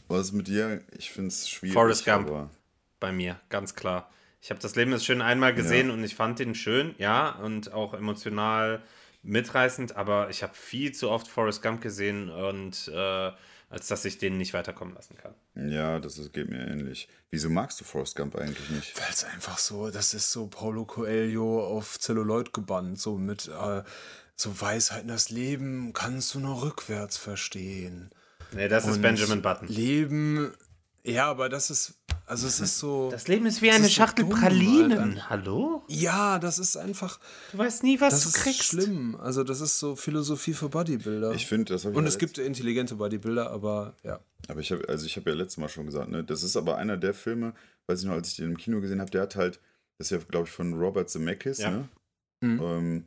Was 0.07 0.27
ist 0.27 0.31
mit 0.33 0.47
dir? 0.47 0.81
Ich 0.97 1.11
finde 1.11 1.29
es 1.29 1.49
schwierig. 1.49 1.73
Forrest 1.73 2.05
Gump. 2.05 2.27
aber- 2.27 2.49
bei 2.99 3.11
mir, 3.11 3.39
ganz 3.49 3.75
klar. 3.75 4.09
Ich 4.41 4.49
habe 4.51 4.59
das 4.61 4.75
Leben 4.75 4.93
ist 4.93 5.05
schön 5.05 5.21
einmal 5.21 5.53
gesehen 5.55 5.89
und 5.91 6.03
ich 6.03 6.13
fand 6.15 6.37
den 6.39 6.53
schön, 6.55 6.93
ja, 6.99 7.31
und 7.31 7.73
auch 7.73 7.93
emotional 7.95 8.81
mitreißend, 9.23 9.95
aber 9.95 10.29
ich 10.29 10.43
habe 10.43 10.53
viel 10.53 10.91
zu 10.93 11.09
oft 11.09 11.27
Forrest 11.27 11.61
Gump 11.63 11.81
gesehen 11.81 12.29
und 12.29 12.87
äh, 12.93 13.31
als 13.69 13.87
dass 13.87 14.05
ich 14.05 14.17
den 14.17 14.37
nicht 14.37 14.53
weiterkommen 14.53 14.93
lassen 14.95 15.17
kann. 15.17 15.33
Ja, 15.69 15.99
das 15.99 16.17
ist, 16.17 16.33
geht 16.33 16.49
mir 16.49 16.67
ähnlich. 16.67 17.09
Wieso 17.31 17.49
magst 17.49 17.79
du 17.79 17.83
Forrest 17.83 18.15
Gump 18.15 18.35
eigentlich 18.35 18.69
nicht? 18.69 18.99
Weil 18.99 19.09
es 19.09 19.23
einfach 19.23 19.57
so, 19.57 19.89
das 19.89 20.13
ist 20.13 20.31
so 20.31 20.47
Paulo 20.47 20.85
Coelho 20.85 21.65
auf 21.65 21.99
Zelluloid 21.99 22.53
gebannt, 22.53 22.99
so 22.99 23.17
mit 23.17 23.47
äh, 23.47 23.83
so 24.35 24.61
Weisheiten. 24.61 25.07
Das 25.07 25.29
Leben 25.29 25.93
kannst 25.93 26.33
du 26.35 26.39
nur 26.39 26.61
rückwärts 26.61 27.17
verstehen. 27.17 28.11
Nee, 28.53 28.67
das 28.67 28.85
ist 28.85 28.97
Und 28.97 29.01
Benjamin 29.01 29.41
Button. 29.41 29.67
Leben, 29.67 30.53
ja, 31.05 31.27
aber 31.29 31.49
das 31.49 31.69
ist, 31.69 31.93
also 32.25 32.47
es 32.47 32.59
ist 32.59 32.79
so. 32.79 33.09
Das 33.11 33.27
Leben 33.27 33.45
ist 33.45 33.61
wie 33.61 33.67
Das 33.67 33.75
eine 33.75 33.85
ist 33.85 33.91
so 33.93 33.95
Schachtel 34.01 34.25
dumm, 34.25 34.39
Pralinen. 34.39 34.99
Alter. 35.19 35.29
Hallo? 35.29 35.83
ja, 35.87 36.39
das 36.39 36.59
ist 36.59 36.75
einfach, 36.77 37.19
Du 37.51 37.57
weißt 37.59 37.83
nie, 37.83 37.99
was 38.01 38.13
das 38.13 38.23
du 38.23 38.29
ist 38.29 38.35
kriegst. 38.43 38.63
schlimm. 38.63 39.15
Also 39.21 39.43
das 39.43 39.61
ist 39.61 39.79
so 39.79 39.95
Philosophie 39.95 40.53
für 40.53 40.69
Bodybuilder. 40.69 41.31
Ich 41.33 41.45
finde, 41.47 41.73
das 41.73 41.83
habe 41.85 41.93
ich 41.93 41.97
Und 41.97 42.03
ja 42.05 42.09
es 42.09 42.17
gibt 42.17 42.37
intelligente 42.37 42.95
Bodybuilder, 42.95 43.51
aber 43.51 43.95
ja. 44.03 44.19
Aber 44.47 44.59
ich 44.59 44.71
habe, 44.71 44.87
also 44.89 45.05
ich 45.05 45.15
habe 45.17 45.29
ja 45.29 45.35
letztes 45.35 45.57
Mal 45.57 45.69
schon 45.69 45.85
gesagt, 45.85 46.09
ne, 46.09 46.23
das 46.23 46.43
ist 46.43 46.55
aber 46.57 46.77
einer 46.77 46.97
der 46.97 47.13
Filme, 47.13 47.53
weiß 47.87 47.99
ich 48.01 48.05
noch, 48.05 48.13
als 48.13 48.29
ich 48.29 48.35
den 48.37 48.51
im 48.51 48.57
Kino 48.57 48.81
gesehen 48.81 48.99
habe, 49.01 49.11
der 49.11 49.21
hat 49.23 49.35
halt, 49.35 49.59
das 49.97 50.07
ist 50.07 50.11
ja, 50.11 50.17
glaube 50.29 50.47
ich, 50.47 50.51
von 50.53 50.73
Robert 50.73 51.09
Zemeckis, 51.09 51.59
Ja. 51.59 51.71
ne? 51.71 51.89
Mhm. 52.41 52.59
Ähm, 52.61 53.05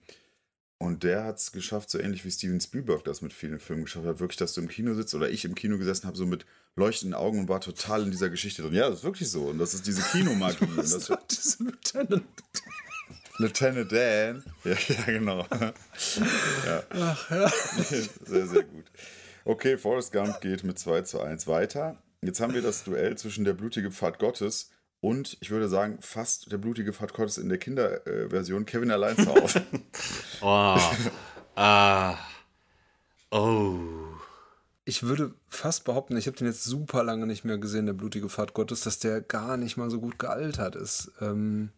und 0.78 1.02
der 1.02 1.24
hat 1.24 1.38
es 1.38 1.50
geschafft, 1.50 1.90
so 1.90 1.98
ähnlich 1.98 2.24
wie 2.24 2.30
Steven 2.30 2.60
Spielberg 2.60 3.02
das 3.02 3.20
mit 3.20 3.32
vielen 3.32 3.58
Filmen 3.58 3.84
geschafft 3.84 4.06
hat, 4.06 4.20
wirklich, 4.20 4.36
dass 4.36 4.54
du 4.54 4.60
im 4.60 4.68
Kino 4.68 4.94
sitzt 4.94 5.12
oder 5.12 5.28
ich 5.28 5.44
im 5.44 5.56
Kino 5.56 5.76
gesessen 5.76 6.06
habe, 6.06 6.16
so 6.16 6.24
mit 6.24 6.46
leuchtenden 6.76 7.18
Augen 7.18 7.40
und 7.40 7.48
war 7.48 7.60
total 7.60 8.04
in 8.04 8.12
dieser 8.12 8.30
Geschichte 8.30 8.62
drin. 8.62 8.74
Ja, 8.74 8.88
das 8.88 9.00
ist 9.00 9.04
wirklich 9.04 9.28
so. 9.28 9.46
Und 9.46 9.58
das 9.58 9.74
ist 9.74 9.86
diese 9.88 10.02
Kinomagie. 10.02 10.64
und 10.76 10.78
das, 10.78 11.08
Das 11.08 11.58
Lieutenant. 11.58 12.24
Lieutenant 13.38 13.90
Dan. 13.90 14.44
Ja, 14.62 14.72
ja 14.88 15.04
genau. 15.06 15.46
ja. 15.50 16.82
Ach 16.90 17.30
ja. 17.30 17.48
sehr, 18.24 18.46
sehr 18.46 18.62
gut. 18.62 18.84
Okay, 19.44 19.78
Forrest 19.78 20.12
Gump 20.12 20.40
geht 20.40 20.62
mit 20.62 20.78
2 20.78 21.02
zu 21.02 21.20
1 21.20 21.48
weiter. 21.48 22.00
Jetzt 22.22 22.40
haben 22.40 22.54
wir 22.54 22.62
das 22.62 22.84
Duell 22.84 23.18
zwischen 23.18 23.44
der 23.44 23.54
blutige 23.54 23.90
Pfad 23.90 24.18
Gottes 24.20 24.70
und, 25.00 25.36
ich 25.40 25.50
würde 25.50 25.68
sagen, 25.68 25.98
fast 26.00 26.50
der 26.50 26.58
blutige 26.58 26.92
Pfad 26.92 27.14
Gottes 27.14 27.38
in 27.38 27.48
der 27.48 27.58
Kinderversion 27.58 28.66
Kevin 28.66 28.90
allein 28.90 29.16
zu 29.16 29.26
Hause. 29.34 29.62
Oh. 30.40 30.78
ah. 31.56 32.16
Oh. 33.30 33.78
Ich 34.84 35.02
würde 35.02 35.34
fast 35.48 35.84
behaupten, 35.84 36.16
ich 36.16 36.26
habe 36.26 36.36
den 36.36 36.46
jetzt 36.46 36.64
super 36.64 37.02
lange 37.02 37.26
nicht 37.26 37.44
mehr 37.44 37.58
gesehen, 37.58 37.86
der 37.86 37.92
blutige 37.92 38.28
Pfad 38.28 38.54
Gottes, 38.54 38.82
dass 38.82 39.00
der 39.00 39.20
gar 39.20 39.56
nicht 39.56 39.76
mal 39.76 39.90
so 39.90 40.00
gut 40.00 40.18
gealtert 40.18 40.76
ist. 40.76 41.12
Ähm, 41.20 41.70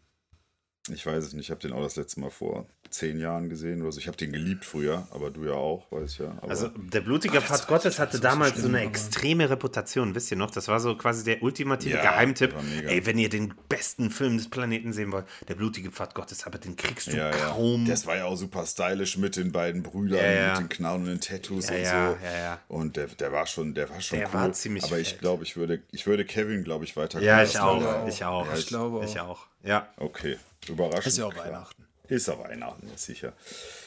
Ich 0.93 1.07
weiß 1.07 1.25
es 1.25 1.33
nicht, 1.33 1.47
ich 1.47 1.51
habe 1.51 1.61
den 1.61 1.73
auch 1.73 1.83
das 1.83 1.97
letzte 1.97 2.21
Mal 2.21 2.31
vor 2.31 2.67
zehn 2.91 3.21
Jahren 3.21 3.49
gesehen 3.49 3.83
oder 3.83 3.93
so. 3.93 4.01
Ich 4.01 4.09
habe 4.09 4.17
den 4.17 4.33
geliebt 4.33 4.65
früher, 4.65 5.07
aber 5.13 5.31
du 5.31 5.45
ja 5.45 5.53
auch, 5.53 5.87
weiß 5.93 6.11
ich 6.13 6.19
ja. 6.19 6.37
Aber 6.41 6.51
Also 6.51 6.69
der 6.69 7.01
blutige 7.03 7.41
Pfad 7.41 7.69
Gottes 7.69 8.01
hatte 8.01 8.17
so 8.17 8.23
damals 8.23 8.51
schlimm, 8.55 8.63
so 8.63 8.69
eine 8.69 8.79
aber- 8.79 8.87
extreme 8.89 9.49
Reputation, 9.49 10.13
wisst 10.17 10.31
ihr 10.33 10.37
noch? 10.37 10.51
Das 10.51 10.67
war 10.67 10.81
so 10.81 10.97
quasi 10.97 11.23
der 11.23 11.41
ultimative 11.41 11.95
Ja, 11.95 12.03
Geheimtipp. 12.03 12.53
Ey, 12.87 13.07
wenn 13.07 13.17
ihr 13.19 13.29
den 13.29 13.55
besten 13.69 14.11
Film 14.11 14.39
des 14.39 14.51
Planeten 14.51 14.93
sehen 14.93 15.13
wollt, 15.13 15.25
der 15.47 15.55
blutige 15.55 15.93
Pfad 15.93 16.17
Gottes, 16.17 16.45
aber 16.47 16.59
den 16.59 16.75
kriegst 16.75 17.07
du 17.13 17.17
ja, 17.17 17.31
ja. 17.31 17.37
kaum. 17.37 17.87
Das 17.87 18.07
war 18.07 18.17
ja 18.17 18.25
auch 18.25 18.35
super 18.37 18.67
stylisch 18.67 19.17
mit 19.19 19.37
den 19.37 19.53
beiden 19.53 19.85
Brüdern, 19.85 20.19
Ja, 20.19 20.33
ja. 20.33 20.49
mit 20.55 20.59
den 20.63 20.69
Knarren 20.71 21.03
und 21.03 21.07
den 21.11 21.21
Tattoos 21.21 21.69
Ja, 21.69 21.77
und 21.77 21.83
ja, 21.83 22.11
so. 22.19 22.25
ja, 22.25 22.39
ja. 22.39 22.59
Und 22.67 22.97
der, 22.97 23.07
der 23.07 23.31
war 23.31 23.47
schon, 23.47 23.73
der 23.73 23.89
war 23.89 24.01
schon 24.01 24.19
Der 24.19 24.27
cool. 24.29 24.35
war 24.35 24.53
ziemlich 24.53 24.83
aber 24.83 24.99
ich 24.99 25.17
glaube, 25.21 25.45
ich 25.45 25.57
würde, 25.57 25.81
ich 25.93 26.09
würde 26.09 26.25
Kevin, 26.25 26.65
glaube 26.65 26.85
ich, 26.85 26.97
weiter 26.97 27.21
ja, 27.21 27.41
ich 27.45 27.57
auch. 27.61 28.09
Ich 28.09 28.25
auch. 28.25 28.47
Ja, 28.49 28.57
ich 28.57 28.67
glaube 28.67 29.05
Ich 29.05 29.21
auch. 29.21 29.29
auch. 29.29 29.47
Ja. 29.63 29.89
Okay, 29.97 30.39
überraschend. 30.69 31.07
ist 31.07 31.19
ja 31.19 31.27
auch 31.27 31.33
klar. 31.33 31.47
Weihnachten. 31.47 31.87
Ist 32.11 32.27
ja 32.27 32.37
Weihnachten, 32.41 32.89
ist 32.93 33.05
sicher. 33.05 33.35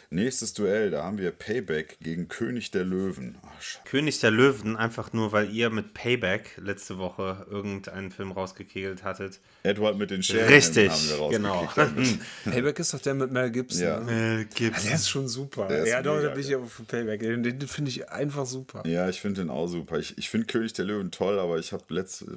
Nächstes 0.09 0.53
Duell, 0.53 0.91
da 0.91 1.03
haben 1.03 1.17
wir 1.17 1.31
Payback 1.31 1.97
gegen 1.99 2.29
König 2.29 2.71
der 2.71 2.85
Löwen. 2.85 3.37
Ach, 3.41 3.61
Scheiße. 3.61 3.83
König 3.83 4.19
der 4.19 4.31
Löwen, 4.31 4.77
einfach 4.77 5.11
nur, 5.11 5.33
weil 5.33 5.51
ihr 5.51 5.69
mit 5.69 5.93
Payback 5.93 6.51
letzte 6.57 6.99
Woche 6.99 7.45
irgendeinen 7.49 8.11
Film 8.11 8.31
rausgekegelt 8.31 9.03
hattet. 9.03 9.41
Edward 9.63 9.97
mit 9.97 10.11
den 10.11 10.23
Scheren 10.23 10.47
Richtig, 10.47 10.89
haben 10.89 11.19
wir 11.19 11.29
genau. 11.31 11.67
Payback 12.45 12.79
ist 12.79 12.93
doch 12.93 13.01
der 13.01 13.15
mit 13.15 13.31
Mel 13.31 13.51
Gibson. 13.51 13.83
Ja. 13.83 13.99
Ne? 13.99 14.41
Äh, 14.41 14.45
gibt's. 14.55 14.83
Der 14.83 14.95
ist 14.95 15.09
schon 15.09 15.27
super. 15.27 15.67
Der 15.67 15.83
ist 15.83 15.89
ja, 15.89 16.01
doch, 16.01 16.21
da 16.21 16.29
bin 16.29 16.41
ich 16.41 16.55
aber 16.55 16.67
für 16.67 16.83
Payback. 16.83 17.19
Den, 17.19 17.43
den 17.43 17.67
finde 17.67 17.89
ich 17.89 18.09
einfach 18.09 18.45
super. 18.45 18.83
Ja, 18.85 19.09
ich 19.09 19.19
finde 19.19 19.41
den 19.41 19.49
auch 19.49 19.67
super. 19.67 19.97
Ich, 19.97 20.17
ich 20.17 20.29
finde 20.29 20.47
König 20.47 20.71
der 20.71 20.85
Löwen 20.85 21.11
toll, 21.11 21.39
aber 21.39 21.57
ich 21.57 21.73
habe 21.73 21.83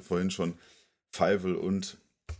vorhin 0.01 0.31
schon 0.31 0.55
Fievel 1.11 1.55
und 1.55 1.97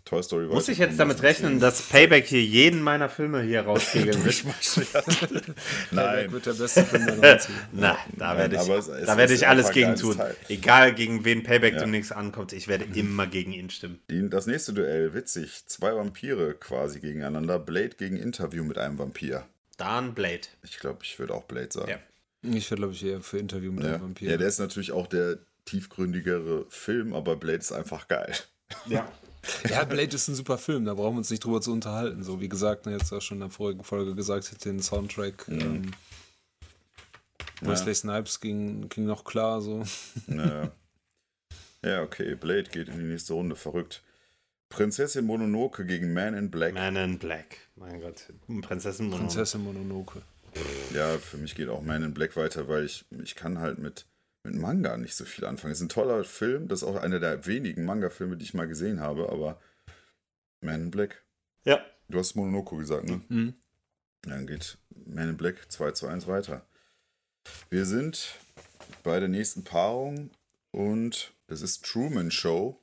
Toy 0.08 0.24
Story. 0.24 0.46
Muss 0.48 0.68
ich 0.70 0.78
jetzt 0.78 0.98
damit 1.00 1.22
rechnen, 1.22 1.60
dass 1.60 1.82
Payback 1.82 2.26
hier 2.28 2.42
jeden 2.44 2.82
meiner 2.82 3.10
Filme 3.10 3.42
hier 3.42 3.62
rauskegeln 3.62 4.24
wird? 4.26 4.44
Payback 4.94 5.56
Nein. 5.92 6.32
wird 6.32 6.46
der 6.46 6.54
beste 6.54 6.86
Film 6.86 7.06
der 7.06 7.18
90er. 7.40 7.50
Na, 7.74 7.98
da 8.16 8.28
Nein, 8.30 8.38
werde 8.38 8.56
ich, 8.56 8.62
es- 8.70 8.88
es 8.88 9.06
da 9.06 9.18
werde 9.18 9.34
ist 9.34 9.42
ich 9.42 9.48
alles 9.48 9.72
gegen 9.72 9.96
tun. 9.96 10.16
Teil. 10.18 10.36
Egal 10.48 10.94
gegen 10.94 11.26
wen 11.26 11.44
Payback 11.44 11.74
Ja. 11.74 11.80
demnächst 11.82 12.12
ankommt, 12.14 12.54
ich 12.54 12.68
werde 12.68 12.86
immer 12.98 13.28
gegen 13.28 13.52
ihn 13.54 13.70
stimmen. 13.70 14.00
Die, 14.10 14.30
das 14.30 14.48
nächste 14.48 14.74
Duell, 14.74 15.14
witzig. 15.14 15.66
Zwei 15.68 15.96
Vampire 15.96 16.54
quasi 16.54 17.00
gegeneinander. 17.00 17.60
Blade 17.60 17.92
gegen 17.98 18.18
Interview 18.18 18.64
mit 18.64 18.78
einem 18.78 18.98
Vampir. 18.98 19.46
Dan 19.78 20.14
Blade. 20.14 20.42
Ich 20.64 20.80
glaube, 20.80 21.00
ich 21.04 21.20
würde 21.20 21.34
auch 21.34 21.44
Blade 21.44 21.70
sagen. 21.72 21.90
Ja. 21.90 21.98
Ich 22.44 22.70
wäre, 22.72 22.78
glaube 22.80 22.94
ich, 22.94 23.04
eher 23.06 23.20
für 23.22 23.40
Interview 23.40 23.72
mit 23.72 23.84
Ja. 23.84 23.96
einem 23.96 24.02
Vampir. 24.04 24.30
ja, 24.32 24.38
der 24.38 24.48
ist 24.48 24.60
natürlich 24.60 24.92
auch 24.92 25.08
der 25.08 25.38
tiefgründigere 25.66 26.66
Film, 26.70 27.14
aber 27.14 27.36
Blade 27.36 27.58
ist 27.60 27.72
einfach 27.74 28.08
geil. 28.08 28.32
Ja. 28.88 29.12
Ja, 29.70 29.84
Blade 29.84 30.16
ist 30.16 30.28
ein 30.28 30.36
super 30.36 30.58
Film, 30.58 30.86
da 30.86 30.94
brauchen 30.94 31.16
wir 31.16 31.20
uns 31.20 31.30
nicht 31.30 31.44
drüber 31.44 31.62
zu 31.62 31.72
unterhalten. 31.72 32.24
So 32.24 32.42
wie 32.42 32.50
gesagt, 32.50 32.86
ne, 32.86 32.94
jetzt 32.94 33.12
auch 33.12 33.22
schon 33.22 33.38
in 33.38 33.42
der 33.42 33.50
vorigen 33.50 33.84
Folge 33.84 34.16
gesagt, 34.16 34.52
hat 34.52 34.66
den 34.66 34.82
Soundtrack. 34.82 35.48
Ähm, 35.50 35.92
Wesley 37.62 37.96
Snipes 37.96 38.40
ging, 38.40 38.88
ging 38.90 39.06
noch 39.06 39.24
klar 39.24 39.62
so. 39.62 39.84
Ja. 40.28 40.72
ja, 41.84 42.04
okay. 42.04 42.36
Blade 42.36 42.70
geht 42.72 42.88
in 42.90 42.98
die 43.00 43.06
nächste 43.06 43.34
Runde. 43.34 43.56
Verrückt. 43.56 44.04
Prinzessin 44.70 45.26
Mononoke 45.26 45.86
gegen 45.86 46.14
Man 46.14 46.34
in 46.34 46.52
Black. 46.52 46.74
Man 46.74 46.96
in 46.96 47.18
Black. 47.18 47.58
Mein 47.76 48.02
Gott. 48.02 48.32
Prinzessin 48.62 49.08
Mononoke. 49.08 49.34
Prinzessin 49.34 49.64
Mononoke. 49.64 50.22
Ja, 50.94 51.18
für 51.18 51.38
mich 51.38 51.56
geht 51.56 51.70
auch 51.70 51.82
Man 51.82 52.04
in 52.04 52.14
Black 52.14 52.36
weiter, 52.36 52.68
weil 52.68 52.86
ich, 52.86 53.06
ich 53.24 53.36
kann 53.36 53.60
halt 53.60 53.80
mit, 53.80 54.06
mit 54.48 54.56
Manga 54.56 54.98
nicht 54.98 55.16
so 55.16 55.26
viel 55.26 55.46
anfangen. 55.46 55.72
Es 55.72 55.80
ist 55.80 55.86
ein 55.86 55.90
toller 55.90 56.24
Film, 56.24 56.68
das 56.68 56.82
ist 56.82 56.88
auch 56.88 56.96
einer 56.96 57.20
der 57.20 57.46
wenigen 57.46 57.86
Manga-Filme, 57.86 58.38
die 58.38 58.46
ich 58.46 58.54
mal 58.54 58.68
gesehen 58.68 59.02
habe, 59.02 59.30
aber 59.30 59.60
Man 60.62 60.84
in 60.84 60.92
Black. 60.92 61.24
Ja. 61.66 61.86
Du 62.08 62.18
hast 62.18 62.36
Mononoke 62.36 62.78
gesagt, 62.78 63.10
ne? 63.10 63.22
Mhm. 63.28 63.54
Dann 64.22 64.48
geht 64.48 64.78
Man 65.06 65.30
in 65.30 65.38
Black 65.38 65.72
2 65.72 65.92
zu 65.92 66.08
1 66.08 66.28
weiter. 66.28 66.66
Wir 67.70 67.86
sind 67.86 68.36
bei 69.04 69.20
der 69.20 69.30
nächsten 69.30 69.64
Paarung 69.64 70.32
und 70.72 71.34
das 71.48 71.62
ist 71.62 71.86
Truman 71.86 72.32
Show 72.32 72.82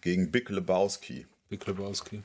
gegen 0.00 0.30
Big 0.30 0.48
Lebowski. 0.50 1.26
Big 1.48 1.66
Lebowski. 1.66 2.22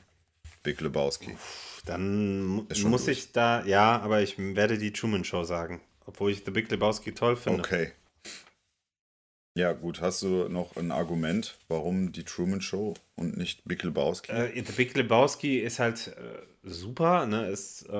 Big 0.62 0.80
Lebowski. 0.80 1.36
Dann 1.84 2.66
Ist 2.68 2.78
schon 2.78 2.90
muss 2.90 3.04
durch. 3.04 3.18
ich 3.18 3.32
da, 3.32 3.64
ja, 3.64 4.00
aber 4.00 4.22
ich 4.22 4.38
werde 4.38 4.78
die 4.78 4.92
Truman 4.92 5.24
Show 5.24 5.44
sagen. 5.44 5.80
Obwohl 6.06 6.30
ich 6.30 6.44
The 6.44 6.52
Big 6.52 6.70
Lebowski 6.70 7.12
toll 7.12 7.36
finde. 7.36 7.60
Okay. 7.60 7.92
Ja, 9.56 9.72
gut. 9.72 10.02
Hast 10.02 10.20
du 10.20 10.50
noch 10.50 10.76
ein 10.76 10.92
Argument, 10.92 11.56
warum 11.68 12.12
die 12.12 12.24
Truman 12.24 12.60
Show 12.60 12.92
und 13.16 13.38
nicht 13.38 13.64
Big 13.64 13.82
Lebowski? 13.82 14.30
Äh, 14.30 14.62
Big 14.76 14.94
Lebowski 14.94 15.60
ist 15.60 15.78
halt 15.78 16.08
äh, 16.08 16.42
super, 16.62 17.24
ne? 17.24 17.48
ist 17.48 17.88
äh, 17.88 17.94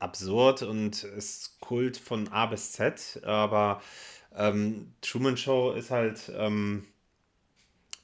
absurd 0.00 0.62
und 0.64 1.04
ist 1.04 1.60
Kult 1.60 1.96
von 1.96 2.26
A 2.26 2.46
bis 2.46 2.72
Z, 2.72 3.20
aber 3.22 3.80
ähm, 4.34 4.92
Truman 5.00 5.36
Show 5.36 5.70
ist 5.70 5.92
halt 5.92 6.32
ähm, 6.36 6.86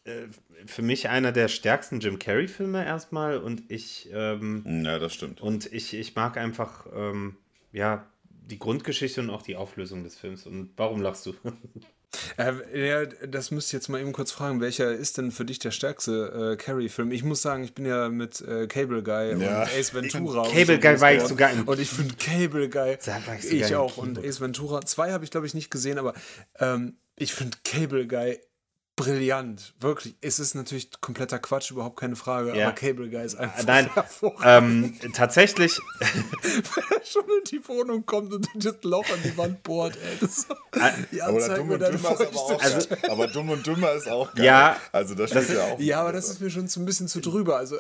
äh, 0.05 0.29
für 0.65 0.83
mich 0.83 1.09
einer 1.09 1.33
der 1.33 1.49
stärksten 1.49 1.99
Jim 1.99 2.21
Carrey-Filme 2.21 2.85
erstmal 2.85 3.39
und 3.39 3.69
ich 3.69 4.09
ähm, 4.13 4.85
ja, 4.85 5.01
das 5.01 5.13
stimmt. 5.15 5.41
und 5.41 5.73
ich, 5.73 5.93
ich 5.93 6.15
mag 6.15 6.37
einfach 6.37 6.87
ähm, 6.95 7.37
ja 7.73 8.07
die 8.31 8.61
Grundgeschichte 8.61 9.21
und 9.21 9.31
auch 9.31 9.43
die 9.43 9.57
Auflösung 9.57 10.05
des 10.05 10.17
Films. 10.17 10.47
Und 10.47 10.71
warum 10.77 11.03
lachst 11.03 11.27
du? 11.27 11.35
Äh, 12.37 12.89
ja, 12.89 13.07
das 13.07 13.51
müsst 13.51 13.73
ihr 13.73 13.79
jetzt 13.79 13.89
mal 13.89 14.01
eben 14.01 14.13
kurz 14.13 14.33
fragen. 14.33 14.61
Welcher 14.61 14.93
ist 14.93 15.19
denn 15.19 15.31
für 15.31 15.45
dich 15.45 15.59
der 15.59 15.71
stärkste 15.71 16.53
äh, 16.53 16.57
Carrie-Film? 16.57 17.13
Ich 17.13 17.23
muss 17.23 17.43
sagen, 17.43 17.63
ich 17.65 17.75
bin 17.75 17.87
ja 17.87 18.09
mit 18.09 18.41
äh, 18.41 18.67
Cable 18.67 19.03
Guy 19.03 19.41
Ja. 19.41 19.63
und 19.63 19.69
Ace 19.79 19.95
Ventura. 19.95 20.43
und 20.43 20.53
Cable 20.53 20.79
Guy 20.79 21.01
war 21.01 21.13
ich 21.13 21.23
sogar 21.23 21.51
im- 21.53 21.69
Und 21.69 21.79
ich 21.81 21.89
finde 21.91 22.15
Cable 22.17 22.69
Guy. 22.69 22.99
Ich 23.41 23.53
ich 23.53 23.75
auch. 23.77 23.97
Und 23.97 24.19
Ace 24.25 24.41
Ventura 24.41 24.81
2 24.81 25.13
habe 25.13 25.25
ich, 25.25 25.31
glaube 25.31 25.47
ich, 25.47 25.55
nicht 25.55 25.71
gesehen, 25.71 25.99
aber 25.99 26.15
ähm, 26.59 26.97
ich 27.17 27.33
finde 27.35 27.57
Cable 27.65 28.07
Guy 28.07 28.39
brillant. 29.01 29.75
Wirklich. 29.81 30.15
Es 30.21 30.39
ist 30.39 30.55
natürlich 30.55 30.91
kompletter 31.01 31.39
Quatsch, 31.39 31.71
überhaupt 31.71 31.99
keine 31.99 32.17
Frage. 32.17 32.57
Ja. 32.57 32.67
Aber 32.67 32.75
Cable 32.75 33.09
Guy 33.09 33.25
ist 33.25 33.37
einfach 33.37 33.65
Nein, 33.65 33.91
ähm, 34.45 34.99
tatsächlich, 35.13 35.79
Wenn 35.99 36.85
er 36.99 37.05
schon 37.05 37.25
in 37.25 37.45
die 37.51 37.69
Wohnung 37.69 38.07
kommt 38.07 38.33
und 38.33 38.49
das 38.55 38.77
Loch 38.83 39.09
an 39.11 39.21
die 39.25 39.37
Wand 39.37 39.63
bohrt, 39.63 39.97
ey. 39.97 40.19
Das 40.21 40.39
ist 40.39 40.49
so, 40.49 40.55
ja, 41.11 41.29
Oder 41.29 41.57
dumm 41.57 41.71
und 41.71 41.81
dümmer 41.81 42.13
ist 42.13 42.21
aber 42.21 42.37
auch 42.37 42.59
geil. 42.61 42.87
aber 43.09 43.27
dumm 43.29 43.51
und 43.51 43.67
dümmer 43.67 43.93
ist 43.93 44.09
auch 44.09 44.35
geil. 44.35 44.45
Ja, 44.45 44.77
also 44.93 45.15
das, 45.15 45.31
steht 45.31 45.51
ja 45.51 45.65
auch. 45.65 45.81
Ja, 45.81 46.01
aber 46.01 46.13
das 46.13 46.29
ist 46.29 46.41
mir 46.41 46.51
schon 46.51 46.69
so 46.69 46.81
ein 46.81 46.85
bisschen 46.87 47.09
zu 47.09 47.21
drüber. 47.21 47.57
Also 47.57 47.77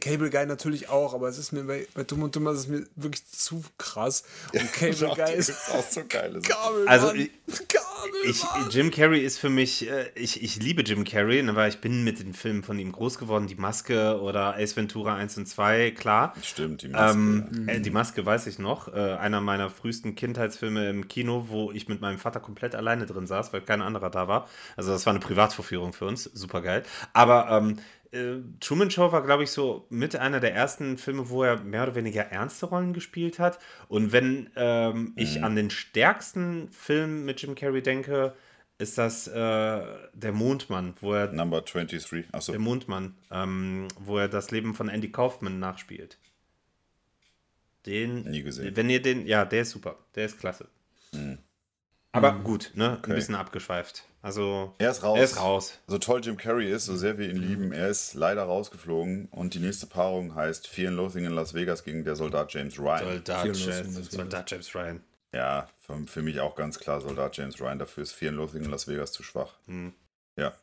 Cable 0.00 0.30
Guy 0.30 0.46
natürlich 0.46 0.88
auch, 0.88 1.14
aber 1.14 1.28
es 1.28 1.38
ist 1.38 1.52
mir 1.52 1.64
bei, 1.64 1.86
bei 1.94 2.04
Dumm 2.04 2.22
und 2.22 2.34
Dümmer 2.34 2.52
ist 2.52 2.58
es 2.58 2.68
mir 2.68 2.84
wirklich 2.96 3.26
zu 3.26 3.62
krass. 3.78 4.24
Und 4.52 4.72
Cable 4.72 5.14
Guy 5.14 5.34
ist 5.34 5.52
auch 5.72 5.82
so. 5.82 6.02
Kabel, 6.08 6.42
Also, 6.86 7.12
ich-. 7.14 7.30
Jim 8.70 8.90
Carrey 8.90 9.20
ist 9.20 9.38
für 9.38 9.50
mich, 9.50 9.88
äh, 9.88 10.10
ich, 10.14 10.42
ich 10.42 10.56
liebe 10.56 10.82
Jim 10.82 11.04
Carrey, 11.04 11.42
ne, 11.42 11.54
weil 11.56 11.68
ich 11.68 11.78
bin 11.78 12.04
mit 12.04 12.20
den 12.20 12.34
Filmen 12.34 12.62
von 12.62 12.78
ihm 12.78 12.92
groß 12.92 13.18
geworden. 13.18 13.46
Die 13.46 13.54
Maske 13.54 14.20
oder 14.20 14.56
Ace 14.56 14.76
Ventura 14.76 15.16
1 15.16 15.38
und 15.38 15.46
2, 15.46 15.92
klar. 15.92 16.34
Stimmt, 16.42 16.82
die 16.82 16.88
Maske. 16.88 17.18
Ähm, 17.18 17.68
äh, 17.68 17.80
die 17.80 17.90
Maske 17.90 18.24
weiß 18.24 18.46
ich 18.46 18.58
noch. 18.58 18.88
Äh, 18.88 19.14
einer 19.14 19.40
meiner 19.40 19.70
frühesten 19.70 20.14
Kindheitsfilme 20.14 20.88
im 20.90 21.08
Kino, 21.08 21.46
wo 21.48 21.72
ich 21.72 21.88
mit 21.88 22.00
meinem 22.00 22.18
Vater 22.18 22.40
komplett 22.40 22.74
alleine 22.74 23.06
drin 23.06 23.26
saß, 23.26 23.52
weil 23.52 23.62
kein 23.62 23.82
anderer 23.82 24.10
da 24.10 24.28
war. 24.28 24.48
Also 24.76 24.92
das 24.92 25.06
war 25.06 25.12
eine 25.12 25.20
Privatvorführung 25.20 25.92
für 25.92 26.06
uns. 26.06 26.24
Super 26.24 26.62
geil. 26.62 26.82
Aber 27.12 27.48
ähm, 27.50 27.78
äh, 28.12 28.36
Truman 28.60 28.90
Show 28.90 29.12
war, 29.12 29.24
glaube 29.24 29.44
ich, 29.44 29.50
so 29.50 29.86
mit 29.90 30.16
einer 30.16 30.40
der 30.40 30.54
ersten 30.54 30.98
Filme, 30.98 31.28
wo 31.28 31.42
er 31.44 31.60
mehr 31.62 31.84
oder 31.84 31.94
weniger 31.94 32.22
ernste 32.22 32.66
Rollen 32.66 32.92
gespielt 32.92 33.38
hat. 33.38 33.58
Und 33.88 34.12
wenn 34.12 34.50
ähm, 34.56 35.12
ich 35.16 35.42
an 35.42 35.56
den 35.56 35.70
stärksten 35.70 36.68
Film 36.70 37.24
mit 37.24 37.40
Jim 37.42 37.54
Carrey 37.54 37.82
denke, 37.82 38.34
ist 38.78 38.96
das 38.96 39.26
äh, 39.26 39.32
der 39.32 40.32
Mondmann, 40.32 40.94
wo 41.00 41.12
er 41.14 41.32
Number 41.32 41.62
23. 41.62 42.26
Achso. 42.32 42.52
der 42.52 42.60
Mondmann, 42.60 43.14
ähm, 43.30 43.88
wo 43.98 44.18
er 44.18 44.28
das 44.28 44.50
Leben 44.50 44.74
von 44.74 44.88
Andy 44.88 45.10
Kaufman 45.10 45.58
nachspielt. 45.58 46.18
Den. 47.86 48.22
Nie 48.22 48.42
gesehen. 48.42 48.76
Wenn 48.76 48.88
ihr 48.90 49.02
den. 49.02 49.26
Ja, 49.26 49.44
der 49.44 49.62
ist 49.62 49.70
super. 49.70 49.96
Der 50.14 50.26
ist 50.26 50.38
klasse. 50.38 50.68
Aber 52.12 52.32
gut, 52.32 52.72
ne? 52.74 52.96
Okay. 52.98 53.12
Ein 53.12 53.16
bisschen 53.16 53.34
abgeschweift. 53.34 54.04
Also. 54.22 54.74
Er 54.78 54.90
ist 54.90 55.02
raus. 55.02 55.18
Er 55.18 55.24
ist 55.24 55.40
raus. 55.40 55.78
So 55.86 55.98
toll 55.98 56.20
Jim 56.22 56.36
Carrey 56.36 56.70
ist, 56.70 56.86
so 56.86 56.96
sehr 56.96 57.18
wir 57.18 57.28
ihn 57.28 57.36
lieben, 57.36 57.72
er 57.72 57.88
ist 57.88 58.14
leider 58.14 58.42
rausgeflogen 58.44 59.26
und 59.30 59.54
die 59.54 59.60
nächste 59.60 59.86
Paarung 59.86 60.34
heißt 60.34 60.66
Fear 60.66 60.88
and 60.88 60.96
Loathing 60.96 61.24
in 61.24 61.32
Las 61.32 61.54
Vegas 61.54 61.84
gegen 61.84 62.04
der 62.04 62.16
Soldat 62.16 62.52
James 62.52 62.78
Ryan. 62.78 63.04
Soldat, 63.04 63.44
James, 63.44 64.10
Soldat 64.10 64.50
James 64.50 64.74
Ryan. 64.74 65.02
Ja, 65.34 65.68
für, 65.78 66.06
für 66.06 66.22
mich 66.22 66.40
auch 66.40 66.56
ganz 66.56 66.78
klar 66.78 67.00
Soldat 67.00 67.36
James 67.36 67.60
Ryan. 67.60 67.78
Dafür 67.78 68.02
ist 68.02 68.12
Fear 68.12 68.30
and 68.30 68.38
Loathing 68.38 68.64
in 68.64 68.70
Las 68.70 68.88
Vegas 68.88 69.12
zu 69.12 69.22
schwach. 69.22 69.54
Hm. 69.66 69.92
Ja. 70.36 70.54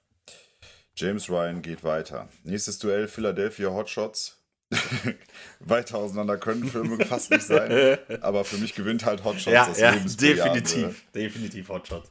James 0.95 1.29
Ryan 1.29 1.61
geht 1.61 1.83
weiter. 1.83 2.29
Nächstes 2.43 2.79
Duell 2.79 3.07
Philadelphia 3.07 3.69
Hotshots. 3.69 4.37
Weiter 5.59 5.97
auseinander 5.97 6.37
können 6.37 6.65
Filme 6.65 7.05
fast 7.05 7.31
nicht 7.31 7.45
sein. 7.45 7.97
Aber 8.21 8.45
für 8.45 8.57
mich 8.57 8.73
gewinnt 8.73 9.05
halt 9.05 9.23
Hotshots 9.23 9.45
Ja, 9.45 9.67
das 9.67 9.79
ja, 9.79 9.91
definitiv. 9.91 11.03
Definitiv 11.13 11.69
Hotshot. 11.69 12.03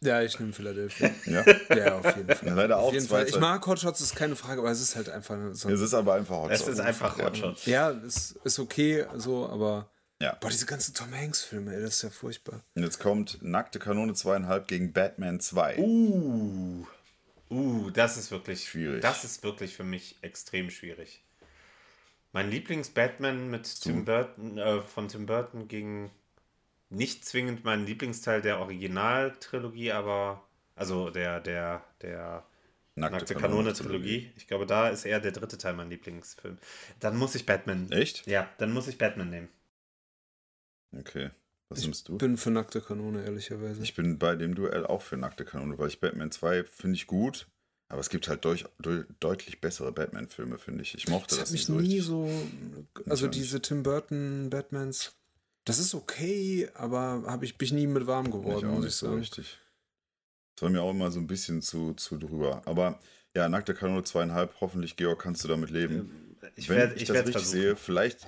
Ja, 0.00 0.22
ich 0.22 0.38
nehme 0.38 0.52
Philadelphia. 0.52 1.10
Ja. 1.26 1.44
Ja, 1.74 1.98
auf 1.98 2.16
jeden 2.16 2.34
Fall. 2.34 2.54
Leider 2.54 2.78
auf 2.78 2.88
auch 2.88 2.92
jeden 2.92 3.08
Fall. 3.08 3.26
Ich 3.26 3.38
mag 3.38 3.66
Hotshots, 3.66 4.00
ist 4.00 4.14
keine 4.14 4.36
Frage, 4.36 4.60
aber 4.60 4.70
es 4.70 4.80
ist 4.80 4.94
halt 4.94 5.08
einfach 5.08 5.36
so. 5.52 5.68
Es 5.68 5.80
ist 5.80 5.94
aber 5.94 6.14
einfach 6.14 6.36
Hotshots. 6.36 6.60
Es 6.62 6.68
ist 6.68 6.80
einfach 6.80 7.18
Hotshot. 7.18 7.66
Ja, 7.66 7.90
es 7.90 8.32
ist 8.44 8.58
okay, 8.58 9.06
so, 9.16 9.48
aber. 9.48 9.90
Ja. 10.20 10.34
Boah, 10.40 10.50
diese 10.50 10.66
ganzen 10.66 10.94
Tom 10.94 11.14
Hanks-Filme, 11.14 11.72
ey, 11.72 11.80
das 11.80 11.94
ist 11.94 12.02
ja 12.02 12.10
furchtbar. 12.10 12.64
Und 12.74 12.82
jetzt 12.82 12.98
kommt 12.98 13.38
Nackte 13.40 13.78
Kanone 13.78 14.14
2,5 14.14 14.60
gegen 14.66 14.92
Batman 14.92 15.38
2. 15.38 15.78
Uh. 15.78 16.86
Uh, 17.50 17.90
das 17.90 18.16
ist 18.16 18.32
wirklich 18.32 18.68
Schwierig. 18.68 19.00
Das 19.00 19.22
ist 19.22 19.44
wirklich 19.44 19.76
für 19.76 19.84
mich 19.84 20.16
extrem 20.22 20.70
schwierig. 20.70 21.22
Mein 22.32 22.50
Lieblings-Batman 22.50 23.50
mit 23.50 23.80
Tim 23.80 24.04
Burton, 24.04 24.58
äh, 24.58 24.80
von 24.82 25.08
Tim 25.08 25.26
Burton 25.26 25.68
gegen 25.68 26.10
nicht 26.90 27.24
zwingend 27.24 27.64
mein 27.64 27.86
Lieblingsteil 27.86 28.42
der 28.42 28.60
Originaltrilogie, 28.60 29.92
aber 29.92 30.42
also 30.74 31.10
der, 31.10 31.40
der, 31.40 31.84
der 32.02 32.44
Nackte 32.94 33.34
Kanone-Trilogie. 33.34 34.30
Ich 34.36 34.46
glaube, 34.46 34.66
da 34.66 34.88
ist 34.88 35.04
eher 35.04 35.20
der 35.20 35.32
dritte 35.32 35.58
Teil 35.58 35.74
mein 35.74 35.90
Lieblingsfilm. 35.90 36.58
Dann 37.00 37.16
muss 37.16 37.34
ich 37.34 37.46
Batman. 37.46 37.90
Echt? 37.92 38.26
Ja, 38.26 38.48
dann 38.58 38.72
muss 38.72 38.88
ich 38.88 38.98
Batman 38.98 39.30
nehmen. 39.30 39.48
Okay. 40.96 41.30
Was 41.68 41.80
Ich 41.80 41.84
nimmst 41.84 42.08
du? 42.08 42.16
bin 42.16 42.36
für 42.38 42.50
nackte 42.50 42.80
Kanone, 42.80 43.24
ehrlicherweise. 43.24 43.82
Ich 43.82 43.94
bin 43.94 44.18
bei 44.18 44.36
dem 44.36 44.54
Duell 44.54 44.86
auch 44.86 45.02
für 45.02 45.16
Nackte 45.18 45.44
Kanone, 45.44 45.78
weil 45.78 45.88
ich 45.88 46.00
Batman 46.00 46.30
2 46.30 46.64
finde 46.64 46.96
ich 46.96 47.06
gut. 47.06 47.46
Aber 47.88 48.00
es 48.00 48.10
gibt 48.10 48.28
halt 48.28 48.44
durch, 48.44 48.66
durch, 48.78 49.06
deutlich 49.18 49.60
bessere 49.60 49.92
Batman-Filme, 49.92 50.58
finde 50.58 50.82
ich. 50.82 50.94
Ich 50.94 51.08
mochte 51.08 51.36
das 51.36 51.38
das, 51.38 51.48
hat 51.48 51.52
mich 51.52 51.68
nicht 51.68 52.04
so 52.04 52.14
nie 52.20 52.28
richtig. 52.28 52.94
so. 52.94 53.02
Also 53.10 53.26
auch 53.26 53.30
diese 53.30 53.62
Tim 53.62 53.82
Burton 53.82 54.50
Batmans, 54.50 55.12
das 55.64 55.78
ist 55.78 55.94
okay, 55.94 56.68
aber 56.74 57.22
habe 57.26 57.44
ich 57.44 57.56
bin 57.56 57.66
ich 57.66 57.72
nie 57.72 57.86
mit 57.86 58.06
warm 58.06 58.26
Ich 58.26 58.32
geworden, 58.32 58.68
auch 58.68 58.74
muss 58.74 58.84
nicht 58.84 58.92
ich 58.92 58.98
so 58.98 59.06
sagen. 59.06 59.18
richtig. 59.18 59.58
Das 60.54 60.62
war 60.62 60.70
mir 60.70 60.82
auch 60.82 60.90
immer 60.90 61.10
so 61.10 61.18
ein 61.20 61.26
bisschen 61.26 61.62
zu, 61.62 61.94
zu 61.94 62.18
drüber. 62.18 62.62
Aber 62.66 62.98
ja, 63.34 63.48
Nackte 63.48 63.74
Kanone 63.74 64.02
2,5. 64.02 64.48
Hoffentlich, 64.60 64.96
Georg, 64.96 65.20
kannst 65.22 65.44
du 65.44 65.48
damit 65.48 65.70
leben. 65.70 66.36
Ich 66.56 66.68
Wenn 66.68 66.76
werde 66.78 66.94
ich 66.94 67.02
ich 67.02 67.08
das 67.08 67.14
werd 67.14 67.26
richtig 67.28 67.42
versuchen. 67.42 67.62
sehe, 67.62 67.76
vielleicht, 67.76 68.26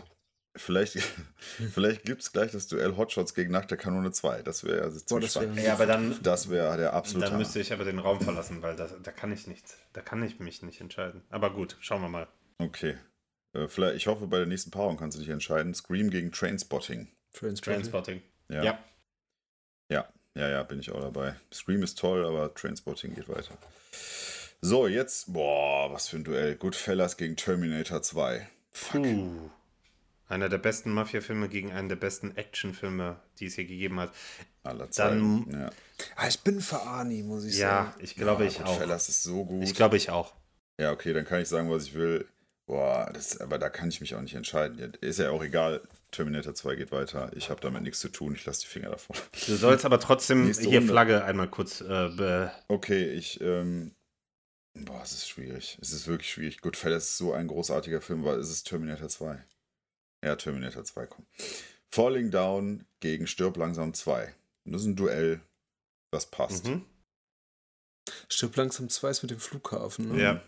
vielleicht, 0.57 0.99
vielleicht 1.73 2.05
gibt 2.05 2.23
es 2.23 2.33
gleich 2.33 2.51
das 2.53 2.67
Duell 2.69 2.97
Hotshots 2.97 3.35
gegen 3.35 3.53
Nackte 3.53 3.77
Kanone 3.77 4.13
2. 4.13 4.43
Das 4.43 4.65
wäre 4.65 4.83
also 4.83 4.99
Boah, 5.01 5.07
ziemlich 5.07 5.33
das 5.33 5.35
wär- 5.37 5.43
spannend. 5.49 5.63
Ja, 5.67 5.73
aber 5.75 5.87
dann, 5.87 6.23
Das 6.23 6.51
wäre 6.51 6.77
der 6.77 6.93
absolute 6.95 7.25
Dann 7.27 7.33
Hammer. 7.35 7.39
müsste 7.45 7.61
ich 7.61 7.73
aber 7.73 7.85
den 7.85 7.99
Raum 7.99 8.21
verlassen, 8.21 8.63
weil 8.63 8.77
das, 8.77 8.95
da 9.03 9.13
kann 9.13 9.33
ich 9.33 9.47
nichts. 9.47 9.77
Da 9.93 10.01
kann 10.03 10.23
ich 10.23 10.39
mich 10.41 10.63
nicht 10.63 10.81
entscheiden. 10.81 11.23
Aber 11.31 11.53
gut, 11.53 11.77
schauen 11.81 12.03
wir 12.03 12.09
mal. 12.09 12.29
Okay. 12.59 12.97
Äh, 13.53 13.69
vielleicht, 13.69 13.97
ich 13.97 14.07
hoffe, 14.07 14.27
bei 14.27 14.39
der 14.39 14.47
nächsten 14.47 14.71
Paarung 14.71 14.97
kannst 14.97 15.17
du 15.17 15.21
dich 15.21 15.31
entscheiden. 15.31 15.75
Scream 15.75 16.11
gegen 16.11 16.31
Trainspotting. 16.33 17.09
Transpotting. 17.33 17.75
Transporting. 17.75 18.23
Ja. 18.49 18.63
Ja. 18.65 18.85
Ja, 19.91 20.09
ja, 20.35 20.49
ja, 20.49 20.63
bin 20.63 20.79
ich 20.81 20.93
auch 20.93 21.01
dabei. 21.01 21.35
Scream 21.53 21.83
ist 21.83 21.99
toll, 21.99 22.25
aber 22.25 22.55
Trainspotting 22.55 23.15
geht 23.15 23.29
weiter. 23.29 23.57
So, 24.61 24.87
jetzt, 24.87 25.33
boah, 25.33 25.91
was 25.93 26.09
für 26.09 26.17
ein 26.17 26.25
Duell. 26.25 26.55
Goodfellas 26.55 27.17
gegen 27.17 27.35
Terminator 27.37 28.03
2. 28.03 28.47
Puh. 28.73 29.51
Einer 30.31 30.49
der 30.49 30.59
besten 30.59 30.93
Mafia-Filme 30.93 31.49
gegen 31.49 31.73
einen 31.73 31.89
der 31.89 31.97
besten 31.97 32.37
Actionfilme, 32.37 33.21
die 33.41 33.47
es 33.47 33.57
hier 33.57 33.67
gegeben 33.67 33.99
hat. 34.01 34.13
Aller 34.63 34.85
Dann- 34.85 34.93
Zeiten. 34.93 35.47
Ja, 35.51 35.71
Ah, 36.17 36.29
ich 36.29 36.41
bin 36.41 36.61
für 36.61 36.81
Arnie, 36.81 37.23
muss 37.23 37.45
ich 37.45 37.59
Ja, 37.59 37.87
sagen. 37.87 37.95
ich 38.01 38.15
glaube, 38.15 38.45
Ja, 38.45 38.51
ich 38.51 38.61
auch. 38.63 38.67
Goodfellas 38.67 39.09
ist 39.09 39.23
so 39.25 39.45
gut. 39.45 39.65
Ich 39.65 39.75
glaube, 39.75 39.97
ich 39.97 40.09
auch. 40.11 40.33
ja, 40.81 40.93
okay, 40.93 41.13
dann 41.13 41.25
kann 41.27 41.43
ich 41.43 41.49
sagen, 41.49 41.69
was 41.71 41.85
ich 41.85 41.95
will. 41.95 42.27
Boah, 42.67 43.11
das, 43.13 43.41
aber 43.41 43.59
da 43.59 43.69
kann 43.69 43.89
ich 43.89 44.01
mich 44.01 44.15
auch 44.15 44.21
nicht 44.21 44.35
entscheiden. 44.37 44.95
Ist 45.01 45.19
ja 45.19 45.31
auch 45.31 45.43
egal. 45.43 45.81
Terminator 46.13 46.55
2 46.55 46.77
geht 46.77 46.93
weiter. 46.93 47.31
Ich 47.35 47.51
habe 47.51 47.61
damit 47.61 47.83
nichts 47.83 47.99
zu 47.99 48.09
tun. 48.09 48.35
Ich 48.37 48.45
lasse 48.47 48.61
die 48.63 48.67
Finger 48.69 48.91
davon. 48.91 49.17
Du 49.47 49.57
sollst 49.57 49.85
aber 49.85 49.99
trotzdem 49.99 50.45
Nächste 50.45 50.69
hier 50.69 50.79
Runde. 50.79 50.93
Flagge 50.93 51.25
einmal 51.25 51.49
kurz 51.49 51.81
äh, 51.81 52.49
Okay, 52.69 53.11
ich, 53.11 53.41
ähm, 53.41 53.93
boah, 54.79 55.01
es 55.03 55.11
ist 55.13 55.29
schwierig. 55.29 55.79
Es 55.83 55.93
ist 55.93 56.07
wirklich 56.07 56.31
schwierig. 56.31 56.61
Goodfellas 56.61 57.05
ist 57.09 57.19
so 57.19 57.33
ein 57.33 57.49
großartiger 57.49 58.01
Film, 58.01 58.25
weil 58.25 58.39
es 58.39 58.51
ist 58.51 58.65
Terminator 58.69 59.09
2. 59.09 59.43
Ja, 60.25 60.37
Terminator 60.37 60.85
2 60.85 61.07
kommt. 61.07 61.27
Falling 61.91 62.31
Down 62.31 62.85
gegen 63.01 63.27
Stirb 63.27 63.57
langsam 63.57 63.95
2. 63.95 64.35
Das 64.67 64.83
ist 64.83 64.87
ein 64.89 64.97
Duell, 64.97 65.41
das 66.13 66.27
passt. 66.27 66.67
mhm. 66.67 66.85
Stirb 68.29 68.57
langsam 68.57 68.89
2 68.89 69.11
ist 69.11 69.23
mit 69.23 69.31
dem 69.31 69.41
Flughafen, 69.41 70.09
ne? 70.15 70.23
Ja. 70.23 70.43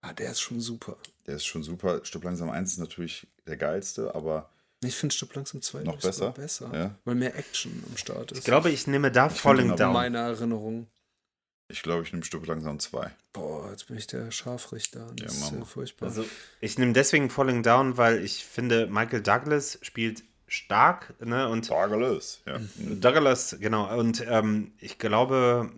Ah, 0.00 0.12
der 0.12 0.30
ist 0.30 0.40
schon 0.40 0.60
super. 0.60 0.96
Der 1.26 1.36
ist 1.36 1.44
schon 1.46 1.62
super. 1.62 2.04
Stirb 2.04 2.24
langsam 2.24 2.50
1 2.50 2.72
ist 2.72 2.78
natürlich 2.78 3.26
der 3.46 3.56
geilste, 3.56 4.14
aber 4.14 4.50
Ich 4.82 4.94
finde 4.96 5.14
Stirb 5.14 5.34
langsam 5.34 5.60
2 5.60 5.82
Noch 5.82 6.00
besser? 6.00 6.30
besser. 6.32 6.70
Ja. 6.72 6.98
Weil 7.04 7.16
mehr 7.16 7.36
Action 7.36 7.82
am 7.88 7.96
Start 7.96 8.32
ist. 8.32 8.38
Ich 8.38 8.44
glaube, 8.44 8.70
ich 8.70 8.86
nehme 8.86 9.10
da 9.10 9.28
find 9.28 9.40
Falling 9.40 9.66
aber 9.66 9.72
in 9.74 9.78
Down. 9.78 9.92
meiner 9.92 10.18
Erinnerung. 10.20 10.86
Ich 11.68 11.82
glaube, 11.82 12.02
ich 12.02 12.12
nehme 12.12 12.24
Stirb 12.24 12.46
langsam 12.46 12.78
2. 12.78 13.10
Boah, 13.32 13.70
jetzt 13.70 13.86
bin 13.88 13.96
ich 13.98 14.06
der 14.06 14.30
Scharfrichter. 14.30 15.06
Das 15.16 15.20
Ja, 15.20 15.26
ist 15.26 15.40
Mama. 15.52 15.58
ja 15.60 15.64
furchtbar. 15.66 16.06
Also, 16.08 16.24
ich 16.60 16.78
nehme 16.78 16.92
deswegen 16.94 17.30
Falling 17.30 17.62
Down, 17.62 17.96
weil 17.96 18.24
ich 18.24 18.44
finde, 18.44 18.86
Michael 18.86 19.22
Douglas 19.22 19.78
spielt 19.82 20.22
stark, 20.46 21.14
ne? 21.24 21.48
Und 21.48 21.68
Douglas, 21.70 22.40
ja. 22.46 22.58
Douglas, 22.76 23.56
genau. 23.60 23.98
Und 23.98 24.24
ähm, 24.26 24.72
ich 24.80 24.98
glaube, 24.98 25.70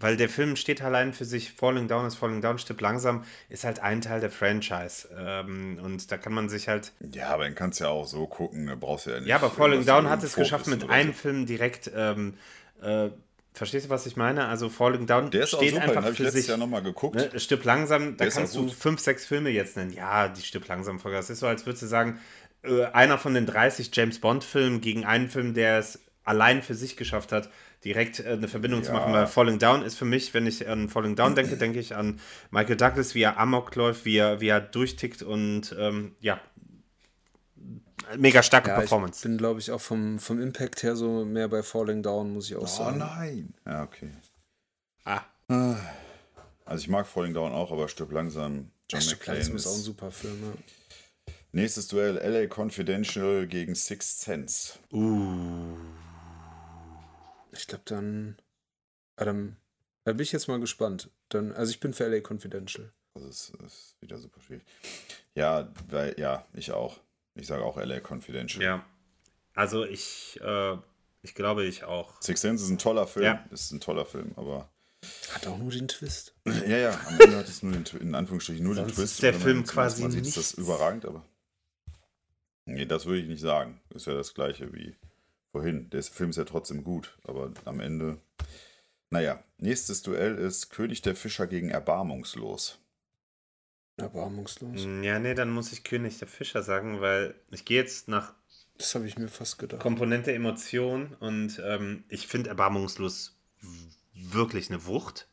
weil 0.00 0.16
der 0.16 0.28
Film 0.28 0.56
steht 0.56 0.82
allein 0.82 1.12
für 1.14 1.24
sich, 1.24 1.52
Falling 1.52 1.86
Down 1.88 2.06
ist 2.06 2.16
Falling 2.16 2.40
Down, 2.42 2.58
stirbt 2.58 2.80
langsam, 2.80 3.24
ist 3.48 3.64
halt 3.64 3.78
ein 3.78 4.00
Teil 4.00 4.20
der 4.20 4.30
Franchise. 4.32 5.08
Ähm, 5.16 5.78
und 5.82 6.10
da 6.10 6.18
kann 6.18 6.34
man 6.34 6.48
sich 6.48 6.68
halt. 6.68 6.92
Ja, 7.12 7.28
aber 7.30 7.44
den 7.44 7.54
kannst 7.54 7.78
du 7.80 7.84
ja 7.84 7.90
auch 7.90 8.06
so 8.06 8.26
gucken. 8.26 8.66
Da 8.66 8.74
brauchst 8.74 9.06
du 9.06 9.10
ja 9.10 9.20
nicht. 9.20 9.28
Ja, 9.28 9.36
aber 9.36 9.48
Falling 9.50 9.86
Down 9.86 10.10
hat 10.10 10.22
es 10.24 10.34
geschafft, 10.34 10.66
mit 10.66 10.90
einem 10.90 11.12
so. 11.12 11.18
Film 11.18 11.46
direkt 11.46 11.90
ähm, 11.94 12.34
äh, 12.82 13.10
verstehst 13.56 13.86
du, 13.86 13.90
was 13.90 14.06
ich 14.06 14.16
meine? 14.16 14.46
Also 14.48 14.68
Falling 14.68 15.06
Down 15.06 15.30
Der 15.30 15.44
ist 15.44 15.54
auch 15.54 15.58
steht 15.58 15.70
super, 15.74 15.80
den 15.82 15.88
einfach 15.90 16.02
habe 16.02 16.12
ich 16.12 16.16
für 16.16 16.22
letztes 16.24 16.42
sich. 16.42 16.48
Jahr 16.48 16.58
nochmal 16.58 16.82
geguckt. 16.82 17.16
Ne, 17.16 17.40
Stirb 17.40 17.64
langsam, 17.64 18.16
da 18.16 18.26
kannst 18.28 18.56
auch 18.56 18.66
du 18.66 18.68
fünf, 18.72 19.00
sechs 19.00 19.24
Filme 19.26 19.50
jetzt 19.50 19.76
nennen. 19.76 19.92
Ja, 19.92 20.28
die 20.28 20.42
Stirb 20.42 20.66
langsam 20.68 20.98
Folge. 20.98 21.16
Das 21.16 21.30
ist 21.30 21.40
so, 21.40 21.46
als 21.46 21.66
würdest 21.66 21.82
du 21.82 21.86
sagen, 21.86 22.18
äh, 22.62 22.84
einer 22.86 23.18
von 23.18 23.34
den 23.34 23.46
30 23.46 23.90
James 23.92 24.18
Bond-Filmen 24.20 24.80
gegen 24.80 25.04
einen 25.04 25.28
Film, 25.28 25.54
der 25.54 25.78
es 25.78 26.00
allein 26.24 26.62
für 26.62 26.74
sich 26.74 26.96
geschafft 26.96 27.30
hat, 27.32 27.50
direkt 27.84 28.20
äh, 28.20 28.30
eine 28.30 28.48
Verbindung 28.48 28.82
zu 28.82 28.90
Ja. 28.92 28.98
machen. 28.98 29.12
Weil 29.12 29.26
Falling 29.26 29.58
Down 29.58 29.82
ist 29.82 29.96
für 29.96 30.04
mich, 30.04 30.34
wenn 30.34 30.46
ich 30.46 30.68
an 30.68 30.88
Falling 30.88 31.14
Down 31.16 31.34
denke, 31.34 31.56
denke 31.58 31.78
ich 31.78 31.94
an 31.94 32.18
Michael 32.50 32.76
Douglas, 32.76 33.14
wie 33.14 33.22
er 33.22 33.38
Amok 33.38 33.74
läuft, 33.76 34.04
wie 34.04 34.16
er, 34.16 34.40
wie 34.40 34.48
er 34.48 34.60
durchtickt 34.60 35.22
und 35.22 35.74
ähm, 35.78 36.14
ja, 36.20 36.40
mega 38.16 38.42
starke 38.42 38.68
Ja, 38.68 38.74
ich 38.74 38.80
Performance. 38.80 39.22
bin, 39.26 39.38
glaube 39.38 39.60
ich, 39.60 39.70
auch 39.70 39.80
vom, 39.80 40.18
vom 40.18 40.40
Impact 40.40 40.82
her 40.82 40.96
so 40.96 41.24
mehr 41.24 41.48
bei 41.48 41.62
Falling 41.62 42.02
Down, 42.02 42.32
muss 42.32 42.48
ich 42.50 42.56
auch 42.56 42.62
Oh 42.62 42.66
sagen. 42.66 42.98
nein. 42.98 43.54
Ja, 43.64 43.82
okay. 43.84 44.10
Ah, 45.04 45.22
Also 46.64 46.82
ich 46.82 46.88
mag 46.88 47.06
Falling 47.06 47.34
Down 47.34 47.52
auch, 47.52 47.70
aber 47.72 47.88
Stirb 47.88 48.12
langsam. 48.12 48.70
John 48.90 49.00
Stirb 49.00 49.18
McClane 49.18 49.38
langsam 49.38 49.56
ist 49.56 49.66
auch 49.66 49.74
ein 49.74 49.80
super 49.82 50.10
Film. 50.10 50.42
Ja. 50.42 51.32
Nächstes 51.52 51.88
Duell 51.88 52.16
LA 52.16 52.46
Confidential 52.54 53.46
gegen 53.46 53.74
Sixth 53.74 54.20
Sense. 54.20 54.74
uh, 54.92 55.76
Ich 57.52 57.66
glaube, 57.66 57.84
dann. 57.86 58.36
Adam, 59.16 59.56
da 60.04 60.12
bin 60.12 60.20
ich 60.22 60.32
jetzt 60.32 60.48
mal 60.48 60.60
gespannt. 60.60 61.10
Dann, 61.30 61.52
also 61.52 61.70
ich 61.70 61.80
bin 61.80 61.94
für 61.94 62.06
LA 62.08 62.20
Confidential. 62.20 62.92
Das 63.14 63.24
ist, 63.24 63.52
das 63.58 63.72
ist 63.72 63.96
wieder 64.00 64.18
super 64.18 64.40
schwierig. 64.42 64.64
Ja, 65.34 65.72
weil, 65.88 66.14
ja, 66.18 66.44
ich 66.52 66.72
auch. 66.72 66.98
Ich 67.36 67.46
sage 67.46 67.64
auch 67.64 67.76
LA 67.76 68.00
Confidential. 68.00 68.62
ja. 68.62 68.84
Also 69.54 69.84
ich, 69.86 70.38
äh, 70.42 70.76
ich 71.22 71.34
glaube, 71.34 71.64
ich 71.64 71.84
auch. 71.84 72.20
Sixth 72.20 72.42
Sense 72.42 72.62
ist 72.64 72.70
ein 72.70 72.78
toller 72.78 73.06
Film. 73.06 73.24
Ja. 73.24 73.46
Ist 73.50 73.72
ein 73.72 73.80
toller 73.80 74.04
Film, 74.04 74.32
aber. 74.36 74.68
Hat 75.32 75.46
auch 75.46 75.56
nur 75.58 75.70
den 75.70 75.88
Twist. 75.88 76.34
Ja, 76.46 76.76
ja, 76.76 77.00
am 77.06 77.20
Ende 77.20 77.36
hat 77.38 77.48
es 77.48 77.62
nur 77.62 77.72
den, 77.72 77.84
in 78.00 78.14
Anführungsstrichen 78.14 78.62
nur 78.64 78.74
Sonst 78.74 78.88
den 78.90 78.94
Twist. 78.96 79.12
ist 79.14 79.22
der 79.22 79.32
Film 79.34 79.64
quasi 79.64 80.02
Mal 80.02 80.10
sieht, 80.10 80.26
ist 80.26 80.36
das 80.36 80.52
überragend, 80.54 81.04
aber. 81.06 81.24
Nee, 82.66 82.84
das 82.84 83.06
würde 83.06 83.20
ich 83.20 83.28
nicht 83.28 83.40
sagen. 83.40 83.80
Ist 83.94 84.06
ja 84.06 84.14
das 84.14 84.34
gleiche 84.34 84.72
wie 84.74 84.96
vorhin. 85.52 85.88
Der 85.90 86.02
Film 86.02 86.30
ist 86.30 86.36
ja 86.36 86.44
trotzdem 86.44 86.84
gut, 86.84 87.16
aber 87.24 87.52
am 87.64 87.80
Ende. 87.80 88.18
Naja, 89.08 89.42
nächstes 89.58 90.02
Duell 90.02 90.36
ist 90.36 90.68
König 90.70 91.00
der 91.02 91.14
Fischer 91.16 91.46
gegen 91.46 91.70
Erbarmungslos. 91.70 92.78
Erbarmungslos. 93.96 94.86
Ja, 95.02 95.18
nee, 95.18 95.34
dann 95.34 95.50
muss 95.50 95.72
ich 95.72 95.84
König 95.84 96.18
der 96.18 96.28
Fischer 96.28 96.62
sagen, 96.62 97.00
weil 97.00 97.34
ich 97.50 97.64
gehe 97.64 97.80
jetzt 97.80 98.08
nach 98.08 98.34
Das 98.76 98.94
habe 98.94 99.06
ich 99.06 99.16
mir 99.16 99.28
fast 99.28 99.58
gedacht. 99.58 99.80
Komponente 99.80 100.32
Emotion 100.32 101.16
und 101.20 101.60
ähm, 101.64 102.04
ich 102.08 102.26
finde 102.26 102.50
Erbarmungslos 102.50 103.36
wirklich 104.14 104.70
eine 104.70 104.86
Wucht. 104.86 105.28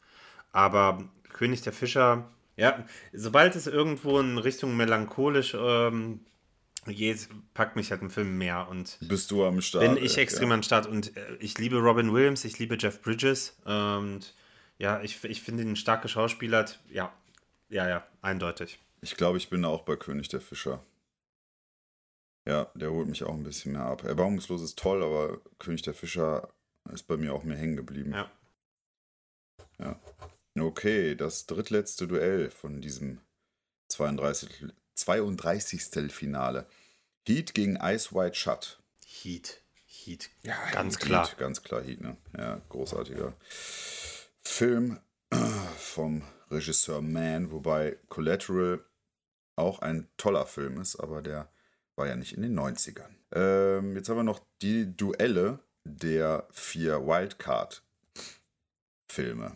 Aber 0.51 1.09
König 1.29 1.61
der 1.61 1.73
Fischer, 1.73 2.29
ja, 2.55 2.85
sobald 3.11 3.55
es 3.55 3.67
irgendwo 3.67 4.19
in 4.19 4.37
Richtung 4.37 4.77
melancholisch 4.77 5.55
ähm, 5.59 6.21
geht, 6.85 7.27
packt 7.53 7.75
mich 7.75 7.91
halt 7.91 8.01
ein 8.01 8.09
Film 8.09 8.37
mehr 8.37 8.67
und 8.69 8.97
Bist 9.01 9.31
du 9.31 9.45
am 9.45 9.61
Start? 9.61 9.83
bin 9.83 10.03
ich 10.03 10.17
äh, 10.17 10.21
extrem 10.21 10.49
ja. 10.49 10.55
an 10.55 10.63
Start 10.63 10.87
und 10.87 11.17
äh, 11.17 11.35
ich 11.39 11.57
liebe 11.57 11.77
Robin 11.79 12.13
Williams, 12.13 12.45
ich 12.45 12.59
liebe 12.59 12.77
Jeff 12.79 13.01
Bridges 13.01 13.57
und 13.65 14.33
ja, 14.77 15.01
ich, 15.01 15.23
ich 15.23 15.41
finde 15.41 15.63
ihn 15.63 15.75
stark 15.75 16.01
geschauspielert. 16.01 16.79
Ja, 16.89 17.13
ja, 17.69 17.87
ja, 17.87 18.07
eindeutig. 18.21 18.79
Ich 19.01 19.15
glaube, 19.15 19.37
ich 19.37 19.49
bin 19.49 19.65
auch 19.65 19.83
bei 19.83 19.95
König 19.95 20.29
der 20.29 20.41
Fischer. 20.41 20.83
Ja, 22.47 22.69
der 22.75 22.91
holt 22.91 23.07
mich 23.07 23.23
auch 23.23 23.33
ein 23.33 23.43
bisschen 23.43 23.73
mehr 23.73 23.85
ab. 23.85 24.03
Erbarmungslos 24.03 24.61
ist 24.61 24.77
toll, 24.77 25.01
aber 25.03 25.39
König 25.59 25.81
der 25.81 25.93
Fischer 25.93 26.49
ist 26.91 27.03
bei 27.03 27.17
mir 27.17 27.33
auch 27.33 27.43
mehr 27.43 27.57
hängen 27.57 27.75
geblieben. 27.77 28.13
Ja. 28.13 28.31
Ja. 29.79 29.99
Okay, 30.59 31.15
das 31.15 31.45
drittletzte 31.47 32.07
Duell 32.07 32.51
von 32.51 32.81
diesem 32.81 33.21
32. 33.89 34.65
32. 34.95 36.11
Finale. 36.11 36.67
Heat 37.27 37.53
gegen 37.53 37.77
Ice 37.77 38.13
White 38.13 38.35
Shut. 38.35 38.79
Heat, 39.05 39.61
Heat, 39.85 40.29
Ja, 40.43 40.57
ganz 40.71 40.95
Heat, 40.95 41.05
klar. 41.05 41.29
ganz 41.37 41.63
klar 41.63 41.81
Heat, 41.81 42.01
ne? 42.01 42.17
Ja, 42.37 42.61
großartiger 42.69 43.33
Film 44.41 44.99
vom 45.77 46.23
Regisseur 46.53 47.01
Mann, 47.01 47.51
wobei 47.51 47.97
Collateral 48.09 48.83
auch 49.55 49.79
ein 49.79 50.07
toller 50.17 50.45
Film 50.45 50.79
ist, 50.79 50.95
aber 50.95 51.21
der 51.21 51.49
war 51.95 52.07
ja 52.07 52.15
nicht 52.15 52.35
in 52.35 52.41
den 52.41 52.57
90ern. 52.57 53.13
Ähm, 53.33 53.95
jetzt 53.95 54.09
haben 54.09 54.17
wir 54.17 54.23
noch 54.23 54.41
die 54.61 54.95
Duelle 54.95 55.59
der 55.83 56.47
vier 56.51 57.05
Wildcard-Filme. 57.05 59.55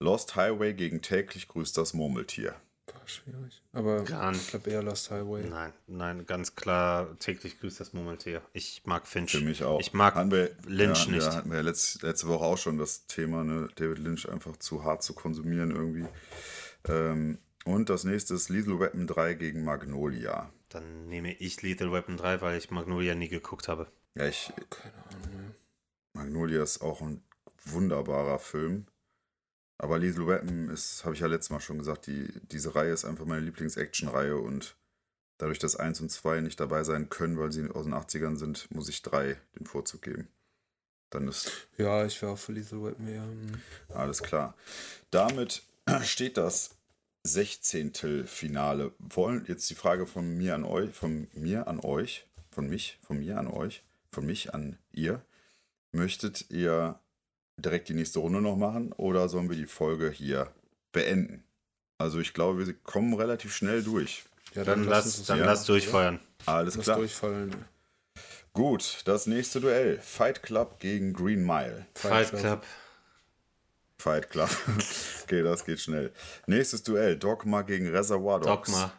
Lost 0.00 0.34
Highway 0.36 0.74
gegen 0.74 1.02
täglich 1.02 1.48
grüßt 1.48 1.76
das 1.76 1.94
Murmeltier. 1.94 2.54
War 2.94 3.08
schwierig. 3.08 3.62
Aber 3.72 4.04
Gar 4.04 4.32
ich 4.32 4.38
nicht. 4.38 4.50
glaube 4.50 4.70
eher 4.70 4.82
Lost 4.82 5.10
Highway. 5.10 5.44
Nein, 5.48 5.72
nein, 5.86 6.26
ganz 6.26 6.54
klar, 6.54 7.18
täglich 7.18 7.58
grüßt 7.60 7.80
das 7.80 7.92
Murmeltier. 7.92 8.42
Ich 8.52 8.82
mag 8.84 9.06
Finch. 9.06 9.32
Für 9.32 9.40
mich 9.40 9.62
auch. 9.64 9.80
Ich 9.80 9.92
mag 9.92 10.14
hatten 10.14 10.30
wir, 10.30 10.50
Lynch 10.66 11.06
ja, 11.06 11.12
nicht. 11.12 11.26
Ja, 11.26 11.34
hatten 11.34 11.50
wir 11.50 11.56
ja 11.58 11.62
letzte, 11.62 12.06
letzte 12.06 12.28
Woche 12.28 12.44
auch 12.44 12.58
schon 12.58 12.78
das 12.78 13.06
Thema, 13.06 13.44
ne? 13.44 13.68
David 13.76 13.98
Lynch 13.98 14.28
einfach 14.28 14.56
zu 14.56 14.84
hart 14.84 15.02
zu 15.02 15.14
konsumieren 15.14 15.70
irgendwie. 15.70 16.06
Ähm, 16.88 17.38
und 17.64 17.90
das 17.90 18.04
nächste 18.04 18.34
ist 18.34 18.48
Lethal 18.48 18.80
Weapon 18.80 19.06
3 19.06 19.34
gegen 19.34 19.64
Magnolia. 19.64 20.50
Dann 20.70 21.08
nehme 21.08 21.32
ich 21.34 21.60
Lethal 21.62 21.92
Weapon 21.92 22.16
3, 22.16 22.40
weil 22.40 22.56
ich 22.58 22.70
Magnolia 22.70 23.14
nie 23.14 23.28
geguckt 23.28 23.68
habe. 23.68 23.86
Ja, 24.14 24.26
ich, 24.26 24.52
Keine 24.70 24.94
Ahnung. 25.04 25.36
mehr. 25.36 25.54
Magnolia 26.14 26.62
ist 26.62 26.80
auch 26.80 27.00
ein 27.02 27.22
wunderbarer 27.64 28.38
Film. 28.38 28.86
Aber 29.82 29.98
Lethal 29.98 30.26
Weapon 30.26 30.68
ist, 30.68 31.06
habe 31.06 31.14
ich 31.14 31.22
ja 31.22 31.26
letztes 31.26 31.48
Mal 31.48 31.60
schon 31.60 31.78
gesagt, 31.78 32.06
die, 32.06 32.28
diese 32.52 32.74
Reihe 32.74 32.92
ist 32.92 33.06
einfach 33.06 33.24
meine 33.24 33.40
Lieblings-Action-Reihe 33.46 34.36
und 34.36 34.76
dadurch, 35.38 35.58
dass 35.58 35.74
1 35.74 36.02
und 36.02 36.10
2 36.10 36.42
nicht 36.42 36.60
dabei 36.60 36.84
sein 36.84 37.08
können, 37.08 37.38
weil 37.38 37.50
sie 37.50 37.66
aus 37.70 37.84
den 37.84 37.94
80ern 37.94 38.36
sind, 38.36 38.70
muss 38.74 38.90
ich 38.90 39.00
3 39.00 39.38
den 39.58 39.66
Vorzug 39.66 40.02
geben. 40.02 40.28
Dann 41.08 41.28
ist 41.28 41.66
Ja, 41.78 42.04
ich 42.04 42.20
wäre 42.20 42.32
auch 42.32 42.38
für 42.38 42.52
Lethal 42.52 42.84
Weapon 42.84 43.08
eher. 43.08 43.22
hm. 43.22 43.62
Alles 43.94 44.22
klar. 44.22 44.54
Damit 45.10 45.62
steht 46.02 46.36
das 46.36 46.76
16. 47.22 48.26
Finale. 48.26 48.92
Wollen 48.98 49.46
jetzt 49.48 49.70
die 49.70 49.74
Frage 49.74 50.06
von 50.06 50.36
mir 50.36 50.56
an 50.56 50.64
euch, 50.64 50.90
von 50.94 51.26
mir 51.32 51.68
an 51.68 51.80
euch, 51.80 52.26
von 52.50 52.68
mich, 52.68 52.98
von 53.02 53.18
mir 53.18 53.38
an 53.38 53.46
euch, 53.46 53.82
von 54.12 54.26
mich 54.26 54.52
an 54.52 54.76
ihr. 54.92 55.24
Möchtet 55.92 56.50
ihr 56.50 57.00
direkt 57.60 57.88
die 57.88 57.94
nächste 57.94 58.18
Runde 58.18 58.40
noch 58.40 58.56
machen 58.56 58.92
oder 58.92 59.28
sollen 59.28 59.48
wir 59.48 59.56
die 59.56 59.66
Folge 59.66 60.10
hier 60.10 60.50
beenden? 60.92 61.44
Also 61.98 62.18
ich 62.18 62.32
glaube, 62.32 62.66
wir 62.66 62.74
kommen 62.74 63.14
relativ 63.14 63.54
schnell 63.54 63.82
durch. 63.82 64.24
Ja, 64.54 64.64
Dann, 64.64 64.84
lass 64.84 65.04
uns 65.04 65.18
lass, 65.18 65.26
dann 65.26 65.38
ja 65.38 65.44
lass 65.44 65.64
durchfeuern. 65.64 66.20
Alles? 66.46 66.76
Lass 66.76 66.84
klar. 66.84 66.96
durchfallen. 66.98 67.54
Gut, 68.52 69.02
das 69.04 69.26
nächste 69.26 69.60
Duell. 69.60 70.00
Fight 70.00 70.42
Club 70.42 70.80
gegen 70.80 71.12
Green 71.12 71.44
Mile. 71.44 71.86
Fight 71.94 72.30
Club. 72.30 72.64
Fight 73.98 74.30
Club. 74.30 74.50
okay, 75.22 75.42
das 75.42 75.64
geht 75.64 75.80
schnell. 75.80 76.12
Nächstes 76.46 76.82
Duell. 76.82 77.16
Dogma 77.16 77.62
gegen 77.62 77.88
Reservoir 77.88 78.40
Dogs. 78.40 78.70
Dogma. 78.70 78.92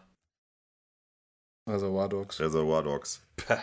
War 1.65 2.09
Dogs. 2.09 2.39
Reservoir 2.39 2.83
Dogs. 2.83 3.21
Päh. 3.35 3.57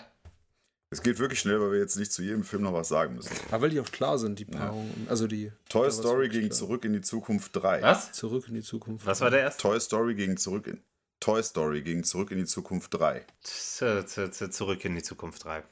Es 0.90 1.02
geht 1.02 1.18
wirklich 1.18 1.40
schnell, 1.40 1.60
weil 1.60 1.72
wir 1.72 1.78
jetzt 1.78 1.96
nicht 1.96 2.12
zu 2.12 2.22
jedem 2.22 2.44
Film 2.44 2.62
noch 2.62 2.72
was 2.72 2.88
sagen 2.88 3.14
müssen. 3.14 3.34
Aber 3.50 3.62
weil 3.62 3.70
die 3.70 3.80
auch 3.80 3.90
klar 3.92 4.18
sind, 4.18 4.38
die 4.38 4.46
Paarungen. 4.46 5.06
Also 5.10 5.26
die. 5.26 5.52
Toy 5.68 5.84
Ja, 5.86 5.90
Story 5.90 6.28
gegen 6.30 6.48
klar. 6.48 6.58
Zurück 6.58 6.84
in 6.86 6.94
die 6.94 7.02
Zukunft 7.02 7.54
3. 7.54 7.82
Was? 7.82 8.12
Zurück 8.12 8.48
in 8.48 8.54
die 8.54 8.62
Zukunft. 8.62 9.04
Was 9.04 9.20
war 9.20 9.30
der 9.30 9.40
erste? 9.40 9.60
Toy 9.62 9.78
Story 9.80 10.14
gegen 10.14 10.38
Zurück 10.38 10.66
in 10.66 10.82
Toy 11.20 11.42
Story 11.42 11.82
gegen 11.82 12.04
Zurück 12.04 12.30
in 12.30 12.38
die 12.38 12.46
Zukunft 12.46 12.94
3. 12.94 13.26
Z- 13.42 14.08
z- 14.08 14.32
z- 14.34 14.54
Zurück 14.54 14.82
in 14.86 14.94
die 14.94 15.02
Zukunft 15.02 15.44
3. 15.44 15.62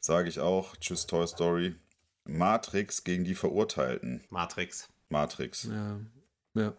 Sage 0.00 0.28
ich 0.28 0.40
auch. 0.40 0.74
Tschüss 0.76 1.06
Toy 1.06 1.26
Story. 1.28 1.76
Matrix 2.24 3.04
gegen 3.04 3.22
die 3.24 3.34
Verurteilten. 3.36 4.24
Matrix. 4.30 4.88
Matrix. 5.10 5.64
Ja. 5.64 6.00
Ja. 6.54 6.74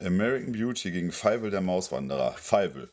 American 0.00 0.52
Beauty 0.52 0.90
gegen 0.90 1.12
Feivel 1.12 1.50
der 1.50 1.60
Mauswanderer. 1.60 2.32
Feivel. 2.32 2.90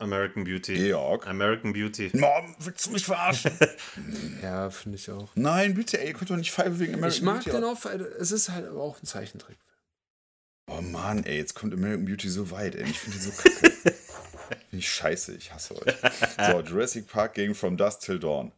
American 0.00 0.44
Beauty. 0.44 0.74
Georg. 0.74 1.26
American 1.26 1.72
Beauty. 1.72 2.10
Mom, 2.14 2.54
willst 2.58 2.86
du 2.86 2.90
mich 2.90 3.04
verarschen? 3.04 3.52
Ja, 4.42 4.70
finde 4.70 4.96
ich 4.96 5.10
auch. 5.10 5.30
Nein, 5.34 5.74
bitte, 5.74 6.00
ey, 6.00 6.08
ihr 6.08 6.14
könnt 6.14 6.30
doch 6.30 6.36
nicht 6.36 6.50
Feivel 6.50 6.78
wegen 6.78 6.94
American 6.94 7.16
Ich 7.16 7.22
mag 7.22 7.44
Beauty 7.44 7.50
den 7.50 7.64
auch, 7.64 7.84
weil 7.84 8.00
es 8.00 8.32
ist 8.32 8.50
halt 8.50 8.66
aber 8.66 8.80
auch 8.80 9.00
ein 9.02 9.06
Zeichentrick. 9.06 9.58
Oh 10.66 10.80
Mann, 10.80 11.24
ey, 11.24 11.36
jetzt 11.36 11.54
kommt 11.54 11.74
American 11.74 12.04
Beauty 12.04 12.28
so 12.28 12.50
weit, 12.50 12.74
ey. 12.74 12.88
Ich 12.88 12.98
finde 12.98 13.18
die 13.18 13.24
so 13.24 13.30
kacke. 13.30 13.70
finde 13.80 13.92
ich 14.72 14.88
scheiße, 14.88 15.34
ich 15.34 15.52
hasse 15.52 15.74
euch. 15.74 15.94
So, 16.46 16.60
Jurassic 16.60 17.08
Park 17.08 17.34
gegen 17.34 17.54
From 17.54 17.76
Dusk 17.76 18.00
Till 18.00 18.18
Dawn. 18.18 18.52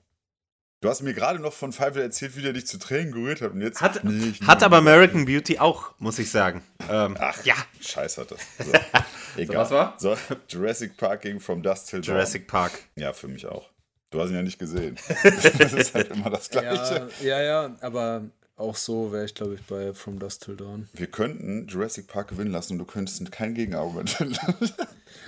Du 0.82 0.88
hast 0.88 1.00
mir 1.02 1.14
gerade 1.14 1.38
noch 1.38 1.52
von 1.52 1.72
Feivel 1.72 2.02
erzählt, 2.02 2.36
wie 2.36 2.42
der 2.42 2.52
dich 2.52 2.66
zu 2.66 2.76
Tränen 2.76 3.12
gerührt 3.12 3.40
hat. 3.40 3.52
Und 3.52 3.60
jetzt. 3.60 3.80
Hat, 3.80 4.02
Nee, 4.02 4.30
ich 4.30 4.42
hat 4.42 4.64
aber 4.64 4.78
American 4.78 5.26
Beauty 5.26 5.60
auch, 5.60 5.94
muss 6.00 6.18
ich 6.18 6.28
sagen. 6.28 6.64
Ähm, 6.90 7.16
Ach, 7.20 7.44
ja, 7.44 7.54
Scheiß 7.80 8.18
hat 8.18 8.32
das. 8.32 8.40
So, 8.58 8.72
egal. 9.40 9.58
was 9.58 9.70
war? 9.70 9.94
So, 9.98 10.16
Jurassic 10.48 10.96
Park 10.96 11.22
gegen 11.22 11.38
From 11.38 11.62
Dusk 11.62 11.86
Till 11.86 12.00
Dawn. 12.00 12.16
Jurassic 12.16 12.48
Park. 12.48 12.72
Ja, 12.96 13.12
für 13.12 13.28
mich 13.28 13.46
auch. 13.46 13.70
Du 14.10 14.20
hast 14.20 14.30
ihn 14.30 14.34
ja 14.34 14.42
nicht 14.42 14.58
gesehen. 14.58 14.96
das 15.22 15.72
ist 15.72 15.94
halt 15.94 16.10
immer 16.10 16.30
das 16.30 16.50
Gleiche. 16.50 17.08
Ja, 17.20 17.40
ja, 17.40 17.42
ja, 17.42 17.76
aber 17.80 18.24
auch 18.56 18.74
so 18.74 19.12
wäre 19.12 19.24
ich, 19.24 19.36
glaube 19.36 19.54
ich, 19.54 19.62
bei 19.62 19.94
From 19.94 20.18
Dust 20.18 20.42
Till 20.42 20.56
Dawn. 20.56 20.88
Wir 20.94 21.06
könnten 21.06 21.68
Jurassic 21.68 22.08
Park 22.08 22.30
gewinnen 22.30 22.50
lassen 22.50 22.72
und 22.72 22.78
du 22.80 22.86
könntest 22.86 23.30
kein 23.30 23.54
Gegenargument 23.54 24.10
finden. 24.10 24.36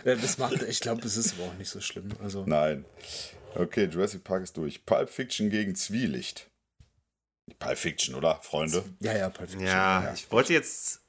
Äh, 0.04 0.16
das 0.16 0.38
macht, 0.38 0.62
ich 0.62 0.80
glaube, 0.80 1.02
es 1.06 1.16
ist 1.16 1.34
aber 1.34 1.48
auch 1.48 1.54
nicht 1.54 1.70
so 1.70 1.80
schlimm. 1.80 2.10
Also, 2.22 2.44
Nein. 2.46 2.84
Okay, 3.54 3.84
Jurassic 3.84 4.24
Park 4.24 4.42
ist 4.42 4.56
durch. 4.56 4.84
Pulp 4.84 5.08
Fiction 5.08 5.50
gegen 5.50 5.74
Zwielicht. 5.74 6.50
Pulp 7.58 7.78
Fiction, 7.78 8.14
oder, 8.14 8.36
Freunde? 8.42 8.84
ja, 9.00 9.16
ja, 9.16 9.28
Pulp 9.28 9.50
Fiction. 9.50 9.66
Ja, 9.66 10.12
ich 10.12 10.30
wollte 10.30 10.52
jetzt 10.52 11.00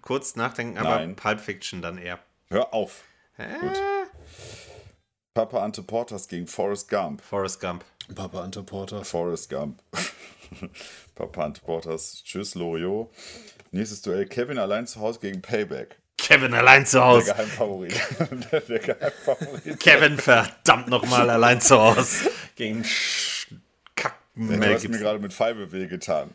kurz 0.00 0.36
nachdenken, 0.36 0.78
aber 0.78 0.96
Nein. 0.96 1.16
Pulp 1.16 1.40
Fiction 1.40 1.80
dann 1.82 1.98
eher. 1.98 2.18
Hör 2.48 2.74
auf. 2.74 3.04
Hä? 3.36 3.56
Papa 5.34 5.64
Ante 5.64 5.82
Portas 5.82 6.28
gegen 6.28 6.46
Forrest 6.46 6.90
Gump. 6.90 7.22
Forrest 7.22 7.60
Gump. 7.60 7.84
Papa 8.14 8.42
Ante 8.42 8.62
Porter. 8.62 9.04
Forrest 9.04 9.48
Gump. 9.48 9.82
Papa 11.14 11.44
Ante 11.44 11.62
Portas. 11.62 12.22
Tschüss, 12.22 12.54
Loriot. 12.54 13.10
Nächstes 13.70 14.02
Duell 14.02 14.26
Kevin 14.26 14.58
allein 14.58 14.86
zu 14.86 15.00
Hause 15.00 15.20
gegen 15.20 15.40
Payback. 15.40 16.01
Kevin 16.32 16.54
allein 16.54 16.86
zu 16.86 16.96
Der 16.98 17.04
Hause. 17.06 17.26
Geheimfavorit. 17.32 17.94
der, 18.50 18.60
der 18.68 18.78
Geheimfavorit. 18.78 19.80
Kevin 19.80 20.16
verdammt 20.18 20.88
nochmal 20.88 21.28
allein 21.30 21.60
zu 21.60 21.78
Hause. 21.78 22.30
Gegen 22.56 22.84
Kack 23.96 24.14
Du 24.34 24.42
Mel 24.42 24.74
hast 24.74 24.88
mir 24.88 24.98
gerade 24.98 25.18
mit 25.18 25.32
Pfeife 25.32 25.72
wehgetan. 25.72 26.30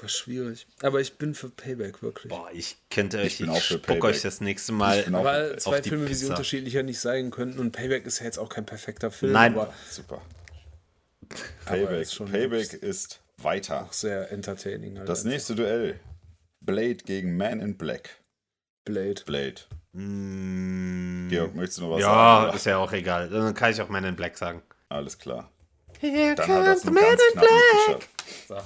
War 0.00 0.08
schwierig. 0.08 0.66
Aber 0.82 1.00
ich 1.00 1.18
bin 1.18 1.34
für 1.34 1.48
Payback, 1.50 2.02
wirklich. 2.02 2.28
Boah, 2.32 2.48
ich 2.52 2.76
könnte 2.90 3.18
euch, 3.18 3.26
Ich 3.26 3.38
bin 3.38 3.46
ich, 3.46 3.52
auch 3.52 3.56
für 3.62 3.74
spuck 3.74 3.86
Payback. 3.86 4.04
euch 4.04 4.22
das 4.22 4.40
nächste 4.40 4.72
Mal. 4.72 5.00
Ich 5.00 5.04
bin 5.06 5.14
auch- 5.16 5.24
Weil 5.24 5.54
auf 5.56 5.58
zwei 5.62 5.80
die 5.80 5.88
Filme, 5.88 6.08
wie 6.08 6.14
sie 6.14 6.26
unterschiedlicher 6.26 6.82
nicht 6.84 7.00
sein 7.00 7.30
könnten. 7.32 7.58
Und 7.58 7.72
Payback 7.72 8.06
ist 8.06 8.20
ja 8.20 8.26
jetzt 8.26 8.38
auch 8.38 8.48
kein 8.48 8.64
perfekter 8.64 9.10
Film. 9.10 9.32
Nein. 9.32 9.54
Aber 9.54 9.72
Super. 9.90 10.22
Payback, 11.64 12.02
ist 12.02 12.14
schon 12.14 12.30
Payback 12.30 12.72
ist 12.74 13.20
weiter. 13.38 13.84
auch 13.84 13.92
sehr 13.92 14.30
entertaining. 14.30 14.98
Halt 14.98 15.08
Das 15.08 15.20
einfach. 15.20 15.30
nächste 15.32 15.54
Duell. 15.54 15.98
Blade 16.60 16.96
gegen 17.04 17.36
Man 17.36 17.60
in 17.60 17.76
Black. 17.76 18.10
Blade. 18.84 19.22
Blade. 19.26 19.54
Mm, 19.92 21.28
Georg, 21.28 21.54
möchtest 21.54 21.78
du 21.78 21.82
noch 21.82 21.90
was 21.92 22.00
ja, 22.00 22.06
sagen? 22.06 22.46
oder? 22.48 22.54
ist 22.56 22.66
ja 22.66 22.78
auch 22.78 22.92
egal. 22.92 23.28
Dann 23.28 23.54
kann 23.54 23.70
ich 23.72 23.80
auch 23.80 23.88
Man 23.88 24.04
in 24.04 24.16
Black 24.16 24.36
sagen. 24.36 24.62
Alles 24.88 25.18
klar. 25.18 25.50
Here 26.00 26.34
Dann 26.34 26.48
hat 26.48 26.66
das 26.66 26.82
knapp 26.82 26.94
nicht 26.94 27.34
geschafft. 27.86 28.08
So. 28.48 28.56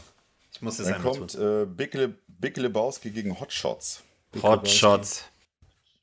Ich 0.53 0.63
muss 0.63 0.79
es 0.79 0.89
Dann 0.89 1.03
kommt 1.03 1.33
tun. 1.33 1.63
äh, 1.63 1.67
Big, 1.67 1.95
Le 1.95 2.15
Big 2.29 2.57
Lebowski 2.57 3.11
gegen 3.11 3.39
Hot 3.39 3.53
Shots. 3.53 4.03
Hot 4.43 4.69
Shots. 4.69 5.25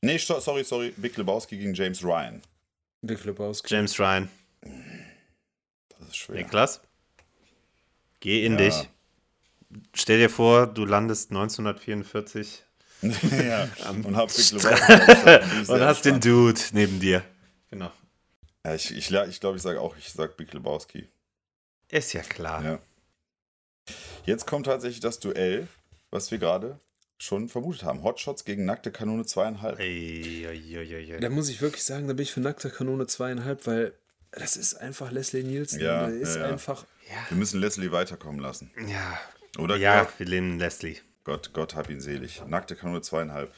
Nee, 0.02 0.18
sorry, 0.18 0.64
sorry. 0.64 0.94
Big 0.98 1.18
Lebowski 1.18 1.58
gegen 1.58 1.74
James 1.74 2.04
Ryan. 2.04 2.42
Big 3.02 3.24
Lebowski. 3.24 3.74
James 3.74 3.98
Ryan. 4.00 4.30
Das 5.90 6.08
ist 6.10 6.18
schwer. 6.18 6.36
Niklas? 6.38 6.82
Geh 8.20 8.46
in 8.46 8.54
Ja. 8.54 8.58
dich. 8.60 8.90
Stell 9.96 10.20
dir 10.20 10.30
vor, 10.30 10.68
du 10.68 10.86
landest 10.86 11.32
1944 11.32 12.64
ja. 13.04 13.70
Und 13.90 14.16
hab 14.16 14.30
Lebowski. 14.30 15.72
und 15.72 15.82
hast 15.82 16.06
den 16.06 16.20
Dude 16.20 16.60
neben 16.72 17.00
dir. 17.00 17.24
Genau. 17.70 17.92
Ja, 18.66 18.76
ich 18.76 18.92
ich, 18.92 19.12
ich 19.12 19.40
glaube, 19.40 19.58
ich 19.58 19.64
sage 19.64 19.82
auch, 19.82 19.96
ich 19.98 20.10
sage 20.10 20.34
Big 20.38 20.54
Lebowski. 20.54 21.08
Ist 21.90 22.14
ja 22.14 22.22
klar. 22.22 22.64
Ja. 22.64 22.80
Jetzt 24.26 24.48
kommt 24.48 24.66
tatsächlich 24.66 25.02
das 25.02 25.20
Duell, 25.20 25.68
was 26.12 26.32
wir 26.32 26.38
gerade 26.38 26.80
schon 27.18 27.50
vermutet 27.50 27.84
haben. 27.84 28.04
Hotshots 28.04 28.46
gegen 28.46 28.66
nackte 28.66 28.92
Kanone 28.92 29.26
zweieinhalb. 29.26 29.78
Da 29.78 31.30
muss 31.30 31.50
ich 31.50 31.62
wirklich 31.62 31.84
sagen, 31.84 32.08
da 32.08 32.14
bin 32.14 32.24
ich 32.24 32.32
für 32.32 32.42
nackte 32.42 32.70
Kanone 32.70 33.08
zweieinhalb, 33.08 33.66
weil 33.68 33.94
das 34.32 34.58
ist 34.58 34.76
einfach 34.76 35.12
Leslie 35.12 35.44
Nielsen. 35.44 35.82
Ja, 35.82 36.08
ist 36.08 36.36
ja, 36.36 36.42
ja. 36.42 36.48
einfach. 36.48 36.86
Wir 37.30 37.38
müssen 37.38 37.60
Leslie 37.60 37.92
weiterkommen 37.92 38.40
lassen. 38.40 38.72
Ja. 38.88 39.20
Oder? 39.58 39.76
Ja, 39.76 40.08
wir 40.18 40.28
nehmen 40.28 40.58
Leslie. 40.58 40.98
Gott, 41.24 41.54
Gott 41.54 41.76
hab 41.76 41.90
ihn 41.90 42.02
selig. 42.02 42.44
Nackte 42.48 42.76
Kanone 42.76 43.02
zweieinhalb. 43.02 43.54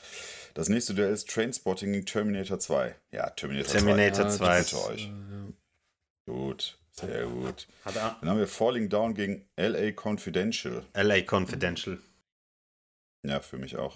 Das 0.53 0.69
nächste 0.69 0.93
Duell 0.93 1.11
ist 1.11 1.29
Trainspotting 1.29 1.91
gegen 1.91 2.05
Terminator 2.05 2.59
2. 2.59 2.95
Ja, 3.11 3.29
Terminator, 3.31 3.71
Terminator 3.71 4.29
2. 4.29 4.37
2. 4.37 4.59
Ich 4.59 4.71
bitte 4.71 4.87
euch. 4.87 5.11
Gut, 6.27 6.77
sehr 6.91 7.25
gut. 7.25 7.67
Dann 7.83 8.29
haben 8.29 8.39
wir 8.39 8.47
Falling 8.47 8.89
Down 8.89 9.13
gegen 9.13 9.45
LA 9.57 9.91
Confidential. 9.91 10.85
LA 10.93 11.21
Confidential. 11.21 11.99
Ja, 13.23 13.39
für 13.39 13.57
mich 13.57 13.77
auch. 13.77 13.95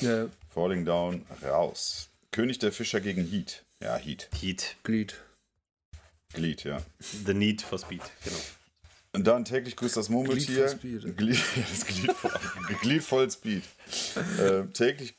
Ja, 0.00 0.24
ja 0.24 0.28
Falling 0.48 0.84
Down 0.84 1.26
raus. 1.42 2.10
König 2.30 2.58
der 2.58 2.72
Fischer 2.72 3.00
gegen 3.00 3.24
Heat. 3.24 3.64
Ja, 3.82 3.96
Heat. 3.96 4.28
Heat. 4.40 4.76
Glied. 4.84 5.20
Glied, 6.32 6.64
ja. 6.64 6.82
The 7.00 7.34
Need 7.34 7.62
for 7.62 7.78
Speed. 7.78 8.02
Genau. 8.24 8.38
Und 9.14 9.26
dann 9.26 9.44
täglich 9.44 9.76
grüßt 9.76 9.96
das 9.96 10.08
Murmeltier. 10.08 10.74
Glied 10.74 10.78
voll 10.78 11.00
Speed. 11.00 11.16
Glied, 11.16 11.38
das 11.70 11.86
Glied 11.86 12.12
voll, 12.12 12.32
Glied 12.80 13.02
voll 13.02 13.30
Speed. 13.30 13.62
Äh, 14.38 14.64
täglich 14.72 15.14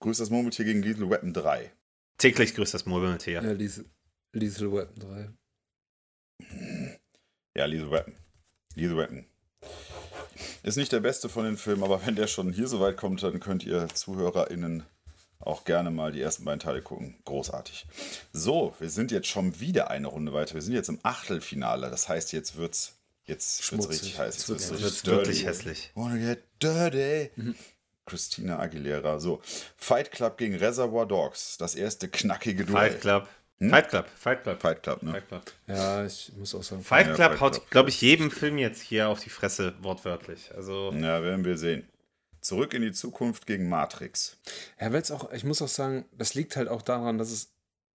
grüßt 0.00 0.20
das 0.20 0.30
Murmeltier 0.30 0.64
gegen 0.64 0.82
Lethal 0.82 1.08
Weapon 1.08 1.32
3. 1.32 1.72
Täglich 2.18 2.54
grüßt 2.54 2.74
das 2.74 2.84
Murmeltier. 2.84 3.42
Ja, 3.42 3.52
Lethal, 3.52 3.84
Lethal 4.32 4.72
Weapon 4.72 4.98
3. 4.98 5.30
Ja, 7.56 7.64
Lethal 7.64 7.90
Weapon. 7.90 8.14
Lethal 8.74 8.96
Weapon. 8.96 9.24
Ist 10.62 10.76
nicht 10.76 10.92
der 10.92 11.00
beste 11.00 11.28
von 11.28 11.44
den 11.44 11.56
Filmen, 11.56 11.82
aber 11.82 12.04
wenn 12.06 12.16
der 12.16 12.26
schon 12.26 12.52
hier 12.52 12.68
so 12.68 12.80
weit 12.80 12.96
kommt, 12.96 13.22
dann 13.22 13.40
könnt 13.40 13.64
ihr 13.64 13.88
ZuhörerInnen 13.88 14.84
auch 15.40 15.64
gerne 15.64 15.90
mal 15.90 16.12
die 16.12 16.20
ersten 16.20 16.44
beiden 16.44 16.60
Teile 16.60 16.82
gucken. 16.82 17.16
Großartig. 17.24 17.86
So, 18.32 18.74
wir 18.78 18.90
sind 18.90 19.10
jetzt 19.10 19.28
schon 19.28 19.60
wieder 19.60 19.90
eine 19.90 20.08
Runde 20.08 20.32
weiter. 20.32 20.54
Wir 20.54 20.62
sind 20.62 20.74
jetzt 20.74 20.88
im 20.88 20.98
Achtelfinale. 21.02 21.90
Das 21.90 22.08
heißt, 22.08 22.32
jetzt 22.32 22.56
wird's, 22.56 22.97
jetzt 23.28 23.58
wird's 23.58 23.66
Schmutzig. 23.66 23.90
richtig 23.90 24.18
heiß. 24.18 24.34
Jetzt 24.34 24.48
Jetzt 24.48 24.70
wird's 24.70 24.82
wird's 24.82 25.06
Wird 25.06 25.16
wirklich 25.18 25.44
hässlich. 25.46 25.90
Wanna 25.94 26.16
get 26.16 26.42
dirty. 26.62 27.30
Christina 28.06 28.58
Aguilera. 28.58 29.20
So, 29.20 29.40
Fight 29.76 30.10
Club 30.10 30.38
gegen 30.38 30.56
Reservoir 30.56 31.06
Dogs. 31.06 31.56
Das 31.58 31.74
erste 31.74 32.08
knackige 32.08 32.64
Duell. 32.64 32.90
Fight 32.92 33.00
Club. 33.02 33.28
Hm? 33.58 33.70
Fight 33.70 33.88
Club. 33.88 34.06
Fight 34.16 34.42
Club. 34.44 34.60
Fight 34.62 34.82
Club, 34.82 35.02
ne? 35.02 35.12
Fight 35.12 35.28
Club. 35.28 35.42
Ja, 35.66 36.06
ich 36.06 36.32
muss 36.36 36.54
auch 36.54 36.62
sagen. 36.62 36.82
Fight 36.82 37.08
Ja, 37.08 37.14
Club 37.14 37.30
Fight 37.32 37.40
haut, 37.40 37.70
glaube 37.70 37.90
ich, 37.90 38.00
jedem 38.00 38.30
Film 38.30 38.56
jetzt 38.56 38.80
hier 38.80 39.08
auf 39.08 39.20
die 39.20 39.30
Fresse, 39.30 39.74
wortwörtlich. 39.82 40.50
Also, 40.56 40.92
Ja, 40.92 41.22
werden 41.22 41.44
wir 41.44 41.58
sehen. 41.58 41.86
Zurück 42.40 42.72
in 42.72 42.82
die 42.82 42.92
Zukunft 42.92 43.46
gegen 43.46 43.68
Matrix. 43.68 44.38
Ja, 44.80 44.92
weil 44.92 45.02
es 45.02 45.10
auch, 45.10 45.32
ich 45.32 45.44
muss 45.44 45.60
auch 45.60 45.68
sagen, 45.68 46.06
das 46.12 46.34
liegt 46.34 46.56
halt 46.56 46.68
auch 46.68 46.82
daran, 46.82 47.18
dass 47.18 47.30
es 47.30 47.50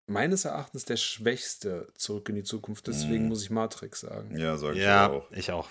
meines 0.08 0.46
Erachtens 0.46 0.86
der 0.86 0.98
schwächste 0.98 1.88
Zurück 1.96 2.30
in 2.30 2.36
die 2.36 2.44
Zukunft. 2.44 2.88
Deswegen 2.88 3.28
muss 3.28 3.44
ich 3.44 3.50
Matrix 3.50 4.02
sagen. 4.02 4.38
Ja, 4.38 4.58
sag 4.58 4.76
ich 4.76 4.82
ja, 4.84 5.10
auch. 5.10 5.32
ich 5.32 5.52
auch. 5.52 5.70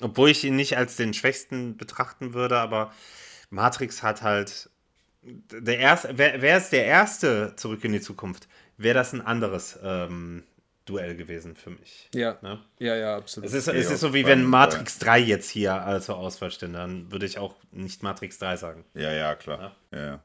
Obwohl 0.00 0.30
ich 0.30 0.44
ihn 0.44 0.56
nicht 0.56 0.76
als 0.76 0.96
den 0.96 1.14
schwächsten 1.14 1.76
betrachten 1.76 2.34
würde, 2.34 2.58
aber 2.58 2.92
Matrix 3.50 4.02
hat 4.02 4.22
halt. 4.22 4.70
Der 5.24 5.78
erste, 5.78 6.18
wer, 6.18 6.42
wer 6.42 6.58
ist 6.58 6.70
der 6.72 6.84
erste 6.84 7.54
Zurück 7.54 7.84
in 7.84 7.92
die 7.92 8.00
Zukunft? 8.00 8.48
Wäre 8.76 8.94
das 8.94 9.12
ein 9.12 9.20
anderes 9.20 9.78
ähm, 9.80 10.42
Duell 10.84 11.14
gewesen 11.14 11.54
für 11.54 11.70
mich. 11.70 12.08
Ja, 12.12 12.38
Ne? 12.42 12.60
ja, 12.80 12.96
ja, 12.96 13.16
absolut. 13.16 13.48
Es 13.48 13.54
ist, 13.54 13.66
Ja, 13.68 13.74
es 13.74 13.88
ist 13.88 14.00
so 14.00 14.14
wie 14.14 14.26
wenn 14.26 14.44
Matrix 14.44 14.98
3 14.98 15.20
jetzt 15.20 15.48
hier 15.48 16.00
zur 16.02 16.16
Auswahl 16.16 16.50
stünde, 16.50 16.78
dann 16.78 17.12
würde 17.12 17.24
ich 17.24 17.38
auch 17.38 17.54
nicht 17.70 18.02
Matrix 18.02 18.38
3 18.38 18.56
sagen. 18.56 18.84
Ja, 18.94 19.12
ja, 19.12 19.36
klar. 19.36 19.76
Ja. 19.92 19.98
Ja. 19.98 20.24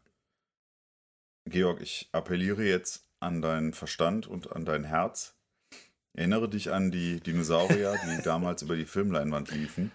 Georg, 1.49 1.81
ich 1.81 2.09
appelliere 2.11 2.63
jetzt 2.63 3.07
an 3.19 3.41
deinen 3.41 3.73
Verstand 3.73 4.27
und 4.27 4.51
an 4.55 4.65
dein 4.65 4.83
Herz. 4.83 5.35
Erinnere 6.13 6.49
dich 6.49 6.71
an 6.71 6.91
die 6.91 7.19
Dinosaurier, 7.19 7.95
die 8.05 8.21
damals 8.23 8.61
über 8.61 8.75
die 8.75 8.85
Filmleinwand 8.85 9.51
liefen. 9.51 9.91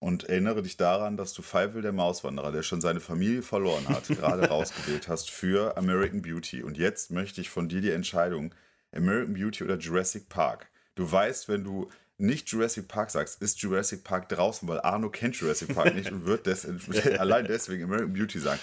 Und 0.00 0.24
erinnere 0.24 0.62
dich 0.62 0.76
daran, 0.76 1.16
dass 1.16 1.32
du 1.32 1.40
Feivel 1.40 1.80
der 1.80 1.92
Mauswanderer, 1.92 2.52
der 2.52 2.62
schon 2.62 2.80
seine 2.80 3.00
Familie 3.00 3.42
verloren 3.42 3.88
hat, 3.88 4.08
gerade 4.08 4.48
rausgewählt 4.48 5.08
hast 5.08 5.30
für 5.30 5.76
American 5.78 6.20
Beauty. 6.20 6.62
Und 6.62 6.76
jetzt 6.76 7.10
möchte 7.10 7.40
ich 7.40 7.48
von 7.48 7.68
dir 7.68 7.80
die 7.80 7.90
Entscheidung, 7.90 8.54
American 8.92 9.34
Beauty 9.34 9.64
oder 9.64 9.78
Jurassic 9.78 10.28
Park. 10.28 10.68
Du 10.94 11.10
weißt, 11.10 11.48
wenn 11.48 11.64
du 11.64 11.88
nicht 12.18 12.48
Jurassic 12.48 12.86
Park 12.86 13.10
sagst, 13.10 13.40
ist 13.40 13.60
Jurassic 13.60 14.04
Park 14.04 14.28
draußen, 14.28 14.68
weil 14.68 14.80
Arno 14.80 15.08
kennt 15.08 15.36
Jurassic 15.36 15.74
Park 15.74 15.94
nicht 15.94 16.12
und 16.12 16.26
wird 16.26 16.46
des 16.46 16.66
allein 17.18 17.46
deswegen 17.46 17.84
American 17.84 18.12
Beauty 18.12 18.38
sagen. 18.38 18.60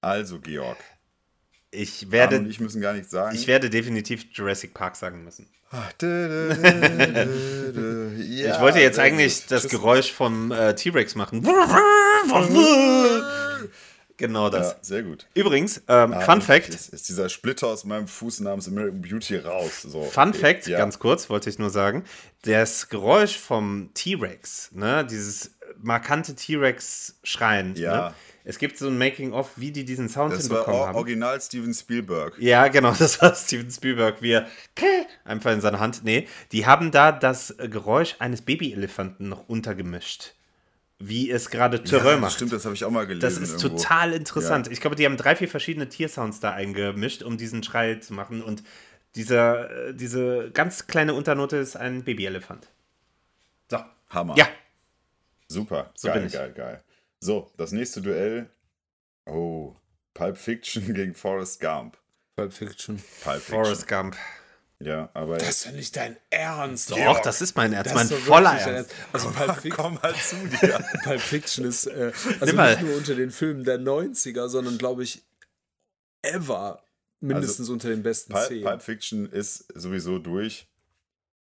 Also, 0.00 0.40
Georg, 0.40 0.78
Ich 1.70 2.10
werde, 2.10 2.38
und 2.38 2.48
ich 2.48 2.60
müssen 2.60 2.80
gar 2.80 2.94
nichts 2.94 3.10
sagen. 3.10 3.36
ich 3.36 3.46
werde 3.46 3.68
definitiv 3.70 4.26
Jurassic 4.32 4.72
Park 4.74 4.96
sagen 4.96 5.22
müssen. 5.24 5.46
ich 5.98 6.02
ich 8.46 8.60
wollte 8.60 8.80
jetzt 8.80 8.98
eigentlich 8.98 9.46
das 9.46 9.68
Geräusch 9.68 10.12
vom 10.12 10.50
äh, 10.50 10.74
T-Rex 10.74 11.14
machen. 11.14 11.46
genau 14.16 14.48
das. 14.50 14.70
Ja, 14.72 14.76
sehr 14.80 15.02
gut. 15.02 15.26
Übrigens, 15.34 15.82
ähm, 15.88 16.12
Ah, 16.14 16.20
Fun 16.20 16.40
Fact, 16.42 16.68
Ist, 16.70 16.88
ist 16.88 17.08
dieser 17.08 17.28
Splitter 17.28 17.68
aus 17.68 17.84
meinem 17.84 18.08
Fuß 18.08 18.40
namens 18.40 18.66
American 18.68 19.00
Beauty 19.02 19.36
raus. 19.36 19.82
So. 19.82 20.02
Fun 20.04 20.34
Fact, 20.34 20.66
Ja. 20.66 20.78
ganz 20.78 20.98
kurz, 20.98 21.28
wollte 21.30 21.50
ich 21.50 21.58
nur 21.58 21.70
sagen. 21.70 22.04
Das 22.42 22.88
Geräusch 22.88 23.38
vom 23.38 23.90
T-Rex, 23.94 24.70
ne, 24.72 25.04
dieses 25.04 25.52
markante 25.80 26.34
T-Rex-Schreien, 26.34 27.74
Ja. 27.76 28.08
ne, 28.08 28.14
es 28.48 28.58
gibt 28.58 28.78
so 28.78 28.88
ein 28.88 28.96
Making-of, 28.96 29.50
wie 29.56 29.70
die 29.72 29.84
diesen 29.84 30.08
Sound 30.08 30.32
Das 30.32 30.48
war 30.48 30.56
hinbekommen 30.58 30.80
or 30.80 30.86
haben. 30.88 30.96
original 30.96 31.40
Steven 31.40 31.74
Spielberg. 31.74 32.38
Ja, 32.38 32.68
genau, 32.68 32.92
das 32.98 33.20
war 33.20 33.34
Steven 33.34 33.70
Spielberg, 33.70 34.22
wie 34.22 34.32
er 34.32 34.48
einfach 35.24 35.52
in 35.52 35.60
seiner 35.60 35.80
Hand. 35.80 36.02
Nee, 36.04 36.26
die 36.52 36.64
haben 36.66 36.90
da 36.90 37.12
das 37.12 37.54
Geräusch 37.58 38.16
eines 38.18 38.40
Babyelefanten 38.42 39.28
noch 39.28 39.48
untergemischt. 39.48 40.34
wie 40.98 41.30
es 41.30 41.50
gerade 41.50 41.84
Terreur 41.84 42.12
Ja, 42.14 42.18
macht. 42.18 42.32
Stimmt, 42.32 42.52
das 42.52 42.64
habe 42.64 42.74
ich 42.74 42.84
auch 42.84 42.90
mal 42.90 43.06
gelesen. 43.06 43.20
Das 43.20 43.36
ist 43.38 43.62
irgendwo. 43.62 43.76
total 43.78 44.12
interessant. 44.14 44.66
Ja. 44.66 44.72
Ich 44.72 44.80
glaube, 44.80 44.96
die 44.96 45.04
haben 45.06 45.16
drei, 45.16 45.36
vier 45.36 45.48
verschiedene 45.48 45.88
Tiersounds 45.88 46.40
da 46.40 46.52
eingemischt, 46.54 47.22
um 47.22 47.36
diesen 47.36 47.62
Schrei 47.62 47.96
zu 47.96 48.14
machen. 48.14 48.42
Und 48.42 48.64
dieser, 49.14 49.88
äh, 49.88 49.94
diese 49.94 50.50
ganz 50.52 50.86
kleine 50.88 51.14
Unternote 51.14 51.56
ist 51.58 51.76
ein 51.76 52.02
Babyelefant. 52.02 52.66
So. 53.70 53.78
Hammer. 54.10 54.34
Ja, 54.36 54.48
Super. 55.48 55.90
So 55.94 56.08
geil, 56.08 56.28
geil, 56.30 56.52
geil. 56.54 56.82
So, 57.20 57.52
das 57.56 57.72
nächste 57.72 58.00
Duell. 58.00 58.50
Oh, 59.26 59.74
Pulp 60.14 60.36
Fiction 60.36 60.94
gegen 60.94 61.14
Forrest 61.14 61.60
Gump. 61.60 61.98
Pulp 62.36 62.52
Fiction. 62.52 63.02
Pulp 63.22 63.40
Fiction. 63.42 63.64
Forrest 63.64 63.88
Gump. 63.88 64.16
Ja, 64.80 65.10
aber 65.12 65.38
Das 65.38 65.48
ist 65.48 65.64
ja 65.64 65.72
nicht 65.72 65.96
dein 65.96 66.16
Ernst. 66.30 66.92
Doch, 66.92 67.20
das 67.20 67.40
ist 67.40 67.56
mein 67.56 67.72
Ernst, 67.72 67.90
Das 67.90 67.94
mein 67.96 68.08
doch 68.08 68.18
voller 68.18 68.54
dein 68.54 68.74
Ernst. 68.76 68.94
Also 69.12 69.30
Pulp 69.32 69.54
Fiction, 69.56 69.72
komm 69.72 69.94
mal 69.94 70.14
zu 70.14 70.36
dir. 70.60 70.84
Pulp 71.02 71.20
Fiction 71.20 71.64
ist 71.64 71.86
äh, 71.86 72.12
also 72.38 72.54
nicht 72.56 72.82
nur 72.82 72.96
unter 72.96 73.16
den 73.16 73.32
Filmen 73.32 73.64
der 73.64 73.80
90er, 73.80 74.48
sondern 74.48 74.78
glaube 74.78 75.02
ich 75.02 75.24
ever 76.22 76.84
mindestens 77.20 77.68
unter 77.70 77.88
den 77.88 78.04
besten 78.04 78.32
Pulp, 78.32 78.46
10. 78.46 78.62
Pulp 78.62 78.82
Fiction 78.82 79.26
ist 79.32 79.66
sowieso 79.74 80.20
durch. 80.20 80.68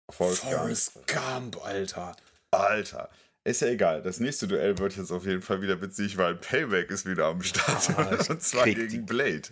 Forrest, 0.09 0.43
Forrest 0.43 0.93
Gump. 1.07 1.53
Gump, 1.53 1.63
Alter. 1.63 2.15
Alter. 2.49 3.09
Ist 3.47 3.61
ja 3.61 3.69
egal. 3.69 4.01
Das 4.01 4.19
nächste 4.19 4.45
Duell 4.45 4.77
wird 4.77 4.97
jetzt 4.97 5.09
auf 5.09 5.25
jeden 5.25 5.41
Fall 5.41 5.61
wieder 5.61 5.81
witzig, 5.81 6.17
weil 6.17 6.35
Payback 6.35 6.91
ist 6.91 7.05
wieder 7.05 7.27
am 7.27 7.41
Start. 7.41 7.97
Ah, 7.97 8.17
Und 8.29 8.43
zwar 8.43 8.65
gegen 8.65 9.05
Blade. 9.05 9.43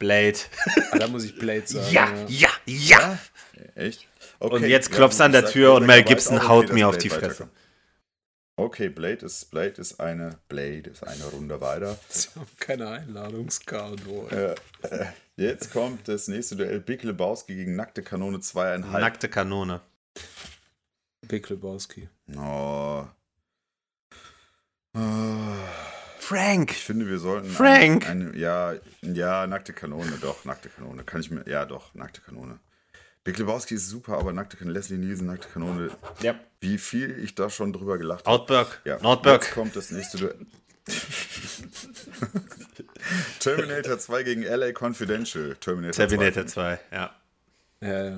Blade. 0.00 0.38
Ah, 0.90 0.98
da 0.98 1.06
muss 1.06 1.22
ich 1.22 1.38
Blade 1.38 1.62
sagen. 1.64 1.92
Ja, 1.92 2.12
ja, 2.26 2.48
ja. 2.66 3.18
Echt? 3.76 4.08
Okay. 4.40 4.54
Und 4.54 4.66
jetzt 4.66 4.90
ja, 4.90 4.96
klopft's 4.96 5.18
gut, 5.18 5.26
an 5.26 5.32
der 5.32 5.44
ich 5.44 5.50
Tür 5.50 5.74
und 5.74 5.86
Mel 5.86 6.02
Gibson 6.02 6.40
auch, 6.40 6.48
haut 6.48 6.64
dass 6.70 6.74
mir 6.74 6.88
auf 6.88 6.98
die 6.98 7.08
Fresse. 7.08 7.44
weiterkommt. 7.44 7.52
Okay, 8.56 8.88
Blade 8.88 9.24
ist, 9.24 9.48
Blade 9.52 9.80
ist 9.80 10.00
eine 10.00 10.40
Blade 10.48 10.90
ist 10.90 11.06
eine 11.06 11.24
Runde 11.26 11.60
weiter. 11.60 12.00
Sie 12.08 12.30
haben 12.34 12.48
keine 12.58 12.88
Einladungskarte. 12.88 14.56
Äh, 14.82 14.88
äh, 14.88 15.06
jetzt 15.36 15.72
kommt 15.72 16.08
das 16.08 16.26
nächste 16.26 16.56
Duell 16.56 16.80
Big 16.80 17.04
Lebowski 17.04 17.54
gegen 17.54 17.76
Nackte 17.76 18.02
Kanone 18.02 18.38
2,5. 18.38 18.98
Nackte 18.98 19.28
Kanone. 19.28 19.82
Big 21.28 21.48
Lebowski. 21.48 22.08
Oh. 22.36 23.06
Frank. 24.92 26.72
Ich 26.72 26.84
finde, 26.84 27.08
wir 27.08 27.18
sollten. 27.18 27.48
Frank! 27.50 28.08
Eine, 28.08 28.30
eine, 28.30 28.38
ja, 28.38 28.74
ja, 29.02 29.46
nackte 29.46 29.72
Kanone, 29.72 30.12
doch, 30.20 30.44
nackte 30.44 30.68
Kanone. 30.68 31.04
Kann 31.04 31.20
ich 31.20 31.30
mir. 31.30 31.44
Ja, 31.48 31.64
doch, 31.64 31.94
nackte 31.94 32.20
Kanone. 32.20 32.58
Big 33.24 33.38
Lebowski 33.38 33.74
ist 33.74 33.88
super, 33.88 34.18
aber 34.18 34.32
nackte 34.32 34.56
Kanone, 34.56 34.78
Leslie 34.78 34.98
Nielsen, 34.98 35.26
nackte 35.26 35.48
Kanone. 35.48 35.90
Ja. 36.22 36.38
Wie 36.60 36.78
viel 36.78 37.18
ich 37.22 37.34
da 37.34 37.50
schon 37.50 37.72
drüber 37.72 37.98
gelacht 37.98 38.26
habe. 38.26 38.38
Outberg. 38.38 38.80
Ja, 38.84 38.94
jetzt 38.94 39.02
Nordberg. 39.02 39.50
kommt 39.52 39.76
das 39.76 39.90
nächste 39.90 40.18
Duell. 40.18 40.46
Terminator 43.40 43.98
2 43.98 44.22
gegen 44.22 44.42
LA 44.42 44.72
Confidential. 44.72 45.56
Terminator, 45.56 46.08
Terminator 46.08 46.46
2. 46.46 46.78
2, 46.90 46.92
ja. 46.92 47.14
Äh, 47.80 48.12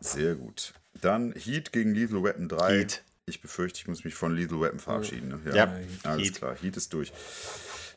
Sehr 0.00 0.34
gut. 0.34 0.72
Dann 1.00 1.32
Heat 1.32 1.72
gegen 1.72 1.94
Lethal 1.94 2.22
Weapon 2.22 2.48
3. 2.48 2.78
Heat. 2.78 3.02
Ich 3.30 3.40
befürchte, 3.40 3.78
ich 3.80 3.86
muss 3.88 4.04
mich 4.04 4.14
von 4.14 4.34
Lethal 4.36 4.60
Weapon 4.60 4.78
verabschieden. 4.78 5.28
Ne? 5.44 5.54
Ja, 5.56 5.74
alles 6.04 6.26
Heat. 6.28 6.34
klar. 6.36 6.56
Heat 6.60 6.76
ist 6.76 6.92
durch. 6.92 7.12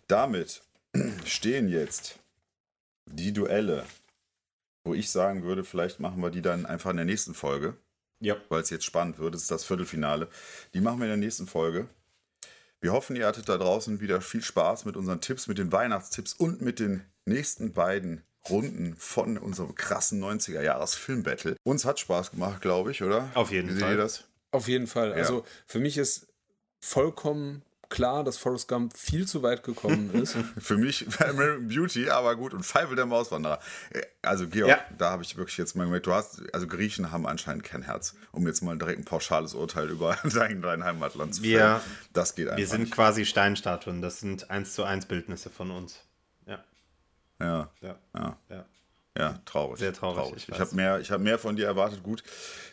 Damit 0.07 0.61
stehen 1.26 1.68
jetzt 1.68 2.19
die 3.05 3.34
Duelle, 3.34 3.85
wo 4.85 4.93
ich 4.93 5.10
sagen 5.11 5.43
würde, 5.43 5.64
vielleicht 5.64 5.99
machen 5.99 6.22
wir 6.22 6.30
die 6.30 6.41
dann 6.41 6.65
einfach 6.65 6.91
in 6.91 6.97
der 6.97 7.05
nächsten 7.05 7.34
Folge, 7.34 7.76
Ja. 8.19 8.35
weil 8.49 8.61
es 8.61 8.69
jetzt 8.69 8.85
spannend 8.85 9.18
wird. 9.19 9.34
Das 9.35 9.41
ist 9.43 9.51
das 9.51 9.65
Viertelfinale. 9.65 10.27
Die 10.73 10.81
machen 10.81 10.99
wir 10.99 11.05
in 11.05 11.10
der 11.11 11.18
nächsten 11.18 11.47
Folge. 11.47 11.88
Wir 12.81 12.91
hoffen, 12.91 13.15
ihr 13.15 13.26
hattet 13.27 13.47
da 13.47 13.57
draußen 13.57 14.01
wieder 14.01 14.19
viel 14.22 14.41
Spaß 14.43 14.84
mit 14.85 14.97
unseren 14.97 15.22
Tipps, 15.22 15.47
mit 15.47 15.57
den 15.57 15.72
Weihnachtstipps 15.72 16.34
und 16.34 16.61
mit 16.61 16.80
den 16.80 17.01
nächsten 17.26 17.72
beiden 17.73 18.23
Runden 18.49 18.95
von 18.97 19.38
unserem 19.38 19.73
krassen 19.73 20.22
90er-Jahres-Film-Battle. 20.22 21.55
Uns 21.64 21.85
hat 21.85 21.99
Spaß 22.01 22.31
gemacht, 22.31 22.61
glaube 22.61 22.91
ich, 22.91 23.01
oder? 23.01 23.31
Auf 23.35 23.51
jeden 23.51 23.69
Wie 23.69 23.73
seht 23.73 23.81
Fall. 23.84 23.91
ihr 23.93 23.97
das? 23.97 24.26
Auf 24.54 24.68
jeden 24.68 24.88
Fall. 24.88 25.14
Also 25.14 25.46
für 25.66 25.80
mich 25.80 25.98
ist 25.98 26.28
vollkommen 26.80 27.64
klar, 27.90 28.24
dass 28.24 28.38
Forrest 28.38 28.68
Gump 28.68 28.98
viel 28.98 29.28
zu 29.28 29.44
weit 29.44 29.62
gekommen 29.64 30.12
ist. 30.14 30.36
Für 30.58 30.78
mich 30.78 31.06
American 31.22 31.68
Beauty, 31.68 32.10
aber 32.10 32.36
gut. 32.36 32.54
Und 32.54 32.64
Feivel 32.64 32.96
der 32.96 33.06
Mauswanderer. 33.06 33.60
Äh, 33.92 34.02
Also, 34.24 34.48
Georg, 34.48 34.70
Ja. 34.70 34.80
da 34.98 35.12
habe 35.12 35.22
ich 35.24 35.38
wirklich 35.38 35.58
jetzt 35.58 35.76
mal 35.76 35.84
gemerkt, 35.84 36.08
du 36.08 36.14
hast, 36.14 36.42
also 36.54 36.66
Griechen 36.66 37.12
haben 37.12 37.28
anscheinend 37.28 37.64
kein 37.64 37.84
Herz, 37.84 38.16
um 38.32 38.48
jetzt 38.48 38.62
mal 38.64 38.78
direkt 38.78 39.00
ein 39.00 39.06
pauschales 39.06 39.54
Urteil 39.54 39.90
über 39.90 40.18
dein, 40.34 40.62
dein 40.62 40.84
Heimatland 40.84 41.36
zu 41.36 41.44
Wir- 41.44 41.60
fällen. 41.60 41.82
Das 42.14 42.34
geht 42.36 42.48
einfach 42.48 42.58
Wir 42.58 42.68
sind 42.68 42.82
nicht. 42.82 42.94
quasi 42.94 43.26
Steinstatuen. 43.26 44.02
Das 44.02 44.20
sind 44.20 44.50
1 44.50 44.74
zu 44.74 44.84
1 44.86 45.06
Bildnisse 45.06 45.50
von 45.52 45.70
uns. 45.70 46.00
Ja. 46.48 46.64
Ja, 47.40 47.70
Ja. 47.82 47.96
ja. 48.16 48.38
ja. 48.50 48.66
Ja, 49.18 49.40
traurig. 49.45 49.80
Sehr 49.80 49.94
traurig, 49.94 50.34
ich 50.35 50.44
Ich, 50.44 50.52
weiß. 50.52 50.60
habe 50.60 50.76
mehr, 50.76 50.99
ich 50.99 51.11
hab 51.11 51.22
mehr 51.22 51.38
von 51.38 51.56
dir 51.56 51.68
erwartet. 51.68 52.02
Gut, 52.03 52.23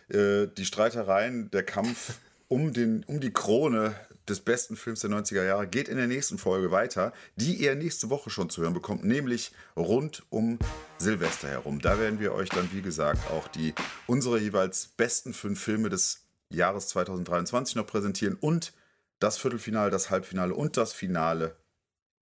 äh, 0.08 0.46
die 0.46 0.64
Streitereien, 0.64 1.50
der 1.50 1.62
Kampf 1.64 2.14
um, 2.48 2.72
den, 2.72 3.04
um 3.04 3.20
die 3.20 3.32
Krone 3.32 3.94
des 4.28 4.40
besten 4.40 4.76
Films 4.76 5.00
der 5.00 5.10
90er 5.10 5.44
Jahre 5.44 5.66
geht 5.66 5.88
in 5.88 5.96
der 5.96 6.06
nächsten 6.06 6.38
Folge 6.38 6.70
weiter, 6.70 7.12
die 7.36 7.54
ihr 7.54 7.74
nächste 7.74 8.10
Woche 8.10 8.30
schon 8.30 8.48
zu 8.48 8.62
hören 8.62 8.74
bekommt, 8.74 9.04
nämlich 9.04 9.52
rund 9.76 10.22
um 10.30 10.58
Silvester 10.98 11.48
herum. 11.48 11.80
Da 11.80 11.98
werden 11.98 12.20
wir 12.20 12.32
euch 12.32 12.48
dann, 12.48 12.70
wie 12.72 12.82
gesagt, 12.82 13.30
auch 13.30 13.48
die 13.48 13.74
unsere 14.06 14.38
jeweils 14.38 14.88
besten 14.96 15.34
fünf 15.34 15.60
Filme 15.60 15.88
des 15.88 16.24
Jahres 16.48 16.88
2023 16.88 17.76
noch 17.76 17.86
präsentieren 17.86 18.36
und 18.40 18.72
das 19.18 19.36
Viertelfinale, 19.36 19.90
das 19.90 20.10
Halbfinale 20.10 20.54
und 20.54 20.76
das 20.76 20.92
Finale 20.92 21.56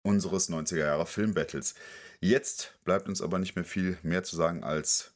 unseres 0.08 0.50
90er 0.50 0.78
Jahre 0.78 1.06
Filmbattles. 1.06 1.76
Jetzt 2.22 2.74
bleibt 2.86 3.10
uns 3.10 3.22
aber 3.22 3.40
nicht 3.40 3.56
mehr 3.56 3.66
viel 3.66 3.98
mehr 4.04 4.24
zu 4.24 4.36
sagen 4.36 4.64
als 4.64 5.12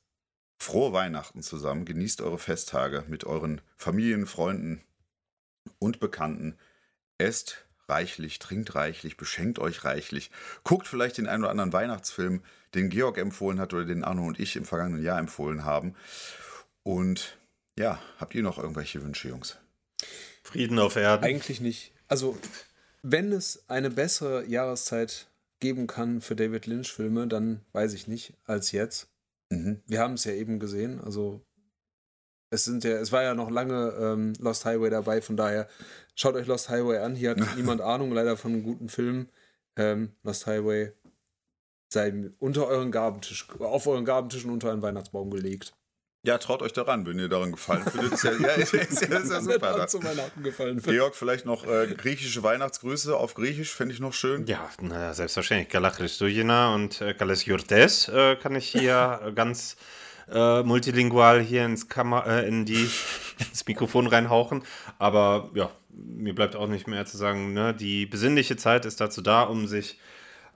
frohe 0.59 0.91
Weihnachten 0.91 1.41
zusammen. 1.41 1.85
Genießt 1.85 2.21
eure 2.21 2.37
Festtage 2.37 3.05
mit 3.07 3.23
euren 3.23 3.61
Familien, 3.77 4.27
Freunden 4.27 4.83
und 5.79 5.99
Bekannten. 5.99 6.57
Esst 7.17 7.65
reichlich, 7.87 8.39
trinkt 8.39 8.75
reichlich, 8.75 9.15
beschenkt 9.15 9.59
euch 9.59 9.85
reichlich. 9.85 10.29
Guckt 10.63 10.87
vielleicht 10.87 11.17
den 11.17 11.27
einen 11.27 11.43
oder 11.43 11.51
anderen 11.51 11.73
Weihnachtsfilm, 11.73 12.43
den 12.75 12.89
Georg 12.89 13.17
empfohlen 13.17 13.59
hat 13.59 13.73
oder 13.73 13.85
den 13.85 14.03
Arno 14.03 14.25
und 14.25 14.39
ich 14.39 14.55
im 14.55 14.65
vergangenen 14.65 15.03
Jahr 15.03 15.19
empfohlen 15.19 15.63
haben. 15.63 15.95
Und 16.83 17.37
ja, 17.79 18.01
habt 18.19 18.35
ihr 18.35 18.43
noch 18.43 18.57
irgendwelche 18.57 19.01
Wünsche, 19.03 19.29
Jungs? 19.29 19.57
Frieden 20.43 20.79
auf 20.79 20.95
Erden. 20.97 21.23
Eigentlich 21.23 21.61
nicht. 21.61 21.93
Also, 22.07 22.37
wenn 23.01 23.31
es 23.31 23.67
eine 23.69 23.89
bessere 23.89 24.45
Jahreszeit 24.45 25.27
geben 25.59 25.87
kann 25.87 26.21
für 26.21 26.35
David 26.35 26.65
Lynch-Filme, 26.65 27.27
dann 27.27 27.61
weiß 27.71 27.93
ich 27.93 28.07
nicht, 28.07 28.33
als 28.45 28.71
jetzt. 28.71 29.09
Mhm. 29.49 29.81
Wir 29.85 29.99
haben 29.99 30.13
es 30.13 30.23
ja 30.23 30.33
eben 30.33 30.59
gesehen, 30.59 30.99
also 31.01 31.41
es 32.51 32.65
sind 32.65 32.83
ja, 32.83 32.97
es 32.97 33.11
war 33.11 33.23
ja 33.23 33.33
noch 33.33 33.49
lange 33.49 33.93
ähm, 33.97 34.33
Lost 34.39 34.65
Highway 34.65 34.89
dabei, 34.89 35.21
von 35.21 35.37
daher 35.37 35.67
schaut 36.15 36.35
euch 36.35 36.47
Lost 36.47 36.69
Highway 36.69 36.97
an. 36.97 37.15
Hier 37.15 37.31
hat 37.31 37.37
niemand 37.55 37.81
Ahnung 37.81 38.11
leider 38.11 38.35
von 38.37 38.51
einem 38.51 38.63
guten 38.63 38.89
Film. 38.89 39.29
Ähm, 39.77 40.11
Lost 40.23 40.47
Highway 40.47 40.91
sei 41.91 42.31
unter 42.39 42.67
euren 42.67 42.91
Gabentisch, 42.91 43.49
auf 43.59 43.87
euren 43.87 44.05
Gabentischen 44.05 44.51
unter 44.51 44.71
einen 44.71 44.81
Weihnachtsbaum 44.81 45.31
gelegt. 45.31 45.73
Ja, 46.23 46.37
traut 46.37 46.61
euch 46.61 46.73
daran, 46.73 47.07
wenn 47.07 47.17
ihr 47.17 47.29
daran 47.29 47.51
gefallen 47.51 47.83
findet. 47.83 48.13
Ist 48.13 48.23
ja, 48.23 48.31
ja, 48.33 48.49
ist, 48.49 48.73
ja, 48.73 48.81
ist 48.81 49.01
ist 49.01 49.31
ja 49.31 49.41
super. 49.41 49.87
zu 49.87 50.03
Weihnachten 50.03 50.43
gefallen. 50.43 50.79
Georg, 50.79 51.15
vielleicht 51.15 51.47
noch 51.47 51.65
äh, 51.65 51.95
griechische 51.97 52.43
Weihnachtsgrüße 52.43 53.17
auf 53.17 53.33
Griechisch, 53.33 53.73
fände 53.73 53.95
ich 53.95 53.99
noch 53.99 54.13
schön. 54.13 54.45
Ja, 54.45 54.69
na, 54.79 55.15
selbstverständlich. 55.15 55.69
Gala 55.69 55.89
Christougina 55.89 56.75
und 56.75 57.01
äh, 57.01 57.15
Galas 57.15 57.45
Jurtes 57.45 58.07
äh, 58.07 58.35
kann 58.35 58.53
ich 58.53 58.67
hier 58.67 59.31
ganz 59.35 59.77
äh, 60.31 60.61
multilingual 60.61 61.41
hier 61.41 61.65
ins, 61.65 61.89
Kammer, 61.89 62.27
äh, 62.27 62.47
in 62.47 62.65
die, 62.65 62.87
ins 63.39 63.65
Mikrofon 63.65 64.05
reinhauchen. 64.05 64.63
Aber 64.99 65.49
ja, 65.55 65.71
mir 65.89 66.35
bleibt 66.35 66.55
auch 66.55 66.67
nicht 66.67 66.85
mehr 66.85 67.07
zu 67.07 67.17
sagen, 67.17 67.53
ne? 67.53 67.73
die 67.73 68.05
besinnliche 68.05 68.57
Zeit 68.57 68.85
ist 68.85 69.01
dazu 69.01 69.23
da, 69.23 69.41
um 69.41 69.65
sich 69.65 69.99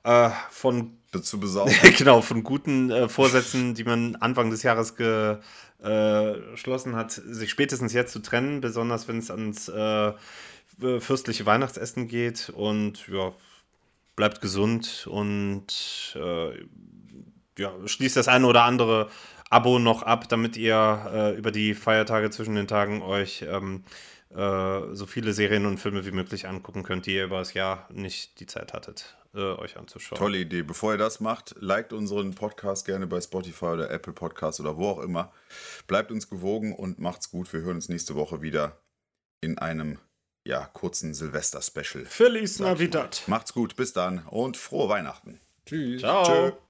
äh, 0.03 0.29
von 0.51 0.95
Zu 1.21 1.39
besaugen. 1.39 1.73
genau, 1.97 2.21
von 2.21 2.43
guten 2.43 2.91
äh, 2.91 3.09
Vorsätzen, 3.09 3.73
die 3.73 3.83
man 3.83 4.15
Anfang 4.17 4.49
des 4.49 4.63
Jahres 4.63 4.95
geschlossen 4.95 6.95
hat, 6.95 7.11
sich 7.11 7.51
spätestens 7.51 7.93
jetzt 7.93 8.11
zu 8.11 8.19
trennen, 8.19 8.61
besonders 8.61 9.07
wenn 9.07 9.19
es 9.19 9.29
ans 9.29 9.67
äh, 9.67 10.13
fürstliche 10.99 11.45
Weihnachtsessen 11.45 12.07
geht. 12.07 12.49
Und 12.49 13.07
ja, 13.07 13.33
bleibt 14.15 14.41
gesund 14.41 15.07
und 15.09 16.15
äh, 16.15 16.51
ja, 17.57 17.73
schließt 17.85 18.17
das 18.17 18.27
eine 18.27 18.47
oder 18.47 18.63
andere 18.63 19.09
Abo 19.49 19.79
noch 19.79 20.03
ab, 20.03 20.27
damit 20.29 20.57
ihr 20.57 21.11
äh, 21.13 21.37
über 21.37 21.51
die 21.51 21.73
Feiertage 21.73 22.29
zwischen 22.29 22.55
den 22.55 22.67
Tagen 22.67 23.01
euch 23.01 23.45
ähm, 23.47 23.83
äh, 24.35 24.93
so 24.93 25.05
viele 25.05 25.33
Serien 25.33 25.65
und 25.65 25.77
Filme 25.77 26.05
wie 26.05 26.11
möglich 26.11 26.47
angucken 26.47 26.83
könnt, 26.83 27.05
die 27.05 27.15
ihr 27.15 27.25
über 27.25 27.39
das 27.39 27.53
Jahr 27.53 27.87
nicht 27.91 28.39
die 28.39 28.47
Zeit 28.47 28.73
hattet, 28.73 29.15
äh, 29.35 29.59
euch 29.59 29.77
anzuschauen. 29.77 30.17
Tolle 30.17 30.37
Idee. 30.39 30.63
Bevor 30.63 30.93
ihr 30.93 30.97
das 30.97 31.19
macht, 31.19 31.55
liked 31.59 31.93
unseren 31.93 32.33
Podcast 32.33 32.85
gerne 32.85 33.07
bei 33.07 33.21
Spotify 33.21 33.65
oder 33.65 33.91
Apple 33.91 34.13
Podcast 34.13 34.59
oder 34.59 34.77
wo 34.77 34.89
auch 34.89 34.99
immer. 34.99 35.31
Bleibt 35.87 36.11
uns 36.11 36.29
gewogen 36.29 36.73
und 36.73 36.99
macht's 36.99 37.29
gut. 37.29 37.51
Wir 37.53 37.61
hören 37.61 37.75
uns 37.75 37.89
nächste 37.89 38.15
Woche 38.15 38.41
wieder 38.41 38.77
in 39.41 39.57
einem 39.57 39.99
ja, 40.45 40.65
kurzen 40.65 41.13
Silvester-Special. 41.13 42.05
Feliz 42.05 42.59
Navidad. 42.59 43.23
Macht's 43.27 43.53
gut, 43.53 43.75
bis 43.75 43.93
dann 43.93 44.25
und 44.27 44.57
frohe 44.57 44.89
Weihnachten. 44.89 45.39
Tschüss. 45.65 46.01
Ciao. 46.01 46.23
Tschö. 46.23 46.64